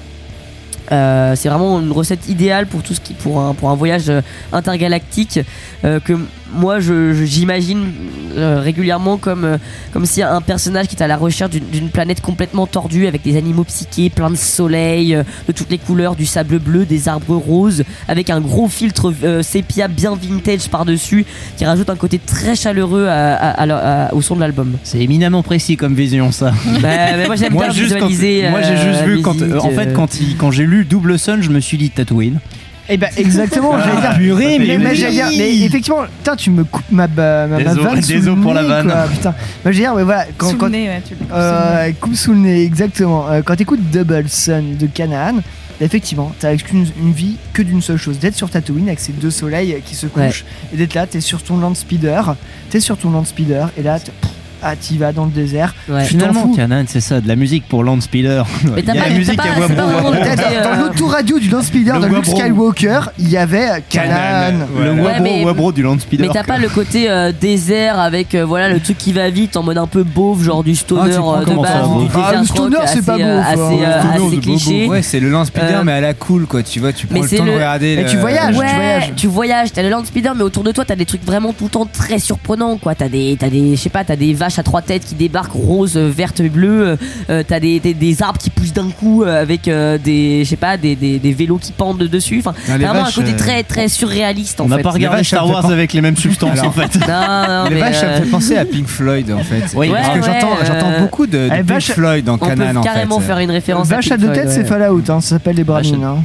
Euh, 0.92 1.36
c'est 1.36 1.50
vraiment 1.50 1.80
une 1.80 1.92
recette 1.92 2.30
idéale 2.30 2.68
pour 2.68 2.84
tout 2.84 2.94
ce 2.94 3.02
qui 3.02 3.14
pour 3.14 3.40
un 3.40 3.76
voyage 3.76 4.10
euh, 4.10 4.22
intergalactique 4.52 5.40
euh, 5.84 6.00
que 6.00 6.14
moi 6.54 6.80
je 6.80 7.14
je- 7.14 7.26
j'imagine 7.26 7.92
euh, 8.38 8.60
régulièrement 8.60 9.18
comme 9.18 9.44
euh, 9.46 9.58
comme 9.94 10.06
si 10.06 10.22
un 10.22 10.42
personnage 10.42 10.88
qui 10.88 10.96
est 10.96 11.02
à 11.04 11.08
la 11.08 11.18
recherche 11.18 11.52
d'une- 11.52 11.90
planète 11.90 12.22
complètement 12.22 12.68
tordue 12.68 13.08
avec 13.08 13.22
des 13.24 13.38
animaux 13.38 13.64
psychés 13.64 14.10
plein 14.10 14.30
de 14.30 14.36
soleil 14.36 15.16
euh, 15.16 15.24
de 15.48 15.52
toutes 15.54 15.70
les 15.72 15.78
couleurs 15.78 16.16
du 16.16 16.26
sable 16.26 16.60
bleu 16.60 16.86
des 16.86 17.08
arbres 17.08 17.36
roses 17.36 17.84
avec 18.08 18.30
un 18.30 18.42
gros 18.42 18.68
filtre 18.68 19.14
sépia 19.42 19.88
bien 19.88 20.16
vintage 20.16 20.68
par 20.70 20.86
dessus 20.86 21.26
qui 21.58 21.66
rajoute 21.66 21.90
un 21.90 21.96
côté 21.96 22.20
très 22.20 22.56
chaleureux 22.56 23.08
à- 23.08 23.34
à- 23.36 23.50
à 23.62 23.66
la- 23.66 24.06
à- 24.08 24.14
au 24.14 24.22
son 24.22 24.36
de 24.36 24.42
l'album 24.42 24.78
C'est 24.84 25.00
éminemment 25.00 25.44
précis 25.44 25.78
comme 25.78 25.96
vision 25.96 26.32
ça. 26.32 26.52
Bah, 26.82 26.90
mais 27.18 27.26
moi, 27.28 27.36
j'aime 27.36 27.54
bien 27.54 27.68
quand- 27.68 27.74
visualiser, 28.08 28.50
moi 28.50 28.62
j'ai 28.62 28.78
juste 28.78 29.02
vu 29.06 29.22
quand 29.22 29.36
en 29.60 29.70
fait 29.72 29.94
quand 29.94 30.20
il- 30.20 30.36
quand 30.38 30.52
j'ai 30.52 30.66
lu 30.66 30.86
Double 30.86 31.18
Sun, 31.18 31.42
je 31.42 31.50
me 31.50 31.60
suis 31.60 31.78
dit 31.78 31.90
Tatooine. 31.90 32.40
Eh 32.88 32.98
ben 32.98 33.10
exactement, 33.18 33.72
Ah, 33.74 33.84
j'allais 33.84 34.02
dire. 34.02 34.18
purée, 34.18 34.60
mais 34.60 34.78
mais 34.78 34.96
j'allais 34.96 35.14
dire, 35.14 35.26
mais 35.38 35.60
effectivement, 35.62 36.04
putain, 36.20 36.36
tu 36.36 36.52
me 36.52 36.64
coupes 36.64 36.84
ma, 36.92 37.08
ma, 37.08 37.48
ma 37.48 37.58
Désolé- 37.58 37.84
vanne 37.84 38.02
sous 38.02 38.08
désolé 38.14 38.36
le 38.36 38.42
pour 38.42 38.54
la 38.54 38.62
nez, 38.62 38.68
vanne. 38.68 38.88
quoi, 38.92 39.04
putain. 39.12 39.34
Veux 39.64 39.72
dire, 39.74 39.94
ouais, 39.96 40.04
voilà, 40.04 40.26
quand, 40.38 40.50
Sous 40.52 40.58
quand- 40.58 40.66
le 40.68 40.72
nez, 40.74 40.88
ouais, 40.90 41.02
tu 41.08 41.14
le 41.16 41.20
coupes 41.22 41.30
euh, 41.34 41.92
coupe 42.00 42.16
sous 42.16 42.32
le 42.34 42.40
nez, 42.40 42.64
exactement. 42.64 43.28
Euh, 43.30 43.42
quand 43.44 43.56
t'écoutes 43.56 43.90
Double 43.92 44.26
Sun 44.30 44.78
de 44.78 44.86
Canaan, 44.86 45.38
effectivement, 45.82 46.32
t'as 46.40 46.54
une, 46.54 46.86
une 47.02 47.12
vie 47.12 47.38
que 47.54 47.64
d'une 47.64 47.82
seule 47.82 47.98
chose, 47.98 48.20
d'être 48.20 48.36
sur 48.36 48.50
Tatooine 48.52 48.88
avec 48.88 49.00
ces 49.00 49.14
deux 49.14 49.32
soleils 49.32 49.82
qui 49.84 49.96
se 49.96 50.06
Ouais. 50.06 50.28
couchent 50.28 50.46
et 50.74 50.78
d'être 50.78 50.94
là, 50.94 51.08
t'es 51.08 51.22
sur 51.22 51.42
ton 51.42 51.58
land 51.58 51.74
speeder, 51.74 52.36
t'es 52.70 52.80
sur 52.80 52.98
ton 52.98 53.10
land 53.10 53.26
speeder 53.26 53.70
et 53.78 53.82
là, 53.84 54.00
t'es- 54.00 54.12
pff, 54.22 54.32
ah, 54.68 54.76
t'y 54.76 54.98
vas 54.98 55.12
dans 55.12 55.26
le 55.26 55.32
désert. 55.32 55.76
Ouais. 55.88 56.04
Finalement. 56.06 56.52
Canan, 56.56 56.86
c'est 56.88 57.00
ça, 57.02 57.22
de 57.22 57.28
la 57.28 57.36
musique 57.36 57.68
pour 57.68 57.84
Land 57.84 58.02
Speeder. 58.02 58.44
Mais 58.64 58.72
Il 58.82 58.84
t'as 58.84 58.94
y 58.96 58.98
a 58.98 59.04
pas- 59.04 59.10
la 59.10 59.16
musique 59.16 59.40
à 59.40 59.52
voix 59.54 59.68
Dans 59.68 59.90
euh, 59.90 60.76
l'autoradio 60.80 61.40
du 61.40 61.50
land 61.50 61.62
speeder 61.62 62.00
Le 62.00 62.10
de 62.10 62.16
Luke. 62.16 62.26
Skywalker, 62.26 63.00
il 63.20 63.30
y 63.30 63.38
avait 63.38 63.84
Canaan. 63.90 64.66
Le 64.78 65.46
Wabro, 65.46 65.72
du 65.72 65.84
Land 65.84 66.00
Speeder. 66.00 66.28
Mais 66.28 66.34
t'as 66.34 66.44
pas 66.44 66.58
le 66.58 66.70
côté 66.70 67.10
euh, 67.10 67.32
désert 67.40 68.00
avec 68.00 68.34
euh, 68.34 68.44
voilà 68.46 68.70
le 68.70 68.80
truc 68.80 68.98
qui 68.98 69.14
va 69.14 69.30
vite 69.30 69.56
en 69.58 69.64
mode 69.64 69.78
un 69.78 69.88
peu 69.88 70.04
beauf 70.04 70.42
genre 70.42 70.64
du 70.64 70.76
stoner 70.76 71.14
Ah, 71.16 71.44
de 71.46 71.54
base 71.56 72.08
desert 72.08 72.40
le 72.42 72.46
stoner, 72.48 72.78
c'est 72.88 73.06
pas 73.06 73.18
beauf, 73.18 73.46
assez, 73.46 73.58
stoner, 73.58 74.30
c'est 74.32 74.42
cliché. 74.42 74.88
Ouais, 74.88 75.02
c'est 75.02 75.20
le 75.20 75.30
land 75.30 75.46
speeder, 75.46 75.80
Euh, 75.80 75.84
mais 75.84 75.92
à 75.94 76.02
la 76.02 76.14
cool, 76.14 76.46
quoi. 76.48 76.64
Tu 76.64 76.80
vois, 76.80 76.92
tu 76.94 77.08
prends 77.08 77.22
le 77.22 77.30
temps 77.30 77.46
de 77.46 77.52
regarder. 77.52 78.06
Tu 78.10 78.18
voyages, 78.18 78.48
tu 78.50 78.54
voyages. 78.56 79.14
tu 79.16 79.28
voyages, 79.28 79.72
t'as 79.74 79.84
le 79.84 79.90
land 79.90 80.06
speeder, 80.06 80.34
mais 80.36 80.44
autour 80.44 80.64
de 80.64 80.72
toi 80.72 80.86
t'as 80.86 80.96
des 80.96 81.06
trucs 81.06 81.24
vraiment 81.26 81.54
tout 81.54 81.66
le 81.66 81.70
temps 81.70 81.86
très 81.86 82.20
surprenants 82.20 82.78
quoi. 82.78 82.96
T'as 82.96 83.10
des, 83.10 83.38
t'as 83.40 83.50
des, 83.50 83.76
je 83.76 83.82
sais 83.82 83.90
pas, 83.90 84.04
t'as 84.04 84.16
des 84.16 84.34
vaches 84.34 84.55
à 84.60 84.64
trois 84.64 84.82
têtes 84.82 85.06
qui 85.06 85.16
débarquent 85.16 85.54
roses, 85.54 85.98
euh, 85.98 86.10
vertes, 86.10 86.40
et 86.40 86.50
bleues. 86.50 86.98
euh, 87.30 87.44
t'as 87.48 87.60
des, 87.60 87.80
des, 87.80 87.94
des 87.94 88.22
arbres 88.24 88.38
qui 88.40 88.50
poussent 88.50 88.74
d'un 88.74 88.90
coup 88.90 89.24
euh, 89.24 89.42
avec 89.42 89.68
euh, 89.68 89.98
des, 89.98 90.44
je 90.44 90.50
sais 90.50 90.56
pas, 90.56 90.78
des, 90.78 90.96
des, 90.96 91.20
des 91.20 91.34
vélos 91.34 91.58
qui 91.58 91.72
pendent 91.72 91.98
dessus. 92.00 92.40
Enfin, 92.40 92.54
Non, 92.70 92.78
les 92.78 92.86
vraiment 92.86 93.04
vaches, 93.04 93.18
un 93.18 93.22
côté 93.22 93.34
euh, 93.34 93.38
très 93.38 93.64
très 93.64 93.88
surréaliste 93.88 94.60
en 94.62 94.66
On 94.66 94.68
n'a 94.70 94.80
pas 94.80 94.92
regardé 94.92 95.24
Star 95.24 95.50
Wars 95.50 95.66
avec 95.70 95.94
les 95.94 96.02
mêmes 96.02 96.18
substances 96.18 96.60
Alors, 96.60 96.68
en 96.68 96.72
fait. 96.72 96.96
Non, 97.08 97.64
non, 97.64 97.64
Les 97.70 97.76
mais, 97.76 97.82
vaches, 97.82 98.00
ça 98.00 98.06
me 98.08 98.12
euh, 98.12 98.18
fait 98.22 98.30
penser 98.30 98.58
à 98.58 98.66
Pink 98.66 98.88
Floyd 98.88 99.32
en 99.32 99.40
fait. 99.44 99.64
Oui, 99.76 99.90
Parce 99.90 100.08
ouais, 100.10 100.20
que 100.20 100.26
j'entends, 100.26 100.52
ouais, 100.52 100.66
j'entends 100.68 100.92
euh, 100.92 101.00
beaucoup 101.02 101.26
de, 101.28 101.38
de 101.38 101.46
eh, 101.48 101.58
Pink 101.58 101.66
vache- 101.70 101.92
Floyd 101.92 102.26
dans 102.26 102.34
on 102.36 102.38
peut 102.38 102.48
Canaan 102.48 102.76
en 102.80 102.84
fait. 102.84 102.90
carrément 102.90 103.20
faire 103.20 103.40
une 103.40 103.52
référence 103.52 103.88
Vache 103.88 104.12
à 104.12 104.18
Pink 104.18 104.28
deux 104.28 104.34
têtes, 104.34 104.48
ouais. 104.48 104.52
c'est 104.54 104.66
Fallout, 104.66 105.04
hein, 105.10 105.22
ça 105.22 105.30
s'appelle 105.30 105.56
les 105.56 105.64
Brahmins. 105.64 106.24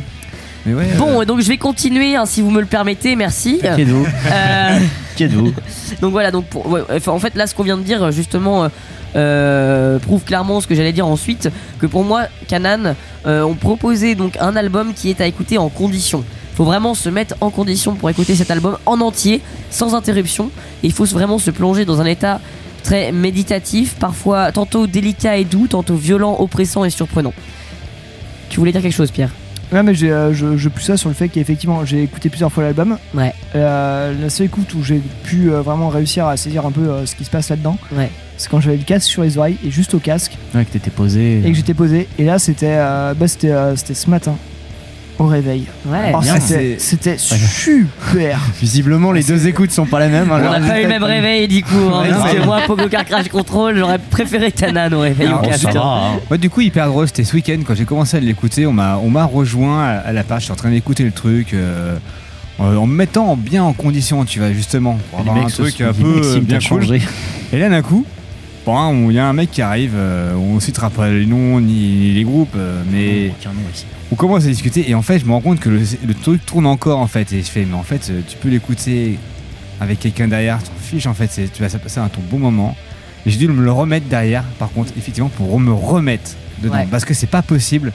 Ouais, 0.74 0.88
euh, 0.92 0.96
Bon, 0.98 1.22
donc 1.24 1.40
je 1.40 1.48
vais 1.48 1.58
continuer 1.58 2.16
hein, 2.16 2.26
si 2.26 2.40
vous 2.42 2.50
me 2.50 2.60
le 2.60 2.66
permettez, 2.66 3.16
merci. 3.16 3.58
Qui 3.58 3.66
êtes-vous 3.66 4.06
Euh, 4.32 4.78
Qui 5.16 5.24
êtes-vous 5.24 5.52
donc 6.00 6.12
voilà, 6.12 6.30
donc 6.30 6.46
pour- 6.46 6.66
ouais, 6.68 6.82
enfin, 6.94 7.12
en 7.12 7.18
fait 7.18 7.34
là 7.34 7.46
ce 7.46 7.54
qu'on 7.54 7.62
vient 7.64 7.76
de 7.78 7.82
dire 7.82 8.10
justement 8.12 8.64
euh, 8.64 8.68
euh, 9.16 9.98
prouve 9.98 10.22
clairement 10.24 10.60
ce 10.60 10.66
que 10.66 10.74
j'allais 10.74 10.92
dire 10.92 11.06
ensuite, 11.06 11.48
que 11.80 11.86
pour 11.86 12.04
moi 12.04 12.24
Canan 12.48 12.94
euh, 13.26 13.42
ont 13.42 13.54
proposé 13.54 14.14
donc 14.14 14.36
un 14.40 14.54
album 14.56 14.92
qui 14.94 15.10
est 15.10 15.20
à 15.20 15.26
écouter 15.26 15.58
en 15.58 15.68
condition. 15.68 16.24
Faut 16.54 16.64
vraiment 16.64 16.94
se 16.94 17.08
mettre 17.08 17.34
en 17.40 17.50
condition 17.50 17.94
pour 17.94 18.10
écouter 18.10 18.34
cet 18.34 18.50
album 18.50 18.76
en 18.86 19.00
entier, 19.00 19.40
sans 19.70 19.94
interruption. 19.94 20.50
Et 20.82 20.88
il 20.88 20.92
faut 20.92 21.06
vraiment 21.06 21.38
se 21.38 21.50
plonger 21.50 21.84
dans 21.86 22.00
un 22.02 22.04
état 22.06 22.38
très 22.82 23.12
méditatif, 23.12 23.94
parfois 23.98 24.52
tantôt 24.52 24.86
délicat 24.86 25.38
et 25.38 25.44
doux, 25.44 25.66
tantôt 25.68 25.94
violent, 25.96 26.36
oppressant 26.38 26.84
et 26.84 26.90
surprenant. 26.90 27.32
Tu 28.50 28.58
voulais 28.58 28.72
dire 28.72 28.82
quelque 28.82 28.94
chose, 28.94 29.10
Pierre? 29.10 29.30
Ouais, 29.72 29.82
mais 29.84 29.94
j'ai, 29.94 30.10
euh, 30.10 30.32
je, 30.34 30.56
je 30.56 30.68
pousse 30.68 30.84
ça 30.84 30.96
sur 30.96 31.08
le 31.08 31.14
fait 31.14 31.28
qu'effectivement, 31.28 31.84
j'ai 31.84 32.02
écouté 32.02 32.28
plusieurs 32.28 32.50
fois 32.50 32.64
l'album. 32.64 32.98
Ouais. 33.14 33.32
Euh, 33.54 34.12
la 34.20 34.28
seule 34.28 34.46
écoute 34.46 34.74
où 34.74 34.82
j'ai 34.82 35.00
pu 35.24 35.52
euh, 35.52 35.60
vraiment 35.62 35.88
réussir 35.88 36.26
à 36.26 36.36
saisir 36.36 36.66
un 36.66 36.72
peu 36.72 36.80
euh, 36.88 37.06
ce 37.06 37.14
qui 37.14 37.24
se 37.24 37.30
passe 37.30 37.50
là-dedans, 37.50 37.78
Ouais. 37.96 38.10
c'est 38.36 38.48
quand 38.50 38.60
j'avais 38.60 38.78
le 38.78 38.82
casque 38.82 39.06
sur 39.08 39.22
les 39.22 39.38
oreilles 39.38 39.58
et 39.64 39.70
juste 39.70 39.94
au 39.94 39.98
casque 40.00 40.36
Ouais, 40.54 40.64
que 40.64 40.70
t'étais 40.72 40.90
posé. 40.90 41.38
et 41.38 41.42
que 41.50 41.54
j'étais 41.54 41.74
posé. 41.74 42.08
Et 42.18 42.24
là, 42.24 42.38
c'était, 42.40 42.66
euh, 42.78 43.14
bah, 43.14 43.28
c'était, 43.28 43.52
euh, 43.52 43.76
c'était 43.76 43.94
ce 43.94 44.10
matin 44.10 44.34
au 45.20 45.26
réveil. 45.26 45.66
Ouais. 45.86 46.12
Oh, 46.14 46.20
c'était, 46.78 47.18
super. 47.18 48.40
Visiblement, 48.60 49.12
les 49.12 49.22
deux 49.22 49.46
écoutes 49.46 49.70
sont 49.70 49.84
pas 49.86 50.00
les 50.00 50.08
mêmes. 50.08 50.28
On 50.30 50.34
alors- 50.34 50.58
n'a 50.58 50.66
pas 50.66 50.80
eu 50.80 50.84
le 50.84 50.88
même 50.88 51.02
réveil 51.04 51.46
du 51.46 51.62
coup, 51.62 51.74
hein, 51.92 52.02
Ouais, 52.02 52.08
parce 52.08 52.32
que 52.34 52.44
moi, 52.44 52.60
Pogo 52.66 52.88
Car 52.88 53.04
Crash 53.04 53.28
Control, 53.28 53.76
j'aurais 53.76 53.98
préféré 53.98 54.50
Canan 54.50 54.92
au 54.94 55.00
réveil 55.00 55.26
Alors, 55.26 55.42
au 55.42 55.46
casque. 55.46 55.62
ça 55.62 55.72
va, 55.72 55.80
hein. 55.84 56.20
Ouais, 56.30 56.38
du 56.38 56.48
coup, 56.48 56.62
hyper 56.62 56.86
drôle. 56.88 57.06
C'était 57.06 57.24
ce 57.24 57.34
week-end 57.34 57.58
quand 57.66 57.74
j'ai 57.74 57.84
commencé 57.84 58.16
à 58.16 58.20
l'écouter. 58.20 58.66
On 58.66 58.72
m'a, 58.72 58.96
on 58.96 59.10
m'a 59.10 59.24
rejoint 59.24 59.82
à, 59.84 59.90
à 59.98 60.12
la 60.12 60.24
page. 60.24 60.40
Je 60.40 60.44
suis 60.44 60.52
en 60.52 60.56
train 60.56 60.70
d'écouter 60.70 61.04
le 61.04 61.12
truc. 61.12 61.52
euh, 61.54 61.96
euh, 62.60 62.76
en 62.76 62.86
me 62.86 62.94
mettant 62.94 63.36
bien 63.36 63.62
en 63.64 63.72
condition, 63.72 64.24
tu 64.24 64.38
vois, 64.38 64.52
justement. 64.52 64.98
Pour 65.10 65.20
avoir 65.20 65.36
un 65.36 65.46
truc 65.48 65.80
un 65.80 65.92
peu 65.92 66.20
euh, 66.24 66.40
bien 66.40 66.58
cool. 66.58 66.82
changé. 66.82 67.02
Et 67.52 67.58
là, 67.58 67.68
d'un 67.70 67.82
coup, 67.82 68.04
bon, 68.66 68.76
hein, 68.78 68.88
on- 68.88 69.10
il 69.10 69.16
y 69.16 69.18
a 69.18 69.26
un 69.26 69.32
mec 69.32 69.50
qui 69.50 69.60
arrive. 69.62 69.92
euh, 69.96 70.34
on 70.34 70.54
ne 70.56 70.60
citera 70.60 70.88
pas 70.90 71.08
les 71.08 71.26
noms 71.26 71.60
ni 71.60 72.12
les 72.12 72.22
groupes, 72.24 72.56
mais 72.90 73.32
Aucun 73.40 73.50
nom 73.50 73.62
ici. 73.74 73.84
On 74.10 74.14
commence 74.16 74.44
à 74.44 74.48
discuter. 74.48 74.88
Et 74.90 74.94
en 74.94 75.02
fait, 75.02 75.18
je 75.18 75.24
me 75.24 75.32
rends 75.32 75.40
compte 75.40 75.60
que 75.60 75.68
le, 75.68 75.80
le 76.06 76.14
truc 76.14 76.44
tourne 76.44 76.66
encore, 76.66 76.98
en 76.98 77.06
fait. 77.06 77.32
Et 77.32 77.42
je 77.42 77.50
fais, 77.50 77.64
mais 77.64 77.76
en 77.76 77.82
fait, 77.82 78.08
euh, 78.10 78.20
tu 78.26 78.36
peux 78.36 78.48
l'écouter 78.48 79.18
avec 79.80 80.00
quelqu'un 80.00 80.28
derrière. 80.28 80.58
Tu 80.62 80.68
t'en 80.68 80.80
fiches, 80.80 81.06
en 81.06 81.14
fait. 81.14 81.28
Tu 81.52 81.62
vas 81.62 81.68
passer 81.78 82.00
un 82.00 82.08
ton 82.08 82.20
bon 82.30 82.38
moment. 82.38 82.76
Et 83.26 83.30
j'ai 83.30 83.38
dû 83.38 83.48
me 83.48 83.62
le 83.62 83.72
remettre 83.72 84.06
derrière, 84.06 84.44
par 84.58 84.70
contre, 84.72 84.92
effectivement, 84.96 85.28
pour 85.28 85.60
me 85.60 85.72
remettre 85.72 86.32
dedans. 86.62 86.76
Ouais. 86.76 86.88
Parce 86.90 87.04
que 87.04 87.14
c'est 87.14 87.26
pas 87.26 87.42
possible 87.42 87.92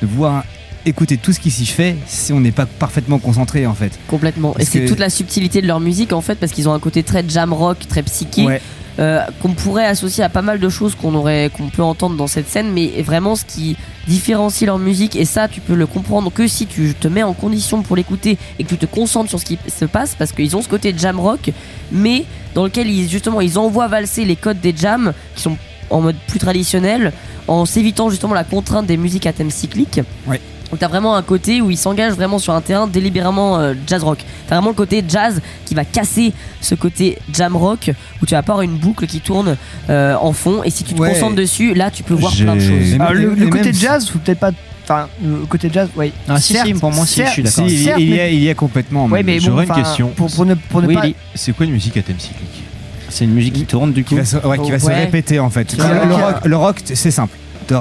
de 0.00 0.06
voir 0.06 0.44
écouter 0.88 1.16
tout 1.16 1.32
ce 1.32 1.40
qui 1.40 1.50
s'y 1.50 1.66
fait 1.66 1.96
si 2.06 2.32
on 2.32 2.40
n'est 2.40 2.52
pas 2.52 2.66
parfaitement 2.66 3.18
concentré, 3.18 3.66
en 3.66 3.74
fait. 3.74 3.92
Complètement. 4.08 4.54
Et 4.58 4.64
c'est 4.64 4.80
que- 4.80 4.88
toute 4.88 4.98
la 4.98 5.10
subtilité 5.10 5.62
de 5.62 5.66
leur 5.66 5.80
musique 5.80 6.12
en 6.12 6.20
fait, 6.20 6.34
parce 6.36 6.52
qu'ils 6.52 6.68
ont 6.68 6.72
un 6.74 6.80
côté 6.80 7.02
très 7.02 7.24
jam 7.28 7.52
rock, 7.52 7.78
très 7.88 8.02
psyché, 8.02 8.44
Ouais. 8.46 8.60
euh, 8.98 9.20
qu'on 9.40 9.52
pourrait 9.52 9.86
associer 9.86 10.24
à 10.24 10.28
pas 10.28 10.42
mal 10.42 10.58
de 10.58 10.68
choses 10.68 10.94
qu'on 10.94 11.14
aurait, 11.14 11.50
qu'on 11.56 11.68
peut 11.68 11.82
entendre 11.82 12.16
dans 12.16 12.26
cette 12.26 12.48
scène, 12.48 12.72
mais 12.72 13.02
vraiment 13.02 13.36
ce 13.36 13.44
qui 13.44 13.76
différencie 14.08 14.66
leur 14.66 14.78
musique, 14.78 15.14
et 15.16 15.24
ça 15.24 15.46
tu 15.48 15.60
peux 15.60 15.74
le 15.74 15.86
comprendre 15.86 16.32
que 16.32 16.48
si 16.48 16.66
tu 16.66 16.94
te 16.98 17.06
mets 17.08 17.22
en 17.22 17.34
condition 17.34 17.82
pour 17.82 17.94
l'écouter 17.94 18.38
et 18.58 18.64
que 18.64 18.68
tu 18.70 18.78
te 18.78 18.86
concentres 18.86 19.28
sur 19.28 19.38
ce 19.38 19.44
qui 19.44 19.58
se 19.68 19.84
passe, 19.84 20.14
parce 20.18 20.32
qu'ils 20.32 20.56
ont 20.56 20.62
ce 20.62 20.68
côté 20.68 20.94
jam 20.96 21.20
rock, 21.20 21.50
mais 21.92 22.24
dans 22.54 22.64
lequel 22.64 22.88
ils 22.88 23.08
justement 23.08 23.40
ils 23.40 23.58
envoient 23.58 23.86
valser 23.88 24.24
les 24.24 24.36
codes 24.36 24.60
des 24.60 24.74
jams 24.76 25.12
qui 25.36 25.42
sont 25.42 25.56
en 25.90 26.00
mode 26.00 26.16
plus 26.26 26.38
traditionnel, 26.38 27.12
en 27.46 27.64
s'évitant 27.66 28.10
justement 28.10 28.34
la 28.34 28.44
contrainte 28.44 28.86
des 28.86 28.96
musiques 28.98 29.26
à 29.26 29.32
thème 29.32 29.50
cyclique. 29.50 30.00
Ouais. 30.26 30.40
Donc 30.70 30.80
t'as 30.80 30.88
vraiment 30.88 31.16
un 31.16 31.22
côté 31.22 31.60
où 31.62 31.70
ils 31.70 31.78
s'engagent 31.78 32.12
vraiment 32.14 32.38
sur 32.38 32.52
un 32.54 32.60
terrain 32.60 32.86
délibérément 32.86 33.58
euh, 33.58 33.74
jazz 33.86 34.02
rock. 34.02 34.18
T'as 34.48 34.56
vraiment 34.56 34.70
le 34.70 34.74
côté 34.74 35.02
jazz 35.08 35.40
qui 35.64 35.74
va 35.74 35.84
casser 35.84 36.32
ce 36.60 36.74
côté 36.74 37.18
jam 37.32 37.56
rock 37.56 37.90
où 38.22 38.26
tu 38.26 38.32
vas 38.34 38.38
avoir 38.38 38.60
une 38.62 38.76
boucle 38.76 39.06
qui 39.06 39.20
tourne 39.20 39.56
euh, 39.88 40.14
en 40.20 40.32
fond 40.32 40.62
et 40.64 40.70
si 40.70 40.84
tu 40.84 40.94
te 40.94 41.00
Ouais. 41.00 41.12
concentres 41.12 41.36
dessus, 41.36 41.74
là 41.74 41.90
tu 41.90 42.02
peux 42.02 42.14
voir 42.14 42.34
plein 42.34 42.56
de 42.56 42.60
choses. 42.60 42.94
Alors, 43.00 43.12
même- 43.14 43.34
le, 43.34 43.46
côté 43.48 43.72
jazz, 43.72 44.08
faut 44.08 44.18
peut-être 44.18 44.40
pas. 44.40 44.50
Enfin, 44.84 45.06
le 45.22 45.44
côté 45.46 45.68
jazz, 45.72 45.88
oui. 45.96 46.12
Ah, 46.28 46.40
si, 46.40 46.54
si, 46.54 46.72
pour 46.74 46.90
moi, 46.90 47.04
si, 47.04 47.22
je 47.22 47.28
suis 47.30 47.42
d'accord. 47.42 47.68
Si, 47.68 47.74
il, 47.74 48.00
il 48.00 48.14
y 48.14 48.20
a, 48.20 48.28
il 48.30 48.42
y 48.42 48.48
a 48.48 48.54
complètement. 48.54 49.04
Ouais, 49.04 49.22
mais 49.22 49.38
bon, 49.38 49.44
J'aurais 49.44 49.66
une 49.66 49.74
question. 49.74 50.08
Pour, 50.16 50.30
pour 50.30 50.46
ne, 50.46 50.54
pour 50.54 50.80
ne 50.80 50.86
Oui, 50.86 50.94
pas. 50.94 51.06
C'est 51.34 51.52
quoi 51.54 51.66
une 51.66 51.72
musique 51.72 51.98
à 51.98 52.02
thème 52.02 52.18
cyclique 52.18 52.62
C'est 53.10 53.24
une 53.24 53.32
musique 53.34 53.52
qui 53.52 53.64
tourne 53.66 53.92
du 53.92 54.02
coup. 54.02 54.08
qui 54.10 54.14
va 54.14 54.24
se, 54.24 54.36
ouais, 54.38 54.58
qui 54.58 54.70
va 54.70 54.78
se 54.78 54.86
Ouais. 54.86 54.94
répéter 55.04 55.38
en 55.40 55.50
fait. 55.50 55.76
le, 55.76 56.14
rock, 56.14 56.36
le 56.44 56.56
rock, 56.56 56.76
c'est 56.84 57.10
simple. 57.10 57.36
Tu 57.66 57.74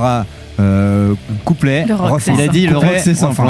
auras 0.59 1.15
couplet, 1.45 1.85
Le 1.88 1.95
rock, 1.95 2.21
Il 2.27 2.41
a 2.41 2.47
dit 2.47 2.67
le 2.67 2.73
couplet, 2.75 2.89
rock 2.89 3.01
c'est 3.03 3.13
simple. 3.15 3.41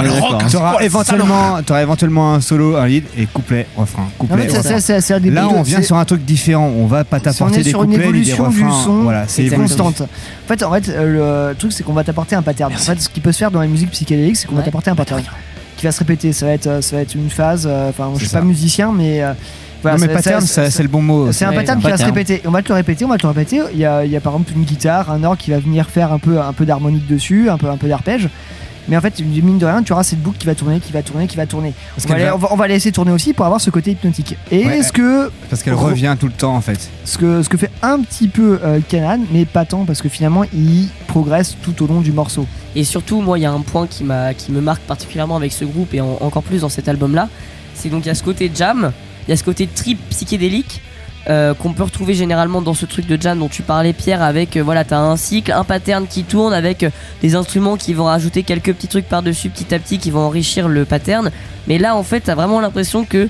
Tu 0.50 0.56
auras 0.56 0.80
éventuellement, 0.80 1.62
t'auras 1.64 1.82
éventuellement 1.82 2.34
un 2.34 2.40
solo, 2.40 2.76
un 2.76 2.86
lead 2.86 3.04
et 3.16 3.26
couplet, 3.26 3.66
refrain, 3.76 4.02
En 4.02 4.26
couplet. 4.26 4.42
fait, 4.48 4.62
ça, 4.62 4.74
refrain. 4.76 5.00
ça, 5.00 5.18
Là, 5.18 5.48
on 5.48 5.62
vient 5.62 5.82
sur 5.82 5.96
un 5.96 6.04
truc 6.04 6.24
différent. 6.24 6.66
On 6.76 6.86
va 6.86 7.04
pas 7.04 7.20
t'apporter 7.20 7.62
des 7.62 7.70
sur 7.70 7.82
une 7.82 7.90
couplets 7.90 7.98
des 7.98 8.08
évolution 8.08 8.48
du 8.48 8.62
refrains. 8.62 8.84
son 8.84 9.02
Voilà, 9.02 9.24
c'est 9.26 9.48
constante. 9.48 10.02
En 10.02 10.48
fait, 10.48 10.62
en 10.62 10.72
fait 10.72 10.88
euh, 10.88 11.50
le 11.50 11.54
truc, 11.56 11.72
c'est 11.72 11.82
qu'on 11.82 11.92
va 11.92 12.04
t'apporter 12.04 12.36
un 12.36 12.42
pattern. 12.42 12.72
En 12.72 12.76
fait, 12.76 13.00
ce 13.00 13.08
qui 13.08 13.20
peut 13.20 13.32
se 13.32 13.38
faire 13.38 13.50
dans 13.50 13.62
les 13.62 13.68
musiques 13.68 13.90
psychédéliques, 13.90 14.36
c'est 14.36 14.46
qu'on 14.46 14.54
va 14.56 14.62
t'apporter 14.62 14.90
un 14.90 14.94
pattern 14.96 15.22
qui 15.76 15.86
va 15.86 15.92
se 15.92 15.98
répéter. 16.00 16.32
Ça 16.32 16.46
va 16.46 16.52
être, 16.52 16.66
euh, 16.66 16.80
ça 16.82 16.96
va 16.96 17.02
être 17.02 17.14
une 17.14 17.30
phase. 17.30 17.66
euh, 17.70 17.88
Enfin, 17.90 18.10
je 18.14 18.24
suis 18.24 18.28
pas 18.32 18.40
musicien, 18.42 18.92
mais 18.92 19.22
euh, 19.22 19.32
Voilà, 19.82 19.96
non, 19.96 20.00
mais 20.06 20.08
c'est- 20.08 20.30
pattern, 20.30 20.44
le 20.82 20.88
bon 20.88 21.02
mot. 21.02 21.32
C'est 21.32 21.44
un 21.44 21.52
pattern 21.52 21.80
qui 21.80 21.88
va 21.88 21.96
se 21.96 22.04
répéter. 22.04 22.42
On 22.44 22.50
va 22.50 22.62
te 22.62 22.68
le 22.68 22.74
répéter, 22.74 23.04
on 23.04 23.08
va 23.08 23.16
te 23.18 23.22
le 23.26 23.28
répéter. 23.32 23.60
Il 23.72 23.78
y 23.78 23.84
a, 23.84 24.04
il 24.04 24.10
y 24.10 24.16
a 24.16 24.20
par 24.20 24.32
exemple 24.34 24.52
une 24.56 24.64
guitare, 24.64 25.10
un 25.10 25.22
orgue 25.24 25.38
qui 25.38 25.50
va 25.50 25.58
venir 25.58 25.88
faire 25.88 26.12
un 26.12 26.18
peu, 26.18 26.40
un 26.40 26.52
peu 26.52 26.64
d'harmonique 26.66 27.06
dessus, 27.06 27.48
un 27.50 27.58
peu, 27.58 27.68
un 27.70 27.76
peu 27.76 27.88
d'arpège. 27.88 28.28
Mais 28.90 28.96
en 28.96 29.02
fait, 29.02 29.20
mine 29.20 29.58
de 29.58 29.66
rien, 29.66 29.82
tu 29.82 29.92
auras 29.92 30.02
cette 30.02 30.22
boucle 30.22 30.38
qui 30.38 30.46
va 30.46 30.54
tourner, 30.54 30.80
qui 30.80 30.92
va 30.92 31.02
tourner, 31.02 31.26
qui 31.26 31.36
va 31.36 31.44
tourner. 31.44 31.74
Parce 31.94 32.06
On 32.06 32.14
va, 32.14 32.24
va- 32.24 32.34
on, 32.34 32.38
va, 32.38 32.48
on 32.52 32.56
va 32.56 32.68
la 32.68 32.72
laisser 32.74 32.90
tourner 32.90 33.12
aussi 33.12 33.34
pour 33.34 33.44
avoir 33.44 33.60
ce 33.60 33.68
côté 33.68 33.90
hypnotique. 33.90 34.34
Et 34.50 34.64
Ouais, 34.64 34.82
ce 34.82 34.92
que 34.94 35.30
Parce 35.50 35.62
qu'elle 35.62 35.74
Re- 35.74 35.90
revient 35.90 36.16
tout 36.18 36.24
le 36.26 36.32
temps 36.32 36.56
en 36.56 36.62
fait. 36.62 36.88
ce 37.04 37.18
que, 37.18 37.42
ce 37.42 37.50
que 37.50 37.58
fait 37.58 37.70
un 37.82 38.00
petit 38.00 38.28
peu 38.28 38.58
euh, 38.64 38.80
Canan, 38.88 39.20
mais 39.30 39.44
pas 39.44 39.66
tant 39.66 39.84
parce 39.84 40.00
que 40.00 40.08
finalement 40.08 40.42
il 40.54 40.88
progresse 41.06 41.54
tout 41.62 41.84
au 41.84 41.86
long 41.86 42.00
du 42.00 42.12
morceau. 42.12 42.46
Et 42.74 42.82
surtout, 42.84 43.20
moi, 43.20 43.38
il 43.38 43.42
y 43.42 43.46
a 43.46 43.52
un 43.52 43.60
point 43.60 43.86
qui, 43.86 44.04
m'a, 44.04 44.32
qui 44.32 44.52
me 44.52 44.60
marque 44.62 44.80
particulièrement 44.82 45.36
avec 45.36 45.52
ce 45.52 45.66
groupe 45.66 45.92
et 45.92 46.00
en- 46.00 46.16
encore 46.22 46.42
plus 46.42 46.62
dans 46.62 46.68
cet 46.70 46.88
album-là. 46.88 47.28
C'est 47.74 47.90
donc 47.90 48.06
il 48.06 48.08
y 48.08 48.10
a 48.10 48.14
ce 48.14 48.22
côté 48.22 48.50
jam, 48.54 48.92
il 49.28 49.30
y 49.30 49.34
a 49.34 49.36
ce 49.36 49.44
côté 49.44 49.66
trip 49.66 49.98
psychédélique 50.10 50.80
euh, 51.28 51.52
qu'on 51.52 51.74
peut 51.74 51.82
retrouver 51.82 52.14
généralement 52.14 52.62
dans 52.62 52.72
ce 52.72 52.86
truc 52.86 53.06
de 53.06 53.20
jam 53.20 53.38
dont 53.38 53.48
tu 53.50 53.60
parlais, 53.62 53.92
Pierre. 53.92 54.22
Avec 54.22 54.56
euh, 54.56 54.62
voilà, 54.62 54.84
t'as 54.84 54.98
un 54.98 55.16
cycle, 55.18 55.52
un 55.52 55.64
pattern 55.64 56.06
qui 56.06 56.24
tourne 56.24 56.54
avec 56.54 56.82
euh, 56.82 56.90
des 57.20 57.34
instruments 57.34 57.76
qui 57.76 57.92
vont 57.92 58.04
rajouter 58.04 58.42
quelques 58.42 58.72
petits 58.72 58.88
trucs 58.88 59.06
par-dessus 59.08 59.50
petit 59.50 59.74
à 59.74 59.78
petit 59.78 59.98
qui 59.98 60.10
vont 60.10 60.20
enrichir 60.20 60.68
le 60.68 60.86
pattern. 60.86 61.30
Mais 61.66 61.76
là, 61.78 61.94
en 61.94 62.02
fait, 62.02 62.20
t'as 62.20 62.34
vraiment 62.34 62.60
l'impression 62.60 63.04
que 63.04 63.28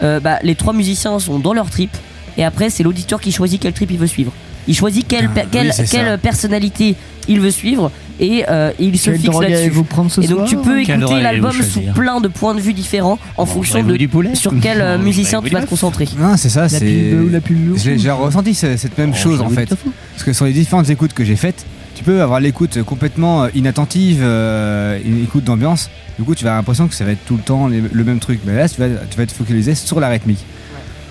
bah, 0.00 0.38
les 0.42 0.54
trois 0.54 0.72
musiciens 0.72 1.18
sont 1.18 1.38
dans 1.38 1.52
leur 1.54 1.70
trip 1.70 1.90
et 2.36 2.44
après, 2.44 2.68
c'est 2.70 2.82
l'auditeur 2.82 3.20
qui 3.20 3.30
choisit 3.30 3.60
quel 3.62 3.72
trip 3.72 3.90
il 3.90 3.98
veut 3.98 4.06
suivre. 4.08 4.32
Il 4.66 4.74
choisit 4.74 5.06
quelle, 5.06 5.26
Ah, 5.26 5.34
pe- 5.34 5.40
oui, 5.42 5.48
quelle, 5.52 5.72
c'est 5.72 5.86
ça. 5.86 5.96
quelle 5.98 6.18
personnalité 6.18 6.96
il 7.28 7.40
veut 7.40 7.50
suivre 7.50 7.90
et 8.20 8.44
euh, 8.48 8.70
il 8.78 8.98
se 8.98 9.06
Quelle 9.10 9.14
fixe 9.20 9.30
drogue 9.30 9.42
là-dessus. 9.42 9.58
allez-vous 9.60 9.84
prendre 9.84 10.10
ce 10.10 10.20
Et 10.20 10.26
donc 10.26 10.38
soir 10.38 10.48
tu 10.48 10.56
peux 10.56 10.82
Quelle 10.84 11.00
drogue 11.00 11.10
écouter 11.18 11.22
l'album 11.22 11.52
sous 11.52 11.62
choisir 11.62 11.92
plein 11.94 12.20
de 12.20 12.28
points 12.28 12.54
de 12.54 12.60
vue 12.60 12.72
différents 12.72 13.18
en 13.36 13.46
fonction 13.46 13.74
Mangerez-vous 13.78 13.92
de 13.92 13.96
du 13.98 14.08
poulet 14.08 14.34
sur 14.34 14.52
quel 14.62 14.80
euh, 14.80 14.84
Mangerez-vous 14.98 15.04
musicien 15.04 15.42
tu 15.42 15.48
vas 15.50 15.58
te 15.58 15.62
bœuf 15.62 15.70
concentrer. 15.70 16.08
Non, 16.18 16.36
c'est 16.36 16.48
ça, 16.48 16.62
La 16.62 16.68
c'est. 16.68 17.12
ou 17.14 17.28
la 17.30 17.38
louche 17.50 17.80
J'ai 17.82 17.98
j'ai 17.98 18.10
ressenti 18.10 18.54
ce- 18.54 18.76
cette 18.76 18.96
même 18.98 19.10
Oh, 19.12 19.16
chose 19.18 19.40
en 19.40 19.48
fait. 19.48 19.66
fait. 19.68 19.76
Parce 20.12 20.24
que 20.24 20.32
sur 20.32 20.44
les 20.44 20.52
différentes 20.52 20.88
écoutes 20.90 21.12
que 21.12 21.24
j'ai 21.24 21.36
faites, 21.36 21.64
tu 21.94 22.02
peux 22.04 22.22
avoir 22.22 22.40
l'écoute 22.40 22.82
complètement 22.82 23.44
euh, 23.44 23.48
inattentive, 23.54 24.20
euh, 24.22 24.98
une 25.04 25.22
écoute 25.22 25.44
d'ambiance. 25.44 25.90
Du 26.18 26.24
coup, 26.24 26.34
tu 26.34 26.44
vas 26.44 26.50
avoir 26.50 26.60
l'impression 26.62 26.86
que 26.88 26.94
ça 26.94 27.04
va 27.04 27.12
être 27.12 27.24
tout 27.24 27.36
le 27.36 27.42
temps 27.42 27.66
les- 27.68 27.80
le 27.92 28.04
même 28.04 28.18
truc. 28.20 28.40
Mais 28.46 28.54
là, 28.54 28.68
tu 28.68 28.80
vas, 28.80 28.88
tu 29.10 29.16
vas 29.16 29.26
te 29.26 29.32
focaliser 29.32 29.74
sur 29.74 29.98
la 30.00 30.08
rythmique. 30.08 30.44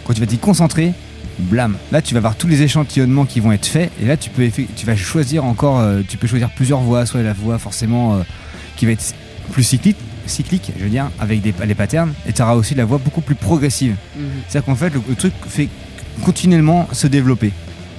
Quand 0.05 0.13
tu 0.13 0.19
vas 0.21 0.27
t'y 0.27 0.37
concentrer, 0.37 0.93
blam. 1.39 1.75
Là, 1.91 2.01
tu 2.01 2.13
vas 2.13 2.19
avoir 2.19 2.35
tous 2.35 2.47
les 2.47 2.61
échantillonnements 2.61 3.25
qui 3.25 3.39
vont 3.39 3.51
être 3.51 3.65
faits. 3.65 3.91
Et 4.01 4.05
là, 4.05 4.17
tu 4.17 4.29
peux, 4.29 4.49
tu 4.49 4.85
vas 4.85 4.95
choisir 4.95 5.43
encore. 5.45 5.79
euh, 5.79 6.01
tu 6.07 6.17
peux 6.17 6.27
choisir 6.27 6.49
plusieurs 6.49 6.79
voix. 6.79 7.05
Soit 7.05 7.21
la 7.23 7.33
voix 7.33 7.57
forcément 7.59 8.15
euh, 8.15 8.21
qui 8.75 8.85
va 8.85 8.91
être 8.93 9.13
plus 9.51 9.63
cyclique, 9.63 9.97
cyclique, 10.25 10.71
je 10.77 10.83
veux 10.83 10.89
dire, 10.89 11.09
avec 11.19 11.41
des, 11.41 11.53
les 11.65 11.75
patterns. 11.75 12.13
Et 12.27 12.33
tu 12.33 12.41
auras 12.41 12.53
aussi 12.55 12.75
la 12.75 12.85
voix 12.85 12.97
beaucoup 12.97 13.21
plus 13.21 13.35
progressive. 13.35 13.95
C'est-à-dire 14.47 14.65
qu'en 14.65 14.75
fait, 14.75 14.89
le, 14.93 15.01
le 15.07 15.15
truc 15.15 15.33
fait 15.47 15.67
continuellement 16.23 16.87
se 16.91 17.07
développer. 17.07 17.51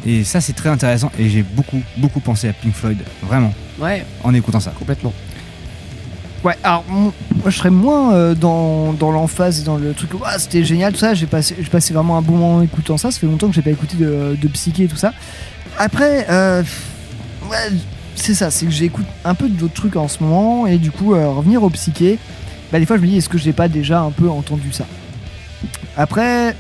Et 0.07 0.23
ça, 0.25 0.41
c'est 0.41 0.53
très 0.53 0.69
intéressant. 0.69 1.11
Et 1.19 1.29
j'ai 1.29 1.43
beaucoup, 1.43 1.81
beaucoup 1.97 2.21
pensé 2.21 2.49
à 2.49 2.53
Pink 2.53 2.75
Floyd, 2.75 2.99
vraiment, 3.23 3.53
Ouais, 3.81 4.05
en 4.23 4.33
écoutant 4.35 4.61
ça. 4.61 4.73
complètement. 4.79 5.13
Ouais, 6.45 6.55
alors 6.63 6.85
moi 6.91 7.13
je 7.47 7.57
serais 7.57 7.71
moins 7.71 8.13
euh, 8.15 8.35
dans, 8.35 8.93
dans 8.93 9.11
l'emphase 9.11 9.61
et 9.61 9.63
dans 9.65 9.77
le 9.79 9.95
truc. 9.95 10.11
Ah, 10.25 10.39
c'était 10.39 10.63
génial, 10.63 10.93
tout 10.93 10.99
ça. 10.99 11.15
J'ai 11.15 11.27
passé, 11.27 11.55
vraiment 11.95 12.19
un 12.19 12.23
bon 12.23 12.33
moment 12.35 12.57
en 12.57 12.63
écoutant 12.63 12.99
ça. 12.99 13.11
Ça 13.11 13.19
fait 13.19 13.27
longtemps 13.27 13.49
que 13.49 13.55
j'ai 13.55 13.63
pas 13.63 13.71
écouté 13.71 13.97
de, 13.97 14.37
de 14.41 14.49
psyché 14.49 14.85
et 14.85 14.89
tout 14.89 14.97
ça. 14.97 15.13
Après, 15.79 16.27
euh, 16.29 16.63
ouais, 17.51 17.71
c'est 18.15 18.35
ça, 18.35 18.51
c'est 18.51 18.67
que 18.67 18.73
j'écoute 18.73 19.07
un 19.25 19.35
peu 19.35 19.49
d'autres 19.49 19.73
trucs 19.75 19.97
en 19.97 20.07
ce 20.07 20.23
moment 20.23 20.67
et 20.67 20.77
du 20.77 20.91
coup, 20.91 21.15
euh, 21.15 21.29
revenir 21.31 21.63
au 21.63 21.71
psyché, 21.71 22.19
bah, 22.71 22.79
des 22.79 22.87
fois 22.87 22.97
je 22.97 23.03
me 23.03 23.07
dis 23.07 23.17
est-ce 23.17 23.29
que 23.31 23.39
j'ai 23.39 23.53
pas 23.55 23.69
déjà 23.69 24.01
un 24.01 24.11
peu 24.11 24.29
entendu 24.29 24.71
ça? 24.71 24.85
Après, 25.97 26.55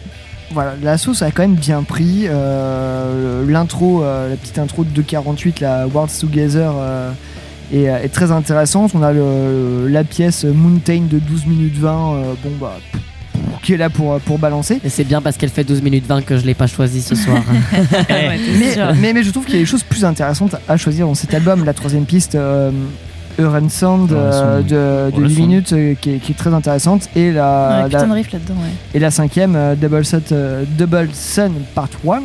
voilà, 0.52 0.74
la 0.82 0.96
sauce 0.98 1.20
a 1.22 1.30
quand 1.30 1.42
même 1.42 1.54
bien 1.56 1.82
pris. 1.82 2.24
euh, 2.26 3.44
L'intro, 3.46 4.02
la 4.02 4.34
petite 4.36 4.58
intro 4.58 4.84
de 4.84 5.02
2.48, 5.02 5.60
la 5.60 5.86
Worlds 5.86 6.18
Together. 6.20 6.72
Euh, 7.72 7.98
est, 8.00 8.04
est 8.04 8.08
très 8.08 8.30
intéressante. 8.32 8.92
On 8.94 9.02
a 9.02 9.12
le, 9.12 9.88
la 9.88 10.04
pièce 10.04 10.44
Mountain 10.44 11.02
de 11.10 11.18
12 11.18 11.46
minutes 11.46 11.76
20, 11.78 11.88
euh, 12.14 12.34
bon 12.42 12.50
bah, 12.60 12.76
qui 13.62 13.72
est 13.72 13.76
là 13.78 13.88
pour, 13.90 14.20
pour 14.20 14.38
balancer. 14.38 14.80
Et 14.84 14.88
c'est 14.90 15.04
bien 15.04 15.22
parce 15.22 15.36
qu'elle 15.36 15.48
fait 15.50 15.64
12 15.64 15.80
minutes 15.82 16.06
20 16.06 16.22
que 16.22 16.36
je 16.36 16.44
l'ai 16.44 16.54
pas 16.54 16.66
choisi 16.66 17.00
ce 17.00 17.14
soir. 17.14 17.42
Ouais, 18.10 18.38
t'es 18.38 18.58
Mais, 18.58 18.76
mais, 19.00 19.12
mais 19.14 19.22
je 19.22 19.30
trouve 19.30 19.44
qu'il 19.46 19.54
y 19.54 19.58
a 19.58 19.60
des 19.60 19.66
choses 19.66 19.82
plus 19.82 20.04
intéressantes 20.04 20.56
à 20.68 20.76
choisir 20.76 21.06
dans 21.06 21.14
cet 21.14 21.32
album. 21.34 21.64
La 21.64 21.72
troisième 21.72 22.04
piste, 22.04 22.34
euh, 22.34 22.70
Euren 23.38 23.68
Sound 23.68 24.12
euh, 24.12 24.60
de, 24.60 24.68
de 24.68 24.76
Euren 24.76 25.28
8 25.28 25.34
Sound. 25.34 25.38
minutes, 25.48 25.72
euh, 25.72 25.94
qui, 26.00 26.10
est, 26.10 26.18
qui 26.18 26.32
est 26.32 26.34
très 26.36 26.52
intéressante. 26.54 27.08
Et 27.16 27.32
la, 27.32 27.78
Ouais, 27.84 27.84
putain 27.88 28.04
de 28.04 28.08
la, 28.10 28.14
riff 28.14 28.32
là-dedans, 28.32 28.54
ouais. 28.54 28.70
et 28.94 28.98
la 28.98 29.10
cinquième, 29.10 29.56
euh, 29.56 29.74
Double, 29.74 30.04
Sun, 30.04 30.20
euh, 30.32 30.64
Double 30.78 31.08
Sun 31.12 31.52
Part 31.74 31.88
1 32.06 32.20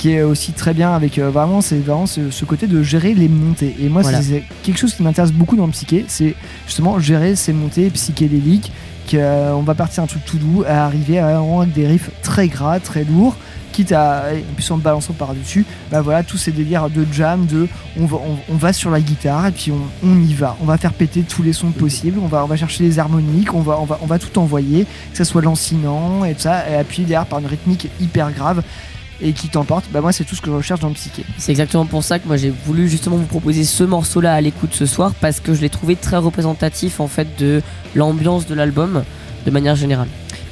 qui 0.00 0.12
est 0.12 0.22
aussi 0.22 0.52
très 0.52 0.72
bien 0.72 0.92
avec 0.94 1.18
euh, 1.18 1.28
vraiment 1.30 1.60
c'est 1.60 1.76
vraiment 1.76 2.06
ce, 2.06 2.30
ce 2.30 2.44
côté 2.46 2.66
de 2.66 2.82
gérer 2.82 3.12
les 3.12 3.28
montées. 3.28 3.76
Et 3.80 3.90
moi 3.90 4.00
Voilà. 4.00 4.22
c'est 4.22 4.42
quelque 4.62 4.78
chose 4.78 4.94
qui 4.94 5.02
m'intéresse 5.02 5.32
beaucoup 5.32 5.56
dans 5.56 5.66
le 5.66 5.72
psyché 5.72 6.06
c'est 6.08 6.34
justement 6.66 6.98
gérer 6.98 7.36
ces 7.36 7.52
montées 7.52 7.90
psychédéliques 7.90 8.72
qu'on 9.10 9.18
on 9.58 9.62
va 9.62 9.74
partir 9.74 10.02
un 10.02 10.06
truc 10.06 10.24
tout 10.24 10.38
doux 10.38 10.64
à 10.66 10.84
arriver 10.86 11.18
à 11.18 11.26
vraiment 11.34 11.60
avec 11.60 11.74
des 11.74 11.86
riffs 11.86 12.10
très 12.22 12.48
gras 12.48 12.80
très 12.80 13.04
lourds 13.04 13.36
quitte 13.72 13.92
à 13.92 14.32
et 14.34 14.44
puis 14.56 14.66
en 14.72 14.78
balançant 14.78 15.12
par 15.12 15.34
dessus 15.34 15.64
bah 15.92 16.00
voilà 16.00 16.22
tous 16.22 16.38
ces 16.38 16.50
délires 16.50 16.88
de 16.90 17.06
jam 17.12 17.46
de 17.46 17.68
on 17.98 18.06
va, 18.06 18.16
on, 18.16 18.52
on 18.54 18.56
va 18.56 18.72
sur 18.72 18.90
la 18.90 19.00
guitare 19.00 19.46
et 19.46 19.52
puis 19.52 19.70
on, 19.70 20.08
on 20.08 20.18
y 20.20 20.32
va. 20.34 20.56
On 20.62 20.64
va 20.64 20.76
faire 20.78 20.92
péter 20.92 21.22
tous 21.22 21.42
les 21.42 21.52
sons 21.52 21.70
possibles 21.72 22.18
on 22.22 22.26
va 22.26 22.42
on 22.42 22.46
va 22.46 22.56
chercher 22.56 22.84
les 22.84 22.98
harmoniques 22.98 23.52
on 23.54 23.60
va 23.60 23.78
on 23.80 23.84
va 23.84 23.98
on 24.02 24.06
va 24.06 24.18
tout 24.18 24.38
envoyer 24.38 24.86
que 25.12 25.18
ce 25.18 25.24
soit 25.24 25.42
lancinant 25.42 26.24
et 26.24 26.34
tout 26.34 26.40
ça 26.42 26.68
et 26.70 26.74
appuyer 26.74 27.06
derrière 27.06 27.26
par 27.26 27.38
une 27.40 27.46
rythmique 27.46 27.88
hyper 28.00 28.32
grave 28.32 28.62
et 29.22 29.32
qui 29.32 29.48
t'emporte 29.48 29.84
bah 29.92 30.00
moi 30.00 30.12
c'est 30.12 30.24
tout 30.24 30.34
ce 30.34 30.40
que 30.40 30.50
je 30.50 30.56
recherche 30.56 30.80
dans 30.80 30.88
le 30.88 30.94
psyché 30.94 31.24
C'est 31.38 31.52
exactement 31.52 31.84
pour 31.86 32.02
ça 32.02 32.18
que 32.18 32.26
moi 32.26 32.36
j'ai 32.36 32.52
voulu 32.66 32.88
justement 32.88 33.16
vous 33.16 33.26
proposer 33.26 33.64
ce 33.64 33.84
morceau-là 33.84 34.34
à 34.34 34.40
l'écoute 34.40 34.70
ce 34.72 34.86
soir 34.86 35.12
parce 35.20 35.40
que 35.40 35.54
je 35.54 35.60
l'ai 35.60 35.68
trouvé 35.70 35.96
très 35.96 36.16
représentatif 36.16 37.00
en 37.00 37.08
fait 37.08 37.28
de 37.38 37.62
l'ambiance 37.94 38.46
de 38.46 38.54
l'album 38.54 39.02
de 39.46 39.50
manière 39.50 39.76
générale. 39.76 40.08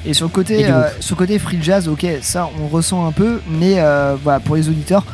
Et 0.06 0.14
sur 0.14 0.26
le 0.26 0.30
côté, 0.30 0.66
euh, 0.66 0.88
sur 1.00 1.16
le 1.16 1.18
côté 1.18 1.38
free 1.38 1.58
jazz, 1.60 1.88
ok, 1.88 2.06
ça 2.22 2.48
on 2.62 2.68
ressent 2.68 3.04
un 3.06 3.12
peu, 3.12 3.40
mais 3.50 3.74
euh, 3.78 4.16
voilà, 4.22 4.40
pour 4.40 4.56
les 4.56 4.68
auditeurs, 4.68 5.04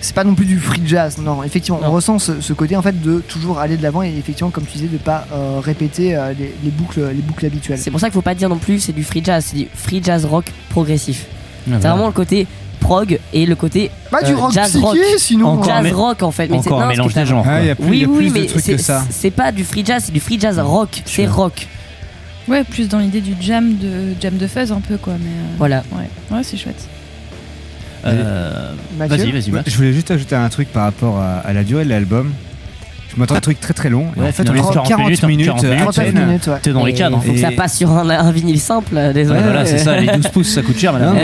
c'est 0.00 0.14
pas 0.14 0.24
non 0.24 0.34
plus 0.34 0.46
du 0.46 0.58
free 0.58 0.82
jazz. 0.84 1.18
Non, 1.18 1.44
effectivement, 1.44 1.78
on 1.84 1.90
ressent 1.92 2.18
ce, 2.18 2.40
ce 2.40 2.52
côté 2.52 2.74
en 2.76 2.82
fait 2.82 3.00
de 3.00 3.20
toujours 3.20 3.60
aller 3.60 3.76
de 3.76 3.82
l'avant 3.82 4.02
et 4.02 4.08
effectivement, 4.08 4.50
comme 4.50 4.64
tu 4.64 4.78
disais, 4.78 4.88
de 4.88 4.96
pas 4.96 5.26
euh, 5.32 5.60
répéter 5.62 6.16
euh, 6.16 6.32
les, 6.36 6.52
les 6.64 6.70
boucles, 6.70 7.00
les 7.14 7.22
boucles 7.22 7.46
habituelles. 7.46 7.78
C'est 7.78 7.90
pour 7.92 8.00
ça 8.00 8.06
qu'il 8.08 8.14
faut 8.14 8.22
pas 8.22 8.34
dire 8.34 8.48
non 8.48 8.58
plus 8.58 8.80
c'est 8.80 8.92
du 8.92 9.04
free 9.04 9.22
jazz, 9.22 9.44
c'est 9.48 9.56
du 9.56 9.68
free 9.74 10.02
jazz 10.02 10.24
rock 10.24 10.46
progressif. 10.70 11.26
Ah, 11.28 11.34
C'est 11.64 11.70
voilà. 11.70 11.90
vraiment 11.90 12.06
le 12.08 12.12
côté 12.12 12.48
prog 12.92 13.18
et 13.32 13.46
le 13.46 13.54
côté 13.56 13.90
Bah, 14.10 14.22
du 14.22 14.32
euh, 14.32 14.36
rock 14.36 14.52
jazz 14.52 14.70
psyché, 14.70 14.84
rock. 14.84 14.98
sinon. 15.18 15.46
Encore 15.48 15.64
jazz 15.64 15.82
mais- 15.82 15.90
rock 15.92 16.22
en 16.22 16.30
fait. 16.30 16.48
Mais 16.48 16.60
c'est- 16.62 16.68
Encore 16.68 16.82
un 16.82 16.88
mélange 16.88 17.14
des 17.14 17.26
genres. 17.26 17.44
Ah, 17.48 17.60
plus, 17.74 17.84
Oui, 17.88 18.06
oui, 18.08 18.30
mais 18.32 18.46
trucs 18.46 18.62
c'est 18.62 18.76
que 18.76 18.82
ça. 18.82 19.04
c'est 19.10 19.30
pas 19.30 19.50
du 19.52 19.64
free 19.64 19.84
jazz, 19.84 20.02
c'est 20.06 20.12
du 20.12 20.20
free 20.20 20.38
jazz 20.38 20.58
rock. 20.58 21.02
C'est 21.06 21.26
rock. 21.26 21.66
Ouais, 22.48 22.64
plus 22.64 22.88
dans 22.88 22.98
l'idée 22.98 23.20
du 23.20 23.34
jam 23.40 23.76
de 23.78 24.14
jam 24.20 24.36
de 24.36 24.46
fuzz 24.46 24.72
un 24.72 24.80
peu 24.80 24.96
quoi, 24.96 25.14
mais 25.18 25.28
euh, 25.30 25.54
Voilà. 25.58 25.84
ouais, 25.92 26.36
ouais 26.36 26.42
c'est 26.42 26.56
chouette. 26.56 26.88
Euh, 28.04 28.72
Vas-y, 28.98 29.30
vas-y, 29.30 29.52
je 29.66 29.76
voulais 29.76 29.92
juste 29.92 30.10
ajouter 30.10 30.34
un 30.34 30.48
truc 30.48 30.68
par 30.72 30.82
rapport 30.84 31.18
à, 31.18 31.36
à 31.38 31.52
la 31.52 31.62
durée 31.62 31.84
de 31.84 31.90
l'album. 31.90 32.32
Je 33.14 33.20
m'attends 33.20 33.34
à 33.34 33.38
un 33.38 33.40
truc 33.42 33.60
très 33.60 33.74
très 33.74 33.90
long. 33.90 34.06
Et 34.16 34.20
Ouais, 34.20 34.28
en 34.28 34.32
fait, 34.32 34.48
on 34.48 34.54
est 34.54 34.58
40 34.58 34.88
40 34.88 35.04
minutes, 35.06 35.22
minutes, 35.24 35.48
à 35.48 35.76
39 35.76 35.94
peine. 36.12 36.26
minutes, 36.26 36.46
ouais. 36.46 36.54
T'es 36.62 36.72
dans 36.72 36.84
les 36.84 36.92
cadres. 36.94 37.20
Faut 37.22 37.32
que 37.32 37.38
ça 37.38 37.50
passe 37.52 37.76
sur 37.76 37.90
un, 37.90 38.08
un 38.08 38.32
vinyle 38.32 38.60
simple, 38.60 38.94
euh, 38.96 39.12
désolé. 39.12 39.38
Ouais, 39.40 39.44
voilà, 39.44 39.66
c'est 39.66 39.78
ça, 39.78 39.98
les 40.00 40.06
12 40.06 40.28
pouces 40.28 40.48
ça 40.54 40.62
coûte 40.62 40.78
cher, 40.78 40.92
Non, 40.94 40.98
madame. 40.98 41.14
mais 41.16 41.22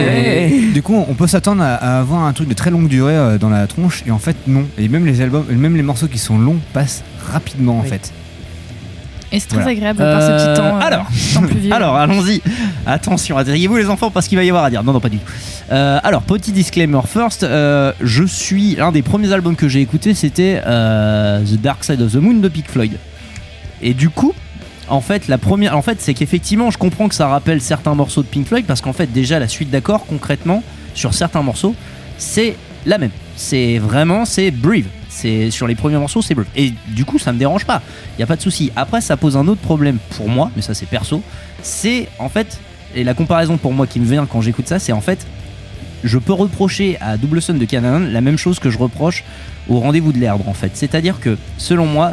Ouais. 0.53 0.61
Du 0.75 0.83
coup, 0.83 1.05
on 1.09 1.15
peut 1.15 1.27
s'attendre 1.27 1.63
à, 1.63 1.75
à 1.75 1.99
avoir 2.01 2.25
un 2.25 2.33
truc 2.33 2.49
de 2.49 2.55
très 2.55 2.71
longue 2.71 2.89
durée 2.89 3.15
euh, 3.17 3.39
dans 3.39 3.49
la 3.51 3.67
tronche, 3.67 4.03
et 4.07 4.11
en 4.11 4.19
fait, 4.19 4.37
non. 4.47 4.65
Et 4.77 4.89
même 4.89 5.07
les 5.07 5.21
albums, 5.21 5.45
même 5.51 5.77
les 5.77 5.83
morceaux 5.83 6.09
qui 6.09 6.19
sont 6.19 6.39
longs 6.39 6.59
passent 6.73 7.03
rapidement 7.33 7.79
en 7.79 7.83
Oui. 7.83 7.89
fait. 7.89 8.13
Et 9.31 9.41
c'est 9.41 9.49
très 9.49 9.57
Voilà. 9.59 9.71
agréable 9.73 9.99
par 9.99 10.23
ce 10.23 10.27
petit 10.53 10.61
temps. 10.61 10.77
euh, 10.77 10.81
alors, 10.81 11.07
temps 11.35 11.43
pluvieux. 11.43 11.73
alors 11.75 11.97
allons-y. 11.97 12.41
Attention, 12.87 13.37
asseyez-vous 13.37 13.77
les 13.77 13.89
enfants 13.91 14.11
parce 14.11 14.27
qu'il 14.29 14.39
va 14.39 14.45
y 14.45 14.49
avoir 14.49 14.65
à 14.65 14.71
dire. 14.71 14.83
Non, 14.83 14.93
non, 14.93 15.01
pas 15.01 15.09
du 15.11 15.19
tout. 15.19 15.31
Euh, 15.71 15.99
alors, 16.03 16.23
petit 16.23 16.51
disclaimer 16.53 17.01
first. 17.07 17.43
euh, 17.43 17.93
je 18.01 18.25
suis 18.25 18.77
l'un 18.77 18.91
des 18.91 19.03
premiers 19.03 19.33
albums 19.33 19.55
que 19.57 19.69
j'ai 19.69 19.81
écouté, 19.83 20.15
c'était 20.15 20.63
euh, 20.67 21.43
The 21.45 21.61
Dark 21.61 21.85
Side 21.85 22.01
of 22.01 22.13
the 22.13 22.17
Moon 22.17 22.35
de 22.35 22.49
Pink 22.49 22.67
Floyd. 22.69 22.93
Et 23.83 23.93
du 23.93 24.09
coup, 24.09 24.33
en 24.89 25.03
fait, 25.03 25.29
la 25.29 25.37
première, 25.37 25.77
en 25.77 25.83
fait, 25.83 26.01
c'est 26.01 26.15
qu'effectivement, 26.15 26.71
je 26.71 26.79
comprends 26.79 27.09
que 27.09 27.15
ça 27.15 27.29
rappelle 27.29 27.61
certains 27.61 27.95
morceaux 27.95 28.23
de 28.23 28.29
Pink 28.29 28.47
Floyd 28.47 28.65
parce 28.67 28.81
qu'en 28.81 28.95
fait, 28.95 29.13
déjà 29.13 29.39
la 29.39 29.49
suite 29.49 29.71
d'accords, 29.71 30.07
concrètement, 30.07 30.63
sur 30.95 31.13
certains 31.13 31.43
morceaux, 31.43 31.75
c'est 32.17 32.57
la 32.87 32.97
même. 32.97 33.11
C'est 33.37 33.79
vraiment, 33.79 34.25
c'est 34.25 34.51
Breathe. 34.51 34.87
Sur 35.51 35.67
les 35.67 35.75
premiers 35.75 35.99
morceaux, 35.99 36.23
c'est 36.23 36.35
Breathe. 36.35 36.49
Et 36.55 36.73
du 36.89 37.05
coup, 37.05 37.19
ça 37.19 37.33
me 37.33 37.39
dérange 37.39 37.65
pas. 37.65 37.83
Il 38.17 38.21
y 38.21 38.23
a 38.23 38.27
pas 38.27 38.37
de 38.37 38.43
souci. 38.43 38.71
Après, 38.77 39.01
ça 39.01 39.17
pose 39.17 39.37
un 39.37 39.49
autre 39.49 39.61
problème 39.61 39.99
pour 40.17 40.29
moi, 40.29 40.51
mais 40.55 40.63
ça 40.63 40.75
c'est 40.75 40.87
perso. 40.87 41.23
C'est 41.63 42.09
en 42.19 42.29
fait, 42.29 42.59
et 42.95 43.05
la 43.05 43.15
comparaison 43.15 43.57
pour 43.57 43.73
moi 43.73 43.87
qui 43.87 44.01
me 44.01 44.07
vient 44.07 44.27
quand 44.27 44.41
j'écoute 44.41 44.69
ça, 44.69 44.79
c'est 44.79 44.93
en 44.93 45.01
fait, 45.01 45.27
je 46.05 46.19
peux 46.19 46.33
reprocher 46.33 46.97
à 47.01 47.17
Double 47.17 47.43
Sun 47.43 47.59
de 47.59 47.65
Canaan 47.65 47.99
la 47.99 48.21
même 48.21 48.39
chose 48.39 48.61
que 48.61 48.71
je 48.71 48.79
reproche 48.79 49.25
au 49.69 49.81
rendez-vous 49.81 50.13
de 50.13 50.19
l'herbe 50.19 50.43
en 50.47 50.55
fait. 50.55 50.71
C'est-à-dire 50.75 51.19
que, 51.21 51.37
selon 51.57 51.87
moi, 51.87 52.13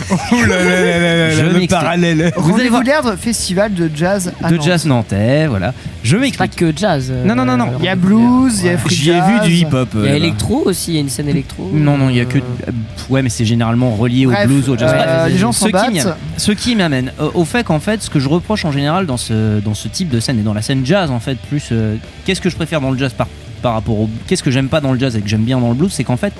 Oh 0.32 0.34
là 0.46 0.46
là 0.46 0.64
là 0.64 0.98
là 0.98 1.16
là, 1.16 1.30
Je 1.30 1.40
le 1.40 1.44
m'explique. 1.46 1.70
parallèle. 1.70 2.32
Vous 2.36 2.54
allez 2.54 2.68
Rendez-vous 2.68 3.02
voir 3.02 3.18
festival 3.18 3.74
de 3.74 3.90
jazz 3.94 4.32
à 4.42 4.48
de 4.50 4.56
Nantes. 4.56 4.64
jazz 4.64 4.86
nantais, 4.86 5.46
voilà. 5.46 5.74
Je 6.02 6.16
m'explique. 6.16 6.38
Pas 6.38 6.48
que 6.48 6.72
jazz. 6.76 7.08
euh, 7.10 7.24
Non, 7.24 7.34
non, 7.34 7.44
non, 7.44 7.56
non. 7.56 7.72
Il 7.78 7.84
y 7.84 7.88
a 7.88 7.96
blues, 7.96 8.60
il 8.60 8.66
y 8.66 8.68
a 8.70 8.78
free 8.78 8.94
J'y 8.94 9.10
ai 9.10 9.14
vu 9.14 9.20
jazz. 9.38 9.46
du 9.46 9.52
hip-hop. 9.54 9.88
Il 9.94 9.98
y 10.00 10.02
euh, 10.02 10.04
a 10.04 10.06
là-bas. 10.06 10.16
électro 10.16 10.62
aussi, 10.66 10.92
il 10.92 10.94
y 10.94 10.98
a 10.98 11.00
une 11.00 11.08
scène 11.08 11.28
électro. 11.28 11.70
Non, 11.72 11.98
non, 11.98 12.08
il 12.10 12.16
y 12.16 12.20
a 12.20 12.24
que. 12.24 12.38
euh, 12.38 12.70
Ouais, 13.10 13.22
mais 13.22 13.28
c'est 13.28 13.44
généralement 13.44 13.90
relié 13.90 14.26
au 14.26 14.32
blues, 14.46 14.68
au 14.68 14.76
jazz. 14.78 14.92
euh, 14.94 15.22
Bref, 15.24 15.32
les 15.32 15.38
gens 15.38 15.52
ce 15.52 15.60
s'en 15.60 15.66
qui 15.66 15.72
battent. 15.72 15.92
m'y- 15.92 16.00
Ce 16.36 16.52
qui 16.52 16.76
m'amène 16.76 17.12
euh, 17.20 17.30
au 17.34 17.44
fait 17.44 17.64
qu'en 17.64 17.80
fait, 17.80 18.02
ce 18.02 18.10
que 18.10 18.20
je 18.20 18.28
reproche 18.28 18.64
en 18.64 18.72
général 18.72 19.06
dans 19.06 19.16
ce, 19.16 19.60
dans 19.60 19.74
ce 19.74 19.88
type 19.88 20.08
de 20.10 20.20
scène 20.20 20.38
et 20.38 20.42
dans 20.42 20.54
la 20.54 20.62
scène 20.62 20.84
jazz, 20.86 21.10
en 21.10 21.20
fait, 21.20 21.36
plus. 21.48 21.68
euh, 21.72 21.96
Qu'est-ce 22.24 22.40
que 22.40 22.50
je 22.50 22.56
préfère 22.56 22.80
dans 22.80 22.90
le 22.90 22.98
jazz 22.98 23.12
par, 23.12 23.26
par 23.62 23.72
rapport 23.74 23.98
au. 23.98 24.08
Qu'est-ce 24.26 24.42
que 24.42 24.50
j'aime 24.50 24.68
pas 24.68 24.80
dans 24.80 24.92
le 24.92 24.98
jazz 24.98 25.16
et 25.16 25.20
que 25.20 25.28
j'aime 25.28 25.42
bien 25.44 25.58
dans 25.58 25.68
le 25.68 25.74
blues, 25.74 25.90
c'est 25.92 26.04
qu'en 26.04 26.16
fait, 26.16 26.32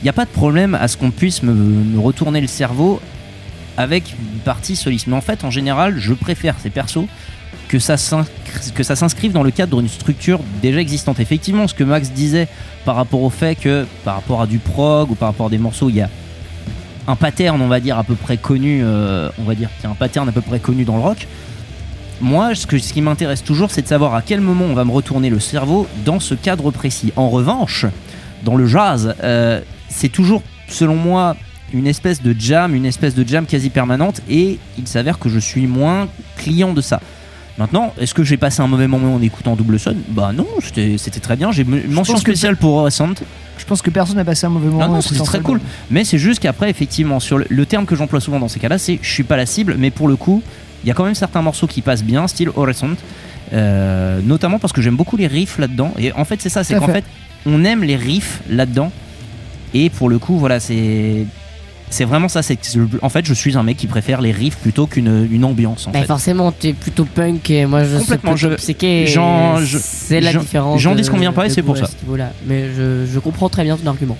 il 0.00 0.04
n'y 0.04 0.10
a 0.10 0.12
pas 0.12 0.24
de 0.24 0.30
problème 0.30 0.74
à 0.74 0.88
ce 0.88 0.96
qu'on 0.96 1.10
puisse 1.10 1.42
me, 1.42 1.98
retourner 2.00 2.40
le 2.40 2.46
cerveau 2.46 3.00
avec 3.76 4.14
une 4.18 4.40
partie 4.40 4.76
soliste. 4.76 5.06
Mais 5.06 5.16
en 5.16 5.20
fait, 5.20 5.44
en 5.44 5.50
général, 5.50 5.98
je 5.98 6.14
préfère 6.14 6.54
ces 6.60 6.70
persos 6.70 7.06
que 7.68 7.78
ça 7.78 7.96
s'inscrive 7.96 9.32
dans 9.32 9.42
le 9.42 9.50
cadre 9.50 9.78
d'une 9.78 9.88
structure 9.88 10.40
déjà 10.62 10.80
existante. 10.80 11.20
Effectivement, 11.20 11.68
ce 11.68 11.74
que 11.74 11.84
Max 11.84 12.10
disait 12.10 12.48
par 12.84 12.96
rapport 12.96 13.22
au 13.22 13.30
fait 13.30 13.56
que 13.56 13.86
par 14.04 14.14
rapport 14.14 14.40
à 14.40 14.46
du 14.46 14.58
prog 14.58 15.10
ou 15.10 15.14
par 15.14 15.28
rapport 15.28 15.46
à 15.46 15.50
des 15.50 15.58
morceaux, 15.58 15.90
il 15.90 15.96
y 15.96 16.00
a 16.00 16.08
un 17.06 17.16
pattern, 17.16 17.60
on 17.60 17.68
va 17.68 17.80
dire, 17.80 17.98
à 17.98 18.04
peu 18.04 18.14
près 18.14 18.36
connu, 18.36 18.80
euh, 18.82 19.30
on 19.38 19.44
va 19.44 19.54
dire 19.54 19.70
y 19.82 19.86
a 19.86 19.90
un 19.90 19.94
pattern 19.94 20.28
à 20.28 20.32
peu 20.32 20.40
près 20.40 20.60
connu 20.60 20.84
dans 20.84 20.96
le 20.96 21.02
rock. 21.02 21.26
Moi, 22.20 22.54
ce 22.54 22.66
qui 22.66 23.00
m'intéresse 23.00 23.44
toujours, 23.44 23.70
c'est 23.70 23.82
de 23.82 23.86
savoir 23.86 24.14
à 24.14 24.22
quel 24.22 24.40
moment 24.40 24.64
on 24.64 24.74
va 24.74 24.84
me 24.84 24.90
retourner 24.90 25.30
le 25.30 25.38
cerveau 25.38 25.86
dans 26.04 26.20
ce 26.20 26.34
cadre 26.34 26.70
précis. 26.70 27.12
En 27.16 27.28
revanche, 27.28 27.86
dans 28.44 28.56
le 28.56 28.66
jazz, 28.66 29.14
euh, 29.22 29.60
c'est 29.88 30.08
toujours, 30.08 30.42
selon 30.68 30.96
moi, 30.96 31.36
une 31.72 31.86
espèce 31.86 32.22
de 32.22 32.34
jam, 32.38 32.74
une 32.74 32.86
espèce 32.86 33.14
de 33.14 33.26
jam 33.26 33.46
quasi 33.46 33.70
permanente, 33.70 34.20
et 34.28 34.58
il 34.78 34.86
s'avère 34.86 35.18
que 35.18 35.28
je 35.28 35.38
suis 35.38 35.66
moins 35.66 36.08
client 36.36 36.72
de 36.72 36.80
ça. 36.80 37.00
Maintenant, 37.58 37.92
est-ce 37.98 38.14
que 38.14 38.22
j'ai 38.22 38.36
passé 38.36 38.62
un 38.62 38.68
mauvais 38.68 38.86
moment 38.86 39.14
en 39.14 39.20
écoutant 39.20 39.56
Double 39.56 39.80
Sun 39.80 39.96
Bah 40.10 40.30
non, 40.32 40.46
c'était 40.62 41.20
très 41.20 41.34
bien. 41.34 41.50
J'ai 41.50 41.62
une 41.62 41.90
mention 41.90 42.14
que 42.14 42.20
spéciale 42.20 42.56
pour 42.56 42.82
Recent. 42.82 43.14
Je 43.58 43.64
pense 43.64 43.82
que 43.82 43.90
personne 43.90 44.16
n'a 44.16 44.24
passé 44.24 44.46
un 44.46 44.50
mauvais 44.50 44.68
moment. 44.68 44.86
Non, 44.86 44.94
en 44.98 45.00
c'était 45.00 45.24
très 45.24 45.40
cool. 45.40 45.60
Mais 45.90 46.04
c'est 46.04 46.18
juste 46.18 46.40
qu'après, 46.40 46.70
effectivement, 46.70 47.18
sur 47.18 47.36
le, 47.36 47.46
le 47.48 47.66
terme 47.66 47.84
que 47.84 47.96
j'emploie 47.96 48.20
souvent 48.20 48.38
dans 48.38 48.46
ces 48.46 48.60
cas-là, 48.60 48.78
c'est 48.78 49.00
je 49.02 49.10
suis 49.10 49.24
pas 49.24 49.36
la 49.36 49.44
cible, 49.44 49.74
mais 49.76 49.90
pour 49.90 50.06
le 50.06 50.14
coup, 50.14 50.40
il 50.84 50.88
y 50.88 50.90
a 50.92 50.94
quand 50.94 51.04
même 51.04 51.16
certains 51.16 51.42
morceaux 51.42 51.66
qui 51.66 51.82
passent 51.82 52.04
bien, 52.04 52.28
style 52.28 52.50
Horizon. 52.54 52.96
Euh, 53.52 54.20
notamment 54.22 54.58
parce 54.58 54.72
que 54.72 54.82
j'aime 54.82 54.96
beaucoup 54.96 55.16
les 55.16 55.26
riffs 55.26 55.58
là-dedans. 55.58 55.92
Et 55.98 56.12
en 56.12 56.24
fait, 56.24 56.40
c'est 56.40 56.48
ça, 56.48 56.64
c'est 56.64 56.78
qu'en 56.78 56.86
fait. 56.86 56.92
fait, 56.92 57.04
on 57.46 57.64
aime 57.64 57.82
les 57.82 57.96
riffs 57.96 58.40
là-dedans. 58.48 58.92
Et 59.74 59.90
pour 59.90 60.08
le 60.08 60.18
coup, 60.18 60.38
voilà, 60.38 60.60
c'est. 60.60 61.24
C'est 61.90 62.04
vraiment 62.04 62.28
ça. 62.28 62.42
C'est 62.42 62.58
en 63.00 63.08
fait, 63.08 63.24
je 63.24 63.32
suis 63.32 63.56
un 63.56 63.62
mec 63.62 63.78
qui 63.78 63.86
préfère 63.86 64.20
les 64.20 64.30
riffs 64.30 64.56
plutôt 64.58 64.86
qu'une 64.86 65.26
une 65.32 65.42
ambiance. 65.46 65.86
En 65.86 65.90
Bah, 65.90 66.00
fait. 66.00 66.06
forcément, 66.06 66.52
tu 66.52 66.66
es 66.68 66.72
plutôt 66.74 67.06
punk 67.06 67.48
et 67.48 67.64
moi 67.64 67.82
je 67.84 67.96
suis 67.96 68.06
plutôt 68.18 68.36
je- 68.36 68.48
psyché. 68.56 69.06
C'est 69.80 70.20
la 70.20 70.32
j'en- 70.32 70.40
différence. 70.40 70.80
j'en 70.82 70.94
dis 70.94 71.08
qu'on 71.08 71.16
vient 71.16 71.32
pas 71.32 71.46
et 71.46 71.48
c'est 71.50 71.62
pour 71.62 71.78
ça. 71.78 71.86
ce. 71.86 71.92
Mais 72.46 72.66
je, 72.76 73.06
je 73.10 73.18
comprends 73.18 73.48
très 73.48 73.64
bien 73.64 73.76
ton 73.78 73.86
argument. 73.86 74.18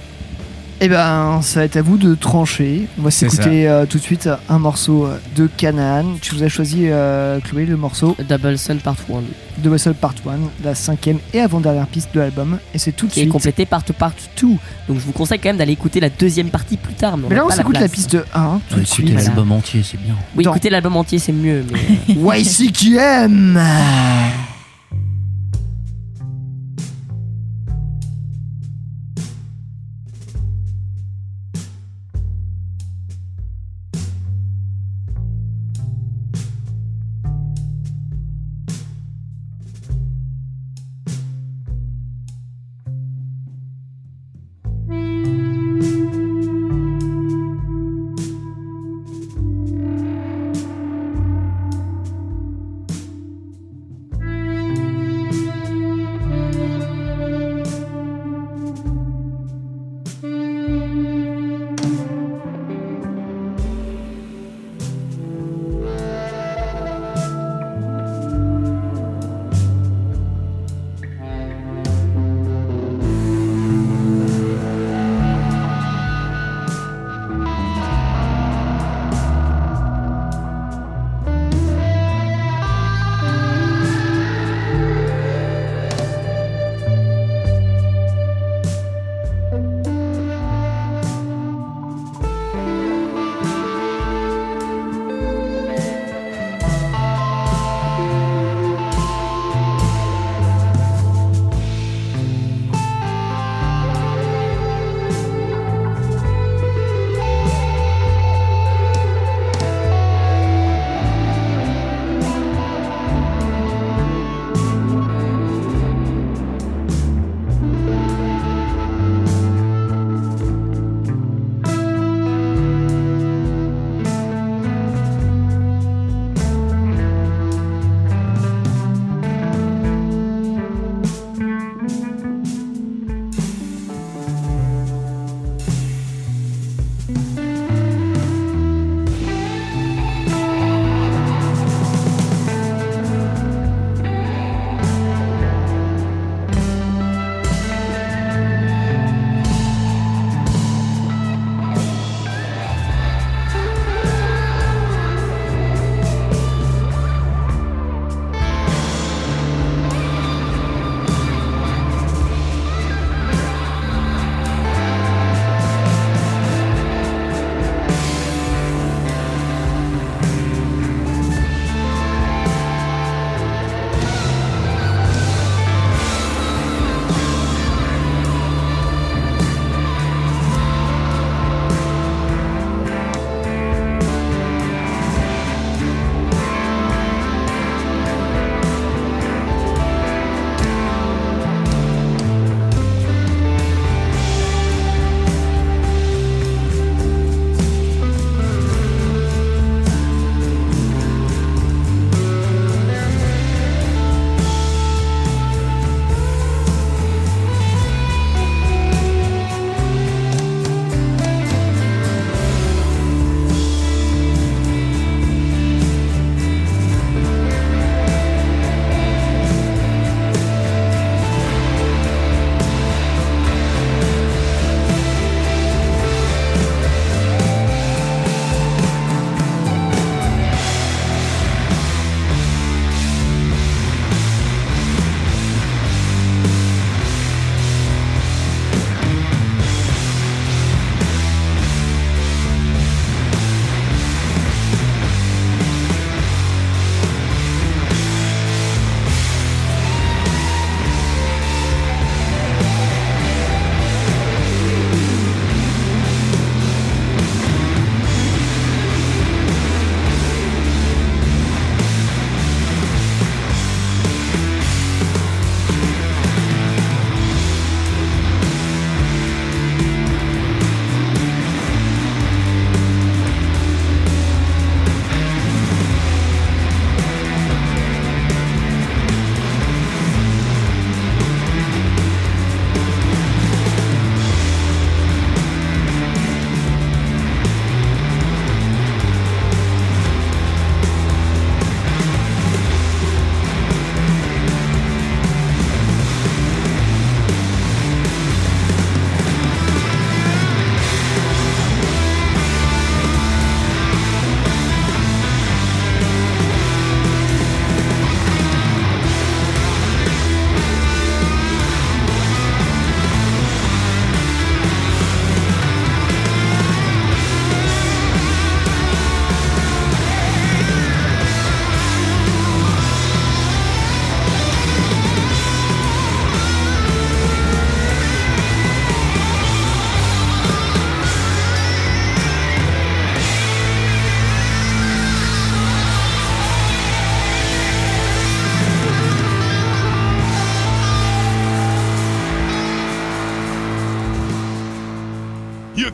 Eh 0.80 0.88
ben, 0.88 1.40
ça 1.42 1.58
va 1.60 1.64
être 1.66 1.76
à 1.76 1.82
vous 1.82 1.96
de 1.98 2.14
trancher. 2.14 2.86
On 3.00 3.02
va 3.02 3.10
C'est 3.10 3.28
s'écouter 3.28 3.68
euh, 3.68 3.84
tout 3.84 3.98
de 3.98 4.02
suite 4.02 4.28
un 4.48 4.58
morceau 4.60 5.06
euh, 5.06 5.18
de 5.34 5.48
Canaan. 5.56 6.04
Tu 6.22 6.36
vous 6.36 6.44
as 6.44 6.48
choisi, 6.48 6.82
euh, 6.84 7.40
Chloé, 7.40 7.66
le 7.66 7.76
morceau 7.76 8.16
Double 8.28 8.56
Sun 8.56 8.78
Part 8.78 8.94
1. 9.12 9.60
de 9.62 9.68
Wessel 9.70 9.94
Part 9.94 10.14
1, 10.24 10.30
la 10.64 10.76
cinquième 10.76 11.18
et 11.34 11.40
avant-dernière 11.40 11.88
piste 11.88 12.10
de 12.14 12.20
l'album. 12.20 12.58
Et 12.74 12.78
c'est 12.78 12.92
tout 12.92 13.06
de 13.08 13.12
Qui 13.12 13.18
est 13.20 13.22
suite. 13.24 13.32
complété 13.32 13.66
par 13.66 13.82
Part 13.82 14.12
2. 14.40 14.46
Donc 14.46 14.58
je 14.88 14.94
vous 15.04 15.10
conseille 15.10 15.40
quand 15.40 15.48
même 15.48 15.56
d'aller 15.56 15.72
écouter 15.72 15.98
la 15.98 16.10
deuxième 16.10 16.48
partie 16.50 16.76
plus 16.76 16.94
tard. 16.94 17.16
Mais, 17.16 17.26
Mais 17.30 17.34
là, 17.34 17.44
on 17.46 17.50
s'écoute 17.50 17.74
la, 17.74 17.80
place. 17.80 17.90
piste 17.92 18.16
1 18.32 18.60
tout 18.70 18.76
de 18.76 18.80
Écoutez 18.82 18.84
suite. 18.92 19.14
l'album 19.14 19.50
entier, 19.50 19.82
c'est 19.82 20.00
bien. 20.00 20.14
Oui, 20.36 20.44
Dans- 20.44 20.52
écouter 20.52 20.70
l'album 20.70 20.96
entier 20.96 21.18
c'est 21.18 21.32
mieux. 21.32 21.64
Mais... 21.72 22.14
YCQM 22.40 23.58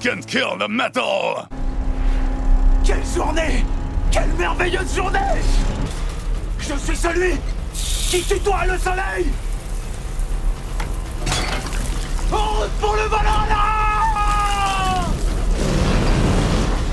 can 0.05 0.23
kill 0.23 0.59
the 0.59 0.69
metal! 0.69 1.49
Quelle 2.85 3.03
journée! 3.17 3.65
Quelle 4.11 4.31
merveilleuse 4.35 4.95
journée! 4.95 5.41
Je 6.59 6.75
suis 6.75 6.97
celui 6.97 7.33
qui 7.73 8.23
tutoie 8.23 8.67
le 8.67 8.77
soleil! 8.77 9.33
En 12.31 12.37
route 12.37 12.71
pour 12.81 12.95
le 12.97 13.09
Valhalla 13.09 13.65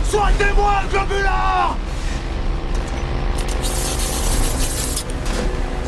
Soignez-moi, 0.09 0.73
globulard 0.89 1.77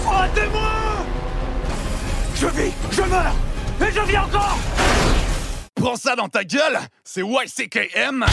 Soignez-moi! 0.04 0.72
Je 2.36 2.48
vis, 2.48 2.74
je 2.92 3.02
meurs, 3.04 3.36
et 3.80 3.92
je 3.94 4.02
vis 4.02 4.18
encore! 4.18 4.58
Prends 5.76 5.96
ça 5.96 6.18
dans 6.18 6.28
ta 6.28 6.44
gueule! 6.44 6.80
C'est 7.16 7.22
YCKM! 7.22 8.26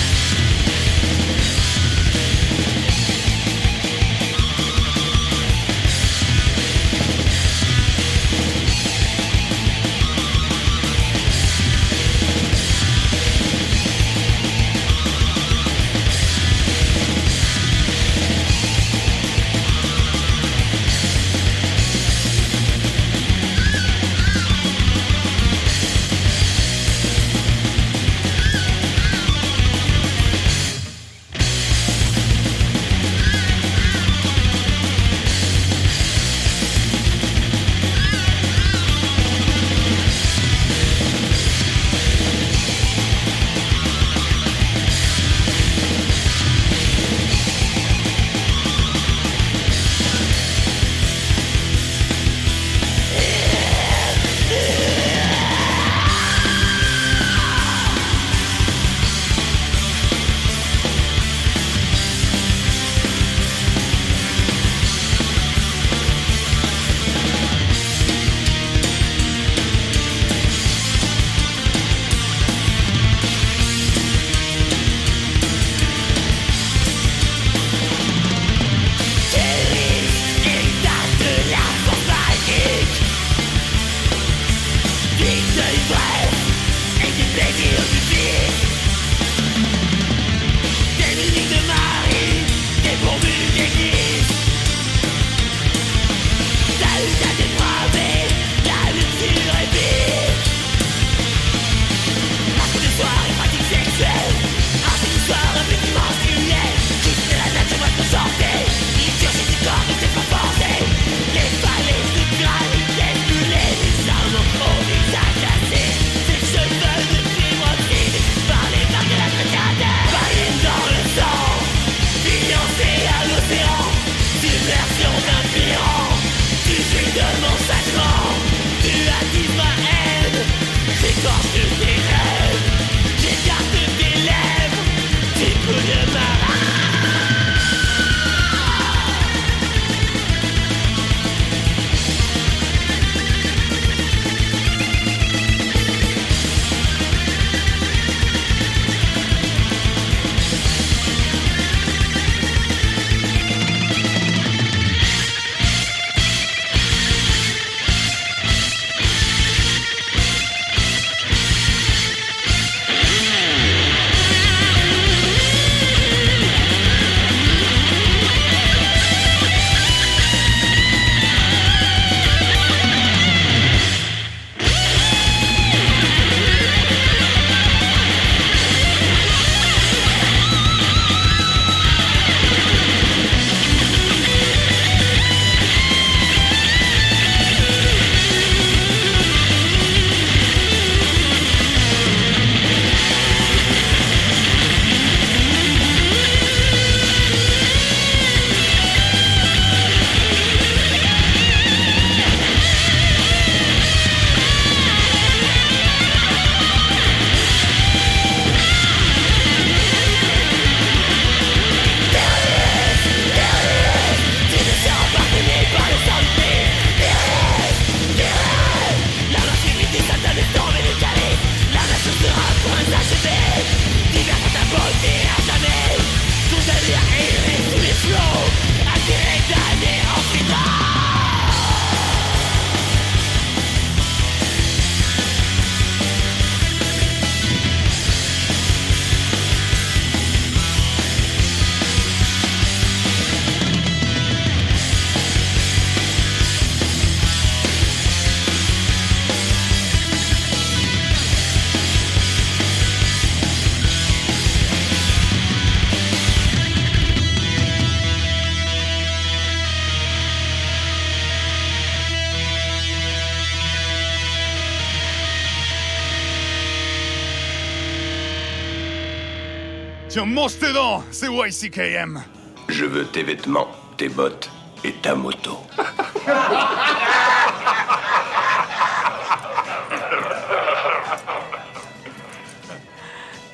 Je 272.69 272.85
veux 272.85 273.07
tes 273.07 273.23
vêtements, 273.23 273.69
tes 273.97 274.11
bottes 274.11 274.51
et 274.85 274.93
ta 274.93 275.15
moto. 275.15 275.57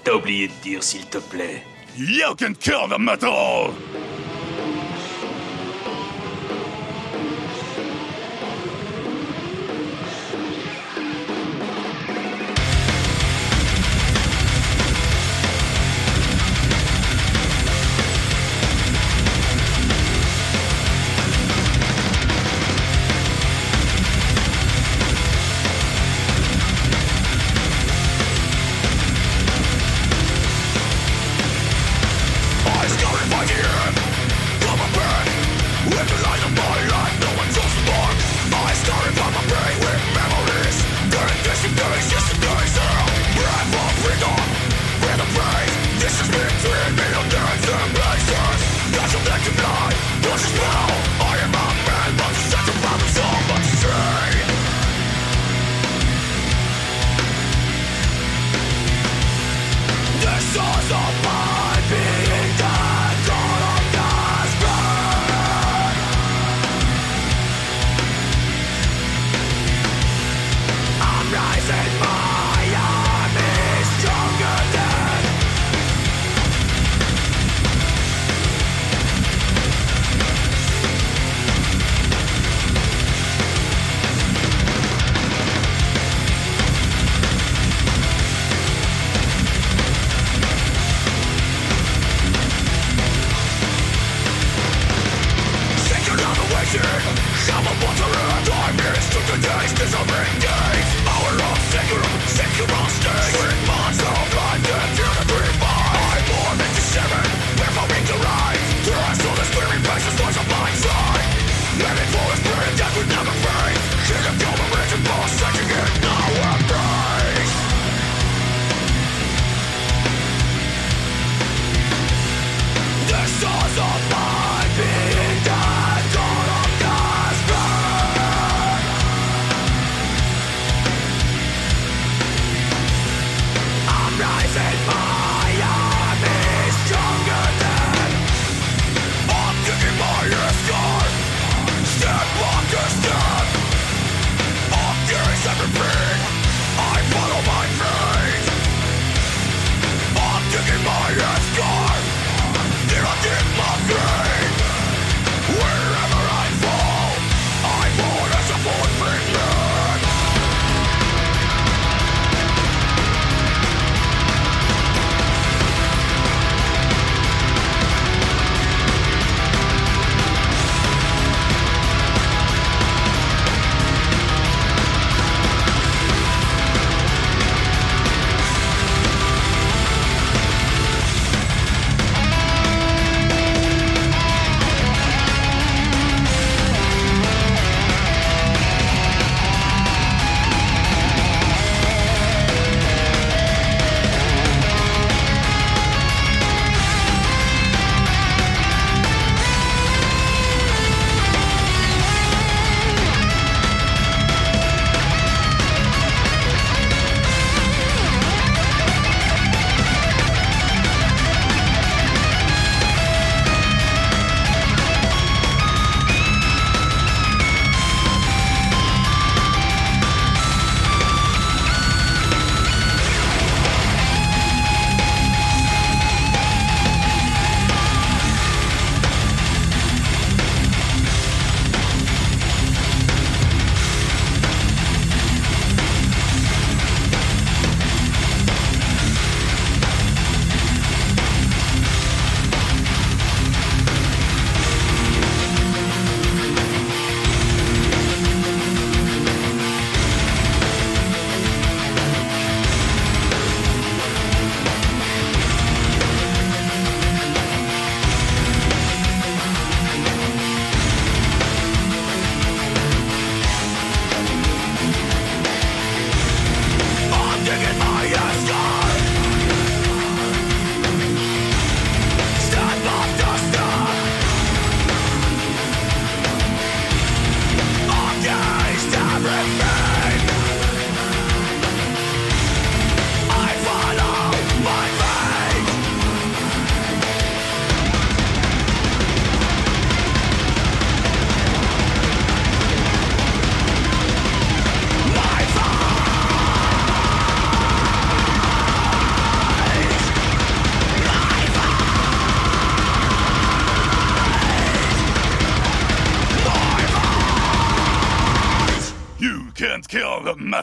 T'as 0.03 0.13
oublié 0.13 0.49
de 0.49 0.53
dire, 0.65 0.83
s'il 0.83 1.07
te 1.07 1.19
plaît. 1.19 1.63
You 1.97 2.35
can 2.37 2.55
kill 2.55 2.89
the 2.89 2.99
metal! 2.99 3.73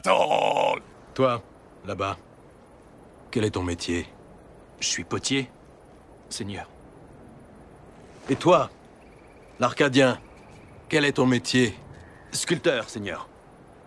Toi, 0.03 1.41
là-bas, 1.85 2.17
quel 3.31 3.45
est 3.45 3.51
ton 3.51 3.63
métier? 3.63 4.05
Je 4.81 4.87
suis 4.87 5.05
potier, 5.05 5.49
Seigneur. 6.27 6.67
Et 8.29 8.35
toi, 8.35 8.69
l'Arcadien, 9.59 10.19
quel 10.89 11.05
est 11.05 11.13
ton 11.13 11.25
métier? 11.25 11.73
Sculpteur, 12.33 12.89
Seigneur. 12.89 13.29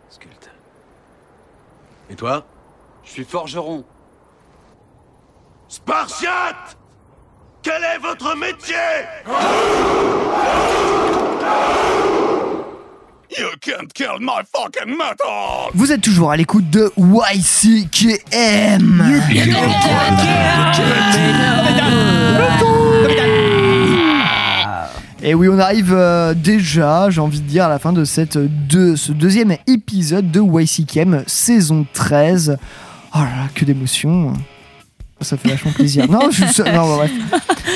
Sculpteur. 0.08 0.54
Et 2.08 2.16
toi? 2.16 2.46
Je 3.02 3.10
suis 3.10 3.24
forgeron. 3.24 3.84
Spartiate! 5.68 6.78
Quel 7.62 7.82
est 7.82 7.98
votre 7.98 8.34
métier? 8.36 8.76
You 13.38 13.48
can't 13.60 13.92
kill 13.92 14.18
my 14.18 14.40
fucking! 14.50 14.96
Vous 15.74 15.92
êtes 15.92 16.00
toujours 16.00 16.30
à 16.30 16.38
l'écoute 16.38 16.70
de 16.70 16.90
YCKM. 16.96 18.24
Et 25.22 25.34
oui, 25.34 25.48
on 25.50 25.58
arrive 25.58 25.92
euh, 25.92 26.32
déjà, 26.32 27.10
j'ai 27.10 27.20
envie 27.20 27.40
de 27.40 27.46
dire, 27.46 27.64
à 27.66 27.68
la 27.68 27.78
fin 27.78 27.92
de 27.92 28.06
cette 28.06 28.38
ce 28.38 29.12
deuxième 29.12 29.56
épisode 29.66 30.30
de 30.30 30.40
YCKM, 30.40 31.24
saison 31.26 31.86
13. 31.92 32.56
Oh 33.14 33.18
là 33.18 33.24
là, 33.24 33.48
que 33.54 33.66
d'émotions. 33.66 34.32
Ça 35.22 35.36
fait 35.38 35.48
vachement 35.48 35.72
plaisir. 35.72 36.10
Non, 36.10 36.30
je 36.30 36.44
suis... 36.44 36.62
non, 36.62 36.86
bah, 36.88 36.96
bref. 36.96 37.10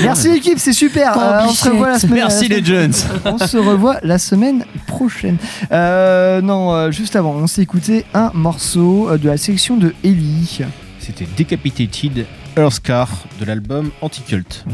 Merci 0.03 0.29
l'équipe, 0.31 0.59
c'est 0.59 0.73
super. 0.75 1.17
Euh, 1.19 1.41
on 1.47 1.53
se 1.53 1.69
revoit 1.71 1.89
la 1.91 1.99
semaine. 1.99 2.15
Merci 2.17 2.49
la 2.49 2.57
les 2.59 2.65
semaine- 2.65 2.93
Jones. 2.93 3.33
On 3.35 3.39
se 3.39 3.57
revoit 3.57 3.97
la 4.03 4.19
semaine 4.19 4.65
prochaine. 4.87 5.37
Euh, 5.73 6.43
non, 6.43 6.75
euh, 6.75 6.91
juste 6.91 7.17
avant, 7.17 7.33
on 7.33 7.47
s'est 7.47 7.63
écouté 7.63 8.05
un 8.15 8.31
morceau 8.35 9.17
de 9.17 9.27
la 9.29 9.37
section 9.39 9.77
de 9.79 9.95
Ellie. 10.05 10.61
C'était 10.99 11.27
Decapitated 11.37 12.27
Earthcar 12.57 13.09
de 13.41 13.45
l'album 13.47 13.91
Anticult, 14.03 14.65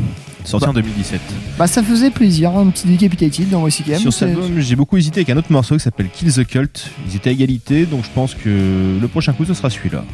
sorti 0.44 0.66
en 0.66 0.72
2017. 0.72 1.20
Bah, 1.58 1.66
ça 1.68 1.82
faisait 1.84 2.10
plaisir, 2.10 2.56
un 2.56 2.66
petit 2.70 2.88
Decapitated 2.88 3.48
dans 3.48 3.66
YCKM. 3.66 3.98
Sur 4.00 4.12
cet 4.12 4.30
album, 4.30 4.58
j'ai 4.58 4.74
beaucoup 4.76 4.96
hésité 4.96 5.20
avec 5.20 5.30
un 5.30 5.36
autre 5.36 5.52
morceau 5.52 5.76
qui 5.76 5.84
s'appelle 5.84 6.08
Kill 6.12 6.32
the 6.32 6.44
Cult. 6.44 6.88
Ils 7.08 7.16
étaient 7.16 7.30
à 7.30 7.32
égalité, 7.32 7.86
donc 7.86 8.04
je 8.04 8.10
pense 8.12 8.34
que 8.34 8.98
le 9.00 9.08
prochain 9.08 9.32
coup, 9.34 9.44
ce 9.44 9.54
sera 9.54 9.70
celui-là. 9.70 10.04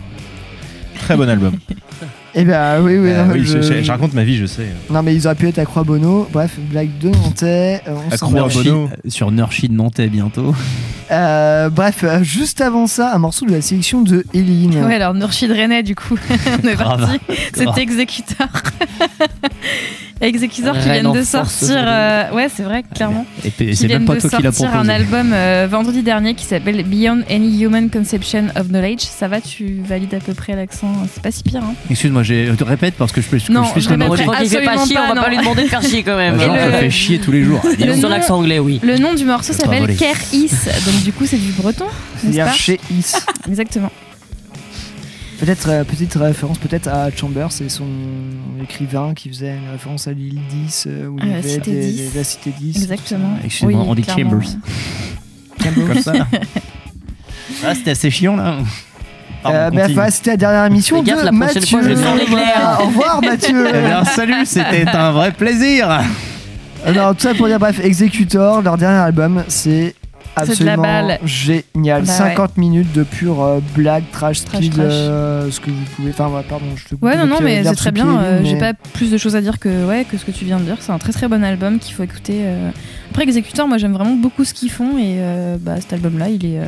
Très 1.00 1.16
bon 1.16 1.28
album. 1.28 1.56
Eh 2.34 2.44
ben 2.44 2.80
oui, 2.80 2.96
oui. 2.96 3.10
Euh, 3.10 3.24
non, 3.26 3.32
oui, 3.34 3.40
je- 3.44 3.60
je, 3.60 3.62
je- 3.62 3.82
je 3.82 3.90
raconte 3.90 4.14
ma 4.14 4.24
vie, 4.24 4.36
je 4.38 4.46
sais. 4.46 4.66
Non, 4.88 5.02
mais 5.02 5.14
ils 5.14 5.26
auraient 5.26 5.34
pu 5.36 5.48
être 5.48 5.58
à 5.58 5.66
Croix-Bono. 5.66 6.28
Bref, 6.32 6.52
blague 6.58 6.96
de 6.98 7.10
Nantais. 7.10 7.82
euh, 7.86 7.94
on 8.08 8.12
À 8.12 8.16
Croix- 8.16 8.48
va. 8.48 8.54
Bono. 8.54 8.88
Sur 9.08 9.30
Nurshi 9.30 9.68
de 9.68 9.74
Nantais 9.74 10.08
bientôt. 10.08 10.54
Euh, 11.10 11.68
bref, 11.68 12.04
euh, 12.04 12.22
juste 12.22 12.62
avant 12.62 12.86
ça, 12.86 13.12
un 13.14 13.18
morceau 13.18 13.44
de 13.44 13.52
la 13.52 13.60
sélection 13.60 14.00
de 14.00 14.24
Eline. 14.32 14.82
Ouais, 14.82 14.94
alors 14.94 15.12
Nurchid 15.12 15.50
René, 15.52 15.82
du 15.82 15.94
coup, 15.94 16.16
on 16.64 16.66
est 16.68 16.76
parti. 16.76 17.18
C'était 17.54 17.82
Executor. 17.82 18.46
Executor 20.22 20.74
qui 20.78 20.88
viennent 20.88 21.06
en 21.08 21.12
de 21.12 21.22
sortir. 21.22 21.68
euh, 21.76 22.30
ouais, 22.32 22.48
c'est 22.54 22.62
vrai, 22.62 22.84
clairement. 22.94 23.26
Et 23.44 23.50
c'est 23.74 23.88
même 23.88 23.88
viennent 23.88 24.04
pas 24.04 24.14
de 24.14 24.20
toi 24.20 24.30
qui 24.30 24.36
sortir 24.42 24.52
proposé. 24.52 24.78
un 24.78 24.88
album 24.88 25.32
euh, 25.34 25.66
vendredi 25.70 26.02
dernier 26.02 26.34
qui 26.34 26.44
s'appelle 26.44 26.82
Beyond 26.84 27.22
Any 27.28 27.60
Human 27.62 27.90
Conception 27.90 28.44
of 28.56 28.68
Knowledge. 28.68 29.00
Ça 29.00 29.26
va, 29.28 29.40
tu 29.40 29.80
valides 29.86 30.14
à 30.14 30.20
peu 30.20 30.32
près 30.34 30.54
l'accent. 30.54 30.92
C'est 31.12 31.22
pas 31.22 31.30
si 31.32 31.42
pire. 31.42 31.62
Hein. 31.64 31.74
Excuse-moi, 31.90 32.22
je 32.22 32.64
répète 32.64 32.94
parce 32.96 33.10
que 33.12 33.20
je 33.20 33.26
peux. 33.28 33.38
Non, 33.50 33.64
je 33.74 33.80
je 33.80 33.88
répète. 33.88 34.08
Quand 34.08 34.38
il 34.40 34.48
fait 34.48 34.62
pas 34.64 34.84
chier, 34.86 34.96
on 34.98 35.08
va 35.08 35.14
pas, 35.14 35.22
pas 35.24 35.30
lui 35.30 35.38
demander 35.38 35.64
de 35.64 35.68
faire 35.68 35.82
chier 35.82 36.02
quand 36.02 36.16
même. 36.16 36.38
Genre, 36.40 36.54
Et 36.54 36.58
ça 36.60 36.66
le- 36.66 36.72
fait 36.72 36.90
chier 36.90 37.18
tous 37.18 37.32
les 37.32 37.42
jours. 37.42 37.60
Le 37.78 37.94
Sur 37.96 38.08
l'accent 38.08 38.38
anglais, 38.38 38.58
oui. 38.60 38.80
Le 38.82 38.98
nom 38.98 39.14
du 39.14 39.24
morceau 39.24 39.52
Je 39.52 39.58
s'appelle 39.58 39.80
t'envolais. 39.80 39.94
Ker 39.96 40.16
Is. 40.32 40.50
Donc, 40.86 41.02
du 41.02 41.12
coup, 41.12 41.26
c'est 41.26 41.36
du 41.36 41.50
breton. 41.52 41.84
n'est-ce 41.84 42.20
C'est-à-dire 42.36 42.44
pas 42.46 42.52
chez 42.52 42.80
Is. 42.90 43.12
Exactement. 43.48 43.90
Peut-être 45.44 45.68
euh, 45.70 45.82
petite 45.82 46.14
référence 46.14 46.58
peut-être 46.58 46.86
à 46.86 47.10
Chambers, 47.10 47.50
c'est 47.50 47.68
son 47.68 47.88
écrivain 48.62 49.12
qui 49.12 49.28
faisait 49.28 49.56
une 49.56 49.70
référence 49.72 50.06
à 50.06 50.12
l'île 50.12 50.38
10 50.66 50.84
euh, 50.86 51.08
où 51.08 51.18
il 51.18 51.26
y 51.26 51.30
la 51.30 51.38
avait 51.38 51.48
Cité 51.48 51.70
des- 51.72 51.86
10. 51.90 51.96
des- 52.12 52.18
la 52.18 52.24
cité 52.24 52.50
10. 52.56 52.76
Exactement. 52.82 53.36
Excuse-moi, 53.44 53.80
Oui, 53.82 53.86
on 53.88 53.94
dit 53.96 54.02
clairement. 54.02 54.30
Chambers. 54.40 54.48
Chambers. 55.64 55.86
Comme 55.94 56.02
ça. 56.02 56.12
Ah, 57.66 57.74
c'était 57.74 57.90
assez 57.90 58.10
chiant 58.10 58.36
là. 58.36 58.58
Pardon, 59.42 59.58
Euh, 59.58 59.70
bah, 59.70 59.80
continue. 59.82 59.98
enfin, 59.98 60.10
c'était 60.10 60.30
la 60.30 60.36
dernière 60.36 60.64
émission 60.66 60.96
Fais 60.98 61.10
gaffe, 61.10 61.20
de 61.20 61.24
la 61.24 61.32
prochaine 61.32 61.54
Mathieu. 61.54 61.66
fois, 61.66 61.82
je 61.82 61.88
vais 61.88 61.96
faire. 62.36 62.78
Au 62.80 62.86
revoir 62.86 63.20
Mathieu. 63.22 63.66
Eh 63.68 63.80
bien, 63.80 64.04
salut, 64.04 64.46
c'était 64.46 64.86
un 64.88 65.10
vrai 65.10 65.32
plaisir. 65.32 65.90
Euh, 66.86 66.92
non, 66.92 67.14
tout 67.14 67.20
ça 67.20 67.34
pour 67.34 67.48
dire 67.48 67.58
bref, 67.58 67.80
Executor, 67.82 68.62
leur 68.62 68.76
dernier 68.78 68.98
album, 68.98 69.42
c'est 69.48 69.96
C'est 70.46 70.60
de 70.60 70.64
la 70.64 70.72
absolument 70.72 70.82
balle. 70.82 71.18
génial. 71.24 72.02
Bah 72.02 72.12
50 72.12 72.56
minutes 72.56 72.92
de 72.92 73.02
pure 73.02 73.42
euh, 73.42 73.60
blague, 73.74 74.04
trash, 74.12 74.44
Trash, 74.44 74.60
speed, 74.60 74.72
trash. 74.74 74.86
euh, 74.90 75.50
ce 75.50 75.60
que 75.60 75.70
vous 75.70 75.84
pouvez. 75.96 76.10
Enfin, 76.10 76.28
ouais, 76.28 76.42
pardon, 76.48 76.64
je 76.76 76.84
te 76.84 76.88
coupe 76.94 77.02
Ouais, 77.04 77.16
non, 77.16 77.26
non, 77.26 77.38
mais 77.42 77.62
c'est 77.64 77.74
très 77.74 77.92
bien. 77.92 78.18
euh, 78.20 78.40
J'ai 78.44 78.56
pas 78.58 78.72
plus 78.74 79.10
de 79.10 79.18
choses 79.18 79.36
à 79.36 79.40
dire 79.40 79.58
que, 79.58 79.86
ouais, 79.86 80.04
que 80.10 80.16
ce 80.16 80.24
que 80.24 80.30
tu 80.30 80.44
viens 80.44 80.58
de 80.58 80.64
dire. 80.64 80.76
C'est 80.80 80.92
un 80.92 80.98
très 80.98 81.12
très 81.12 81.28
bon 81.28 81.44
album 81.44 81.78
qu'il 81.78 81.94
faut 81.94 82.02
écouter. 82.02 82.42
Après, 83.10 83.24
Executor, 83.24 83.68
moi 83.68 83.76
j'aime 83.78 83.92
vraiment 83.92 84.14
beaucoup 84.16 84.44
ce 84.44 84.54
qu'ils 84.54 84.70
font 84.70 84.96
et 84.96 85.16
euh, 85.18 85.56
bah, 85.60 85.76
cet 85.80 85.92
album-là, 85.92 86.28
il 86.30 86.44
est. 86.46 86.60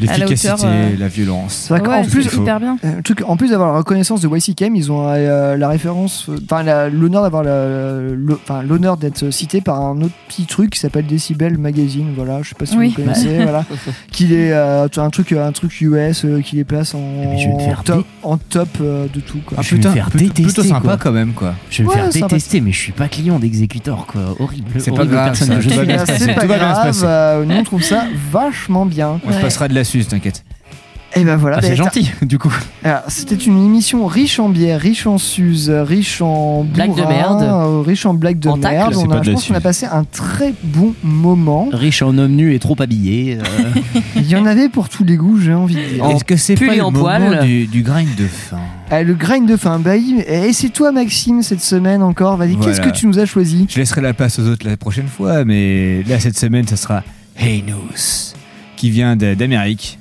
la 0.00 0.12
L'efficacité, 0.16 0.66
euh, 0.66 0.90
la 0.98 1.08
violence. 1.08 1.68
Ouais, 1.70 1.80
plus, 2.08 2.22
c'est 2.24 2.36
hyper 2.36 2.60
bien. 2.60 2.78
Euh, 2.84 3.02
truc, 3.02 3.22
en 3.26 3.36
plus 3.36 3.50
d'avoir 3.50 3.72
la 3.72 3.78
reconnaissance 3.78 4.20
de 4.20 4.28
YCKM, 4.28 4.74
ils 4.76 4.92
ont 4.92 5.06
euh, 5.08 5.56
la 5.56 5.68
référence, 5.68 6.28
enfin 6.44 6.62
l'honneur 6.90 7.22
d'avoir 7.22 7.42
la- 7.42 7.98
le- 8.00 8.38
enfin, 8.42 8.62
l'honneur 8.62 8.96
d'être 8.96 9.30
cité 9.30 9.60
par 9.60 9.80
un 9.80 10.00
autre 10.02 10.14
petit 10.28 10.46
truc 10.46 10.70
qui 10.70 10.78
s'appelle 10.78 11.06
Decibel 11.06 11.58
Magazine. 11.58 12.12
Voilà, 12.16 12.40
je 12.42 12.50
sais 12.50 12.54
pas 12.54 12.66
si 12.66 12.76
Oui. 12.76 12.94
vous 12.96 13.02
connaissez. 13.02 13.42
voilà, 13.42 13.64
qu'il 14.12 14.32
est 14.32 14.52
euh, 14.52 14.86
un 14.96 15.10
truc, 15.10 15.32
un 15.32 15.52
truc 15.52 15.80
US 15.80 16.24
euh, 16.24 16.40
qui 16.40 16.56
les 16.56 16.64
place 16.64 16.94
en 16.94 17.00
faire 17.58 17.82
top, 17.84 18.06
en 18.22 18.36
top 18.38 18.68
euh, 18.80 19.06
de 19.12 19.20
tout. 19.20 19.38
Quoi. 19.44 19.58
Ah 19.60 19.62
Je 19.62 19.74
vais 19.76 19.88
me 19.88 19.92
faire 19.94 20.10
détester, 20.14 20.42
plutôt 20.42 20.62
sympa 20.62 20.80
quoi. 20.80 20.96
quand 20.96 21.12
même 21.12 21.32
quoi. 21.32 21.54
Je 21.70 21.78
vais 21.78 21.84
me 21.84 21.88
Ouais, 21.88 21.94
faire 21.96 22.12
sympa. 22.12 22.26
détester, 22.28 22.60
mais 22.60 22.72
je 22.72 22.78
suis 22.78 22.92
pas 22.92 23.08
client 23.08 23.38
d'Executor 23.38 24.06
quoi. 24.06 24.22
Horrible. 24.38 24.68
C'est 24.78 24.94
pas 24.94 25.04
grave, 25.06 25.34
C'est 25.34 26.34
pas 26.34 26.46
grave, 26.46 27.44
nous 27.46 27.54
on 27.56 27.62
trouve 27.64 27.82
ça 27.82 28.04
vachement 28.30 28.86
bien. 28.86 29.20
On 29.26 29.32
se 29.32 29.38
passera 29.40 29.68
de 29.68 29.74
la 29.74 29.84
t'inquiète. 30.08 30.44
Et 31.16 31.24
ben 31.24 31.36
voilà. 31.36 31.56
Ah, 31.56 31.62
c'est 31.62 31.70
bah, 31.70 31.74
gentil, 31.76 32.10
du 32.20 32.38
coup. 32.38 32.54
Alors, 32.84 33.00
C'était 33.08 33.34
une 33.34 33.64
émission 33.64 34.06
riche 34.06 34.38
en 34.38 34.50
bière, 34.50 34.78
riche 34.78 35.06
en 35.06 35.16
suze, 35.16 35.70
riche 35.70 36.20
en 36.20 36.64
Blague 36.64 36.94
de 36.94 37.00
merde. 37.02 37.42
euh, 37.42 37.80
riche 37.80 38.04
en 38.04 38.12
blagues 38.12 38.38
de 38.38 38.50
En 38.50 38.58
merde. 38.58 38.92
On 38.94 39.06
pas 39.06 39.16
a, 39.16 39.20
de 39.20 39.24
je 39.24 39.30
pense 39.32 39.48
qu'on 39.48 39.54
a 39.54 39.60
passé 39.62 39.86
un 39.86 40.04
très 40.04 40.52
bon 40.62 40.92
moment. 41.02 41.70
Riche 41.72 42.02
en 42.02 42.16
homme 42.18 42.32
nu 42.32 42.52
et 42.54 42.58
trop 42.58 42.76
habillé. 42.78 43.38
euh, 43.40 43.80
Il 44.16 44.28
y 44.28 44.36
en 44.36 44.44
avait 44.44 44.68
pour 44.68 44.90
tous 44.90 45.02
les 45.02 45.16
goûts, 45.16 45.40
j'ai 45.40 45.54
envie 45.54 45.76
de 45.76 45.94
dire. 45.94 46.04
Est-ce 46.10 46.24
que 46.24 46.36
c'est 46.36 46.56
pas 46.56 46.74
et 46.74 46.76
le 46.76 46.84
en 46.84 46.90
moment 46.90 47.04
poil. 47.06 47.40
du, 47.46 47.66
du 47.66 47.82
grind 47.82 48.14
de 48.14 48.26
fin 48.26 48.58
Ah, 48.90 49.02
le 49.02 49.14
grind 49.14 49.48
de 49.48 49.56
fin, 49.56 49.78
bah, 49.78 49.96
il- 49.96 50.20
et 50.28 50.52
c'est 50.52 50.68
toi 50.68 50.92
Maxime 50.92 51.42
cette 51.42 51.62
semaine 51.62 52.02
encore. 52.02 52.36
Vas-y, 52.36 52.56
qu'est-ce 52.58 52.82
que 52.82 52.90
tu 52.90 53.06
nous 53.06 53.18
as 53.18 53.24
choisi? 53.26 53.66
Je 53.70 53.78
laisserai 53.78 54.02
la 54.02 54.12
place 54.12 54.38
aux 54.38 54.46
autres 54.46 54.66
la 54.68 54.76
prochaine 54.76 55.08
fois, 55.08 55.46
mais 55.46 56.02
là, 56.06 56.20
cette 56.20 56.38
semaine, 56.38 56.66
ça 56.68 56.76
sera 56.76 57.02
Hey 57.34 57.62
News, 57.66 58.34
qui 58.78 58.90
vient 58.90 59.16
d'Amérique 59.16 59.98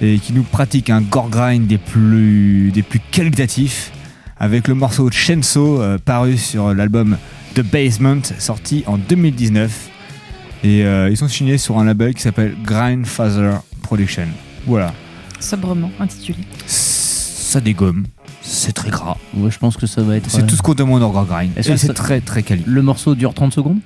et 0.00 0.18
qui 0.18 0.32
nous 0.32 0.44
pratique 0.44 0.88
un 0.88 1.00
gore 1.00 1.28
grind 1.28 1.66
des 1.66 1.78
plus, 1.78 2.70
des 2.72 2.82
plus 2.82 3.00
qualitatifs 3.10 3.90
avec 4.38 4.68
le 4.68 4.74
morceau 4.74 5.10
Chainsaw 5.10 5.82
euh, 5.82 5.98
paru 5.98 6.36
sur 6.38 6.72
l'album 6.72 7.18
The 7.56 7.62
Basement, 7.62 8.20
sorti 8.38 8.84
en 8.86 8.96
2019. 8.98 9.88
Et 10.62 10.84
euh, 10.84 11.10
ils 11.10 11.16
sont 11.16 11.26
signés 11.26 11.58
sur 11.58 11.78
un 11.78 11.84
label 11.84 12.14
qui 12.14 12.22
s'appelle 12.22 12.54
Grindfather 12.64 13.58
Production. 13.82 14.28
Voilà. 14.64 14.94
Sobrement 15.40 15.90
intitulé. 15.98 16.38
Ça 16.66 17.60
dégomme, 17.60 18.04
c'est 18.42 18.72
très 18.72 18.90
gras. 18.90 19.16
ouais, 19.34 19.50
je 19.50 19.58
pense 19.58 19.76
que 19.76 19.86
ça 19.86 20.02
va 20.02 20.16
être. 20.16 20.30
C'est 20.30 20.42
euh, 20.42 20.46
tout 20.46 20.54
ce 20.54 20.62
qu'on 20.62 20.74
demande 20.74 21.02
en 21.02 21.10
gore 21.10 21.26
grind. 21.26 21.50
Est-ce 21.56 21.68
Et 21.70 21.72
que 21.72 21.78
c'est 21.78 21.86
ça- 21.88 21.94
très 21.94 22.20
très 22.20 22.42
quali. 22.44 22.62
Le 22.66 22.82
morceau 22.82 23.14
dure 23.16 23.34
30 23.34 23.52
secondes? 23.54 23.78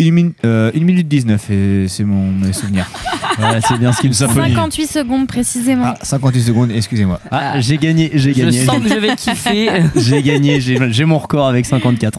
1 0.00 0.10
minute, 0.12 0.36
euh, 0.44 0.70
une 0.74 0.84
minute 0.84 1.08
19, 1.08 1.50
et 1.50 1.86
c'est 1.88 2.04
mon 2.04 2.30
mes 2.30 2.52
souvenirs. 2.52 2.86
Ouais, 3.38 3.60
c'est 3.68 3.78
bien 3.78 3.92
ce 3.92 4.00
qu'il 4.00 4.10
me 4.10 4.14
semble. 4.14 4.34
58 4.34 4.86
secondes 4.88 5.28
précisément. 5.28 5.84
Ah, 5.86 5.98
58 6.02 6.42
secondes, 6.42 6.70
excusez-moi. 6.72 7.20
Ah, 7.30 7.60
j'ai 7.60 7.76
gagné, 7.78 8.10
j'ai 8.14 8.34
Je 8.34 8.38
gagné. 8.40 8.64
sens 8.64 8.80
que 8.82 8.88
je 8.88 8.94
vais 8.98 9.14
kiffer. 9.14 9.70
J'ai 9.94 10.22
gagné, 10.24 10.60
j'ai 10.60 10.76
j'ai 10.90 11.04
mon 11.04 11.18
record 11.18 11.46
avec 11.46 11.64
54. 11.64 12.18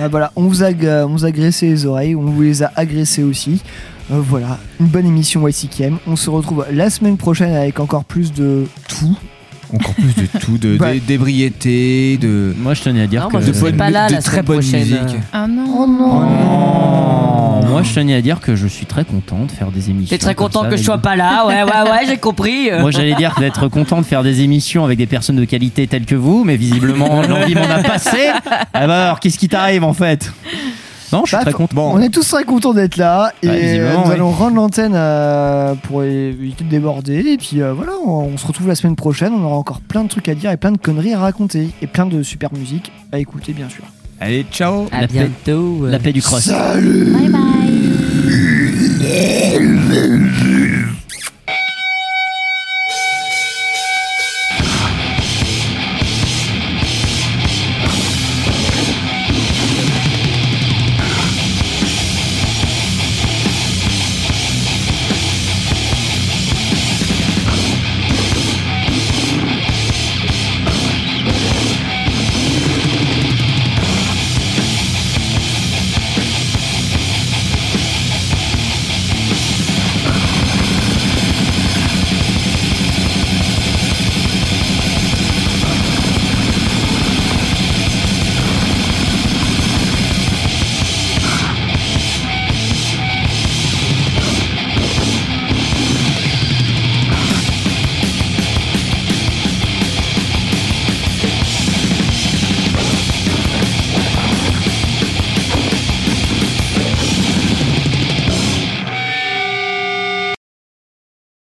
Ah, 0.00 0.08
Voilà, 0.08 0.32
on 0.34 0.48
vous, 0.48 0.64
a, 0.64 0.70
on 1.04 1.06
vous 1.10 1.24
a 1.24 1.30
graissé 1.30 1.68
les 1.68 1.86
oreilles, 1.86 2.16
on 2.16 2.22
vous 2.22 2.42
les 2.42 2.64
a 2.64 2.72
agressés 2.74 3.22
aussi. 3.22 3.62
Euh, 4.10 4.20
voilà, 4.20 4.58
une 4.80 4.86
bonne 4.86 5.06
émission 5.06 5.46
YCKM. 5.46 5.98
On 6.08 6.16
se 6.16 6.28
retrouve 6.28 6.66
la 6.72 6.90
semaine 6.90 7.16
prochaine 7.18 7.54
avec 7.54 7.78
encore 7.78 8.04
plus 8.04 8.32
de 8.32 8.66
tout. 8.88 9.16
Encore 9.74 9.94
plus 9.94 10.14
de 10.22 10.26
tout, 10.40 10.58
de 10.58 10.76
Bah. 10.78 10.92
dé- 10.92 11.00
d'ébriété, 11.00 12.16
de, 12.20 12.54
Moi, 12.58 12.74
je 12.74 12.82
tenais 12.82 13.02
à 13.02 13.06
dire 13.06 13.22
Non, 13.22 13.28
que. 13.28 13.32
moi, 13.34 13.42
je 13.42 13.52
de, 13.52 13.58
bonne 13.60 13.76
pas 13.76 13.90
là 13.90 14.08
de 14.08 14.14
la 14.14 14.22
très 14.22 14.42
bonne 14.42 14.60
prochaine. 14.60 14.80
musique. 14.80 15.16
Ah 15.32 15.46
non. 15.46 15.64
Oh 15.78 15.86
non 15.86 17.68
Moi, 17.68 17.82
je 17.82 17.92
tenais 17.94 18.14
à 18.14 18.22
dire 18.22 18.40
que 18.40 18.56
je 18.56 18.66
suis 18.66 18.86
très 18.86 19.04
content 19.04 19.44
de 19.44 19.50
faire 19.52 19.70
des 19.70 19.90
émissions. 19.90 20.16
T'es 20.16 20.18
très 20.18 20.34
content 20.34 20.62
ça 20.62 20.68
que 20.70 20.76
je 20.76 20.82
sois 20.82 20.98
pas 20.98 21.16
là. 21.16 21.46
Ouais, 21.46 21.62
ouais, 21.62 21.90
ouais, 21.90 22.06
j'ai 22.06 22.16
compris. 22.16 22.70
Moi, 22.80 22.90
j'allais 22.90 23.14
dire 23.14 23.34
d'être 23.38 23.68
content 23.68 24.00
de 24.00 24.06
faire 24.06 24.22
des 24.22 24.40
émissions 24.40 24.84
avec 24.84 24.96
des 24.98 25.06
personnes 25.06 25.36
de 25.36 25.44
qualité 25.44 25.86
telles 25.86 26.06
que 26.06 26.14
vous, 26.14 26.44
mais 26.44 26.56
visiblement, 26.56 27.20
l'envie 27.28 27.54
m'en 27.54 27.62
a 27.70 27.82
passé. 27.82 28.30
Ah 28.72 28.86
bah 28.86 29.04
alors, 29.04 29.20
qu'est-ce 29.20 29.38
qui 29.38 29.48
t'arrive 29.48 29.84
en 29.84 29.92
fait? 29.92 30.32
Non, 31.12 31.22
je 31.24 31.28
suis 31.28 31.36
Bah, 31.36 31.42
très 31.42 31.52
content. 31.52 31.92
On 31.94 32.00
est 32.00 32.08
tous 32.10 32.26
très 32.28 32.44
contents 32.44 32.74
d'être 32.74 32.96
là 32.96 33.32
et 33.42 33.48
euh, 33.48 33.94
nous 34.04 34.10
allons 34.10 34.30
rendre 34.30 34.56
l'antenne 34.56 34.92
euh, 34.94 35.74
pour 35.74 36.02
éviter 36.02 36.64
de 36.64 36.68
déborder. 36.70 37.18
Et 37.32 37.36
puis 37.38 37.62
euh, 37.62 37.72
voilà, 37.72 37.92
on, 38.04 38.30
on 38.32 38.36
se 38.36 38.46
retrouve 38.46 38.68
la 38.68 38.74
semaine 38.74 38.96
prochaine. 38.96 39.32
On 39.32 39.44
aura 39.44 39.56
encore 39.56 39.80
plein 39.80 40.04
de 40.04 40.08
trucs 40.08 40.28
à 40.28 40.34
dire 40.34 40.50
et 40.50 40.56
plein 40.56 40.72
de 40.72 40.78
conneries 40.78 41.14
à 41.14 41.18
raconter 41.18 41.70
et 41.82 41.86
plein 41.86 42.06
de 42.06 42.22
super 42.22 42.52
musique 42.52 42.92
à 43.12 43.18
écouter, 43.18 43.52
bien 43.52 43.68
sûr. 43.68 43.84
Allez, 44.20 44.44
ciao 44.52 44.86
À 44.92 45.02
La 45.02 45.08
paix- 45.08 45.30
bientôt. 45.46 45.86
La 45.86 45.98
paix 45.98 46.12
du 46.12 46.22
cross. 46.22 46.44
Salut 46.44 47.12
Bye 47.12 47.28
bye. 50.08 50.18